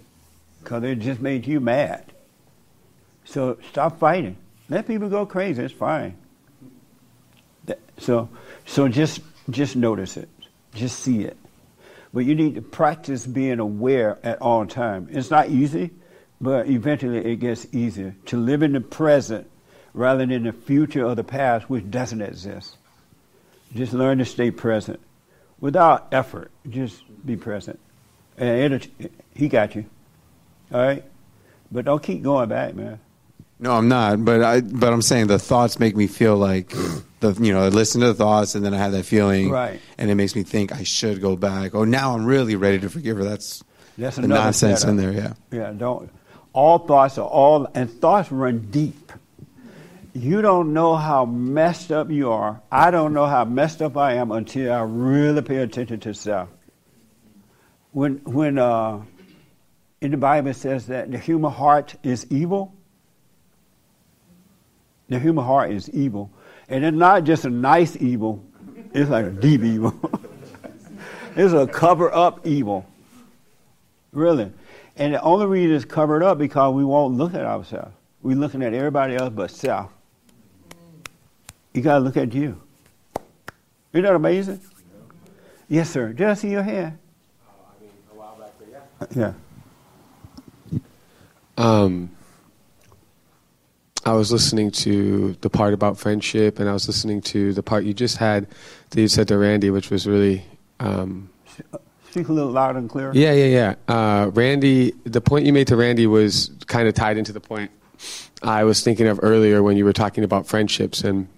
Because 0.63 0.83
they 0.83 0.95
just 0.95 1.21
made 1.21 1.47
you 1.47 1.61
mad. 1.61 2.13
So 3.25 3.59
stop 3.71 3.99
fighting. 3.99 4.37
Let 4.69 4.87
people 4.87 5.09
go 5.09 5.25
crazy. 5.25 5.63
It's 5.63 5.73
fine. 5.73 6.17
So, 7.99 8.29
so 8.67 8.89
just 8.89 9.21
just 9.51 9.77
notice 9.77 10.17
it. 10.17 10.29
Just 10.75 11.01
see 11.01 11.23
it. 11.23 11.37
But 12.13 12.21
you 12.21 12.35
need 12.35 12.55
to 12.55 12.63
practice 12.63 13.27
being 13.27 13.59
aware 13.59 14.19
at 14.23 14.41
all 14.41 14.67
times. 14.67 15.09
It's 15.13 15.31
not 15.31 15.51
easy, 15.51 15.91
but 16.41 16.69
eventually 16.69 17.19
it 17.19 17.37
gets 17.37 17.67
easier 17.73 18.17
to 18.27 18.37
live 18.37 18.63
in 18.63 18.73
the 18.73 18.81
present 18.81 19.51
rather 19.93 20.25
than 20.25 20.45
the 20.45 20.53
future 20.53 21.05
or 21.05 21.15
the 21.15 21.25
past, 21.25 21.69
which 21.69 21.91
doesn't 21.91 22.23
exist. 22.23 22.77
Just 23.75 23.93
learn 23.93 24.19
to 24.19 24.25
stay 24.25 24.51
present 24.51 25.01
without 25.61 26.09
effort. 26.13 26.51
Just 26.69 27.03
be 27.27 27.37
present, 27.37 27.79
and 28.39 28.73
it'll, 28.73 29.11
he 29.35 29.49
got 29.49 29.75
you. 29.75 29.85
All 30.73 30.81
right, 30.81 31.05
but 31.71 31.85
don't 31.85 32.03
keep 32.03 32.23
going 32.23 32.49
back, 32.49 32.75
man. 32.75 33.01
No, 33.59 33.73
I'm 33.73 33.89
not. 33.89 34.25
But 34.25 34.43
I 34.43 34.61
but 34.61 34.93
I'm 34.93 35.03
saying 35.03 35.27
the 35.27 35.39
thoughts 35.39 35.79
make 35.79 35.97
me 35.97 36.07
feel 36.07 36.37
like 36.37 36.73
the 37.21 37.33
you 37.41 37.53
know 37.53 37.65
I 37.65 37.69
listen 37.69 38.01
to 38.03 38.09
the 38.09 38.15
thoughts 38.15 38.55
and 38.55 38.65
then 38.65 38.75
I 38.75 38.79
have 38.79 38.93
that 38.93 39.05
feeling, 39.05 39.51
Right. 39.51 39.81
And 39.97 40.11
it 40.11 40.15
makes 40.15 40.35
me 40.37 40.43
think 40.43 40.73
I 40.73 40.83
should 40.85 41.21
go 41.21 41.37
back. 41.37 41.75
Oh, 41.75 41.85
now 41.85 42.15
I'm 42.15 42.25
really 42.25 42.57
ready 42.57 42.79
to 42.81 42.91
forgive 42.91 43.17
her. 43.17 43.25
That's 43.25 43.63
That's 43.97 44.17
the 44.17 44.29
nonsense 44.29 44.81
setup. 44.81 44.91
in 44.91 44.97
there. 44.97 45.13
Yeah. 45.13 45.33
Yeah, 45.51 45.73
don't. 45.73 46.11
All 46.53 46.79
thoughts 46.79 47.19
are 47.19 47.29
all, 47.29 47.69
and 47.75 47.91
thoughts 47.91 48.33
run 48.33 48.69
deep. 48.71 49.13
You 50.15 50.43
don't 50.43 50.73
know 50.73 50.97
how 50.97 51.25
messed 51.27 51.93
up 51.93 52.11
you 52.11 52.33
are. 52.33 52.61
I 52.73 52.91
don't 52.91 53.13
know 53.13 53.27
how 53.27 53.45
messed 53.45 53.83
up 53.83 53.97
I 53.97 54.15
am 54.15 54.33
until 54.33 54.73
I 54.73 54.81
really 54.83 55.43
pay 55.43 55.59
attention 55.59 56.01
to 56.01 56.15
self. 56.15 56.49
When, 57.93 58.17
when 58.25 58.59
uh, 58.59 59.03
in 60.01 60.11
the 60.11 60.17
Bible 60.17 60.51
it 60.51 60.55
says 60.55 60.87
that 60.87 61.11
the 61.13 61.19
human 61.19 61.53
heart 61.53 61.95
is 62.03 62.27
evil, 62.31 62.75
the 65.09 65.19
human 65.19 65.45
heart 65.45 65.71
is 65.71 65.89
evil. 65.91 66.31
And 66.69 66.85
it's 66.85 66.97
not 66.97 67.25
just 67.25 67.45
a 67.45 67.51
nice 67.51 67.97
evil, 67.97 68.45
it's 68.93 69.11
like 69.11 69.27
a 69.27 69.31
deep 69.31 69.63
evil. 69.63 69.95
it's 71.37 71.53
a 71.53 71.67
cover 71.67 72.15
up 72.15 72.47
evil. 72.47 72.87
Really. 74.13 74.53
And 74.97 75.15
the 75.15 75.23
only 75.23 75.47
reason 75.47 75.77
it's 75.77 75.85
covered 75.85 76.23
up 76.23 76.39
because 76.39 76.75
we 76.75 76.85
won't 76.85 77.17
look 77.17 77.35
at 77.35 77.45
ourselves. 77.45 77.95
We're 78.23 78.37
looking 78.37 78.63
at 78.63 78.75
everybody 78.75 79.17
else 79.17 79.33
but 79.33 79.51
self. 79.51 79.91
You 81.73 81.83
got 81.83 81.99
to 81.99 82.01
look 82.01 82.17
at 82.17 82.35
you. 82.35 82.61
Isn't 83.93 84.03
that 84.03 84.15
amazing? 84.15 84.61
Yes, 85.69 85.91
sir. 85.91 86.13
Did 86.13 86.27
I 86.27 86.35
see 86.35 86.51
your 86.51 86.63
hand? 86.63 86.99
Yeah. 89.15 89.33
Um, 91.57 92.11
I 94.09 94.13
was 94.13 94.33
listening 94.33 94.71
to 94.71 95.35
the 95.43 95.51
part 95.51 95.75
about 95.75 95.99
friendship, 95.99 96.59
and 96.59 96.67
I 96.67 96.73
was 96.73 96.87
listening 96.87 97.21
to 97.23 97.53
the 97.53 97.63
part 97.63 97.85
you 97.85 97.93
just 97.93 98.17
had 98.17 98.47
that 98.91 99.01
you 99.01 99.07
said 99.07 99.29
to 99.29 99.37
Randy, 99.37 99.69
which 99.69 99.91
was 99.91 100.07
really. 100.07 100.45
Um, 100.81 101.29
Speak 102.11 102.29
a 102.29 102.33
little 102.33 102.51
loud 102.51 102.77
and 102.77 102.89
clear. 102.89 103.13
yeah, 103.13 103.33
yeah, 103.35 103.45
yeah. 103.45 103.95
Uh, 103.95 104.31
Randy, 104.31 104.93
the 105.05 105.21
point 105.21 105.45
you 105.45 105.53
made 105.53 105.67
to 105.67 105.77
Randy 105.77 106.07
was 106.07 106.51
kind 106.67 106.89
of 106.89 106.95
tied 106.95 107.19
into 107.19 107.35
the 107.35 107.41
point 107.41 107.71
I 108.43 108.65
was 108.65 108.83
thinking 108.83 109.09
of 109.09 109.21
earlier 109.23 109.63
when 109.63 109.77
you 109.77 109.85
were 109.85 109.93
talking 109.93 110.25
about 110.25 110.47
friendships. 110.47 111.03
And 111.03 111.29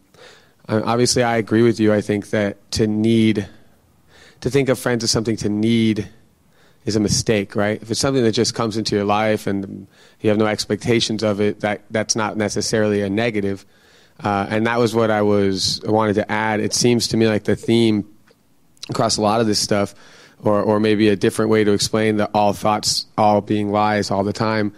uh, 0.68 0.82
obviously, 0.84 1.24
I 1.24 1.38
agree 1.38 1.62
with 1.62 1.80
you. 1.80 1.92
I 1.92 2.00
think 2.00 2.30
that 2.30 2.70
to 2.72 2.86
need, 2.86 3.48
to 4.42 4.50
think 4.50 4.68
of 4.68 4.78
friends 4.78 5.02
as 5.02 5.10
something 5.10 5.36
to 5.38 5.48
need 5.48 6.08
is 6.84 6.96
a 6.96 7.00
mistake, 7.00 7.54
right? 7.54 7.80
If 7.80 7.90
it's 7.90 8.00
something 8.00 8.22
that 8.22 8.32
just 8.32 8.54
comes 8.54 8.76
into 8.76 8.96
your 8.96 9.04
life 9.04 9.46
and 9.46 9.86
you 10.20 10.30
have 10.30 10.38
no 10.38 10.46
expectations 10.46 11.22
of 11.22 11.40
it, 11.40 11.60
that 11.60 11.82
that's 11.90 12.16
not 12.16 12.36
necessarily 12.36 13.02
a 13.02 13.10
negative. 13.10 13.66
Uh, 14.22 14.46
and 14.48 14.66
that 14.66 14.78
was 14.78 14.94
what 14.94 15.10
I 15.10 15.22
was 15.22 15.82
I 15.86 15.90
wanted 15.90 16.14
to 16.14 16.30
add. 16.30 16.60
It 16.60 16.74
seems 16.74 17.08
to 17.08 17.16
me 17.16 17.26
like 17.26 17.44
the 17.44 17.56
theme 17.56 18.06
across 18.88 19.16
a 19.16 19.22
lot 19.22 19.40
of 19.40 19.46
this 19.46 19.58
stuff, 19.58 19.94
or 20.42 20.62
or 20.62 20.80
maybe 20.80 21.08
a 21.08 21.16
different 21.16 21.50
way 21.50 21.64
to 21.64 21.72
explain 21.72 22.16
that 22.16 22.30
all 22.34 22.52
thoughts 22.52 23.06
all 23.16 23.40
being 23.40 23.70
lies 23.70 24.10
all 24.10 24.24
the 24.24 24.32
time, 24.32 24.74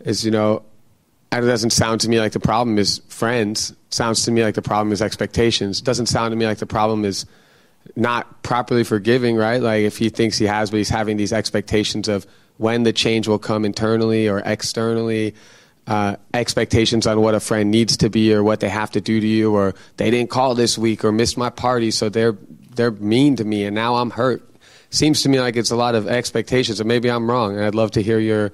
is 0.00 0.24
you 0.24 0.30
know, 0.30 0.62
it 1.30 1.40
doesn't 1.40 1.70
sound 1.70 2.00
to 2.02 2.08
me 2.08 2.20
like 2.20 2.32
the 2.32 2.40
problem 2.40 2.78
is 2.78 3.00
friends. 3.08 3.70
It 3.70 3.94
sounds 3.94 4.24
to 4.24 4.30
me 4.30 4.42
like 4.42 4.54
the 4.54 4.62
problem 4.62 4.92
is 4.92 5.00
expectations. 5.00 5.80
It 5.80 5.84
doesn't 5.84 6.06
sound 6.06 6.32
to 6.32 6.36
me 6.36 6.46
like 6.46 6.58
the 6.58 6.66
problem 6.66 7.04
is 7.04 7.24
not 7.96 8.42
properly 8.42 8.84
forgiving, 8.84 9.36
right? 9.36 9.60
Like 9.60 9.82
if 9.82 9.98
he 9.98 10.08
thinks 10.08 10.38
he 10.38 10.46
has, 10.46 10.70
but 10.70 10.78
he's 10.78 10.88
having 10.88 11.16
these 11.16 11.32
expectations 11.32 12.08
of 12.08 12.26
when 12.58 12.82
the 12.82 12.92
change 12.92 13.28
will 13.28 13.38
come 13.38 13.64
internally 13.64 14.28
or 14.28 14.40
externally, 14.44 15.34
uh, 15.86 16.16
expectations 16.32 17.06
on 17.06 17.20
what 17.20 17.34
a 17.34 17.40
friend 17.40 17.70
needs 17.70 17.96
to 17.98 18.08
be 18.08 18.32
or 18.32 18.42
what 18.42 18.60
they 18.60 18.68
have 18.68 18.90
to 18.92 19.00
do 19.00 19.20
to 19.20 19.26
you, 19.26 19.54
or 19.54 19.74
they 19.96 20.10
didn't 20.10 20.30
call 20.30 20.54
this 20.54 20.78
week 20.78 21.04
or 21.04 21.12
missed 21.12 21.36
my 21.36 21.50
party, 21.50 21.90
so 21.90 22.08
they're 22.08 22.36
they're 22.74 22.92
mean 22.92 23.36
to 23.36 23.44
me, 23.44 23.64
and 23.64 23.74
now 23.74 23.96
I'm 23.96 24.10
hurt. 24.10 24.48
Seems 24.90 25.22
to 25.22 25.28
me 25.28 25.40
like 25.40 25.56
it's 25.56 25.70
a 25.70 25.76
lot 25.76 25.94
of 25.94 26.06
expectations, 26.06 26.80
and 26.80 26.88
maybe 26.88 27.10
I'm 27.10 27.28
wrong. 27.28 27.56
And 27.56 27.64
I'd 27.64 27.74
love 27.74 27.92
to 27.92 28.02
hear 28.02 28.18
your 28.18 28.52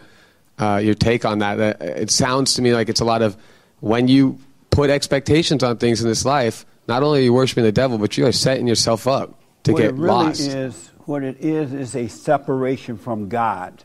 uh, 0.58 0.80
your 0.82 0.94
take 0.94 1.24
on 1.24 1.40
that. 1.40 1.56
That 1.56 1.82
it 1.82 2.10
sounds 2.10 2.54
to 2.54 2.62
me 2.62 2.72
like 2.72 2.88
it's 2.88 3.00
a 3.00 3.04
lot 3.04 3.22
of 3.22 3.36
when 3.80 4.08
you 4.08 4.38
put 4.70 4.90
expectations 4.90 5.62
on 5.62 5.76
things 5.76 6.00
in 6.00 6.08
this 6.08 6.24
life. 6.24 6.64
Not 6.88 7.02
only 7.02 7.20
are 7.20 7.22
you 7.22 7.34
worshiping 7.34 7.64
the 7.64 7.72
devil, 7.72 7.98
but 7.98 8.16
you 8.16 8.26
are 8.26 8.32
setting 8.32 8.66
yourself 8.66 9.06
up 9.06 9.38
to 9.64 9.72
what 9.72 9.82
get 9.82 9.90
it 9.90 9.94
really 9.94 10.08
lost. 10.08 10.40
is, 10.40 10.90
what 11.04 11.22
it 11.22 11.36
is, 11.38 11.74
is 11.74 11.94
a 11.94 12.08
separation 12.08 12.96
from 12.96 13.28
God. 13.28 13.84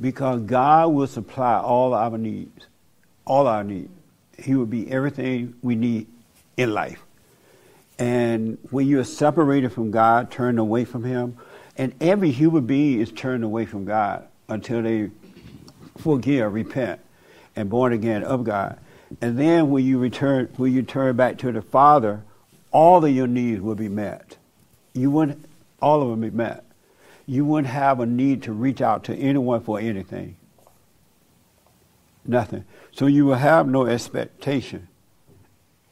Because 0.00 0.40
God 0.42 0.88
will 0.88 1.06
supply 1.06 1.58
all 1.58 1.92
our 1.92 2.16
needs, 2.16 2.66
all 3.26 3.46
our 3.46 3.62
needs. 3.62 3.90
He 4.38 4.54
will 4.54 4.66
be 4.66 4.90
everything 4.90 5.54
we 5.62 5.74
need 5.74 6.06
in 6.56 6.72
life. 6.72 7.02
And 7.98 8.58
when 8.70 8.86
you're 8.86 9.04
separated 9.04 9.72
from 9.72 9.90
God, 9.90 10.30
turned 10.30 10.58
away 10.58 10.84
from 10.84 11.04
Him, 11.04 11.36
and 11.76 11.94
every 12.00 12.30
human 12.30 12.66
being 12.66 13.00
is 13.00 13.12
turned 13.12 13.44
away 13.44 13.66
from 13.66 13.84
God 13.84 14.26
until 14.48 14.82
they 14.82 15.10
forgive, 15.98 16.52
repent, 16.52 17.00
and 17.54 17.68
born 17.70 17.92
again 17.92 18.22
of 18.22 18.44
God. 18.44 18.78
And 19.20 19.38
then 19.38 19.70
when 19.70 19.84
you 19.84 19.98
return, 19.98 20.48
when 20.56 20.72
you 20.72 20.82
turn 20.82 21.16
back 21.16 21.38
to 21.38 21.52
the 21.52 21.62
Father, 21.62 22.24
all 22.70 23.04
of 23.04 23.10
your 23.10 23.26
needs 23.26 23.60
will 23.60 23.74
be 23.74 23.88
met. 23.88 24.36
You 24.92 25.10
wouldn't, 25.10 25.44
all 25.80 26.02
of 26.02 26.08
them 26.08 26.20
be 26.20 26.30
met. 26.30 26.64
You 27.26 27.44
wouldn't 27.44 27.72
have 27.72 28.00
a 28.00 28.06
need 28.06 28.42
to 28.44 28.52
reach 28.52 28.80
out 28.80 29.04
to 29.04 29.14
anyone 29.14 29.60
for 29.60 29.78
anything. 29.80 30.36
Nothing. 32.24 32.64
So 32.92 33.06
you 33.06 33.26
will 33.26 33.34
have 33.34 33.68
no 33.68 33.86
expectation. 33.86 34.88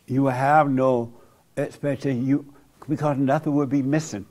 You 0.07 0.25
will 0.25 0.31
have 0.31 0.69
no 0.69 1.13
expectation. 1.57 2.27
You 2.27 2.55
because 2.89 3.17
nothing 3.17 3.55
will 3.55 3.67
be 3.67 3.83
missing. 3.83 4.27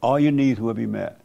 All 0.00 0.18
your 0.18 0.32
needs 0.32 0.60
will 0.60 0.74
be 0.74 0.86
met. 0.86 1.20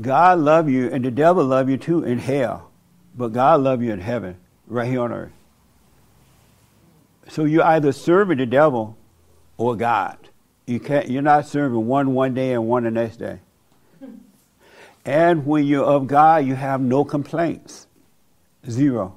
God 0.00 0.38
love 0.38 0.68
you, 0.68 0.90
and 0.90 1.04
the 1.04 1.10
devil 1.10 1.44
love 1.44 1.70
you 1.70 1.76
too 1.76 2.04
in 2.04 2.18
hell, 2.18 2.70
but 3.16 3.32
God 3.32 3.62
love 3.62 3.82
you 3.82 3.92
in 3.92 4.00
heaven, 4.00 4.36
right 4.66 4.88
here 4.88 5.00
on 5.00 5.12
earth. 5.12 5.32
So 7.28 7.44
you're 7.44 7.64
either 7.64 7.92
serving 7.92 8.38
the 8.38 8.46
devil 8.46 8.96
or 9.56 9.76
God. 9.76 10.16
You 10.66 10.80
can't. 10.80 11.08
You're 11.08 11.22
not 11.22 11.46
serving 11.46 11.86
one 11.86 12.14
one 12.14 12.34
day 12.34 12.52
and 12.52 12.66
one 12.66 12.84
the 12.84 12.90
next 12.90 13.16
day. 13.16 13.40
And 15.04 15.46
when 15.46 15.64
you're 15.64 15.84
of 15.84 16.08
God, 16.08 16.44
you 16.44 16.56
have 16.56 16.80
no 16.80 17.04
complaints. 17.04 17.86
Zero. 18.68 19.16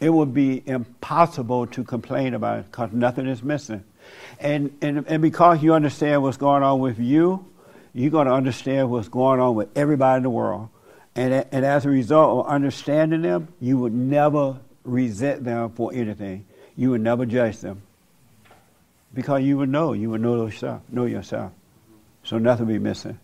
It 0.00 0.10
would 0.10 0.32
be 0.32 0.62
impossible 0.64 1.66
to 1.68 1.84
complain 1.84 2.32
about 2.32 2.60
it 2.60 2.70
because 2.70 2.92
nothing 2.92 3.26
is 3.26 3.42
missing. 3.42 3.84
And, 4.40 4.76
and, 4.80 5.04
and 5.06 5.20
because 5.20 5.62
you 5.62 5.74
understand 5.74 6.22
what's 6.22 6.38
going 6.38 6.62
on 6.62 6.80
with 6.80 6.98
you, 6.98 7.44
you're 7.92 8.10
going 8.10 8.26
to 8.26 8.32
understand 8.32 8.90
what's 8.90 9.08
going 9.08 9.40
on 9.40 9.54
with 9.54 9.68
everybody 9.76 10.18
in 10.18 10.22
the 10.22 10.30
world. 10.30 10.70
And, 11.14 11.46
and 11.52 11.64
as 11.66 11.84
a 11.84 11.90
result 11.90 12.46
of 12.46 12.50
understanding 12.50 13.22
them, 13.22 13.48
you 13.60 13.78
would 13.78 13.92
never 13.92 14.58
resent 14.84 15.44
them 15.44 15.70
for 15.70 15.92
anything. 15.92 16.46
You 16.82 16.90
would 16.90 17.00
never 17.00 17.24
judge 17.24 17.58
them. 17.58 17.80
Because 19.14 19.44
you 19.44 19.56
would 19.58 19.68
know, 19.68 19.92
you 19.92 20.10
would 20.10 20.20
know 20.20 20.44
yourself, 20.46 20.82
know 20.88 21.04
yourself. 21.04 21.52
So 22.24 22.38
nothing 22.38 22.66
would 22.66 22.72
be 22.72 22.80
missing. 22.80 23.20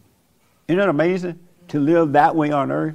Isn't 0.69 0.81
it 0.81 0.89
amazing 0.89 1.41
to 1.67 1.81
live 1.81 2.13
that 2.13 2.37
way 2.37 2.53
on 2.53 2.71
earth? 2.71 2.95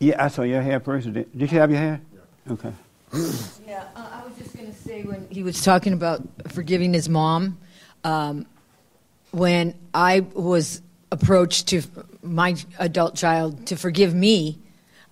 Yeah, 0.00 0.24
I 0.24 0.26
saw 0.26 0.42
your 0.42 0.60
hair 0.60 0.80
first. 0.80 1.12
Did, 1.12 1.28
you 1.32 1.46
have 1.46 1.70
your 1.70 1.78
hand? 1.78 2.04
Okay. 2.50 2.72
Yeah, 3.64 3.84
uh, 3.94 4.08
I 4.10 4.26
was 4.26 4.36
just 4.36 4.56
going 4.56 4.66
to 4.66 4.76
say 4.76 5.04
when 5.04 5.28
he 5.30 5.44
was 5.44 5.62
talking 5.62 5.92
about 5.92 6.20
forgiving 6.48 6.92
his 6.92 7.08
mom, 7.08 7.56
um, 8.02 8.46
when 9.30 9.78
I 9.94 10.26
was 10.34 10.82
approached 11.12 11.68
to 11.68 11.82
my 12.24 12.56
adult 12.80 13.14
child 13.14 13.66
to 13.66 13.76
forgive 13.76 14.16
me, 14.16 14.58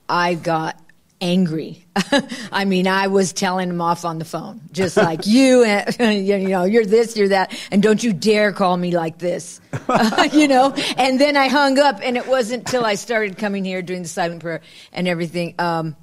I 0.09 0.35
got 0.35 0.82
angry. 1.20 1.85
I 2.53 2.65
mean, 2.65 2.86
I 2.86 3.09
was 3.09 3.32
telling 3.32 3.70
him 3.70 3.81
off 3.81 4.05
on 4.05 4.19
the 4.19 4.24
phone, 4.24 4.61
just 4.73 4.97
like 4.97 5.27
you, 5.27 5.65
and, 5.65 6.27
you 6.27 6.49
know, 6.49 6.65
you're 6.65 6.86
this, 6.86 7.16
you're 7.16 7.28
that, 7.28 7.57
and 7.70 7.82
don't 7.82 8.03
you 8.03 8.12
dare 8.12 8.53
call 8.53 8.77
me 8.77 8.97
like 8.97 9.19
this, 9.19 9.61
you 10.32 10.49
know. 10.49 10.73
And 10.97 11.20
then 11.20 11.36
I 11.36 11.49
hung 11.49 11.78
up, 11.78 12.01
and 12.03 12.16
it 12.16 12.27
wasn't 12.27 12.66
till 12.66 12.85
I 12.85 12.95
started 12.95 13.39
coming 13.39 13.65
here 13.65 13.82
doing 13.82 14.03
the 14.03 14.09
silent 14.09 14.43
prayer 14.43 14.61
and 14.93 15.09
everything. 15.09 15.55
Um, 15.59 15.97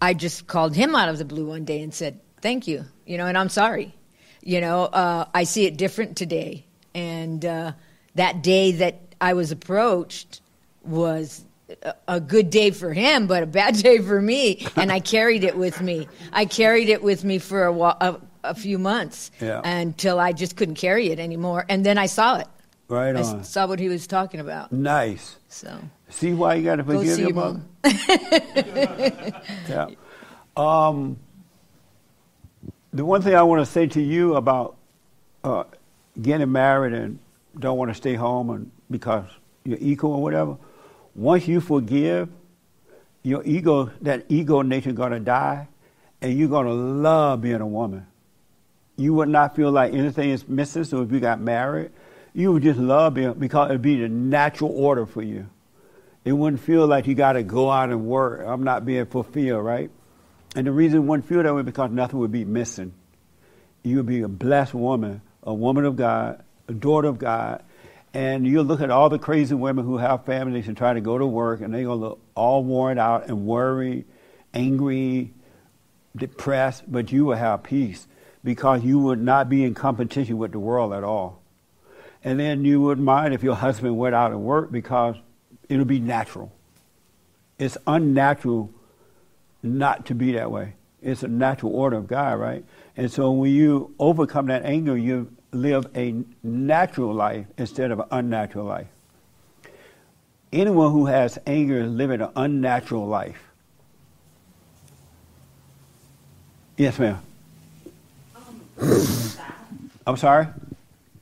I 0.00 0.14
just 0.14 0.46
called 0.46 0.74
him 0.74 0.94
out 0.94 1.08
of 1.08 1.18
the 1.18 1.24
blue 1.24 1.46
one 1.46 1.64
day 1.64 1.82
and 1.82 1.92
said, 1.92 2.20
"Thank 2.40 2.66
you," 2.66 2.84
you 3.06 3.18
know, 3.18 3.26
and 3.26 3.36
I'm 3.36 3.50
sorry. 3.50 3.94
You 4.42 4.62
know, 4.62 4.84
uh, 4.84 5.26
I 5.34 5.44
see 5.44 5.66
it 5.66 5.76
different 5.76 6.16
today, 6.16 6.64
and 6.94 7.44
uh, 7.44 7.72
that 8.14 8.42
day 8.42 8.72
that 8.72 9.00
I 9.20 9.34
was 9.34 9.52
approached 9.52 10.40
was 10.82 11.44
a 12.08 12.20
good 12.20 12.50
day 12.50 12.70
for 12.70 12.92
him, 12.92 13.26
but 13.26 13.42
a 13.42 13.46
bad 13.46 13.76
day 13.76 13.98
for 13.98 14.20
me. 14.20 14.66
And 14.76 14.90
I 14.92 15.00
carried 15.00 15.44
it 15.44 15.56
with 15.56 15.80
me. 15.80 16.08
I 16.32 16.44
carried 16.44 16.88
it 16.88 17.02
with 17.02 17.24
me 17.24 17.38
for 17.38 17.64
a, 17.66 17.72
a, 17.74 18.20
a 18.44 18.54
few 18.54 18.78
months 18.78 19.30
Yeah. 19.40 19.60
until 19.64 20.18
I 20.18 20.32
just 20.32 20.56
couldn't 20.56 20.76
carry 20.76 21.10
it 21.10 21.18
anymore. 21.18 21.64
And 21.68 21.84
then 21.86 21.98
I 21.98 22.06
saw 22.06 22.38
it. 22.38 22.46
Right 22.88 23.14
I 23.14 23.22
on. 23.22 23.44
saw 23.44 23.66
what 23.68 23.78
he 23.78 23.88
was 23.88 24.06
talking 24.08 24.40
about. 24.40 24.72
Nice. 24.72 25.36
So 25.48 25.78
See 26.08 26.32
why 26.34 26.54
you 26.56 26.64
got 26.64 26.76
to 26.76 26.84
forgive 26.84 27.18
your 27.20 27.30
your 27.30 27.60
yeah. 29.68 29.86
Um, 30.56 31.16
the 32.92 33.04
one 33.04 33.22
thing 33.22 33.34
I 33.36 33.42
want 33.42 33.64
to 33.64 33.70
say 33.70 33.86
to 33.86 34.00
you 34.02 34.34
about 34.34 34.76
uh, 35.44 35.64
getting 36.20 36.50
married 36.50 36.92
and 36.92 37.18
don't 37.58 37.78
want 37.78 37.90
to 37.90 37.94
stay 37.94 38.14
home 38.14 38.50
and 38.50 38.70
because 38.90 39.24
you're 39.64 39.78
equal 39.80 40.12
or 40.14 40.22
whatever, 40.22 40.56
once 41.14 41.48
you 41.48 41.60
forgive, 41.60 42.28
your 43.22 43.42
ego, 43.44 43.90
that 44.00 44.26
ego 44.28 44.62
nature, 44.62 44.92
gonna 44.92 45.20
die, 45.20 45.68
and 46.20 46.38
you're 46.38 46.48
gonna 46.48 46.72
love 46.72 47.42
being 47.42 47.60
a 47.60 47.66
woman. 47.66 48.06
You 48.96 49.14
would 49.14 49.28
not 49.28 49.56
feel 49.56 49.70
like 49.70 49.92
anything 49.92 50.30
is 50.30 50.46
missing. 50.48 50.84
So 50.84 51.02
if 51.02 51.12
you 51.12 51.20
got 51.20 51.40
married, 51.40 51.90
you 52.34 52.52
would 52.52 52.62
just 52.62 52.78
love 52.78 53.14
being 53.14 53.32
because 53.34 53.70
it'd 53.70 53.82
be 53.82 53.96
the 54.00 54.08
natural 54.08 54.70
order 54.70 55.06
for 55.06 55.22
you. 55.22 55.48
It 56.24 56.32
wouldn't 56.32 56.60
feel 56.60 56.86
like 56.86 57.06
you 57.06 57.14
got 57.14 57.32
to 57.32 57.42
go 57.42 57.70
out 57.70 57.90
and 57.90 58.06
work. 58.06 58.46
I'm 58.46 58.62
not 58.62 58.84
being 58.84 59.06
fulfilled, 59.06 59.64
right? 59.64 59.90
And 60.54 60.66
the 60.66 60.72
reason 60.72 60.98
it 60.98 61.02
wouldn't 61.02 61.28
feel 61.28 61.42
that 61.42 61.54
way 61.54 61.62
because 61.62 61.90
nothing 61.90 62.18
would 62.18 62.32
be 62.32 62.44
missing. 62.44 62.92
You 63.82 63.98
would 63.98 64.06
be 64.06 64.20
a 64.20 64.28
blessed 64.28 64.74
woman, 64.74 65.22
a 65.42 65.54
woman 65.54 65.84
of 65.86 65.96
God, 65.96 66.42
a 66.68 66.72
daughter 66.72 67.08
of 67.08 67.18
God. 67.18 67.62
And 68.12 68.46
you'll 68.46 68.64
look 68.64 68.80
at 68.80 68.90
all 68.90 69.08
the 69.08 69.18
crazy 69.18 69.54
women 69.54 69.84
who 69.84 69.98
have 69.98 70.24
families 70.24 70.66
and 70.66 70.76
try 70.76 70.92
to 70.92 71.00
go 71.00 71.16
to 71.16 71.26
work, 71.26 71.60
and 71.60 71.72
they're 71.72 71.84
going 71.84 72.00
to 72.00 72.06
look 72.06 72.20
all 72.34 72.64
worn 72.64 72.98
out 72.98 73.28
and 73.28 73.46
worried, 73.46 74.04
angry, 74.52 75.32
depressed, 76.16 76.90
but 76.90 77.12
you 77.12 77.26
will 77.26 77.36
have 77.36 77.62
peace 77.62 78.08
because 78.42 78.82
you 78.82 78.98
would 78.98 79.20
not 79.20 79.48
be 79.48 79.64
in 79.64 79.74
competition 79.74 80.38
with 80.38 80.52
the 80.52 80.58
world 80.58 80.92
at 80.92 81.04
all. 81.04 81.42
And 82.24 82.38
then 82.38 82.64
you 82.64 82.80
wouldn't 82.80 83.04
mind 83.04 83.32
if 83.32 83.42
your 83.42 83.54
husband 83.54 83.96
went 83.96 84.14
out 84.14 84.32
and 84.32 84.42
worked 84.42 84.72
because 84.72 85.16
it'll 85.68 85.84
be 85.84 86.00
natural. 86.00 86.52
It's 87.58 87.78
unnatural 87.86 88.72
not 89.62 90.06
to 90.06 90.14
be 90.14 90.32
that 90.32 90.50
way. 90.50 90.74
It's 91.02 91.22
a 91.22 91.28
natural 91.28 91.74
order 91.74 91.96
of 91.96 92.06
God, 92.06 92.38
right? 92.38 92.64
And 92.96 93.10
so 93.10 93.30
when 93.30 93.52
you 93.52 93.94
overcome 93.98 94.46
that 94.46 94.64
anger, 94.64 94.96
you 94.96 95.32
live 95.52 95.86
a 95.96 96.14
natural 96.42 97.12
life 97.12 97.46
instead 97.58 97.90
of 97.90 98.00
an 98.00 98.06
unnatural 98.10 98.66
life. 98.66 98.86
Anyone 100.52 100.92
who 100.92 101.06
has 101.06 101.38
anger 101.46 101.80
is 101.80 101.90
living 101.90 102.20
an 102.20 102.30
unnatural 102.36 103.06
life. 103.06 103.40
Yes, 106.76 106.98
ma'am. 106.98 107.20
I'm 110.06 110.16
sorry? 110.16 110.46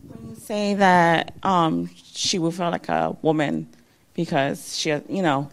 When 0.07 0.31
you 0.31 0.37
say 0.37 0.75
that 0.75 1.35
um, 1.43 1.91
she 1.95 2.39
would 2.39 2.55
feel 2.55 2.71
like 2.71 2.89
a 2.89 3.17
woman 3.23 3.69
because 4.15 4.79
she, 4.79 4.91
you 4.91 5.23
know, 5.23 5.51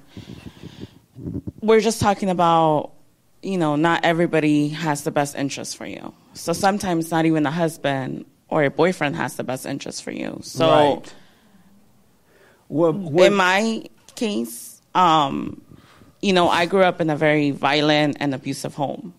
we're 1.62 1.82
just 1.82 2.00
talking 2.00 2.30
about, 2.30 2.92
you 3.42 3.58
know, 3.58 3.76
not 3.76 4.06
everybody 4.06 4.70
has 4.70 5.04
the 5.04 5.12
best 5.12 5.36
interest 5.36 5.76
for 5.76 5.86
you. 5.86 6.14
So 6.34 6.54
sometimes 6.54 7.12
not 7.12 7.26
even 7.26 7.44
the 7.44 7.52
husband 7.52 8.26
or 8.50 8.64
a 8.64 8.70
boyfriend 8.70 9.16
has 9.16 9.36
the 9.36 9.44
best 9.44 9.66
interest 9.66 10.04
for 10.04 10.12
you. 10.12 10.40
So 10.42 10.70
Right. 10.70 11.14
Well, 12.70 12.94
what- 12.94 13.28
in 13.28 13.36
my 13.36 13.84
case, 14.16 14.82
um, 14.94 15.62
you 16.22 16.34
know, 16.34 16.50
I 16.50 16.66
grew 16.66 16.84
up 16.84 17.00
in 17.02 17.10
a 17.10 17.16
very 17.16 17.52
violent 17.52 18.18
and 18.20 18.34
abusive 18.34 18.76
home. 18.76 19.14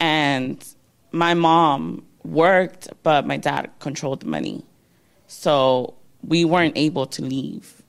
And 0.00 0.64
my 1.12 1.34
mom 1.34 2.04
worked, 2.24 2.88
but 3.02 3.26
my 3.26 3.36
dad 3.36 3.70
controlled 3.78 4.20
the 4.20 4.26
money. 4.26 4.64
So 5.28 5.94
we 6.26 6.44
weren't 6.44 6.76
able 6.76 7.06
to 7.06 7.22
leave. 7.22 7.82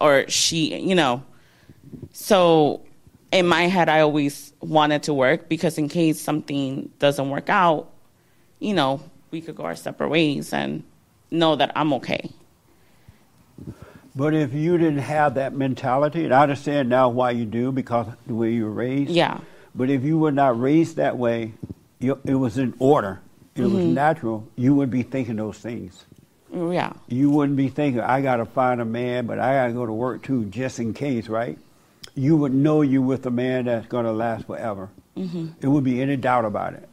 Or 0.00 0.24
she, 0.28 0.78
you 0.78 0.94
know. 0.94 1.22
So 2.12 2.82
in 3.32 3.46
my 3.46 3.62
head, 3.62 3.88
I 3.88 4.00
always 4.00 4.52
wanted 4.60 5.02
to 5.04 5.14
work 5.14 5.48
because 5.48 5.76
in 5.76 5.88
case 5.88 6.20
something 6.20 6.90
doesn't 6.98 7.28
work 7.28 7.50
out, 7.50 7.90
you 8.60 8.74
know, 8.74 9.00
we 9.30 9.40
could 9.40 9.56
go 9.56 9.64
our 9.64 9.76
separate 9.76 10.08
ways 10.08 10.52
and 10.52 10.82
know 11.30 11.56
that 11.56 11.72
I'm 11.76 11.92
okay. 11.94 12.30
But 14.16 14.34
if 14.34 14.52
you 14.52 14.78
didn't 14.78 14.98
have 14.98 15.34
that 15.34 15.54
mentality, 15.54 16.24
and 16.24 16.34
I 16.34 16.42
understand 16.42 16.88
now 16.88 17.08
why 17.08 17.30
you 17.32 17.44
do 17.44 17.70
because 17.70 18.06
the 18.26 18.34
way 18.34 18.50
you 18.52 18.64
were 18.64 18.70
raised. 18.70 19.10
Yeah. 19.10 19.38
But 19.74 19.90
if 19.90 20.02
you 20.02 20.18
were 20.18 20.32
not 20.32 20.58
raised 20.60 20.96
that 20.96 21.16
way, 21.16 21.52
you, 22.00 22.18
it 22.24 22.34
was 22.34 22.58
in 22.58 22.74
order. 22.78 23.20
It 23.54 23.62
was 23.62 23.84
Mhm. 23.84 23.92
natural. 23.92 24.46
You 24.56 24.74
would 24.74 24.90
be 24.90 25.02
thinking 25.02 25.36
those 25.36 25.58
things. 25.58 26.04
Yeah. 26.52 26.92
You 27.08 27.30
wouldn't 27.30 27.56
be 27.56 27.68
thinking, 27.68 28.00
I 28.00 28.20
got 28.22 28.36
to 28.36 28.46
find 28.46 28.80
a 28.80 28.84
man, 28.84 29.26
but 29.26 29.38
I 29.38 29.52
got 29.54 29.66
to 29.68 29.72
go 29.72 29.84
to 29.86 29.92
work 29.92 30.22
too, 30.22 30.46
just 30.46 30.80
in 30.80 30.94
case, 30.94 31.28
right? 31.28 31.58
You 32.14 32.36
would 32.36 32.54
know 32.54 32.82
you 32.82 33.02
with 33.02 33.26
a 33.26 33.30
man 33.30 33.66
that's 33.66 33.86
going 33.86 34.04
to 34.06 34.12
last 34.12 34.46
forever. 34.46 34.88
Mm-hmm. 35.16 35.48
It 35.60 35.68
would 35.68 35.84
be 35.84 36.00
any 36.00 36.16
doubt 36.16 36.44
about 36.44 36.72
it. 36.74 36.88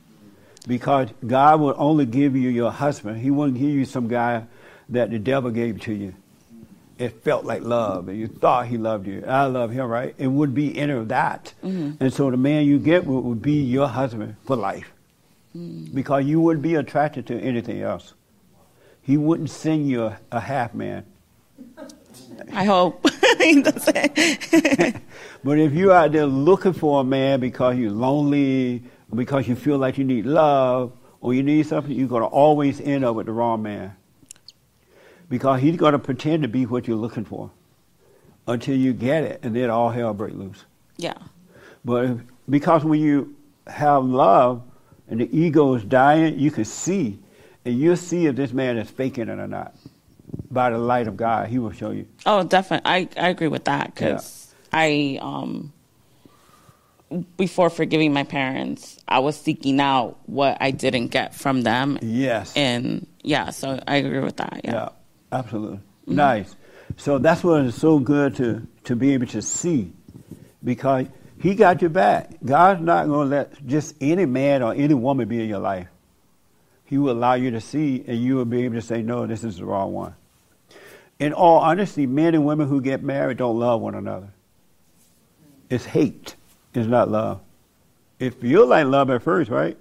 Because 0.68 1.10
God 1.26 1.60
will 1.60 1.76
only 1.78 2.06
give 2.06 2.36
you 2.36 2.50
your 2.50 2.72
husband. 2.72 3.20
He 3.22 3.30
wouldn't 3.30 3.58
give 3.58 3.70
you 3.70 3.86
some 3.86 4.08
guy 4.08 4.46
that 4.90 5.12
the 5.12 5.20
devil 5.20 5.52
gave 5.52 5.80
to 5.82 5.94
you. 5.94 6.14
It 6.98 7.24
felt 7.24 7.44
like 7.44 7.62
love, 7.62 8.08
and 8.08 8.18
you 8.18 8.28
thought 8.28 8.68
he 8.68 8.78
loved 8.78 9.06
you. 9.06 9.24
I 9.28 9.46
love 9.46 9.70
him, 9.72 9.86
right? 9.88 10.16
It 10.18 10.28
would 10.28 10.54
be 10.56 10.78
any 10.78 10.94
of 10.94 11.10
that. 11.10 11.54
Mhm. 11.64 11.98
And 12.00 12.14
so 12.14 12.32
the 12.32 12.38
man 12.38 12.66
you 12.66 12.80
get 12.80 13.06
would, 13.06 13.20
would 13.22 13.42
be 13.42 13.62
your 13.62 13.88
husband 13.88 14.38
for 14.46 14.56
life. 14.56 14.92
Because 15.94 16.26
you 16.26 16.42
wouldn't 16.42 16.64
be 16.64 16.76
attracted 16.76 17.28
to 17.28 17.40
anything 17.40 17.82
else. 17.82 18.14
He 19.02 19.18
wouldn't 19.18 19.50
send 19.50 19.88
you 19.90 20.06
a, 20.06 20.18
a 20.32 20.40
half 20.40 20.74
man. 20.74 21.06
I 22.54 22.64
hope. 22.66 23.06
But 25.44 25.60
if 25.60 25.74
you're 25.74 25.94
out 25.94 26.12
there 26.12 26.26
looking 26.26 26.74
for 26.74 27.02
a 27.02 27.04
man 27.04 27.40
because 27.40 27.78
you're 27.78 27.92
lonely, 27.92 28.82
because 29.16 29.48
you 29.48 29.56
feel 29.56 29.78
like 29.78 29.98
you 29.98 30.04
need 30.04 30.26
love, 30.26 30.92
or 31.22 31.34
you 31.34 31.44
need 31.44 31.66
something, 31.66 31.92
you're 31.92 32.08
going 32.08 32.22
to 32.22 32.28
always 32.28 32.80
end 32.82 33.04
up 33.04 33.16
with 33.16 33.26
the 33.26 33.32
wrong 33.32 33.64
man. 33.64 33.96
Because 35.30 35.60
he's 35.62 35.76
going 35.76 35.94
to 35.94 36.00
pretend 36.00 36.44
to 36.44 36.48
be 36.50 36.66
what 36.66 36.88
you're 36.88 36.98
looking 36.98 37.26
for 37.26 37.50
until 38.48 38.76
you 38.76 38.94
get 38.94 39.24
it, 39.24 39.40
and 39.42 39.56
then 39.56 39.70
all 39.70 39.90
hell 39.90 40.14
break 40.14 40.34
loose. 40.34 40.66
yeah. 40.98 41.18
But 41.84 42.06
if, 42.06 42.18
because 42.50 42.84
when 42.84 43.00
you 43.00 43.36
have 43.68 44.04
love 44.04 44.64
and 45.08 45.20
the 45.20 45.30
ego 45.38 45.76
is 45.76 45.84
dying, 45.84 46.40
you 46.40 46.50
can 46.52 46.66
see, 46.66 47.20
and 47.64 47.80
you'll 47.80 47.96
see 47.96 48.26
if 48.26 48.36
this 48.36 48.52
man 48.54 48.78
is 48.78 48.90
faking 48.90 49.30
it 49.30 49.40
or 49.40 49.48
not. 49.48 49.76
By 50.50 50.72
the 50.72 50.78
light 50.80 51.08
of 51.08 51.16
God, 51.16 51.48
he 51.48 51.60
will 51.60 51.72
show 51.72 51.92
you. 51.92 52.08
Oh, 52.26 52.44
definitely. 52.44 52.90
I, 52.90 53.10
I 53.18 53.30
agree 53.30 53.48
with 53.48 53.66
that 53.66 53.94
because 53.94 54.54
I, 54.74 55.20
um, 55.22 55.72
before 57.38 57.70
forgiving 57.70 58.14
my 58.14 58.24
parents, 58.24 58.95
I 59.08 59.20
was 59.20 59.38
seeking 59.40 59.80
out 59.80 60.18
what 60.26 60.58
I 60.60 60.72
didn't 60.72 61.08
get 61.08 61.36
from 61.36 61.62
them. 61.62 62.00
Yes. 62.02 62.54
And 62.56 63.08
yeah, 63.22 63.52
so 63.52 63.80
I 63.88 63.98
agree 63.98 64.20
with 64.20 64.38
that. 64.38 64.62
Yeah. 64.64 64.74
Yeah, 64.74 64.90
absolutely. 65.32 65.78
Mm-hmm. 65.78 66.16
Nice. 66.16 66.56
So 66.98 67.18
that's 67.18 67.44
what 67.44 67.62
is 67.62 67.76
so 67.76 68.00
good 68.00 68.36
to, 68.38 68.68
to 68.86 68.96
be 68.96 69.14
able 69.14 69.28
to 69.28 69.42
see 69.42 69.92
because 70.64 71.08
he 71.40 71.56
got 71.56 71.82
your 71.82 71.90
back. 71.90 72.32
God's 72.44 72.82
not 72.82 73.08
going 73.08 73.30
to 73.30 73.36
let 73.36 73.68
just 73.68 73.96
any 74.02 74.26
man 74.26 74.64
or 74.64 74.74
any 74.74 74.94
woman 74.94 75.28
be 75.28 75.42
in 75.42 75.50
your 75.50 75.60
life. 75.60 75.88
He 76.86 76.98
will 76.98 77.12
allow 77.12 77.34
you 77.34 77.52
to 77.52 77.62
see 77.62 78.04
and 78.08 78.18
you 78.18 78.36
will 78.36 78.46
be 78.46 78.64
able 78.64 78.76
to 78.76 78.82
say, 78.82 79.02
no, 79.02 79.28
this 79.28 79.44
is 79.44 79.58
the 79.58 79.66
wrong 79.66 79.94
one. 79.94 80.16
In 81.20 81.34
all 81.34 81.60
honesty, 81.60 82.06
men 82.06 82.36
and 82.36 82.46
women 82.46 82.68
who 82.68 82.82
get 82.82 83.02
married 83.02 83.38
don't 83.38 83.58
love 83.58 83.82
one 83.82 83.96
another. 83.96 84.30
It's 85.70 85.86
hate. 85.86 86.36
It's 86.74 86.88
not 86.88 87.10
love. 87.10 87.42
It 88.20 88.36
feels 88.36 88.70
like 88.70 88.86
love 88.86 89.10
at 89.10 89.22
first, 89.22 89.50
right? 89.50 89.78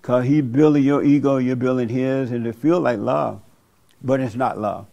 Because 0.00 0.26
he 0.26 0.40
building 0.40 0.84
your 0.84 1.02
ego, 1.02 1.38
you're 1.38 1.56
building 1.56 1.88
his, 1.88 2.30
and 2.30 2.46
it 2.46 2.56
feels 2.56 2.80
like 2.80 2.98
love. 2.98 3.40
But 4.02 4.20
it's 4.20 4.34
not 4.34 4.58
love. 4.58 4.86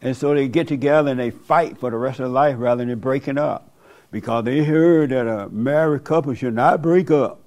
And 0.00 0.16
so 0.16 0.34
they 0.34 0.48
get 0.48 0.68
together 0.68 1.10
and 1.10 1.20
they 1.20 1.30
fight 1.30 1.78
for 1.78 1.90
the 1.90 1.96
rest 1.96 2.20
of 2.20 2.24
their 2.24 2.32
life 2.32 2.56
rather 2.58 2.84
than 2.84 2.98
breaking 2.98 3.38
up. 3.38 3.70
Because 4.10 4.44
they 4.44 4.64
heard 4.64 5.10
that 5.10 5.26
a 5.26 5.48
married 5.50 6.04
couple 6.04 6.32
should 6.34 6.54
not 6.54 6.80
break 6.80 7.10
up. 7.10 7.40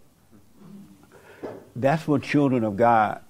That's 1.76 2.08
what 2.08 2.22
children 2.22 2.64
of 2.64 2.76
God, 2.76 3.22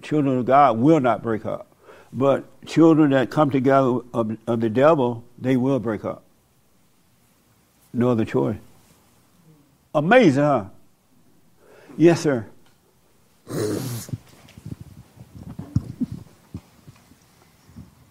children 0.00 0.38
of 0.38 0.46
God 0.46 0.78
will 0.78 1.00
not 1.00 1.22
break 1.22 1.44
up. 1.44 1.66
But 2.12 2.44
children 2.64 3.10
that 3.10 3.30
come 3.30 3.50
together 3.50 4.00
of, 4.14 4.38
of 4.46 4.60
the 4.60 4.70
devil, 4.70 5.24
they 5.38 5.56
will 5.56 5.78
break 5.78 6.04
up. 6.04 6.22
No 7.92 8.10
other 8.10 8.24
choice. 8.24 8.56
Amazing, 9.94 10.44
huh? 10.44 10.64
Yes, 11.96 12.20
sir. 12.20 12.46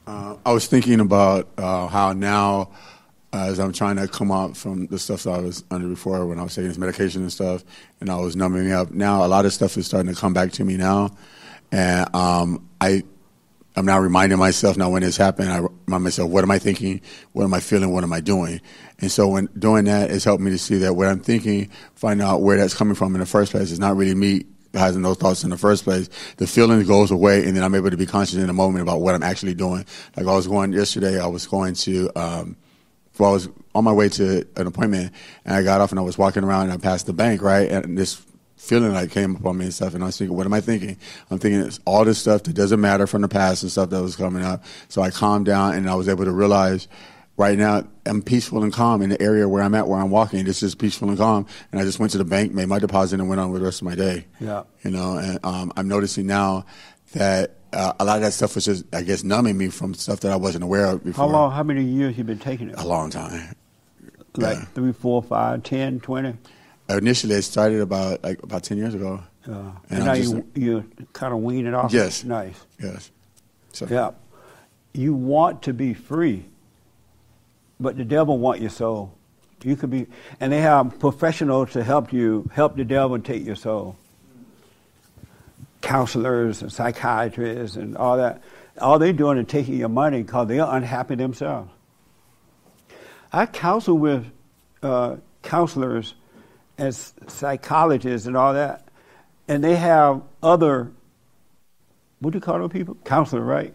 Uh, 0.05 0.35
I 0.45 0.51
was 0.51 0.67
thinking 0.67 0.99
about 0.99 1.47
uh, 1.57 1.87
how 1.87 2.11
now, 2.11 2.71
as 3.31 3.59
I'm 3.59 3.71
trying 3.71 3.95
to 3.95 4.09
come 4.09 4.29
out 4.29 4.57
from 4.57 4.87
the 4.87 4.99
stuff 4.99 5.23
that 5.23 5.31
I 5.31 5.39
was 5.39 5.63
under 5.71 5.87
before 5.87 6.25
when 6.25 6.37
I 6.37 6.43
was 6.43 6.53
taking 6.53 6.67
this 6.67 6.77
medication 6.77 7.21
and 7.21 7.31
stuff, 7.31 7.63
and 8.01 8.09
I 8.09 8.17
was 8.17 8.35
numbing 8.35 8.73
up. 8.73 8.91
Now 8.91 9.23
a 9.23 9.27
lot 9.27 9.45
of 9.45 9.53
stuff 9.53 9.77
is 9.77 9.85
starting 9.85 10.13
to 10.13 10.19
come 10.19 10.33
back 10.33 10.51
to 10.53 10.65
me 10.65 10.75
now, 10.75 11.15
and 11.71 12.13
um, 12.13 12.67
I, 12.81 13.03
I'm 13.75 13.85
now 13.85 13.99
reminding 13.99 14.39
myself 14.39 14.77
now 14.77 14.89
when 14.89 15.03
this 15.03 15.15
happened. 15.15 15.51
I 15.51 15.59
remind 15.85 16.03
myself, 16.03 16.29
what 16.29 16.43
am 16.43 16.51
I 16.51 16.59
thinking? 16.59 17.01
What 17.33 17.43
am 17.43 17.53
I 17.53 17.59
feeling? 17.59 17.91
What 17.91 18.03
am 18.03 18.11
I 18.11 18.19
doing? 18.19 18.61
And 18.99 19.11
so 19.11 19.27
when 19.29 19.47
doing 19.57 19.85
that, 19.85 20.11
it's 20.11 20.25
helped 20.25 20.41
me 20.41 20.51
to 20.51 20.57
see 20.57 20.79
that 20.79 20.95
what 20.95 21.07
I'm 21.07 21.19
thinking, 21.19 21.69
find 21.95 22.21
out 22.21 22.41
where 22.41 22.57
that's 22.57 22.73
coming 22.73 22.95
from 22.95 23.15
in 23.15 23.19
the 23.19 23.25
first 23.25 23.51
place. 23.51 23.71
It's 23.71 23.79
not 23.79 23.95
really 23.95 24.15
me 24.15 24.45
having 24.73 25.01
those 25.01 25.17
thoughts 25.17 25.43
in 25.43 25.49
the 25.49 25.57
first 25.57 25.83
place. 25.83 26.09
The 26.37 26.47
feeling 26.47 26.83
goes 26.85 27.11
away, 27.11 27.45
and 27.45 27.55
then 27.55 27.63
I'm 27.63 27.75
able 27.75 27.89
to 27.89 27.97
be 27.97 28.05
conscious 28.05 28.35
in 28.35 28.47
the 28.47 28.53
moment 28.53 28.81
about 28.81 29.01
what 29.01 29.15
I'm 29.15 29.23
actually 29.23 29.55
doing. 29.55 29.85
Like 30.15 30.27
I 30.27 30.35
was 30.35 30.47
going 30.47 30.73
yesterday, 30.73 31.19
I 31.19 31.27
was 31.27 31.47
going 31.47 31.75
to, 31.75 32.11
um, 32.15 32.57
well, 33.17 33.29
I 33.29 33.33
was 33.33 33.49
on 33.75 33.83
my 33.83 33.91
way 33.91 34.09
to 34.09 34.47
an 34.57 34.67
appointment, 34.67 35.13
and 35.45 35.55
I 35.55 35.63
got 35.63 35.81
off 35.81 35.91
and 35.91 35.99
I 35.99 36.03
was 36.03 36.17
walking 36.17 36.43
around 36.43 36.63
and 36.63 36.73
I 36.73 36.77
passed 36.77 37.05
the 37.05 37.13
bank, 37.13 37.41
right, 37.41 37.69
and 37.69 37.97
this 37.97 38.21
feeling 38.59 38.93
like 38.93 39.09
came 39.09 39.35
upon 39.35 39.57
me 39.57 39.65
and 39.65 39.73
stuff, 39.73 39.95
and 39.95 40.03
I 40.03 40.07
was 40.07 40.17
thinking, 40.17 40.35
what 40.35 40.45
am 40.45 40.53
I 40.53 40.59
thinking? 40.61 40.97
I'm 41.31 41.39
thinking 41.39 41.61
it's 41.61 41.79
all 41.85 42.03
this 42.03 42.19
stuff 42.19 42.43
that 42.43 42.53
doesn't 42.53 42.81
matter 42.81 43.07
from 43.07 43.21
the 43.21 43.29
past 43.29 43.63
and 43.63 43.71
stuff 43.71 43.89
that 43.89 44.01
was 44.01 44.17
coming 44.17 44.43
up. 44.43 44.63
So 44.89 45.01
I 45.01 45.11
calmed 45.11 45.45
down, 45.45 45.75
and 45.75 45.89
I 45.89 45.95
was 45.95 46.09
able 46.09 46.25
to 46.25 46.31
realize 46.31 46.87
right 47.37 47.57
now 47.57 47.87
I'm 48.05 48.21
peaceful 48.21 48.61
and 48.63 48.73
calm 48.73 49.01
in 49.01 49.09
the 49.09 49.21
area 49.21 49.47
where 49.47 49.63
I'm 49.63 49.73
at, 49.75 49.87
where 49.87 49.99
I'm 49.99 50.11
walking. 50.11 50.45
It's 50.45 50.59
just 50.59 50.77
peaceful 50.77 51.07
and 51.07 51.17
calm. 51.17 51.47
And 51.71 51.79
I 51.79 51.85
just 51.85 51.99
went 51.99 52.11
to 52.11 52.17
the 52.17 52.25
bank, 52.25 52.51
made 52.51 52.67
my 52.67 52.79
deposit, 52.79 53.19
and 53.19 53.29
went 53.29 53.39
on 53.39 53.49
with 53.51 53.61
the 53.61 53.65
rest 53.65 53.81
of 53.81 53.85
my 53.85 53.95
day. 53.95 54.25
Yeah. 54.41 54.63
You 54.83 54.91
know, 54.91 55.17
and 55.17 55.39
um, 55.43 55.71
I'm 55.77 55.87
noticing 55.87 56.27
now 56.27 56.65
that 57.13 57.55
uh, 57.71 57.93
a 57.97 58.03
lot 58.03 58.17
of 58.17 58.23
that 58.23 58.33
stuff 58.33 58.55
was 58.55 58.65
just, 58.65 58.83
I 58.93 59.03
guess, 59.03 59.23
numbing 59.23 59.57
me 59.57 59.69
from 59.69 59.93
stuff 59.93 60.19
that 60.19 60.33
I 60.33 60.35
wasn't 60.35 60.65
aware 60.65 60.87
of 60.87 61.03
before. 61.03 61.25
How 61.25 61.31
long, 61.31 61.51
how 61.51 61.63
many 61.63 61.83
years 61.83 62.17
you 62.17 62.25
been 62.25 62.39
taking 62.39 62.69
it? 62.69 62.75
A 62.77 62.85
long 62.85 63.09
time. 63.09 63.55
Like 64.35 64.73
three, 64.73 64.91
four, 64.91 65.23
five, 65.23 65.63
ten, 65.63 66.01
twenty? 66.01 66.35
Initially, 66.89 67.35
it 67.35 67.43
started 67.43 67.81
about 67.81 68.23
like 68.23 68.41
about 68.43 68.63
ten 68.63 68.77
years 68.77 68.93
ago. 68.95 69.21
Uh, 69.47 69.51
And 69.51 69.73
and 69.89 70.05
now 70.05 70.15
just- 70.15 70.33
you, 70.33 70.45
you 70.55 70.85
kind 71.13 71.33
of 71.33 71.39
wean 71.41 71.65
it 71.67 71.73
off? 71.73 71.93
Yes. 71.93 72.23
Nice. 72.23 72.55
Yes. 72.81 73.11
So, 73.73 73.87
Yeah. 73.89 74.11
You 74.93 75.13
want 75.13 75.61
to 75.63 75.73
be 75.73 75.93
free, 75.93 76.45
but 77.79 77.95
the 77.95 78.03
devil 78.03 78.39
want 78.39 78.59
your 78.59 78.71
soul. 78.71 79.13
You 79.63 79.75
could 79.75 79.91
be, 79.91 80.07
and 80.39 80.51
they 80.51 80.61
have 80.61 80.97
professionals 80.99 81.71
to 81.73 81.83
help 81.83 82.11
you, 82.11 82.49
help 82.53 82.75
the 82.75 82.83
devil 82.85 83.19
take 83.19 83.45
your 83.45 83.55
soul. 83.55 83.95
Counselors 85.81 86.61
and 86.61 86.71
psychiatrists 86.71 87.77
and 87.77 87.95
all 87.97 88.17
that. 88.17 88.41
All 88.81 88.97
they're 88.99 89.13
doing 89.13 89.37
is 89.37 89.47
taking 89.47 89.75
your 89.75 89.89
money 89.89 90.23
because 90.23 90.47
they're 90.47 90.65
unhappy 90.67 91.15
themselves. 91.15 91.69
I 93.31 93.45
counsel 93.45 93.97
with 93.97 94.25
uh, 94.81 95.17
counselors 95.43 96.15
as 96.79 97.13
psychologists 97.27 98.25
and 98.25 98.35
all 98.35 98.53
that, 98.53 98.87
and 99.47 99.63
they 99.63 99.75
have 99.75 100.21
other, 100.41 100.91
what 102.19 102.31
do 102.31 102.37
you 102.37 102.41
call 102.41 102.59
those 102.59 102.71
people? 102.71 102.95
Counselor, 103.03 103.41
right? 103.41 103.73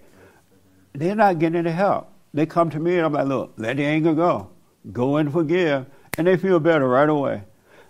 They're 0.92 1.14
not 1.14 1.38
getting 1.38 1.58
any 1.58 1.70
help. 1.70 2.10
They 2.32 2.46
come 2.46 2.70
to 2.70 2.80
me 2.80 2.96
and 2.96 3.06
I'm 3.06 3.12
like, 3.12 3.26
look, 3.26 3.54
let 3.56 3.76
the 3.76 3.84
anger 3.84 4.14
go. 4.14 4.50
Go 4.92 5.16
and 5.16 5.32
forgive. 5.32 5.86
And 6.16 6.26
they 6.26 6.36
feel 6.36 6.60
better 6.60 6.88
right 6.88 7.08
away. 7.08 7.42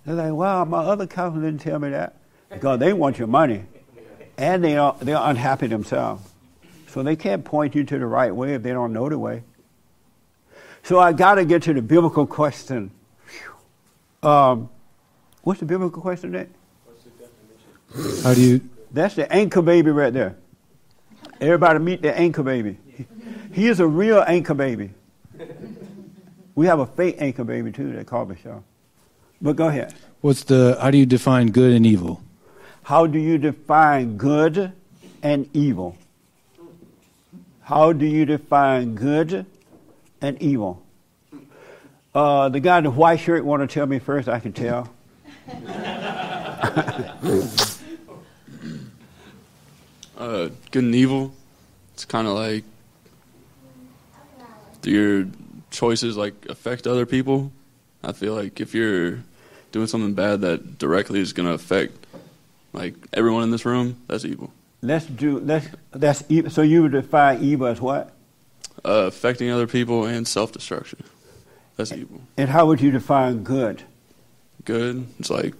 They're 0.04 0.14
like, 0.14 0.32
wow, 0.32 0.64
my 0.64 0.78
other 0.78 1.06
counselor 1.06 1.44
didn't 1.44 1.60
tell 1.60 1.78
me 1.78 1.90
that. 1.90 2.16
Because 2.50 2.78
they 2.78 2.92
want 2.92 3.18
your 3.18 3.28
money. 3.28 3.64
And 4.36 4.64
they 4.64 4.76
are, 4.76 4.96
they're 5.00 5.18
unhappy 5.20 5.66
themselves. 5.66 6.28
So 6.88 7.02
they 7.02 7.16
can't 7.16 7.44
point 7.44 7.74
you 7.74 7.84
to 7.84 7.98
the 7.98 8.06
right 8.06 8.34
way 8.34 8.54
if 8.54 8.62
they 8.62 8.70
don't 8.70 8.92
know 8.92 9.08
the 9.08 9.18
way. 9.18 9.42
So 10.82 10.98
I 10.98 11.12
got 11.12 11.36
to 11.36 11.44
get 11.44 11.62
to 11.64 11.74
the 11.74 11.82
biblical 11.82 12.26
question. 12.26 12.90
Um, 14.22 14.70
what's 15.44 15.60
the 15.60 15.66
biblical 15.66 16.02
question, 16.02 16.32
Nick? 16.32 16.48
How 18.22 18.34
do 18.34 18.40
you? 18.40 18.60
That's 18.90 19.14
the 19.14 19.32
anchor 19.32 19.62
baby 19.62 19.90
right 19.90 20.12
there. 20.12 20.36
Everybody 21.40 21.78
meet 21.78 22.02
the 22.02 22.16
anchor 22.18 22.42
baby. 22.42 22.78
He 23.52 23.68
is 23.68 23.80
a 23.80 23.86
real 23.86 24.24
anchor 24.26 24.54
baby. 24.54 24.90
We 26.54 26.66
have 26.66 26.80
a 26.80 26.86
fake 26.86 27.16
anchor 27.18 27.44
baby 27.44 27.72
too 27.72 27.92
that 27.92 28.06
call 28.06 28.26
Michelle. 28.26 28.64
But 29.40 29.56
go 29.56 29.68
ahead. 29.68 29.94
What's 30.20 30.44
the? 30.44 30.78
How 30.80 30.90
do 30.90 30.98
you 30.98 31.06
define 31.06 31.48
good 31.48 31.72
and 31.72 31.86
evil? 31.86 32.22
How 32.82 33.06
do 33.06 33.18
you 33.18 33.38
define 33.38 34.16
good 34.16 34.72
and 35.22 35.48
evil? 35.52 35.96
How 37.62 37.92
do 37.92 38.06
you 38.06 38.24
define 38.24 38.94
good 38.94 39.46
and 40.20 40.40
evil? 40.40 40.82
Uh, 42.14 42.48
the 42.48 42.60
guy 42.60 42.78
in 42.78 42.84
the 42.84 42.90
white 42.90 43.20
shirt 43.20 43.44
want 43.44 43.68
to 43.68 43.72
tell 43.72 43.86
me 43.86 43.98
first. 43.98 44.28
I 44.28 44.38
can 44.38 44.52
tell. 44.52 44.93
uh, 50.16 50.48
good 50.70 50.84
and 50.84 50.94
evil. 50.94 51.34
It's 51.92 52.04
kind 52.04 52.26
of 52.26 52.34
like 52.34 52.64
do 54.80 54.90
your 54.90 55.26
choices 55.70 56.16
like 56.16 56.46
affect 56.48 56.86
other 56.86 57.06
people. 57.06 57.52
I 58.02 58.12
feel 58.12 58.34
like 58.34 58.60
if 58.60 58.74
you're 58.74 59.20
doing 59.72 59.86
something 59.86 60.14
bad 60.14 60.40
that 60.42 60.78
directly 60.78 61.20
is 61.20 61.32
going 61.32 61.48
to 61.48 61.54
affect 61.54 62.06
like 62.72 62.94
everyone 63.12 63.42
in 63.42 63.50
this 63.50 63.64
room, 63.64 63.96
that's 64.06 64.24
evil. 64.24 64.52
Let's 64.82 65.06
do 65.06 65.40
let's 65.40 65.68
that's 65.90 66.24
evil. 66.28 66.50
So 66.50 66.62
you 66.62 66.82
would 66.82 66.92
define 66.92 67.42
evil 67.42 67.66
as 67.66 67.80
what? 67.80 68.12
Uh, 68.84 69.06
affecting 69.06 69.50
other 69.50 69.66
people 69.66 70.04
and 70.04 70.26
self 70.28 70.52
destruction. 70.52 71.02
That's 71.76 71.92
evil. 71.92 72.20
And 72.36 72.50
how 72.50 72.66
would 72.66 72.80
you 72.80 72.90
define 72.90 73.42
good? 73.42 73.82
Good. 74.64 75.06
It's 75.18 75.30
like 75.30 75.54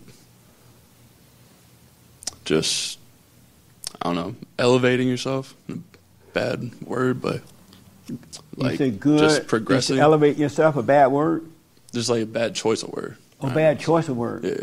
just 2.45 2.99
I 4.03 4.13
don't 4.13 4.17
know, 4.17 4.35
elevating 4.59 5.09
yourself. 5.09 5.55
Bad 6.33 6.73
word, 6.85 7.23
but 7.23 7.43
like 8.57 8.73
you 8.73 8.77
say 8.79 8.91
good. 8.91 9.19
just 9.19 9.47
progressing. 9.47 9.99
Elevate 9.99 10.37
yourself. 10.37 10.77
A 10.77 10.83
bad 10.83 11.09
word. 11.09 11.47
Just 11.93 12.09
like 12.11 12.23
a 12.23 12.27
bad 12.27 12.55
choice 12.55 12.83
of 12.83 12.93
word. 12.93 13.17
A 13.41 13.51
bad 13.51 13.79
choice 13.79 14.09
of 14.09 14.17
word. 14.17 14.45
Yeah. 14.45 14.63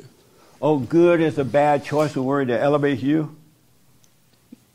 Oh, 0.61 0.79
good 0.79 1.21
is 1.21 1.37
a 1.37 1.45
bad 1.45 1.83
choice 1.83 2.15
of 2.15 2.23
word 2.23 2.49
that 2.49 2.61
elevates 2.61 3.01
you. 3.01 3.35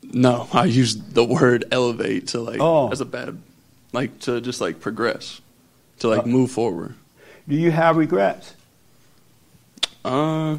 No, 0.03 0.47
I 0.53 0.65
use 0.65 0.95
the 0.95 1.23
word 1.23 1.65
elevate 1.71 2.27
to 2.29 2.39
like 2.41 2.59
Oh. 2.61 2.89
as 2.89 3.01
a 3.01 3.05
bad, 3.05 3.37
like 3.93 4.19
to 4.21 4.39
just 4.41 4.59
like 4.61 4.79
progress, 4.79 5.41
to 5.99 6.07
like 6.07 6.23
Uh, 6.23 6.27
move 6.27 6.51
forward. 6.51 6.95
Do 7.47 7.55
you 7.55 7.71
have 7.71 7.95
regrets? 7.97 8.53
Uh, 10.07 10.57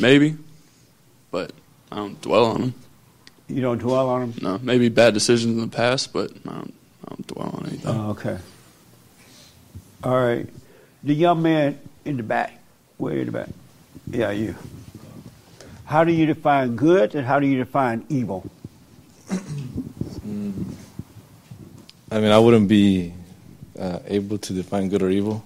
maybe, 0.00 0.36
but 1.30 1.52
I 1.92 1.96
don't 1.96 2.20
dwell 2.20 2.46
on 2.46 2.60
them. 2.60 2.74
You 3.48 3.62
don't 3.62 3.78
dwell 3.78 4.08
on 4.08 4.20
them. 4.20 4.34
No, 4.42 4.58
maybe 4.58 4.88
bad 4.88 5.14
decisions 5.14 5.54
in 5.54 5.60
the 5.60 5.76
past, 5.76 6.12
but 6.12 6.32
I 6.48 6.50
don't, 6.50 6.74
I 7.04 7.08
don't 7.10 7.26
dwell 7.28 7.54
on 7.58 7.66
anything. 7.68 7.94
Oh, 7.94 8.10
okay. 8.10 8.38
All 10.02 10.20
right. 10.20 10.48
The 11.04 11.14
young 11.14 11.42
man 11.42 11.78
in 12.04 12.16
the 12.16 12.22
back. 12.24 12.58
Way 12.98 13.20
in 13.20 13.26
the 13.26 13.32
back. 13.32 13.48
Yeah, 14.10 14.32
you. 14.32 14.56
How 15.84 16.02
do 16.04 16.12
you 16.12 16.26
define 16.26 16.74
good 16.76 17.14
and 17.14 17.26
how 17.26 17.38
do 17.38 17.46
you 17.46 17.58
define 17.58 18.04
evil? 18.08 18.50
I 22.12 22.18
mean, 22.18 22.32
I 22.32 22.38
wouldn't 22.38 22.66
be 22.66 23.12
uh, 23.78 24.00
able 24.06 24.38
to 24.38 24.52
define 24.52 24.88
good 24.88 25.02
or 25.02 25.10
evil. 25.10 25.44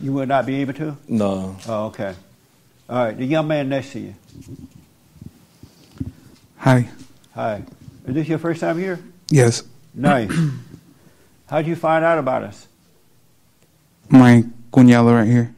You 0.00 0.12
would 0.14 0.28
not 0.28 0.46
be 0.46 0.56
able 0.56 0.72
to? 0.74 0.96
No. 1.06 1.56
Oh, 1.68 1.86
okay. 1.86 2.14
All 2.88 3.04
right. 3.06 3.16
The 3.16 3.24
young 3.24 3.46
man 3.48 3.68
next 3.68 3.92
to 3.92 4.00
you. 4.00 4.14
Hi. 6.58 6.88
Hi. 7.34 7.62
Is 8.06 8.14
this 8.14 8.28
your 8.28 8.38
first 8.38 8.60
time 8.60 8.78
here? 8.78 8.98
Yes. 9.30 9.62
Nice. 9.94 10.30
How'd 11.46 11.66
you 11.66 11.76
find 11.76 12.04
out 12.04 12.18
about 12.18 12.42
us? 12.42 12.66
My 14.08 14.44
cuñado 14.72 15.14
right 15.14 15.26
here. 15.26 15.54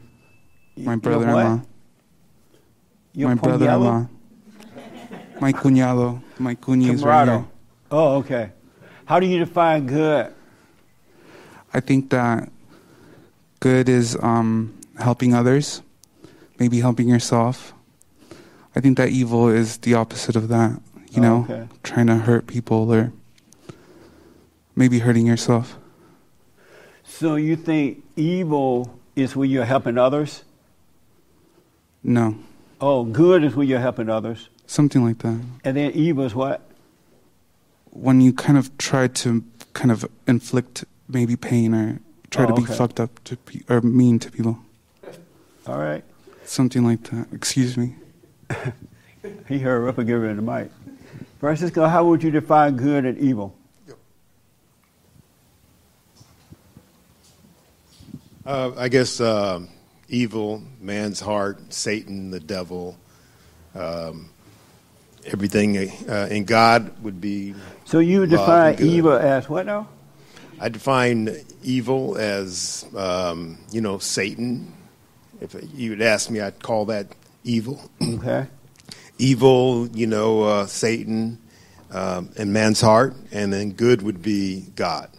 My 0.77 0.95
brother-in-law. 0.95 1.61
Your 3.13 3.29
My 3.29 3.35
brother-in-law. 3.35 4.07
My 5.39 5.51
cuñado. 5.53 6.21
My 6.39 6.55
cuñi 6.55 7.01
right 7.03 7.27
here. 7.27 7.45
Oh, 7.91 8.15
okay. 8.17 8.51
How 9.05 9.19
do 9.19 9.27
you 9.27 9.39
define 9.39 9.85
good? 9.85 10.33
I 11.73 11.79
think 11.79 12.09
that 12.09 12.49
good 13.59 13.89
is 13.89 14.17
um, 14.21 14.77
helping 14.97 15.33
others, 15.33 15.81
maybe 16.59 16.79
helping 16.79 17.07
yourself. 17.09 17.73
I 18.75 18.79
think 18.81 18.97
that 18.97 19.09
evil 19.09 19.47
is 19.49 19.77
the 19.77 19.93
opposite 19.93 20.35
of 20.35 20.47
that. 20.49 20.79
You 21.11 21.19
Oh, 21.19 21.21
know, 21.21 21.37
okay. 21.49 21.67
trying 21.83 22.07
to 22.07 22.15
hurt 22.17 22.45
people 22.47 22.91
or 22.93 23.13
maybe 24.75 24.99
hurting 24.99 25.25
yourself. 25.25 25.77
So 27.03 27.35
you 27.35 27.55
think 27.55 28.03
evil 28.15 28.99
is 29.15 29.35
when 29.35 29.49
you're 29.49 29.65
helping 29.65 29.97
others? 29.97 30.43
No, 32.03 32.35
Oh, 32.81 33.05
good 33.05 33.43
is 33.43 33.55
when 33.55 33.67
you're 33.67 33.79
helping 33.79 34.09
others. 34.09 34.49
something 34.67 35.03
like 35.03 35.19
that. 35.19 35.39
And 35.63 35.77
then 35.77 35.91
evil 35.91 36.25
is 36.25 36.35
what? 36.35 36.61
When 37.91 38.19
you 38.19 38.33
kind 38.33 38.57
of 38.57 38.77
try 38.77 39.07
to 39.07 39.43
kind 39.73 39.91
of 39.91 40.05
inflict 40.27 40.83
maybe 41.07 41.35
pain 41.37 41.73
or 41.73 41.99
try 42.31 42.43
Oh, 42.43 42.47
to 42.47 42.53
be 42.53 42.61
oh, 42.61 42.65
okay. 42.65 42.73
fucked 42.75 42.99
up 42.99 43.23
to 43.23 43.37
pe- 43.37 43.61
or 43.69 43.79
mean 43.81 44.19
to 44.19 44.29
people. 44.29 44.59
All 45.65 45.77
right. 45.79 46.03
Something 46.45 46.83
like 46.85 47.03
that. 47.03 47.27
Excuse 47.33 47.77
me. 47.77 47.95
He 49.47 49.57
hurry 49.57 49.89
up 49.89 49.97
and 49.97 50.07
gave 50.07 50.17
her 50.17 50.33
the 50.35 50.41
mic. 50.41 50.69
Francisco, 51.39 51.87
how 51.87 52.05
would 52.05 52.21
you 52.21 52.29
define 52.29 52.77
good 52.77 53.05
and 53.05 53.17
evil? 53.17 53.55
Uh, 58.45 58.71
I 58.77 58.87
guess 58.87 59.19
um 59.19 59.69
evil, 60.09 60.61
man's 60.79 61.19
heart, 61.19 61.73
Satan, 61.73 62.29
the 62.29 62.39
devil, 62.39 62.97
um, 63.73 64.29
everything 65.25 65.77
uh, 66.07 66.27
in 66.29 66.45
God 66.45 67.03
would 67.03 67.19
be. 67.19 67.55
So 67.85 67.99
you 67.99 68.21
would 68.21 68.29
define 68.29 68.79
evil 68.79 69.13
as 69.13 69.49
what 69.49 69.65
now? 69.65 69.87
I 70.59 70.69
define 70.69 71.35
evil 71.63 72.17
as, 72.17 72.85
um, 72.95 73.57
you 73.71 73.81
know, 73.81 73.97
Satan. 73.97 74.71
If 75.41 75.55
you 75.73 75.91
would 75.91 76.01
ask 76.01 76.29
me, 76.29 76.39
I'd 76.39 76.61
call 76.61 76.85
that 76.85 77.07
evil. 77.43 77.89
Okay. 78.01 78.47
evil, 79.17 79.87
you 79.87 80.07
know, 80.07 80.43
uh, 80.43 80.65
Satan, 80.65 81.39
um, 81.91 82.29
and 82.37 82.51
man's 82.51 82.81
heart, 82.81 83.15
and 83.31 83.53
then 83.53 83.71
good 83.71 84.01
would 84.01 84.21
be 84.21 84.65
God. 84.75 85.09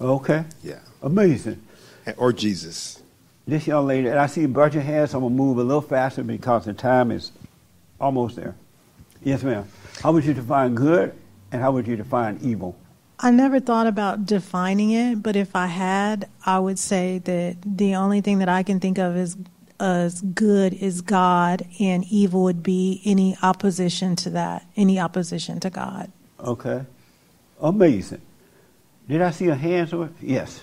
Okay. 0.00 0.44
Yeah. 0.62 0.80
Amazing. 1.02 1.62
Or 2.16 2.32
Jesus. 2.32 3.02
This 3.46 3.66
young 3.66 3.86
lady, 3.86 4.08
and 4.08 4.18
I 4.18 4.26
see 4.26 4.42
your 4.42 4.82
hands, 4.82 5.10
so 5.10 5.18
I'm 5.18 5.22
going 5.22 5.34
to 5.34 5.36
move 5.36 5.58
a 5.58 5.64
little 5.64 5.82
faster 5.82 6.22
because 6.22 6.64
the 6.64 6.72
time 6.72 7.10
is 7.10 7.30
almost 8.00 8.36
there. 8.36 8.54
Yes, 9.22 9.42
ma'am. 9.42 9.66
How 10.02 10.12
would 10.12 10.24
you 10.24 10.34
define 10.34 10.74
good 10.74 11.14
and 11.52 11.60
how 11.60 11.72
would 11.72 11.86
you 11.86 11.96
define 11.96 12.38
evil? 12.42 12.76
I 13.18 13.30
never 13.30 13.60
thought 13.60 13.86
about 13.86 14.26
defining 14.26 14.90
it, 14.90 15.22
but 15.22 15.36
if 15.36 15.54
I 15.54 15.66
had, 15.66 16.28
I 16.44 16.58
would 16.58 16.78
say 16.78 17.18
that 17.18 17.56
the 17.64 17.94
only 17.94 18.20
thing 18.20 18.38
that 18.38 18.48
I 18.48 18.62
can 18.62 18.80
think 18.80 18.98
of 18.98 19.16
as 19.16 19.36
as 19.80 20.20
good 20.20 20.72
is 20.72 21.00
God, 21.00 21.66
and 21.80 22.04
evil 22.08 22.44
would 22.44 22.62
be 22.62 23.02
any 23.04 23.36
opposition 23.42 24.14
to 24.16 24.30
that, 24.30 24.64
any 24.76 25.00
opposition 25.00 25.58
to 25.60 25.68
God. 25.70 26.12
Okay. 26.38 26.82
Amazing. 27.60 28.20
Did 29.08 29.20
I 29.20 29.30
see 29.32 29.48
a 29.48 29.54
hand 29.56 29.88
somewhere? 29.88 30.10
Yes. 30.20 30.62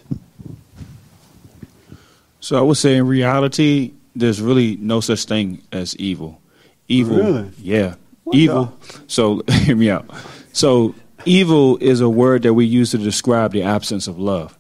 So 2.40 2.58
I 2.58 2.62
would 2.62 2.78
say 2.78 2.96
in 2.96 3.06
reality, 3.06 3.92
there's 4.16 4.42
really 4.42 4.78
no 4.78 5.02
such 5.02 5.26
thing 5.26 5.62
as 5.74 5.96
evil. 5.98 6.40
Evil, 6.88 7.18
Really? 7.18 7.52
yeah, 7.62 7.96
What 8.24 8.36
evil. 8.38 8.78
So 9.08 9.44
hear 9.52 9.76
me 9.76 9.90
out. 9.90 10.10
So 10.54 10.96
evil 11.26 11.78
is 11.78 12.02
a 12.02 12.10
word 12.10 12.44
that 12.44 12.54
we 12.54 12.66
use 12.66 12.92
to 12.92 12.98
describe 12.98 13.52
the 13.52 13.64
absence 13.64 14.08
of 14.08 14.20
love, 14.20 14.58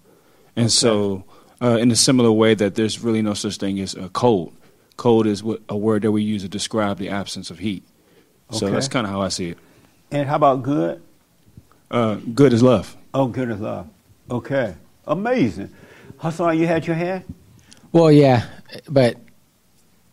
and 0.56 0.72
so 0.72 1.24
uh, 1.62 1.78
in 1.78 1.92
a 1.92 1.96
similar 1.96 2.32
way 2.32 2.54
that 2.56 2.76
there's 2.76 3.00
really 3.00 3.22
no 3.22 3.34
such 3.34 3.58
thing 3.58 3.80
as 3.80 3.96
a 3.96 4.10
cold. 4.10 4.54
Cold 4.98 5.28
is 5.28 5.44
what, 5.44 5.62
a 5.70 5.78
word 5.78 6.02
that 6.02 6.12
we 6.12 6.24
use 6.24 6.42
to 6.42 6.50
describe 6.50 6.98
the 6.98 7.10
absence 7.10 7.50
of 7.50 7.60
heat. 7.60 7.84
So 8.52 8.70
that's 8.70 8.90
kind 8.90 9.08
of 9.08 9.14
how 9.14 9.22
I 9.22 9.30
see 9.30 9.50
it. 9.50 9.58
And 10.12 10.28
how 10.28 10.36
about 10.36 10.62
good? 10.62 11.02
Uh, 11.90 12.16
good 12.16 12.52
is 12.52 12.62
love. 12.62 12.98
Oh, 13.14 13.28
good 13.28 13.50
is 13.50 13.60
love. 13.60 13.88
Okay. 14.30 14.76
Amazing. 15.08 15.74
Hassan, 16.18 16.58
you 16.60 16.68
had 16.68 16.86
your 16.86 16.96
hand? 16.96 17.24
Well, 17.92 18.12
yeah, 18.12 18.46
but 18.90 19.18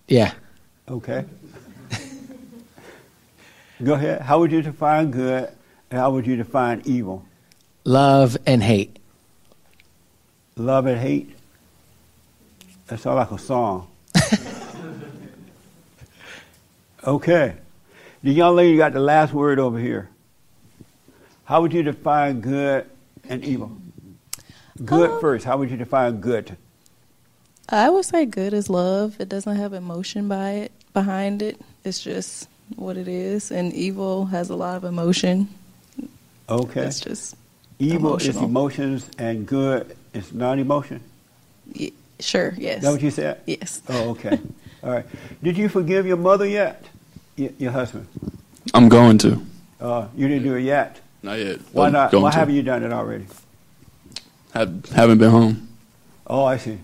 yeah. 0.07 0.33
Okay. 0.89 1.25
Go 3.83 3.95
ahead. 3.95 4.23
How 4.23 4.39
would 4.39 4.53
you 4.53 4.62
define 4.62 5.11
good 5.11 5.49
and 5.49 5.58
how 5.90 6.10
would 6.10 6.27
you 6.27 6.36
define 6.36 6.82
evil? 6.85 7.24
Love 7.85 8.36
and 8.47 8.62
hate. 8.62 8.98
Love 10.56 10.86
and 10.86 11.01
hate? 11.01 11.35
That 12.89 13.01
sounds 13.01 13.16
like 13.16 13.31
a 13.31 13.39
song. 13.39 13.89
okay. 17.06 17.56
The 18.23 18.32
young 18.32 18.56
lady 18.56 18.77
got 18.77 18.93
the 18.93 19.01
last 19.01 19.32
word 19.32 19.59
over 19.59 19.78
here. 19.78 20.09
How 21.44 21.62
would 21.62 21.73
you 21.73 21.82
define 21.82 22.40
good 22.40 22.86
and 23.28 23.44
evil? 23.44 23.73
Good 24.85 25.10
um, 25.10 25.20
first. 25.20 25.44
How 25.44 25.56
would 25.56 25.70
you 25.70 25.77
define 25.77 26.20
good? 26.20 26.56
I 27.69 27.90
would 27.90 28.05
say 28.05 28.27
good 28.27 28.52
is 28.52 28.69
love. 28.69 29.16
It 29.19 29.28
doesn't 29.28 29.56
have 29.56 29.73
emotion 29.73 30.28
by 30.28 30.51
it 30.51 30.73
behind 30.93 31.43
it. 31.43 31.60
It's 31.85 32.01
just 32.01 32.48
what 32.77 32.97
it 32.97 33.09
is. 33.09 33.51
And 33.51 33.73
evil 33.73 34.27
has 34.27 34.51
a 34.51 34.56
lot 34.56 34.77
of 34.77 34.85
emotion. 34.85 35.48
Okay. 36.49 36.83
It's 36.87 37.01
just 37.01 37.37
Evil 37.79 38.16
is 38.16 38.37
emotions 38.37 39.09
and 39.19 39.47
good 39.47 39.97
is 40.12 40.33
non-emotion. 40.33 41.01
y- 41.79 41.93
sure. 42.19 42.55
Yes. 42.57 42.79
Is 42.79 42.83
that 42.83 42.91
what 42.93 43.03
you 43.03 43.11
said? 43.11 43.41
Yes. 43.47 43.83
Oh, 43.89 44.11
okay. 44.11 44.39
All 44.83 44.91
right. 44.91 45.07
Did 45.43 45.57
you 45.57 45.69
forgive 45.69 46.07
your 46.07 46.16
mother 46.16 46.47
yet? 46.47 46.85
Y- 47.37 47.53
your 47.59 47.70
husband? 47.73 48.07
I'm 48.75 48.89
going 48.89 49.19
to. 49.19 49.41
Uh, 49.81 50.09
you 50.16 50.27
didn't 50.27 50.43
do 50.43 50.57
it 50.57 50.62
yet. 50.62 51.01
Not 51.23 51.39
yet. 51.39 51.61
Why 51.73 51.91
but 51.91 52.12
not? 52.12 52.23
Why 52.23 52.31
to. 52.31 52.37
haven't 52.39 52.55
you 52.55 52.62
done 52.62 52.83
it 52.83 52.93
already? 52.93 53.27
Have, 54.55 54.87
haven't 54.87 55.19
been 55.19 55.31
home. 55.31 55.69
Oh, 56.27 56.45
I 56.45 56.57
see. 56.57 56.79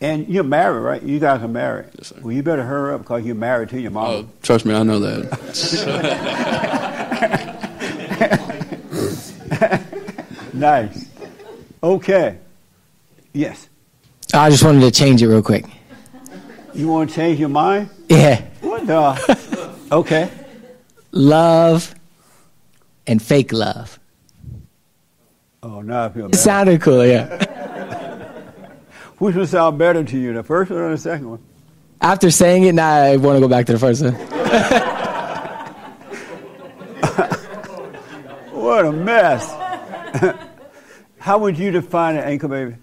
And 0.00 0.26
you're 0.28 0.42
married, 0.44 0.80
right? 0.80 1.02
You 1.02 1.20
guys 1.20 1.42
are 1.42 1.48
married. 1.48 1.86
Yes, 1.96 2.08
sir. 2.08 2.16
Well, 2.20 2.32
you 2.32 2.42
better 2.42 2.64
hurry 2.64 2.94
up 2.94 3.02
because 3.02 3.24
you're 3.24 3.34
married 3.36 3.68
to 3.70 3.80
your 3.80 3.92
mom. 3.92 4.10
Oh, 4.10 4.28
trust 4.42 4.64
me, 4.66 4.74
I 4.74 4.82
know 4.82 4.98
that. 4.98 5.30
nice. 10.64 11.08
Okay. 11.82 12.38
Yes. 13.34 13.68
I 14.32 14.48
just 14.48 14.64
wanted 14.64 14.80
to 14.80 14.90
change 14.90 15.22
it 15.22 15.28
real 15.28 15.42
quick. 15.42 15.66
You 16.72 16.88
want 16.88 17.10
to 17.10 17.16
change 17.16 17.38
your 17.38 17.50
mind? 17.50 17.90
Yeah. 18.08 18.40
What 18.62 18.86
the? 18.86 19.76
okay. 19.92 20.30
Love 21.12 21.94
and 23.06 23.20
fake 23.22 23.52
love. 23.52 23.98
Oh, 25.62 25.82
now 25.82 26.06
I 26.06 26.08
feel 26.08 26.26
It 26.26 26.32
better. 26.32 26.42
sounded 26.42 26.80
cool, 26.80 27.04
yeah. 27.06 27.26
Which 29.18 29.36
one 29.36 29.46
sound 29.46 29.78
better 29.78 30.02
to 30.02 30.18
you, 30.18 30.32
the 30.32 30.42
first 30.42 30.70
one 30.70 30.80
or 30.80 30.90
the 30.90 30.98
second 30.98 31.28
one? 31.30 31.42
After 32.00 32.30
saying 32.30 32.64
it, 32.64 32.74
now 32.74 32.90
I 32.90 33.16
want 33.16 33.36
to 33.36 33.40
go 33.40 33.48
back 33.48 33.66
to 33.66 33.72
the 33.72 33.78
first 33.78 34.02
one. 34.02 34.14
What 38.64 38.86
a 38.86 38.92
mess. 38.92 39.44
How 41.24 41.38
would 41.38 41.58
you 41.58 41.70
define 41.70 42.16
an 42.16 42.24
anchor 42.24 42.48
baby? 42.48 42.74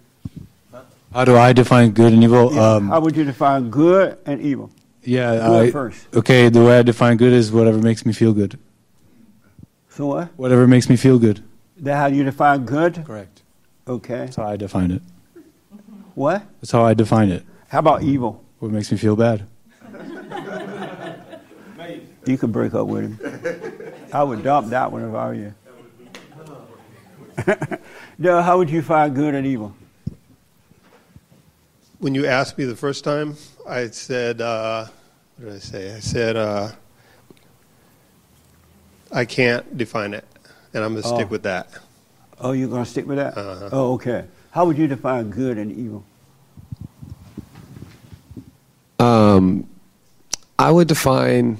How 1.13 1.25
do 1.25 1.37
I 1.37 1.53
define 1.53 1.91
good 1.91 2.11
and 2.11 2.23
evil? 2.23 2.57
Um, 2.59 2.87
How 2.89 2.99
would 2.99 3.15
you 3.15 3.23
define 3.23 3.69
good 3.69 4.17
and 4.25 4.41
evil? 4.41 4.71
yeah, 5.03 5.35
Good 5.35 5.67
I, 5.67 5.71
first. 5.71 6.07
okay. 6.15 6.49
The 6.49 6.63
way 6.63 6.79
I 6.79 6.81
define 6.81 7.17
good 7.17 7.33
is 7.33 7.51
whatever 7.51 7.77
makes 7.77 8.03
me 8.03 8.13
feel 8.13 8.33
good. 8.33 8.57
So 9.89 10.07
what? 10.07 10.29
Whatever 10.37 10.65
makes 10.65 10.89
me 10.89 10.95
feel 10.95 11.19
good. 11.19 11.43
That 11.77 11.97
how 11.97 12.07
you 12.07 12.23
define 12.23 12.65
good? 12.65 13.03
Correct. 13.05 13.43
Okay. 13.87 14.25
That's 14.25 14.37
how 14.37 14.47
I 14.47 14.55
define 14.57 14.89
it. 14.89 15.03
What? 16.15 16.41
That's 16.61 16.71
how 16.71 16.83
I 16.83 16.95
define 16.95 17.29
it. 17.29 17.45
How 17.67 17.77
about 17.77 18.01
evil? 18.01 18.43
What 18.57 18.71
makes 18.71 18.91
me 18.91 18.97
feel 18.97 19.15
bad? 19.15 19.45
You 22.25 22.37
could 22.39 22.51
break 22.51 22.73
up 22.73 22.87
with 22.87 23.03
him. 23.19 23.93
I 24.11 24.23
would 24.23 24.43
dump 24.43 24.69
that 24.69 24.91
one 24.91 25.03
if 25.07 25.13
I 25.13 25.27
were 25.27 25.33
you. 25.35 25.53
no, 28.17 28.41
how 28.41 28.57
would 28.57 28.69
you 28.69 28.81
find 28.81 29.15
good 29.15 29.33
and 29.35 29.45
evil? 29.45 29.75
When 31.99 32.15
you 32.15 32.25
asked 32.25 32.57
me 32.57 32.65
the 32.65 32.75
first 32.75 33.03
time, 33.03 33.35
I 33.67 33.87
said, 33.87 34.41
uh, 34.41 34.85
what 35.37 35.45
did 35.45 35.55
I 35.55 35.59
say? 35.59 35.93
I 35.95 35.99
said, 35.99 36.35
uh, 36.35 36.71
I 39.11 39.25
can't 39.25 39.77
define 39.77 40.13
it, 40.13 40.25
and 40.73 40.83
I'm 40.83 40.93
going 40.93 41.03
to 41.03 41.09
Oh. 41.09 41.15
stick 41.15 41.29
with 41.29 41.43
that. 41.43 41.69
Oh, 42.39 42.53
you're 42.53 42.69
going 42.69 42.83
to 42.83 42.89
stick 42.89 43.05
with 43.05 43.17
that? 43.17 43.37
Uh-huh. 43.37 43.69
Oh, 43.71 43.93
okay. 43.93 44.25
How 44.51 44.65
would 44.65 44.77
you 44.77 44.87
define 44.87 45.29
good 45.29 45.57
and 45.57 45.71
evil? 45.71 46.03
Um, 48.99 49.67
I 50.57 50.71
would 50.71 50.87
define. 50.87 51.59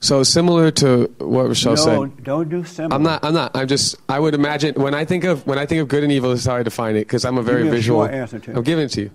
So 0.00 0.22
similar 0.22 0.70
to 0.72 1.14
what 1.18 1.48
Rochelle 1.48 1.76
no, 1.76 2.04
said. 2.06 2.24
don't 2.24 2.48
do 2.48 2.64
similar. 2.64 2.94
I'm 2.94 3.02
not. 3.02 3.22
I'm 3.24 3.34
not. 3.34 3.54
I'm 3.54 3.68
just. 3.68 3.96
I 4.08 4.18
would 4.18 4.34
imagine 4.34 4.74
when 4.76 4.94
I 4.94 5.04
think 5.04 5.24
of 5.24 5.46
when 5.46 5.58
I 5.58 5.66
think 5.66 5.82
of 5.82 5.88
good 5.88 6.02
and 6.02 6.10
evil. 6.10 6.30
This 6.30 6.40
is 6.40 6.46
how 6.46 6.56
I 6.56 6.62
define 6.62 6.96
it 6.96 7.00
because 7.00 7.24
I'm 7.26 7.36
a 7.36 7.42
very 7.42 7.64
Give 7.64 7.72
a 7.72 7.76
visual. 7.76 8.00
short 8.04 8.14
answer 8.14 8.38
to. 8.38 8.56
I'm 8.56 8.62
giving 8.62 8.86
it 8.86 8.88
to 8.92 9.02
you. 9.02 9.10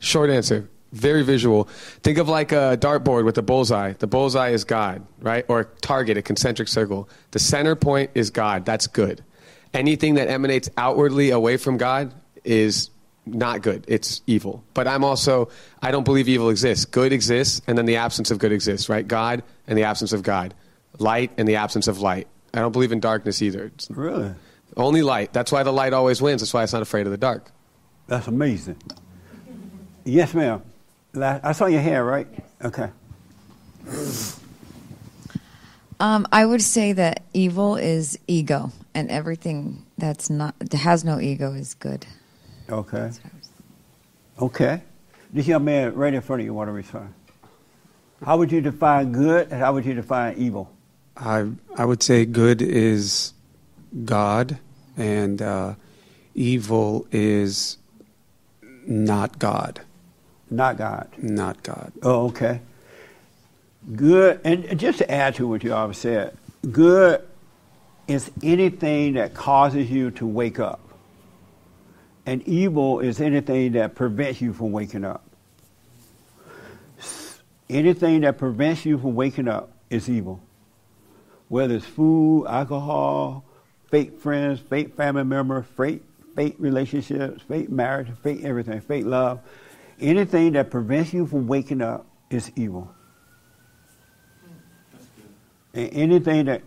Short 0.00 0.30
answer. 0.30 0.68
Very 0.92 1.22
visual. 1.22 1.64
Think 2.02 2.18
of 2.18 2.28
like 2.28 2.52
a 2.52 2.76
dartboard 2.80 3.24
with 3.24 3.38
a 3.38 3.42
bullseye. 3.42 3.94
The 3.94 4.06
bullseye 4.06 4.50
is 4.50 4.64
God, 4.64 5.06
right? 5.20 5.44
Or 5.48 5.60
a 5.60 5.64
target, 5.64 6.16
a 6.16 6.22
concentric 6.22 6.68
circle. 6.68 7.08
The 7.32 7.38
center 7.40 7.74
point 7.76 8.10
is 8.14 8.30
God. 8.30 8.64
That's 8.64 8.86
good. 8.86 9.24
Anything 9.72 10.14
that 10.14 10.28
emanates 10.28 10.68
outwardly 10.76 11.30
away 11.30 11.56
from 11.56 11.78
God 11.78 12.14
is 12.44 12.90
not 13.26 13.62
good. 13.62 13.84
It's 13.88 14.20
evil. 14.26 14.62
But 14.74 14.86
I'm 14.86 15.04
also, 15.04 15.48
I 15.82 15.90
don't 15.90 16.04
believe 16.04 16.28
evil 16.28 16.50
exists. 16.50 16.84
Good 16.84 17.12
exists, 17.12 17.62
and 17.66 17.76
then 17.78 17.86
the 17.86 17.96
absence 17.96 18.30
of 18.30 18.38
good 18.38 18.52
exists, 18.52 18.88
right? 18.88 19.06
God 19.06 19.42
and 19.66 19.78
the 19.78 19.84
absence 19.84 20.12
of 20.12 20.22
God. 20.22 20.54
Light 20.98 21.32
and 21.38 21.48
the 21.48 21.56
absence 21.56 21.88
of 21.88 22.00
light. 22.00 22.28
I 22.52 22.60
don't 22.60 22.72
believe 22.72 22.92
in 22.92 23.00
darkness 23.00 23.42
either. 23.42 23.64
It's 23.74 23.90
Really? 23.90 24.32
only 24.76 25.02
light. 25.02 25.32
That's 25.32 25.50
why 25.50 25.62
the 25.62 25.72
light 25.72 25.92
always 25.92 26.20
wins. 26.22 26.40
That's 26.42 26.54
why 26.54 26.62
it's 26.62 26.72
not 26.72 26.82
afraid 26.82 27.06
of 27.06 27.10
the 27.12 27.18
dark. 27.18 27.50
That's 28.06 28.28
amazing. 28.28 28.76
Yes, 30.04 30.34
ma'am. 30.34 30.62
I 31.20 31.52
saw 31.52 31.66
your 31.66 31.80
hair, 31.80 32.04
right? 32.04 32.26
Okay. 32.62 32.90
Um, 36.00 36.26
I 36.32 36.44
would 36.44 36.62
say 36.62 36.92
that 36.92 37.22
evil 37.32 37.76
is 37.76 38.18
ego, 38.26 38.72
and 38.94 39.10
everything 39.10 39.86
that's 39.96 40.28
not 40.28 40.58
that 40.58 40.74
has 40.74 41.04
no 41.04 41.20
ego 41.20 41.52
is 41.52 41.74
good. 41.74 42.04
Okay. 42.70 43.10
Okay. 44.40 44.82
This 45.32 45.46
young 45.46 45.64
man 45.64 45.94
right 45.94 46.14
in 46.14 46.20
front 46.20 46.40
of 46.40 46.46
you 46.46 46.54
want 46.54 46.68
to 46.68 46.72
respond. 46.72 47.12
How 48.24 48.38
would 48.38 48.50
you 48.50 48.60
define 48.60 49.12
good 49.12 49.50
and 49.50 49.60
how 49.60 49.74
would 49.74 49.84
you 49.84 49.94
define 49.94 50.36
evil? 50.38 50.70
I 51.16 51.50
I 51.76 51.84
would 51.84 52.02
say 52.02 52.24
good 52.24 52.62
is 52.62 53.32
God, 54.04 54.58
and 54.96 55.40
uh, 55.40 55.74
evil 56.34 57.06
is 57.12 57.78
not 58.86 59.38
God. 59.38 59.80
Not 60.50 60.76
God. 60.76 61.08
Not 61.18 61.62
God. 61.62 61.92
Oh, 62.02 62.26
okay. 62.28 62.60
Good, 63.94 64.40
and 64.44 64.78
just 64.78 64.98
to 64.98 65.10
add 65.10 65.34
to 65.36 65.46
what 65.46 65.62
you 65.62 65.74
always 65.74 65.98
said, 65.98 66.36
good 66.70 67.22
is 68.08 68.30
anything 68.42 69.14
that 69.14 69.34
causes 69.34 69.90
you 69.90 70.10
to 70.12 70.26
wake 70.26 70.58
up, 70.58 70.80
and 72.26 72.42
evil 72.48 73.00
is 73.00 73.20
anything 73.20 73.72
that 73.72 73.94
prevents 73.94 74.40
you 74.40 74.52
from 74.52 74.72
waking 74.72 75.04
up. 75.04 75.24
Anything 77.68 78.22
that 78.22 78.38
prevents 78.38 78.84
you 78.84 78.98
from 78.98 79.14
waking 79.14 79.48
up 79.48 79.70
is 79.90 80.08
evil. 80.08 80.40
Whether 81.48 81.76
it's 81.76 81.86
food, 81.86 82.46
alcohol, 82.46 83.44
fake 83.90 84.18
friends, 84.18 84.60
fake 84.60 84.96
family 84.96 85.24
members, 85.24 85.64
fake, 85.76 86.02
fake 86.34 86.56
relationships, 86.58 87.42
fake 87.46 87.70
marriage, 87.70 88.08
fake 88.22 88.44
everything, 88.44 88.80
fake 88.80 89.04
love. 89.04 89.40
Anything 90.00 90.52
that 90.52 90.70
prevents 90.70 91.12
you 91.12 91.26
from 91.26 91.46
waking 91.46 91.80
up 91.80 92.06
is 92.30 92.50
evil. 92.56 92.92
Hmm. 94.42 95.78
And 95.78 95.90
anything 95.92 96.46
that 96.46 96.62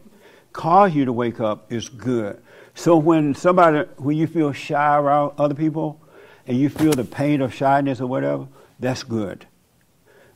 causes 0.53 0.95
you 0.95 1.05
to 1.05 1.13
wake 1.13 1.39
up 1.39 1.71
is 1.71 1.89
good. 1.89 2.41
So 2.78 2.95
when 2.95 3.34
somebody, 3.34 3.90
when 3.98 4.18
you 4.18 4.28
feel 4.28 4.54
shy 4.54 4.95
around 4.98 5.34
other 5.40 5.56
people, 5.56 5.99
and 6.45 6.56
you 6.56 6.70
feel 6.70 6.91
the 6.91 7.04
pain 7.04 7.41
of 7.41 7.52
shyness 7.52 7.99
or 7.99 8.06
whatever, 8.06 8.48
that's 8.80 9.02
good, 9.02 9.48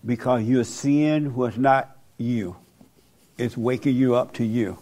because 0.04 0.42
you're 0.42 0.64
seeing 0.64 1.36
what's 1.36 1.56
not 1.56 1.96
you. 2.18 2.56
It's 3.38 3.56
waking 3.56 3.96
you 3.96 4.16
up 4.16 4.34
to 4.34 4.44
you. 4.44 4.80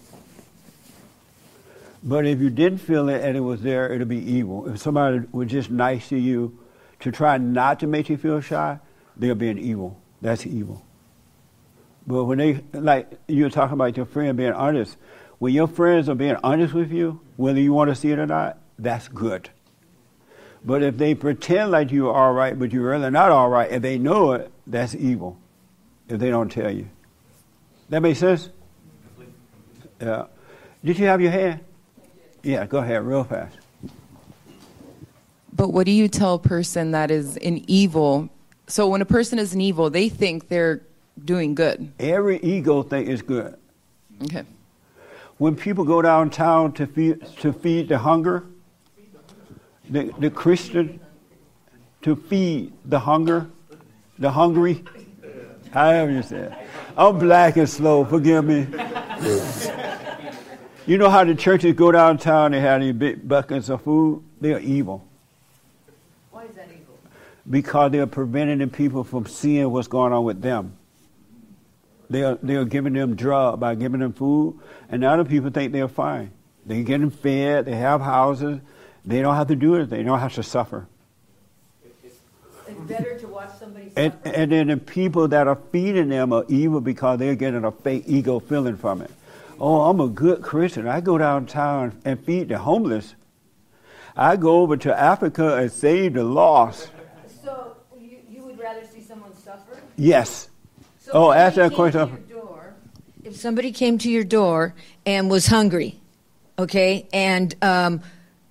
But 2.02 2.26
if 2.26 2.40
you 2.40 2.49
didn't 2.49 2.77
feel 2.77 3.10
it 3.10 3.26
and 3.26 3.36
it 3.36 3.41
was 3.41 3.61
there, 3.61 3.91
it'll 3.91 4.07
be 4.07 4.23
evil. 4.23 4.69
If 4.69 4.80
somebody 4.80 5.27
was 5.34 5.49
just 5.49 5.69
nice 5.69 6.07
to 6.10 6.18
you 6.18 6.57
to 7.02 7.11
try 7.11 7.38
not 7.38 7.81
to 7.81 7.88
make 7.88 8.07
you 8.07 8.15
feel 8.15 8.40
shy, 8.40 8.80
they're 9.18 9.36
being 9.36 9.57
evil. 9.57 9.99
That's 10.22 10.48
evil. 10.48 10.81
But 12.07 12.23
when 12.23 12.38
they, 12.38 12.61
like 12.72 13.19
you 13.27 13.44
were 13.44 13.49
talking 13.49 13.73
about 13.73 13.98
your 13.98 14.06
friend 14.06 14.38
being 14.38 14.53
honest, 14.53 14.95
when 15.39 15.53
your 15.53 15.67
friends 15.67 16.07
are 16.09 16.15
being 16.15 16.37
honest 16.43 16.73
with 16.73 16.91
you, 16.91 17.21
whether 17.37 17.59
you 17.59 17.73
want 17.73 17.89
to 17.89 17.95
see 17.95 18.11
it 18.11 18.19
or 18.19 18.27
not, 18.27 18.59
that's 18.77 19.07
good. 19.07 19.49
But 20.63 20.83
if 20.83 20.97
they 20.97 21.15
pretend 21.15 21.71
like 21.71 21.91
you're 21.91 22.13
all 22.13 22.33
right, 22.33 22.57
but 22.57 22.71
you're 22.73 22.89
really 22.89 23.09
not 23.09 23.31
all 23.31 23.49
right, 23.49 23.71
and 23.71 23.83
they 23.83 23.97
know 23.97 24.33
it, 24.33 24.51
that's 24.67 24.93
evil. 24.93 25.37
If 26.09 26.19
they 26.19 26.29
don't 26.29 26.51
tell 26.51 26.71
you. 26.71 26.89
That 27.89 28.01
makes 28.01 28.19
sense? 28.19 28.49
Yeah. 30.01 30.25
Did 30.83 30.97
you 30.97 31.05
have 31.07 31.21
your 31.21 31.31
hand? 31.31 31.61
Yeah, 32.43 32.65
go 32.65 32.79
ahead, 32.79 33.03
real 33.03 33.23
fast. 33.23 33.57
But 35.53 35.69
what 35.69 35.85
do 35.85 35.91
you 35.91 36.07
tell 36.07 36.35
a 36.35 36.39
person 36.39 36.91
that 36.91 37.11
is 37.11 37.37
an 37.37 37.63
evil? 37.67 38.29
So 38.67 38.87
when 38.87 39.01
a 39.01 39.05
person 39.05 39.39
is 39.39 39.53
an 39.53 39.61
evil, 39.61 39.89
they 39.89 40.09
think 40.09 40.47
they're 40.47 40.81
doing 41.23 41.53
good. 41.53 41.91
Every 41.99 42.39
ego 42.39 42.81
thing 42.81 43.07
is 43.07 43.21
good. 43.21 43.57
Okay. 44.23 44.43
When 45.39 45.55
people 45.55 45.85
go 45.85 46.01
downtown 46.01 46.73
to 46.73 46.85
feed, 46.85 47.25
to 47.37 47.53
feed 47.53 47.87
the 47.87 47.97
hunger, 47.97 48.43
the, 49.89 50.13
the 50.19 50.29
Christian, 50.29 50.99
to 52.01 52.17
feed 52.17 52.73
the 52.83 52.99
hunger, 52.99 53.49
the 54.19 54.31
hungry, 54.31 54.83
however 55.71 56.11
you 56.11 56.23
say 56.23 56.39
it. 56.39 56.51
I'm 56.97 57.17
black 57.19 57.55
and 57.55 57.69
slow, 57.69 58.03
forgive 58.03 58.43
me. 58.43 58.67
you 60.85 60.97
know 60.97 61.09
how 61.09 61.23
the 61.23 61.35
churches 61.35 61.73
go 61.73 61.93
downtown, 61.93 62.51
they 62.51 62.59
have 62.59 62.81
these 62.81 62.93
big 62.93 63.25
buckets 63.25 63.69
of 63.69 63.81
food? 63.81 64.21
They're 64.41 64.59
evil. 64.59 65.07
Why 66.31 66.43
is 66.43 66.55
that 66.55 66.67
evil? 66.67 66.99
Because 67.49 67.93
they're 67.93 68.07
preventing 68.07 68.57
the 68.57 68.67
people 68.67 69.05
from 69.05 69.25
seeing 69.25 69.71
what's 69.71 69.87
going 69.87 70.11
on 70.11 70.25
with 70.25 70.41
them. 70.41 70.78
They 72.10 72.23
are, 72.23 72.38
they 72.41 72.56
are 72.56 72.65
giving 72.65 72.94
them 72.94 73.15
drug 73.15 73.60
by 73.60 73.76
giving 73.76 73.99
them 73.99 74.14
food, 74.14 74.60
and 74.90 75.03
other 75.03 75.26
people 75.26 75.52
think 75.52 75.73
they're 75.73 75.88
fine. 75.88 76.31
They 76.65 76.84
get 76.84 77.02
them 77.02 77.11
fed, 77.11 77.65
they 77.65 77.76
have 77.76 78.02
houses, 78.02 78.60
they 79.06 79.22
don't 79.22 79.36
have 79.36 79.48
to 79.48 79.56
do 79.56 79.76
it, 79.76 79.90
they 79.90 80.03
don't 80.03 80.19
have 80.19 80.34
to 80.36 80.44
suffer. 80.44 80.88
It's 82.68 82.80
better 82.81 83.18
to 83.18 83.27
watch 83.27 83.49
somebody 83.60 83.91
And, 83.95 84.14
and 84.23 84.52
then 84.52 84.68
the 84.68 84.77
people 84.77 85.27
that 85.30 85.48
are 85.48 85.57
feeding 85.72 86.10
them 86.10 86.31
are 86.34 86.45
evil 86.48 86.81
because 86.81 87.18
they're 87.18 87.36
getting 87.36 87.64
a 87.64 87.72
fake 87.72 88.03
ego 88.06 88.40
feeling 88.40 88.77
from 88.77 89.02
it. 89.02 89.11
Oh, 89.60 89.81
I'm 89.90 89.99
a 89.99 90.07
good 90.07 90.41
Christian. 90.41 90.88
I 90.88 91.02
go 91.02 91.18
downtown 91.18 91.99
and 92.06 92.23
feed 92.23 92.49
the 92.49 92.60
homeless. 92.60 93.15
I 94.15 94.36
go 94.36 94.61
over 94.61 94.77
to 94.77 94.98
Africa 94.98 95.57
and 95.57 95.72
save 95.72 96.14
the 96.14 96.23
lost. 96.23 96.90
So 97.44 97.76
you, 97.99 98.19
you 98.30 98.44
would 98.44 98.60
rather 98.60 98.86
see 98.86 99.02
someone 99.02 99.34
suffer? 99.36 99.81
Yes. 99.98 100.48
So 101.11 101.15
oh, 101.15 101.31
ask 101.31 101.56
that 101.56 101.73
question. 101.73 102.23
door- 102.30 102.76
If 103.23 103.36
somebody 103.36 103.72
came 103.72 103.98
to 103.98 104.10
your 104.11 104.23
door 104.23 104.76
and 105.07 105.27
was 105.27 105.48
hungry, 105.48 105.99
okay, 106.60 107.07
and 107.11 107.56
um, 107.64 108.02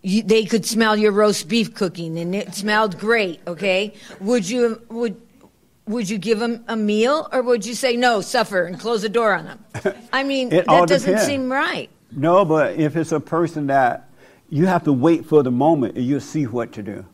you, 0.02 0.24
they 0.24 0.44
could 0.44 0.66
smell 0.66 0.96
your 0.96 1.12
roast 1.12 1.48
beef 1.48 1.72
cooking 1.72 2.18
and 2.18 2.34
it 2.34 2.56
smelled 2.56 2.98
great, 2.98 3.38
okay, 3.46 3.94
would 4.20 4.48
you 4.48 4.82
would 4.88 5.20
would 5.86 6.10
you 6.10 6.18
give 6.18 6.40
them 6.40 6.64
a 6.66 6.76
meal 6.76 7.28
or 7.32 7.42
would 7.42 7.64
you 7.64 7.74
say 7.74 7.94
no, 7.94 8.20
suffer 8.20 8.64
and 8.64 8.80
close 8.80 9.02
the 9.02 9.08
door 9.08 9.34
on 9.34 9.44
them? 9.44 9.64
I 10.12 10.24
mean, 10.24 10.48
that 10.48 10.66
doesn't 10.66 11.08
depends. 11.08 11.26
seem 11.26 11.52
right. 11.52 11.88
No, 12.10 12.44
but 12.44 12.74
if 12.74 12.96
it's 12.96 13.12
a 13.12 13.20
person 13.20 13.68
that 13.68 14.08
you 14.50 14.66
have 14.66 14.82
to 14.84 14.92
wait 14.92 15.26
for 15.26 15.44
the 15.44 15.52
moment 15.52 15.96
and 15.96 16.04
you'll 16.04 16.20
see 16.20 16.44
what 16.46 16.72
to 16.72 16.82
do. 16.82 17.04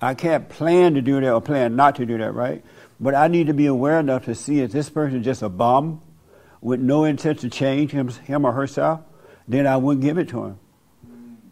I 0.00 0.14
can't 0.14 0.48
plan 0.48 0.94
to 0.94 1.02
do 1.02 1.20
that 1.20 1.32
or 1.32 1.40
plan 1.40 1.74
not 1.74 1.96
to 1.96 2.06
do 2.06 2.16
that, 2.18 2.32
right? 2.32 2.62
But 3.00 3.14
I 3.14 3.28
need 3.28 3.46
to 3.46 3.54
be 3.54 3.66
aware 3.66 4.00
enough 4.00 4.24
to 4.24 4.34
see 4.34 4.60
if 4.60 4.72
this 4.72 4.90
person 4.90 5.18
is 5.18 5.24
just 5.24 5.42
a 5.42 5.48
bum 5.48 6.02
with 6.60 6.80
no 6.80 7.04
intent 7.04 7.40
to 7.40 7.48
change 7.48 7.92
him, 7.92 8.08
him 8.08 8.44
or 8.44 8.52
herself, 8.52 9.00
then 9.46 9.66
I 9.66 9.76
wouldn't 9.76 10.04
give 10.04 10.18
it 10.18 10.28
to 10.30 10.44
him. 10.44 10.58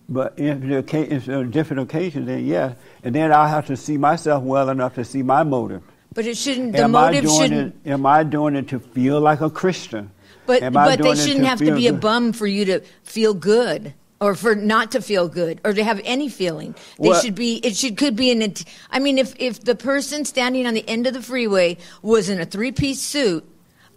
But 0.09 0.35
if, 0.39 0.61
the, 0.61 0.83
occa- 0.83 1.11
if 1.11 1.27
there 1.27 1.39
are 1.39 1.45
different 1.45 1.83
occasion, 1.83 2.27
then 2.27 2.45
yes. 2.45 2.77
And 3.03 3.15
then 3.15 3.33
I'll 3.33 3.49
have 3.49 3.67
to 3.67 3.77
see 3.77 3.97
myself 3.97 4.43
well 4.43 4.69
enough 4.71 4.95
to 4.97 5.05
see 5.05 5.23
my 5.23 5.43
motive. 5.43 5.83
But 6.13 6.27
it 6.27 6.37
shouldn't. 6.37 6.73
The 6.73 6.85
am 6.85 6.93
motive 6.93 7.29
shouldn't. 7.29 7.75
it? 7.85 7.91
Am 7.91 8.07
I 8.07 8.23
doing 8.23 8.57
it 8.57 8.69
to 8.69 8.79
feel 8.79 9.21
like 9.21 9.41
a 9.41 9.51
Christian? 9.51 10.11
But 10.47 10.63
Am 10.63 10.73
but 10.73 11.01
they 11.01 11.15
shouldn't 11.15 11.45
have 11.45 11.59
to 11.59 11.75
be 11.75 11.89
a 11.89 11.93
bum 11.93 12.33
for 12.33 12.47
you 12.47 12.65
to 12.67 12.81
feel 13.03 13.35
good 13.35 13.95
or 14.21 14.35
for 14.35 14.55
not 14.55 14.93
to 14.93 15.01
feel 15.03 15.29
good 15.29 15.61
or 15.65 15.73
to 15.75 15.85
have 15.85 16.01
any 16.05 16.29
feeling. 16.29 16.75
They 16.99 17.09
Well- 17.11 17.21
should 17.21 17.35
be 17.35 17.57
it 17.57 17.77
should 17.77 17.97
could 17.97 18.17
be 18.17 18.31
an 18.31 18.55
I 18.91 18.99
mean 18.99 19.19
if 19.19 19.35
if 19.39 19.63
the 19.65 19.75
person 19.75 20.25
standing 20.25 20.67
on 20.67 20.75
the 20.75 20.89
end 20.89 21.07
of 21.07 21.15
the 21.15 21.23
freeway 21.23 21.77
was 22.03 22.29
in 22.29 22.41
a 22.41 22.47
three-piece 22.47 23.01
suit, 23.01 23.45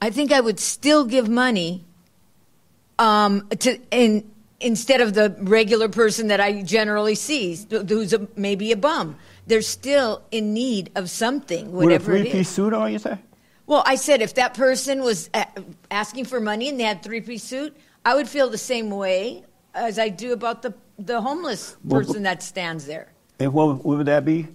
I 0.02 0.10
think 0.10 0.32
I 0.32 0.40
would 0.42 0.60
still 0.60 1.06
give 1.06 1.30
money 1.30 1.86
um 2.98 3.48
to 3.60 3.78
in 3.92 4.30
instead 4.60 5.00
of 5.00 5.14
the 5.14 5.34
regular 5.40 5.88
person 5.88 6.28
that 6.28 6.42
I 6.42 6.64
generally 6.64 7.16
see 7.16 7.58
who's 7.70 8.12
a, 8.12 8.28
maybe 8.36 8.74
a 8.74 8.78
bum. 8.78 9.16
They're 9.48 9.62
still 9.62 10.22
in 10.32 10.54
need 10.54 10.92
of 10.96 11.10
something 11.10 11.68
a 11.68 11.70
whatever 11.70 12.12
it 12.16 12.24
three-piece 12.24 12.42
is. 12.42 12.50
suit 12.50 12.74
on, 12.74 12.92
you 12.92 13.00
say? 13.00 13.18
Well, 13.68 13.84
I 13.86 13.96
said 13.96 14.22
if 14.22 14.34
that 14.34 14.54
person 14.54 15.02
was 15.02 15.30
asking 15.90 16.26
for 16.26 16.42
money 16.42 16.68
and 16.68 16.78
they 16.80 16.84
had 16.84 17.04
three 17.04 17.22
piece 17.22 17.44
suit, 17.44 17.76
I 18.04 18.16
would 18.16 18.28
feel 18.28 18.50
the 18.50 18.58
same 18.58 18.90
way 18.90 19.44
as 19.80 19.98
I 19.98 20.10
do 20.10 20.34
about 20.34 20.62
the 20.62 20.74
the 21.00 21.22
homeless 21.22 21.76
Well, 21.84 22.02
person 22.02 22.24
that 22.24 22.44
stands 22.44 22.86
there. 22.86 23.08
And 23.40 23.54
what, 23.54 23.86
what 23.86 23.98
would 23.98 24.06
that 24.08 24.26
be? 24.26 24.48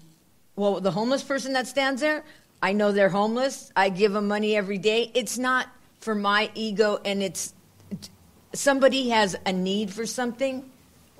Well, 0.57 0.81
the 0.81 0.91
homeless 0.91 1.23
person 1.23 1.55
that 1.55 1.67
stands 1.67 2.01
there, 2.01 2.23
I 2.63 2.73
know 2.73 2.93
they're 2.93 3.09
homeless. 3.09 3.73
I 3.75 3.89
give 3.89 4.13
them 4.13 4.29
money 4.29 4.55
every 4.57 4.79
day. 4.79 5.11
It's 5.15 5.39
not 5.39 5.69
for 6.01 6.15
my 6.15 6.51
ego, 6.55 7.01
and 7.05 7.23
it's 7.23 7.55
somebody 8.53 9.09
has 9.09 9.37
a 9.47 9.53
need 9.53 9.93
for 9.93 10.07
something, 10.07 10.71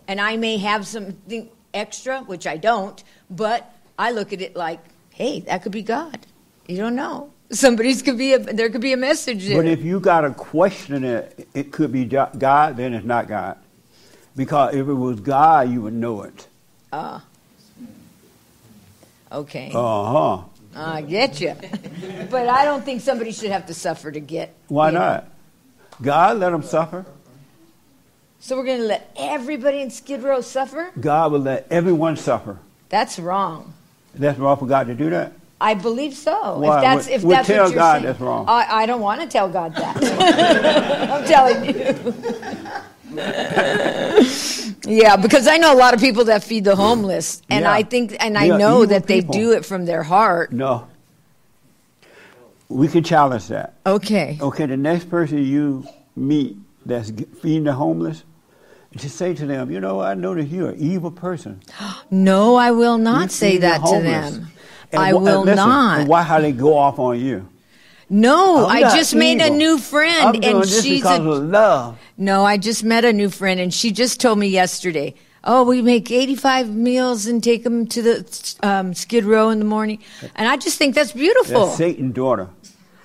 and 0.07 0.21
I 0.21 0.37
may 0.37 0.59
have 0.59 0.87
something 0.87 1.49
extra, 1.73 2.21
which 2.21 2.47
I 2.47 2.59
don't, 2.59 3.03
but 3.31 3.73
I 3.99 4.13
look 4.13 4.33
at 4.33 4.41
it 4.41 4.55
like, 4.55 4.81
hey, 5.11 5.41
that 5.41 5.63
could 5.63 5.73
be 5.73 5.83
God. 5.83 6.27
You 6.67 6.77
don't 6.77 6.95
know. 6.95 7.31
Somebody's 7.51 8.03
could 8.03 8.19
be 8.19 8.35
a, 8.35 8.39
there 8.39 8.69
could 8.71 8.81
be 8.81 8.93
a 8.93 8.97
message 8.97 9.47
there. 9.47 9.63
But 9.63 9.71
if 9.71 9.83
you 9.83 10.01
got 10.01 10.23
to 10.23 10.31
question 10.31 11.05
it, 11.05 11.49
it 11.55 11.73
could 11.73 11.93
be 11.93 12.05
God, 12.05 12.77
then 12.77 12.95
it's 12.95 13.07
not 13.07 13.27
God. 13.27 13.59
Because 14.37 14.75
if 14.75 14.89
it 14.89 14.95
was 14.95 15.21
God, 15.21 15.71
you 15.71 15.83
would 15.83 15.95
know 15.95 16.23
it. 16.23 16.49
Ah. 16.93 17.25
Okay. 19.31 19.71
Uh 19.75 20.13
huh. 20.13 20.43
I 20.77 21.03
get 21.03 21.41
you. 21.41 21.55
but 22.31 22.49
I 22.49 22.65
don't 22.65 22.85
think 22.85 23.01
somebody 23.01 23.33
should 23.33 23.51
have 23.51 23.67
to 23.67 23.75
suffer 23.75 24.11
to 24.11 24.21
get. 24.21 24.55
Why 24.69 24.89
you 24.89 24.95
know. 24.95 25.01
not? 25.01 25.29
God 26.03 26.39
let 26.39 26.51
them 26.51 26.63
suffer. 26.63 27.07
So 28.41 28.57
we're 28.57 28.65
going 28.65 28.81
to 28.81 28.85
let 28.85 29.11
everybody 29.17 29.81
in 29.81 29.91
Skid 29.91 30.23
Row 30.23 30.41
suffer? 30.41 30.93
God 31.01 31.33
will 31.33 31.41
let 31.41 31.67
everyone 31.71 32.17
suffer. 32.17 32.59
That's 32.91 33.19
wrong. 33.19 33.73
That's 34.15 34.39
wrong 34.39 34.59
for 34.59 34.67
God 34.67 34.87
to 34.89 34.95
do 34.95 35.11
that. 35.11 35.33
I 35.61 35.75
believe 35.75 36.15
so. 36.15 36.59
Why? 36.59 36.77
If 36.77 36.83
that's 36.83 37.09
if 37.09 37.23
well, 37.23 37.37
that's 37.39 37.49
tell 37.49 37.65
what 37.65 37.71
you're 37.71 37.79
God 37.79 37.93
saying. 37.93 38.05
that's 38.05 38.21
wrong. 38.21 38.45
I, 38.49 38.83
I 38.83 38.87
don't 38.87 39.01
want 39.01 39.23
to 39.23 39.27
tell 39.27 39.49
God 39.49 39.75
that. 39.77 39.97
I'm 41.11 41.25
telling 41.25 41.65
you. 41.65 42.15
yeah, 44.87 45.17
because 45.17 45.47
I 45.47 45.57
know 45.59 45.73
a 45.73 45.77
lot 45.77 45.95
of 45.95 46.01
people 46.01 46.25
that 46.25 46.45
feed 46.45 46.65
the 46.65 46.77
homeless, 46.77 47.43
and 47.49 47.63
Yeah. 47.63 47.73
I 47.73 47.83
think, 47.83 48.17
and 48.21 48.37
I 48.37 48.51
are 48.51 48.59
know 48.59 48.87
that 48.87 49.07
they 49.07 49.21
do 49.21 49.53
it 49.53 49.65
from 49.65 49.85
their 49.87 50.03
heart. 50.03 50.53
No. 50.53 50.89
We 52.69 52.89
can 52.89 53.05
challenge 53.05 53.49
that. 53.49 53.75
Okay. 53.87 54.39
Okay, 54.41 54.67
the 54.67 54.77
next 54.77 55.11
person 55.11 55.39
you 55.45 55.87
meet 56.17 56.57
that's 56.85 57.11
feeding 57.41 57.65
the 57.65 57.73
homeless, 57.73 58.25
just 58.97 59.17
say 59.17 59.35
to 59.35 59.47
them, 59.47 59.71
you 59.71 59.81
know, 59.81 60.01
I 60.01 60.15
know 60.15 60.35
that 60.35 60.45
you're 60.45 60.71
an 60.71 60.79
evil 60.79 61.11
person. 61.11 61.61
No, 62.11 62.55
I 62.55 62.71
will 62.71 62.99
not 62.99 63.23
You 63.23 63.29
say 63.29 63.59
that 63.59 63.85
to 63.85 64.01
them. 64.01 64.49
And 64.93 65.03
I 65.03 65.09
and 65.09 65.17
uh, 65.17 65.21
will 65.21 65.41
listen, 65.43 65.57
not. 65.57 66.01
And 66.01 66.09
why 66.09 66.23
how 66.23 66.41
they 66.41 66.53
go 66.53 66.77
off 66.77 66.99
on 67.01 67.19
you? 67.19 67.49
No, 68.15 68.69
I'm 68.69 68.85
I 68.85 68.95
just 68.95 69.13
made 69.13 69.41
a 69.41 69.51
new 69.51 69.77
friend, 69.77 70.37
I'm 70.37 70.45
and 70.45 70.69
she's 70.69 71.03
a, 71.03 71.19
love. 71.19 71.99
No, 72.17 72.45
I 72.45 72.59
just 72.59 72.85
met 72.85 73.05
a 73.05 73.13
new 73.13 73.29
friend, 73.29 73.59
and 73.59 73.75
she 73.75 73.91
just 73.91 74.21
told 74.21 74.39
me 74.39 74.47
yesterday. 74.47 75.15
Oh, 75.43 75.65
we 75.65 75.83
make 75.83 76.13
eighty-five 76.13 76.71
meals 76.71 77.27
and 77.27 77.43
take 77.43 77.65
them 77.65 77.89
to 77.89 78.03
the 78.03 78.57
um, 78.63 78.95
Skid 78.95 79.25
Row 79.25 79.51
in 79.51 79.59
the 79.59 79.65
morning, 79.65 79.99
and 80.37 80.47
I 80.47 80.57
just 80.57 80.79
think 80.79 80.95
that's 80.95 81.11
beautiful. 81.11 81.67
That's 81.67 81.77
Satan's 81.77 82.15
daughter. 82.15 82.49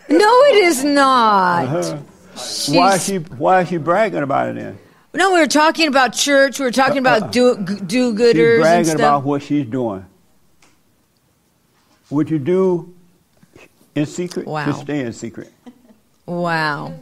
no, 0.09 0.41
it 0.43 0.55
is 0.57 0.83
not. 0.83 1.65
Uh-huh. 1.65 1.97
Why 2.67 2.93
is 2.93 3.03
she 3.03 3.17
why 3.17 3.61
is 3.61 3.69
she 3.69 3.77
bragging 3.77 4.21
about 4.21 4.49
it 4.49 4.55
then? 4.57 4.77
No, 5.15 5.33
we 5.33 5.39
were 5.39 5.47
talking 5.47 5.87
about 5.87 6.13
church. 6.13 6.59
We 6.59 6.65
were 6.65 6.71
talking 6.71 6.99
about 6.99 7.31
do 7.31 7.53
Uh, 7.53 7.65
She's 7.65 7.81
do-gooders 7.81 8.53
and 8.53 8.61
bragging 8.61 8.85
stuff. 8.85 8.99
about 8.99 9.23
what 9.23 9.41
she's 9.41 9.65
doing. 9.65 10.05
What 12.09 12.29
you 12.29 12.37
do 12.37 12.93
in 13.99 14.05
secret, 14.05 14.47
Wow. 14.47 14.65
just 14.65 14.81
stay 14.81 15.01
in 15.01 15.13
secret. 15.13 15.51
wow. 16.25 16.93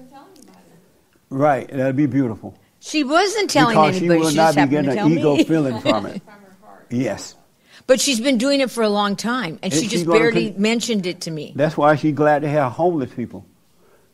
Right, 1.30 1.68
that'd 1.69 1.95
be 1.95 2.06
beautiful. 2.06 2.57
She 2.80 3.03
wasn't 3.03 3.49
telling 3.49 3.76
because 3.76 3.98
anybody. 3.98 4.19
she 4.19 4.24
will 4.24 4.30
she 4.32 4.36
not 4.38 4.56
be 4.56 4.65
getting 4.68 4.98
an 4.98 5.11
ego 5.11 5.36
me. 5.36 5.44
feeling 5.44 5.82
from 5.82 6.06
it. 6.06 6.22
Yes. 6.90 7.36
But 7.86 7.99
she's 7.99 8.19
been 8.22 8.38
doing 8.38 8.61
it 8.61 8.72
for 8.72 8.84
a 8.84 8.90
long 8.90 9.15
time, 9.15 9.60
and 9.61 9.72
And 9.72 9.74
she 9.74 9.88
just 9.88 10.06
barely 10.06 10.52
con- 10.52 10.61
mentioned 10.61 11.06
it 11.06 11.22
to 11.22 11.32
me. 11.32 11.53
That's 11.56 11.76
why 11.78 11.95
she's 11.95 12.14
glad 12.15 12.44
to 12.44 12.49
have 12.49 12.72
homeless 12.74 13.14
people. 13.14 13.45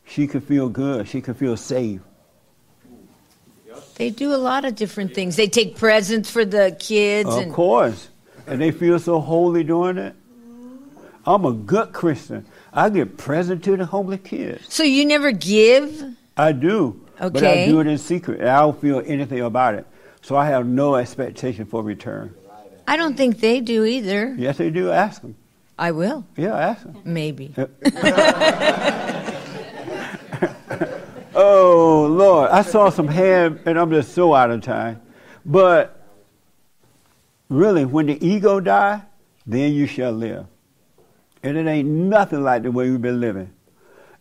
She 0.05 0.27
could 0.27 0.43
feel 0.43 0.69
good. 0.69 1.07
She 1.07 1.21
could 1.21 1.37
feel 1.37 1.55
safe. 1.55 2.01
They 3.95 4.09
do 4.09 4.33
a 4.33 4.37
lot 4.37 4.65
of 4.65 4.75
different 4.75 5.13
things. 5.13 5.35
They 5.35 5.47
take 5.47 5.77
presents 5.77 6.29
for 6.29 6.45
the 6.45 6.75
kids. 6.79 7.29
Of 7.29 7.43
and, 7.43 7.53
course. 7.53 8.09
And 8.47 8.59
they 8.59 8.71
feel 8.71 8.99
so 8.99 9.19
holy 9.19 9.63
doing 9.63 9.97
it. 9.97 10.15
I'm 11.25 11.45
a 11.45 11.53
good 11.53 11.93
Christian. 11.93 12.45
I 12.73 12.89
get 12.89 13.17
present 13.17 13.63
to 13.65 13.77
the 13.77 13.85
homeless 13.85 14.21
kids. 14.23 14.65
So 14.73 14.83
you 14.83 15.05
never 15.05 15.31
give? 15.31 16.03
I 16.35 16.51
do. 16.51 16.99
But 17.19 17.43
I 17.43 17.65
do 17.67 17.79
it 17.79 17.87
in 17.87 17.97
secret. 17.97 18.39
and 18.39 18.49
I 18.49 18.61
don't 18.61 18.79
feel 18.81 19.01
anything 19.05 19.41
about 19.41 19.75
it. 19.75 19.85
So 20.21 20.35
I 20.35 20.47
have 20.47 20.65
no 20.65 20.95
expectation 20.95 21.65
for 21.65 21.83
return. 21.83 22.33
I 22.87 22.97
don't 22.97 23.15
think 23.15 23.39
they 23.39 23.61
do 23.61 23.85
either. 23.85 24.33
Yes, 24.37 24.57
they 24.57 24.69
do. 24.69 24.89
Ask 24.89 25.21
them. 25.21 25.35
I 25.77 25.91
will. 25.91 26.25
Yeah, 26.35 26.55
ask 26.57 26.83
them. 26.83 26.99
Maybe. 27.05 27.53
Oh 31.35 32.05
Lord, 32.11 32.51
I 32.51 32.61
saw 32.61 32.89
some 32.89 33.07
hand, 33.07 33.61
and 33.65 33.79
I'm 33.79 33.89
just 33.89 34.13
so 34.13 34.35
out 34.35 34.51
of 34.51 34.61
time. 34.61 35.01
But 35.43 35.99
really, 37.49 37.85
when 37.85 38.05
the 38.05 38.23
ego 38.25 38.59
die, 38.59 39.01
then 39.47 39.73
you 39.73 39.87
shall 39.87 40.11
live. 40.11 40.45
And 41.43 41.57
it 41.57 41.67
ain't 41.67 41.87
nothing 41.87 42.41
like 42.41 42.63
the 42.63 42.71
way 42.71 42.89
we've 42.89 43.01
been 43.01 43.19
living. 43.19 43.51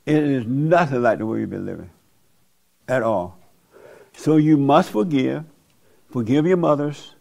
It 0.05 0.23
is 0.23 0.45
nothing 0.45 1.03
like 1.03 1.19
the 1.19 1.27
way 1.27 1.39
we've 1.39 1.51
been 1.51 1.65
living, 1.65 1.91
at 2.89 3.03
all. 3.03 3.39
So 4.15 4.37
you 4.37 4.57
must 4.57 4.91
forgive. 4.91 5.45
Forgive 6.11 6.47
your 6.47 6.57
mothers. 6.57 7.15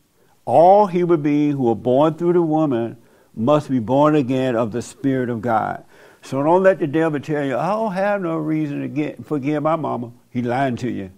All 0.46 0.88
human 0.88 1.22
beings 1.22 1.54
who 1.54 1.70
are 1.70 1.76
born 1.76 2.16
through 2.16 2.34
the 2.34 2.42
woman 2.42 2.98
must 3.36 3.70
be 3.70 3.80
born 3.80 4.16
again 4.16 4.56
of 4.56 4.72
the 4.72 4.82
Spirit 4.82 5.30
of 5.30 5.42
God. 5.42 5.86
So 6.22 6.44
don't 6.44 6.64
let 6.64 6.80
the 6.80 6.88
devil 6.88 7.20
tell 7.20 7.46
you, 7.46 7.58
I 7.58 7.70
don't 7.70 7.94
have 7.94 8.22
no 8.22 8.38
reason 8.38 8.82
to 8.82 8.88
get 8.88 9.26
forgive 9.26 9.64
my 9.64 9.76
mama. 9.76 10.12
He's 10.30 10.46
lying 10.46 10.76
to 10.78 10.90
you. 10.90 11.12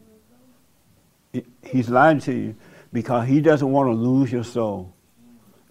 He's 1.64 1.90
lying 1.90 2.20
to 2.22 2.34
you 2.34 2.56
because 2.92 3.28
he 3.28 3.42
doesn't 3.42 3.72
want 3.72 3.88
to 3.88 3.94
lose 3.94 4.32
your 4.32 4.44
soul. 4.44 4.94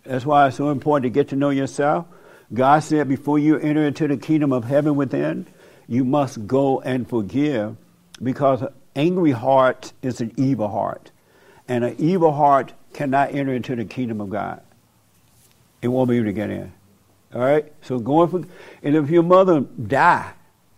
That's 0.05 0.27
why 0.27 0.49
it's 0.49 0.57
so 0.57 0.71
important 0.71 1.05
to 1.05 1.11
get 1.11 1.29
to 1.29 1.37
know 1.37 1.51
yourself, 1.51 2.07
God 2.53 2.81
said, 2.81 3.09
before 3.09 3.39
you 3.39 3.59
enter 3.59 3.87
into 3.87 4.09
the 4.09 4.17
kingdom 4.17 4.53
of 4.53 4.65
heaven 4.65 4.97
within, 4.97 5.47
you 5.89 6.05
must 6.05 6.47
go 6.47 6.81
and 6.81 7.09
forgive 7.09 7.77
because 8.23 8.63
an 8.63 8.69
angry 8.95 9.31
heart 9.31 9.93
is 10.03 10.21
an 10.21 10.33
evil 10.37 10.69
heart. 10.69 11.11
And 11.69 11.85
an 11.85 11.97
evil 11.99 12.33
heart 12.33 12.73
cannot 12.93 13.35
enter 13.35 13.55
into 13.55 13.77
the 13.77 13.85
kingdom 13.85 14.21
of 14.21 14.31
God. 14.31 14.63
It 15.81 15.89
won't 15.89 16.11
be 16.11 16.17
able 16.17 16.27
to 16.27 16.33
get 16.33 16.51
in. 16.51 16.73
All 17.35 17.41
right? 17.41 17.73
So 17.83 17.99
going 17.99 18.29
for, 18.29 18.43
and 18.83 18.97
if 18.97 19.09
your 19.09 19.23
mother 19.23 19.61
die, 19.61 20.33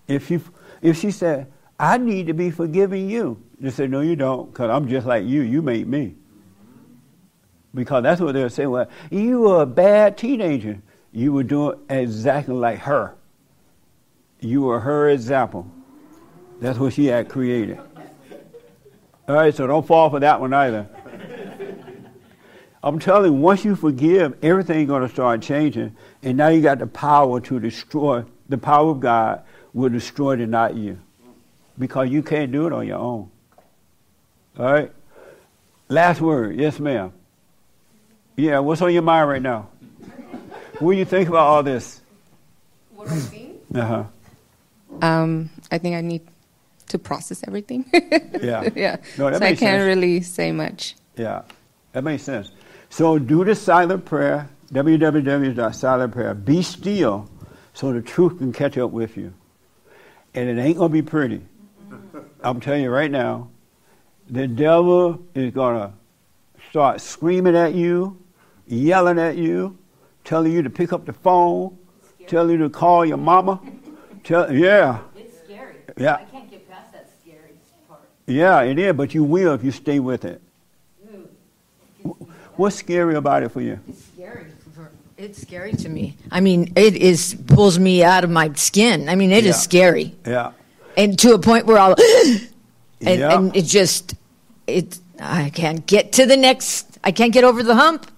if 0.06 0.30
you 0.30 0.42
if 0.82 1.00
she 1.00 1.10
said, 1.10 1.50
I 1.78 1.98
need 1.98 2.26
to 2.28 2.34
be 2.34 2.50
forgiving 2.50 3.08
you, 3.08 3.42
you 3.58 3.70
say, 3.70 3.86
No, 3.86 4.00
you 4.00 4.16
don't, 4.16 4.52
because 4.52 4.70
I'm 4.70 4.88
just 4.88 5.06
like 5.06 5.24
you. 5.24 5.40
You 5.40 5.62
made 5.62 5.88
me. 5.88 6.14
Because 7.74 8.02
that's 8.02 8.20
what 8.20 8.32
they'll 8.32 8.50
say. 8.50 8.66
Well, 8.66 8.88
you 9.10 9.40
were 9.40 9.62
a 9.62 9.66
bad 9.66 10.16
teenager. 10.16 10.80
You 11.14 11.32
were 11.32 11.44
doing 11.44 11.78
exactly 11.88 12.56
like 12.56 12.80
her. 12.80 13.14
You 14.40 14.62
were 14.62 14.80
her 14.80 15.08
example. 15.08 15.70
That's 16.60 16.76
what 16.76 16.92
she 16.92 17.06
had 17.06 17.28
created. 17.28 17.78
All 19.28 19.36
right, 19.36 19.54
so 19.54 19.68
don't 19.68 19.86
fall 19.86 20.10
for 20.10 20.18
that 20.18 20.40
one 20.40 20.52
either. 20.52 20.88
I'm 22.82 22.98
telling 22.98 23.32
you, 23.32 23.38
once 23.38 23.64
you 23.64 23.76
forgive, 23.76 24.36
everything's 24.42 24.88
going 24.88 25.02
to 25.02 25.08
start 25.08 25.40
changing. 25.40 25.96
And 26.24 26.36
now 26.36 26.48
you 26.48 26.60
got 26.60 26.80
the 26.80 26.86
power 26.88 27.40
to 27.42 27.60
destroy. 27.60 28.24
The 28.48 28.58
power 28.58 28.90
of 28.90 28.98
God 28.98 29.42
will 29.72 29.90
destroy 29.90 30.32
it, 30.32 30.46
not 30.48 30.74
you. 30.74 30.98
Because 31.78 32.10
you 32.10 32.24
can't 32.24 32.50
do 32.50 32.66
it 32.66 32.72
on 32.72 32.88
your 32.88 32.98
own. 32.98 33.30
All 34.58 34.72
right? 34.72 34.92
Last 35.88 36.20
word. 36.20 36.56
Yes, 36.56 36.80
ma'am. 36.80 37.12
Yeah, 38.36 38.58
what's 38.58 38.82
on 38.82 38.92
your 38.92 39.02
mind 39.02 39.28
right 39.28 39.42
now? 39.42 39.68
What 40.78 40.92
do 40.92 40.98
you 40.98 41.04
think 41.04 41.28
about 41.28 41.46
all 41.46 41.62
this? 41.62 42.00
What 42.94 43.08
do 43.08 43.14
I 43.14 43.18
think? 43.18 43.60
Uh 43.74 43.80
huh. 43.86 44.04
Um, 45.02 45.50
I 45.70 45.78
think 45.78 45.96
I 45.96 46.00
need 46.00 46.22
to 46.88 46.98
process 46.98 47.42
everything. 47.46 47.84
Yeah. 48.40 48.68
yeah. 48.74 48.96
No, 49.16 49.30
that 49.30 49.38
so 49.38 49.44
I 49.46 49.54
can't 49.54 49.58
sense. 49.58 49.84
really 49.86 50.20
say 50.20 50.52
much. 50.52 50.96
Yeah, 51.16 51.42
that 51.92 52.04
makes 52.04 52.22
sense. 52.22 52.50
So 52.90 53.18
do 53.18 53.44
the 53.44 53.54
silent 53.54 54.04
prayer, 54.04 54.48
www.silentprayer. 54.72 56.44
Be 56.44 56.62
still 56.62 57.28
so 57.72 57.92
the 57.92 58.02
truth 58.02 58.38
can 58.38 58.52
catch 58.52 58.76
up 58.76 58.90
with 58.90 59.16
you. 59.16 59.32
And 60.34 60.48
it 60.48 60.60
ain't 60.60 60.76
going 60.78 60.90
to 60.90 60.92
be 60.92 61.02
pretty. 61.02 61.40
I'm 62.42 62.60
telling 62.60 62.82
you 62.82 62.90
right 62.90 63.10
now, 63.10 63.48
the 64.28 64.46
devil 64.46 65.22
is 65.34 65.52
going 65.54 65.76
to 65.80 65.92
start 66.70 67.00
screaming 67.00 67.56
at 67.56 67.74
you, 67.74 68.20
yelling 68.66 69.18
at 69.18 69.36
you, 69.36 69.78
telling 70.24 70.52
you 70.52 70.62
to 70.62 70.70
pick 70.70 70.92
up 70.92 71.04
the 71.06 71.12
phone, 71.12 71.76
telling 72.26 72.52
you 72.52 72.58
to 72.58 72.70
call 72.70 73.04
your 73.04 73.16
mama. 73.18 73.60
Tell, 74.24 74.50
yeah, 74.52 75.00
It's 75.16 75.38
scary. 75.44 75.76
Yeah. 75.96 76.14
I 76.16 76.24
can't 76.24 76.50
get 76.50 76.68
past 76.70 76.92
that 76.92 77.10
scary 77.22 77.52
part. 77.88 78.00
yeah, 78.26 78.62
it 78.62 78.78
is, 78.78 78.94
but 78.94 79.14
you 79.14 79.22
will 79.24 79.52
if 79.54 79.62
you 79.62 79.70
stay 79.70 80.00
with 80.00 80.24
it. 80.24 80.40
Mm. 81.06 81.26
What's 82.56 82.76
scary 82.76 83.16
about 83.16 83.42
it 83.42 83.50
for 83.50 83.60
you? 83.60 83.78
It's 83.88 84.04
scary. 84.14 84.46
It's 85.16 85.40
scary 85.40 85.72
to 85.74 85.88
me. 85.88 86.16
I 86.30 86.40
mean, 86.40 86.72
it 86.74 86.96
is 86.96 87.36
pulls 87.46 87.78
me 87.78 88.02
out 88.02 88.24
of 88.24 88.30
my 88.30 88.52
skin. 88.54 89.08
I 89.08 89.14
mean, 89.14 89.30
it 89.30 89.44
is 89.44 89.56
Yeah. 89.56 89.68
scary, 89.68 90.14
Yeah. 90.26 90.52
and 90.96 91.18
to 91.20 91.34
a 91.34 91.38
point 91.38 91.66
where 91.66 91.78
I'll, 91.78 91.94
and, 93.00 93.20
Yeah. 93.20 93.38
and 93.38 93.54
it 93.56 93.62
just, 93.66 94.14
it. 94.66 94.98
I 95.20 95.50
can't 95.50 95.86
get 95.86 96.12
to 96.14 96.26
the 96.26 96.36
next. 96.36 96.98
I 97.04 97.12
can't 97.12 97.32
get 97.32 97.44
over 97.44 97.62
the 97.62 97.76
hump. 97.76 98.10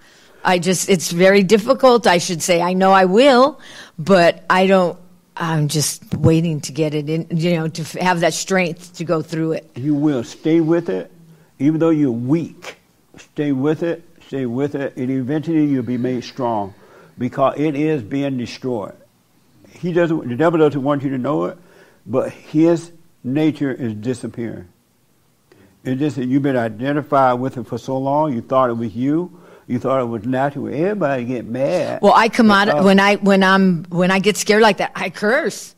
I 0.46 0.60
just, 0.60 0.88
it's 0.88 1.10
very 1.10 1.42
difficult. 1.42 2.06
I 2.06 2.18
should 2.18 2.40
say, 2.40 2.62
I 2.62 2.72
know 2.72 2.92
I 2.92 3.04
will, 3.04 3.60
but 3.98 4.44
I 4.48 4.66
don't. 4.66 4.98
I'm 5.36 5.68
just 5.68 6.14
waiting 6.14 6.62
to 6.62 6.72
get 6.72 6.94
it 6.94 7.10
in. 7.10 7.26
You 7.30 7.56
know, 7.56 7.68
to 7.68 7.82
have 8.00 8.20
that 8.20 8.32
strength 8.32 8.94
to 8.94 9.04
go 9.04 9.20
through 9.20 9.52
it. 9.52 9.70
You 9.74 9.94
will 9.94 10.24
stay 10.24 10.60
with 10.60 10.88
it, 10.88 11.10
even 11.58 11.78
though 11.80 11.90
you're 11.90 12.10
weak. 12.10 12.76
Stay 13.18 13.52
with 13.52 13.82
it, 13.82 14.02
stay 14.26 14.46
with 14.46 14.74
it, 14.74 14.96
and 14.96 15.10
eventually 15.10 15.66
you'll 15.66 15.82
be 15.82 15.98
made 15.98 16.22
strong 16.24 16.74
because 17.18 17.58
it 17.58 17.74
is 17.74 18.02
being 18.02 18.38
destroyed. 18.38 18.94
He 19.70 19.92
doesn't, 19.92 20.28
the 20.28 20.36
devil 20.36 20.58
doesn't 20.58 20.82
want 20.82 21.02
you 21.02 21.10
to 21.10 21.18
know 21.18 21.46
it, 21.46 21.58
but 22.06 22.30
his 22.30 22.92
nature 23.24 23.72
is 23.72 23.94
disappearing. 23.94 24.68
It's 25.84 25.98
just 25.98 26.16
that 26.16 26.26
you've 26.26 26.42
been 26.42 26.56
identified 26.56 27.40
with 27.40 27.56
it 27.56 27.66
for 27.66 27.78
so 27.78 27.98
long, 27.98 28.32
you 28.32 28.42
thought 28.42 28.70
it 28.70 28.74
was 28.74 28.94
you, 28.94 29.38
you 29.66 29.78
thought 29.78 30.00
it 30.00 30.04
was 30.04 30.24
natural. 30.24 30.68
Everybody 30.68 31.24
get 31.24 31.46
mad. 31.46 32.00
Well, 32.02 32.14
I 32.14 32.28
come 32.28 32.50
out 32.50 32.84
when 32.84 33.00
I 33.00 33.16
when 33.16 33.42
I'm 33.42 33.84
when 33.84 34.10
I 34.10 34.18
get 34.18 34.36
scared 34.36 34.62
like 34.62 34.78
that. 34.78 34.92
I 34.94 35.10
curse. 35.10 35.74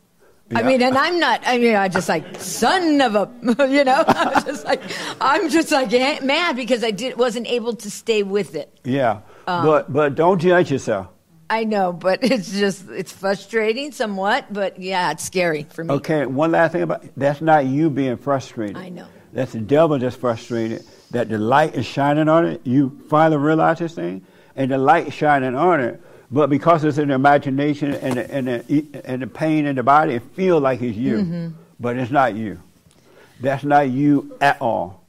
I 0.53 0.63
mean, 0.63 0.81
and 0.81 0.97
I'm 0.97 1.19
not. 1.19 1.41
I 1.45 1.59
mean, 1.59 1.75
I 1.75 1.87
just 1.89 2.09
like 2.09 2.39
son 2.39 3.01
of 3.01 3.15
a, 3.15 3.29
you 3.69 3.83
know. 3.83 4.03
I'm 4.07 4.43
just 4.45 4.65
like 4.65 4.81
I'm 5.21 5.49
just 5.49 5.71
like 5.71 5.93
eh, 5.93 6.19
mad 6.23 6.55
because 6.55 6.83
I 6.83 6.91
did 6.91 7.17
wasn't 7.17 7.47
able 7.47 7.75
to 7.75 7.91
stay 7.91 8.23
with 8.23 8.55
it. 8.55 8.79
Yeah, 8.83 9.21
Um, 9.47 9.65
but 9.65 9.91
but 9.93 10.15
don't 10.15 10.39
judge 10.39 10.71
yourself. 10.71 11.07
I 11.51 11.63
know, 11.63 11.93
but 11.93 12.23
it's 12.23 12.51
just 12.51 12.89
it's 12.89 13.11
frustrating 13.11 13.91
somewhat. 13.91 14.51
But 14.51 14.79
yeah, 14.79 15.11
it's 15.11 15.23
scary 15.23 15.67
for 15.69 15.83
me. 15.83 15.93
Okay, 15.95 16.25
one 16.25 16.51
last 16.51 16.71
thing 16.71 16.81
about 16.81 17.05
that's 17.15 17.41
not 17.41 17.65
you 17.65 17.89
being 17.89 18.17
frustrated. 18.17 18.77
I 18.77 18.89
know. 18.89 19.07
That's 19.33 19.51
the 19.51 19.59
devil 19.59 19.99
that's 19.99 20.15
frustrated. 20.15 20.83
That 21.11 21.29
the 21.29 21.37
light 21.37 21.75
is 21.75 21.85
shining 21.85 22.29
on 22.29 22.45
it. 22.45 22.61
You 22.63 22.99
finally 23.09 23.37
realize 23.37 23.79
this 23.79 23.95
thing, 23.95 24.25
and 24.55 24.69
the 24.71 24.77
light 24.77 25.07
is 25.07 25.13
shining 25.13 25.55
on 25.55 25.79
it. 25.79 26.01
But 26.31 26.49
because 26.51 26.83
it's 26.83 26.99
in 26.99 27.07
the 27.07 27.15
imagination 27.15 27.93
and 27.95 28.13
the, 28.17 28.31
and 28.31 28.47
the, 28.47 28.85
and 29.03 29.21
the 29.23 29.27
pain 29.27 29.65
in 29.65 29.75
the 29.75 29.81
body, 29.83 30.13
it 30.13 30.21
feels 30.35 30.61
like 30.61 30.81
it's 30.83 30.95
you, 30.95 31.17
Mhm. 31.17 31.53
but 31.79 31.97
it's 31.97 32.11
not 32.11 32.35
you. 32.35 32.59
That's 33.41 33.63
not 33.63 33.89
you 33.89 34.37
at 34.39 34.61
all. 34.61 35.01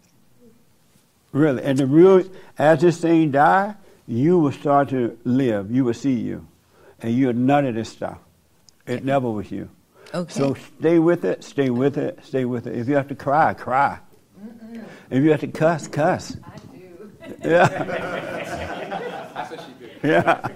Really, 1.32 1.62
and 1.62 1.76
the 1.78 1.86
real 1.86 2.24
as 2.58 2.80
this 2.80 2.98
thing 3.00 3.30
die, 3.30 3.74
you 4.08 4.38
will 4.38 4.52
start 4.52 4.88
to 4.88 5.16
live. 5.24 5.70
You 5.70 5.84
will 5.84 5.94
see 5.94 6.14
you, 6.14 6.46
and 7.02 7.14
you're 7.14 7.32
none 7.34 7.66
of 7.66 7.74
this 7.74 7.88
stuff. 7.90 8.18
It 8.86 9.04
never 9.04 9.30
was 9.30 9.50
you. 9.50 9.68
Okay. 10.12 10.32
So 10.32 10.54
stay 10.78 10.98
with 10.98 11.24
it, 11.24 11.44
stay 11.44 11.70
with 11.70 11.96
it, 11.98 12.18
stay 12.24 12.44
with 12.46 12.66
it. 12.66 12.76
If 12.76 12.88
you 12.88 12.96
have 12.96 13.08
to 13.08 13.14
cry, 13.14 13.54
cry. 13.54 13.98
If 15.10 15.22
you 15.24 15.30
have 15.30 15.40
to 15.40 15.48
cuss, 15.48 15.88
cuss. 15.88 16.36
I 16.44 16.56
do. 16.76 17.12
Yeah. 17.44 17.66
That's 19.34 19.50
what 19.50 19.60
she 19.60 19.86
did. 19.86 19.98
Yeah. 20.02 20.48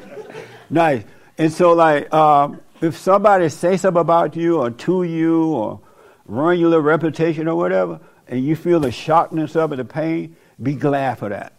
Nice. 0.70 1.04
And 1.38 1.52
so, 1.52 1.72
like, 1.72 2.12
um, 2.12 2.60
if 2.80 2.96
somebody 2.96 3.48
say 3.48 3.76
something 3.76 4.00
about 4.00 4.36
you 4.36 4.58
or 4.58 4.70
to 4.70 5.02
you 5.02 5.46
or 5.46 5.80
ruin 6.26 6.60
your 6.60 6.70
little 6.70 6.84
reputation 6.84 7.48
or 7.48 7.56
whatever, 7.56 8.00
and 8.28 8.44
you 8.44 8.56
feel 8.56 8.80
the 8.80 8.88
shockness 8.88 9.56
of 9.56 9.72
it, 9.72 9.76
the 9.76 9.84
pain, 9.84 10.36
be 10.62 10.74
glad 10.74 11.18
for 11.18 11.28
that. 11.28 11.52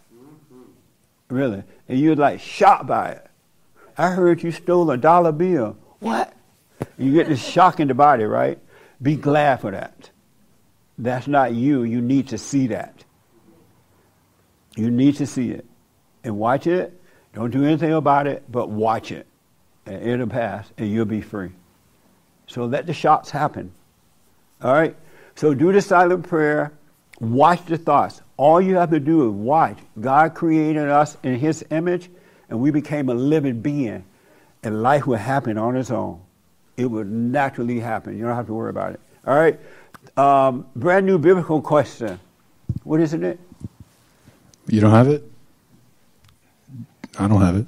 Really. 1.28 1.62
And 1.88 1.98
you're 1.98 2.16
like 2.16 2.40
shocked 2.40 2.86
by 2.86 3.10
it. 3.10 3.26
I 3.98 4.10
heard 4.10 4.42
you 4.42 4.50
stole 4.50 4.90
a 4.90 4.96
dollar 4.96 5.32
bill. 5.32 5.76
What? 6.00 6.32
You 6.98 7.12
get 7.12 7.28
this 7.28 7.44
shock 7.44 7.80
in 7.80 7.88
the 7.88 7.94
body, 7.94 8.24
right? 8.24 8.58
Be 9.00 9.16
glad 9.16 9.60
for 9.60 9.70
that. 9.70 10.10
That's 10.98 11.26
not 11.26 11.54
you. 11.54 11.82
You 11.82 12.00
need 12.00 12.28
to 12.28 12.38
see 12.38 12.68
that. 12.68 13.04
You 14.76 14.90
need 14.90 15.16
to 15.16 15.26
see 15.26 15.50
it. 15.50 15.66
And 16.24 16.38
watch 16.38 16.66
it. 16.66 17.00
Don't 17.34 17.50
do 17.50 17.64
anything 17.64 17.92
about 17.92 18.26
it, 18.26 18.44
but 18.50 18.70
watch 18.70 19.12
it. 19.12 19.26
And 19.84 20.02
it'll 20.02 20.26
pass, 20.26 20.70
and 20.78 20.90
you'll 20.90 21.04
be 21.04 21.20
free. 21.20 21.50
So 22.46 22.64
let 22.64 22.86
the 22.86 22.94
shots 22.94 23.30
happen. 23.30 23.72
All 24.62 24.72
right? 24.72 24.96
So 25.34 25.52
do 25.52 25.72
the 25.72 25.82
silent 25.82 26.28
prayer. 26.28 26.72
Watch 27.20 27.64
the 27.66 27.76
thoughts. 27.78 28.22
All 28.36 28.60
you 28.60 28.76
have 28.76 28.90
to 28.90 29.00
do 29.00 29.28
is 29.28 29.32
watch. 29.32 29.78
God 30.00 30.34
created 30.34 30.88
us 30.88 31.16
in 31.22 31.36
His 31.38 31.64
image, 31.70 32.10
and 32.48 32.60
we 32.60 32.70
became 32.70 33.08
a 33.08 33.14
living 33.14 33.60
being. 33.60 34.04
And 34.62 34.82
life 34.82 35.06
will 35.06 35.18
happen 35.18 35.58
on 35.58 35.76
its 35.76 35.90
own. 35.90 36.20
It 36.76 36.86
will 36.86 37.04
naturally 37.04 37.80
happen. 37.80 38.16
You 38.16 38.24
don't 38.24 38.36
have 38.36 38.46
to 38.46 38.54
worry 38.54 38.70
about 38.70 38.92
it. 38.92 39.00
All 39.26 39.34
right? 39.34 39.58
Um, 40.16 40.66
brand 40.74 41.04
new 41.04 41.18
biblical 41.18 41.60
question. 41.60 42.18
What 42.84 43.00
isn't 43.00 43.22
it? 43.22 43.38
You 44.66 44.80
don't 44.80 44.92
have 44.92 45.08
it? 45.08 45.22
I 47.18 47.28
don't 47.28 47.40
have 47.42 47.56
it. 47.56 47.66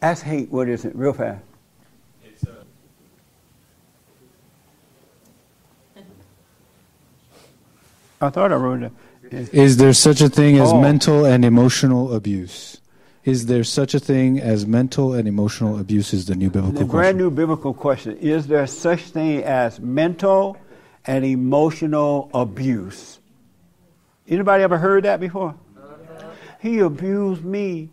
Ask 0.00 0.22
hate. 0.24 0.50
What 0.50 0.68
is 0.68 0.84
it? 0.84 0.94
Real 0.94 1.12
fast. 1.12 1.42
I 8.20 8.30
thought 8.30 8.52
I 8.52 8.56
wrote 8.56 8.82
it. 8.82 8.92
Is 9.52 9.76
there 9.76 9.92
such 9.92 10.20
a 10.20 10.28
thing 10.28 10.58
as 10.58 10.72
Oh. 10.72 10.80
mental 10.80 11.24
and 11.24 11.44
emotional 11.44 12.14
abuse? 12.14 12.80
Is 13.24 13.46
there 13.46 13.64
such 13.64 13.92
a 13.92 13.98
thing 13.98 14.38
as 14.38 14.66
mental 14.66 15.12
and 15.12 15.26
emotional 15.26 15.78
abuse? 15.80 16.14
Is 16.14 16.26
the 16.26 16.36
new 16.36 16.48
biblical 16.48 16.70
The 16.72 16.84
question. 16.86 16.88
brand 16.96 17.18
new 17.18 17.30
biblical 17.30 17.74
question 17.74 18.16
Is 18.20 18.46
there 18.46 18.66
such 18.68 19.00
thing 19.02 19.42
as 19.42 19.80
mental 19.80 20.56
and 21.06 21.24
emotional 21.24 22.30
abuse? 22.34 23.20
Anybody 24.28 24.64
ever 24.64 24.78
heard 24.78 25.04
that 25.04 25.20
before? 25.20 25.54
He 26.60 26.80
abused 26.80 27.44
me 27.44 27.90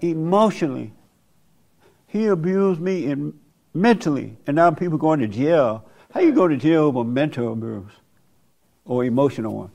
emotionally. 0.00 0.92
he 2.06 2.26
abused 2.26 2.80
me 2.80 3.06
in 3.06 3.38
mentally, 3.72 4.36
and 4.46 4.56
now 4.56 4.70
people 4.70 4.98
going 4.98 5.20
to 5.20 5.28
jail. 5.28 5.84
How 6.12 6.20
you 6.20 6.32
go 6.32 6.46
to 6.46 6.56
jail 6.56 6.84
over 6.84 7.02
mental 7.02 7.52
abuse 7.52 7.90
or 8.84 9.04
emotional 9.04 9.54
one? 9.54 9.70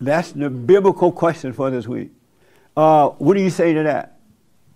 That's 0.00 0.32
the 0.32 0.50
biblical 0.50 1.12
question 1.12 1.52
for 1.52 1.70
this 1.70 1.86
week. 1.86 2.10
Uh, 2.76 3.10
what 3.10 3.34
do 3.34 3.42
you 3.42 3.50
say 3.50 3.74
to 3.74 3.82
that? 3.82 4.18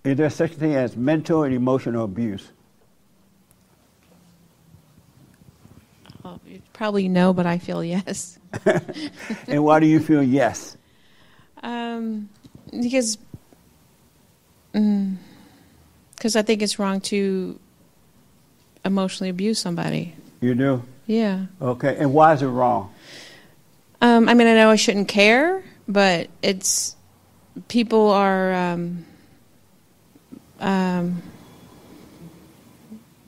Is 0.04 0.18
there 0.18 0.28
such 0.28 0.52
a 0.52 0.54
thing 0.54 0.74
as 0.74 0.96
mental 0.96 1.44
and 1.44 1.54
emotional 1.54 2.04
abuse? 2.04 2.52
Well, 6.22 6.40
you 6.46 6.60
probably 6.74 7.08
no, 7.08 7.32
but 7.32 7.46
I 7.46 7.56
feel 7.56 7.82
yes. 7.82 8.38
and 9.48 9.64
why 9.64 9.80
do 9.80 9.86
you 9.86 10.00
feel 10.00 10.22
yes? 10.22 10.76
Um, 11.62 12.28
because 12.70 13.16
because 14.72 16.36
I 16.36 16.42
think 16.42 16.60
it's 16.60 16.78
wrong 16.78 17.00
to 17.02 17.58
emotionally 18.84 19.30
abuse 19.30 19.58
somebody. 19.58 20.14
You 20.42 20.54
do? 20.54 20.82
Yeah. 21.06 21.46
Okay, 21.62 21.96
and 21.96 22.12
why 22.12 22.34
is 22.34 22.42
it 22.42 22.48
wrong? 22.48 22.92
Um, 24.02 24.28
I 24.28 24.34
mean, 24.34 24.46
I 24.46 24.54
know 24.54 24.70
I 24.70 24.76
shouldn't 24.76 25.08
care, 25.08 25.64
but 25.88 26.28
it's 26.42 26.96
people 27.68 28.10
are 28.10 28.52
um, 28.52 29.06
um, 30.60 31.22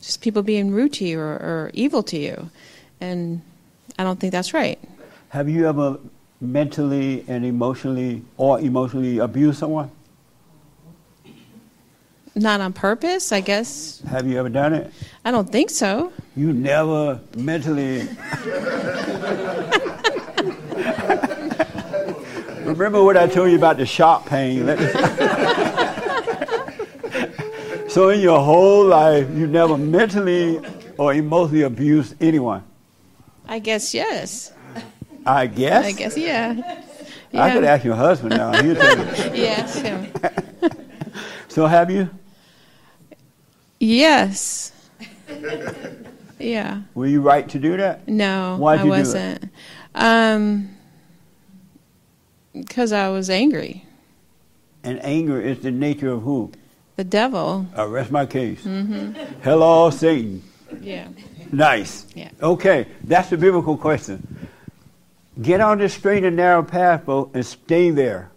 just 0.01 0.20
people 0.20 0.43
being 0.43 0.70
rude 0.70 0.93
to 0.94 1.05
you 1.05 1.20
or, 1.20 1.32
or 1.32 1.70
evil 1.74 2.02
to 2.05 2.18
you, 2.18 2.51
and 3.01 3.43
I 3.98 4.05
don't 4.05 4.18
think 4.18 4.32
that's 4.32 4.52
right. 4.55 4.78
Have 5.31 5.48
you 5.48 5.68
ever 5.68 5.98
mentally 6.40 7.24
and 7.28 7.44
emotionally 7.44 8.23
or 8.36 8.60
emotionally 8.60 9.18
abused 9.18 9.59
someone? 9.59 9.90
Not 12.35 12.60
on 12.60 12.73
purpose, 12.74 13.32
I 13.32 13.40
guess. 13.40 14.02
Have 14.09 14.27
you 14.27 14.39
ever 14.39 14.51
done 14.51 14.74
it? 14.74 14.93
I 15.24 15.31
don't 15.31 15.51
think 15.51 15.70
so. 15.70 16.12
You 16.36 16.52
never 16.52 17.20
mentally. 17.36 18.06
Remember 22.64 23.02
what 23.02 23.16
I 23.16 23.27
told 23.27 23.51
you 23.51 23.56
about 23.56 23.78
the 23.78 23.86
shock 23.86 24.27
pain? 24.27 24.66
So, 27.97 28.10
in 28.10 28.20
your 28.20 28.40
whole 28.40 28.85
life, 28.85 29.27
you 29.31 29.47
never 29.47 29.78
mentally 29.78 30.60
or 30.98 31.14
emotionally 31.14 31.62
abused 31.62 32.14
anyone. 32.20 32.62
I 33.48 33.59
guess 33.59 33.94
yes. 33.94 34.52
I 35.24 35.47
guess. 35.47 35.85
I 35.86 35.93
guess 35.93 36.16
yeah. 36.16 36.82
I 37.35 37.51
could 37.51 37.64
ask 37.64 37.85
your 37.85 37.97
husband 37.97 38.36
now. 38.36 38.52
He'll 38.62 38.74
tell 38.77 38.98
you. 38.98 39.05
yes. 39.43 39.74
him. 39.81 40.12
So, 41.48 41.66
have 41.66 41.90
you? 41.90 42.10
Yes. 43.81 44.73
Yeah. 46.39 46.82
Were 46.94 47.06
you 47.06 47.23
right 47.23 47.48
to 47.48 47.59
do 47.59 47.78
that? 47.78 48.06
No, 48.06 48.56
Why'd 48.59 48.81
I 48.81 48.82
you 48.82 48.89
do 48.90 48.94
it? 48.94 48.98
wasn't. 48.98 49.44
Um, 49.94 50.68
because 52.52 52.93
I 52.93 53.09
was 53.09 53.31
angry. 53.31 53.86
And 54.85 55.02
anger 55.02 55.40
is 55.40 55.60
the 55.60 55.70
nature 55.70 56.10
of 56.10 56.23
who? 56.24 56.52
The 56.97 57.05
devil. 57.05 57.66
I 57.74 57.85
rest 57.85 58.10
my 58.10 58.27
case. 58.27 58.62
hmm 58.62 59.12
Hello, 59.43 59.89
Satan. 59.89 60.43
Yeah. 60.82 61.09
Nice. 61.52 62.06
Yeah. 62.14 62.31
Okay, 62.43 62.86
that's 63.05 63.31
the 63.31 63.36
biblical 63.36 63.77
question. 63.77 64.48
Get 65.40 65.60
on 65.60 65.78
the 65.78 65.89
straight 65.89 66.24
and 66.24 66.36
narrow 66.36 66.62
path, 66.62 67.05
bro, 67.05 67.31
and 67.35 67.44
stay 67.44 67.90
there. 67.90 68.31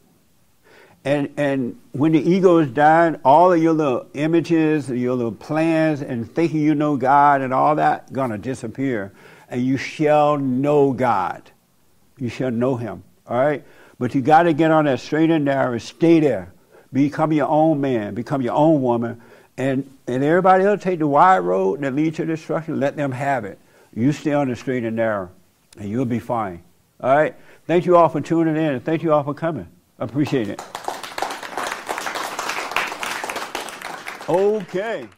And 1.06 1.34
and 1.38 1.80
when 1.94 2.12
the 2.12 2.20
ego 2.20 2.58
is 2.58 2.70
dying, 2.70 3.16
all 3.24 3.54
of 3.54 3.64
your 3.64 3.74
little 3.74 4.08
images, 4.14 4.90
your 4.90 5.16
little 5.16 5.32
plans, 5.32 6.02
and 6.02 6.30
thinking 6.34 6.60
you 6.60 6.76
know 6.76 6.98
God 6.98 7.42
and 7.42 7.54
all 7.54 7.76
that 7.76 8.12
gonna 8.12 8.38
disappear, 8.38 9.14
and 9.50 9.66
you 9.66 9.78
shall 9.78 10.38
know 10.38 10.92
God. 10.92 11.52
You 12.18 12.28
shall 12.28 12.52
know 12.52 12.76
Him. 12.76 13.04
All 13.28 13.38
right, 13.38 13.64
but 13.98 14.14
you 14.14 14.22
got 14.22 14.44
to 14.44 14.54
get 14.54 14.72
on 14.72 14.86
that 14.86 15.00
straight 15.00 15.30
and 15.30 15.46
narrow 15.46 15.72
and 15.72 15.82
stay 15.82 16.20
there. 16.20 16.52
Become 16.92 17.32
your 17.32 17.48
own 17.48 17.80
man. 17.80 18.14
Become 18.14 18.42
your 18.42 18.56
own 18.56 18.82
woman. 18.82 19.22
And 19.60 19.92
and 20.08 20.24
everybody 20.24 20.64
else 20.64 20.82
take 20.82 21.00
the 21.00 21.08
wide 21.08 21.40
road 21.40 21.82
that 21.82 21.94
leads 21.94 22.16
to 22.16 22.26
destruction. 22.26 22.80
Let 22.80 22.96
them 22.96 23.12
have 23.12 23.44
it. 23.44 23.60
You 23.94 24.14
stay 24.14 24.32
on 24.32 24.48
the 24.48 24.56
straight 24.56 24.86
and 24.86 24.96
narrow, 24.96 25.32
and 25.78 25.90
you'll 25.90 26.06
be 26.06 26.20
fine. 26.20 26.64
All 27.02 27.16
right. 27.16 27.36
Thank 27.68 27.86
you 27.86 27.98
all 27.98 28.08
for 28.08 28.22
tuning 28.22 28.56
in, 28.56 28.76
and 28.76 28.84
thank 28.84 29.04
you 29.04 29.12
all 29.12 29.22
for 29.22 29.34
coming. 29.34 29.68
I 30.00 30.06
appreciate 30.06 30.48
it. 30.48 30.62
Okay. 34.30 35.10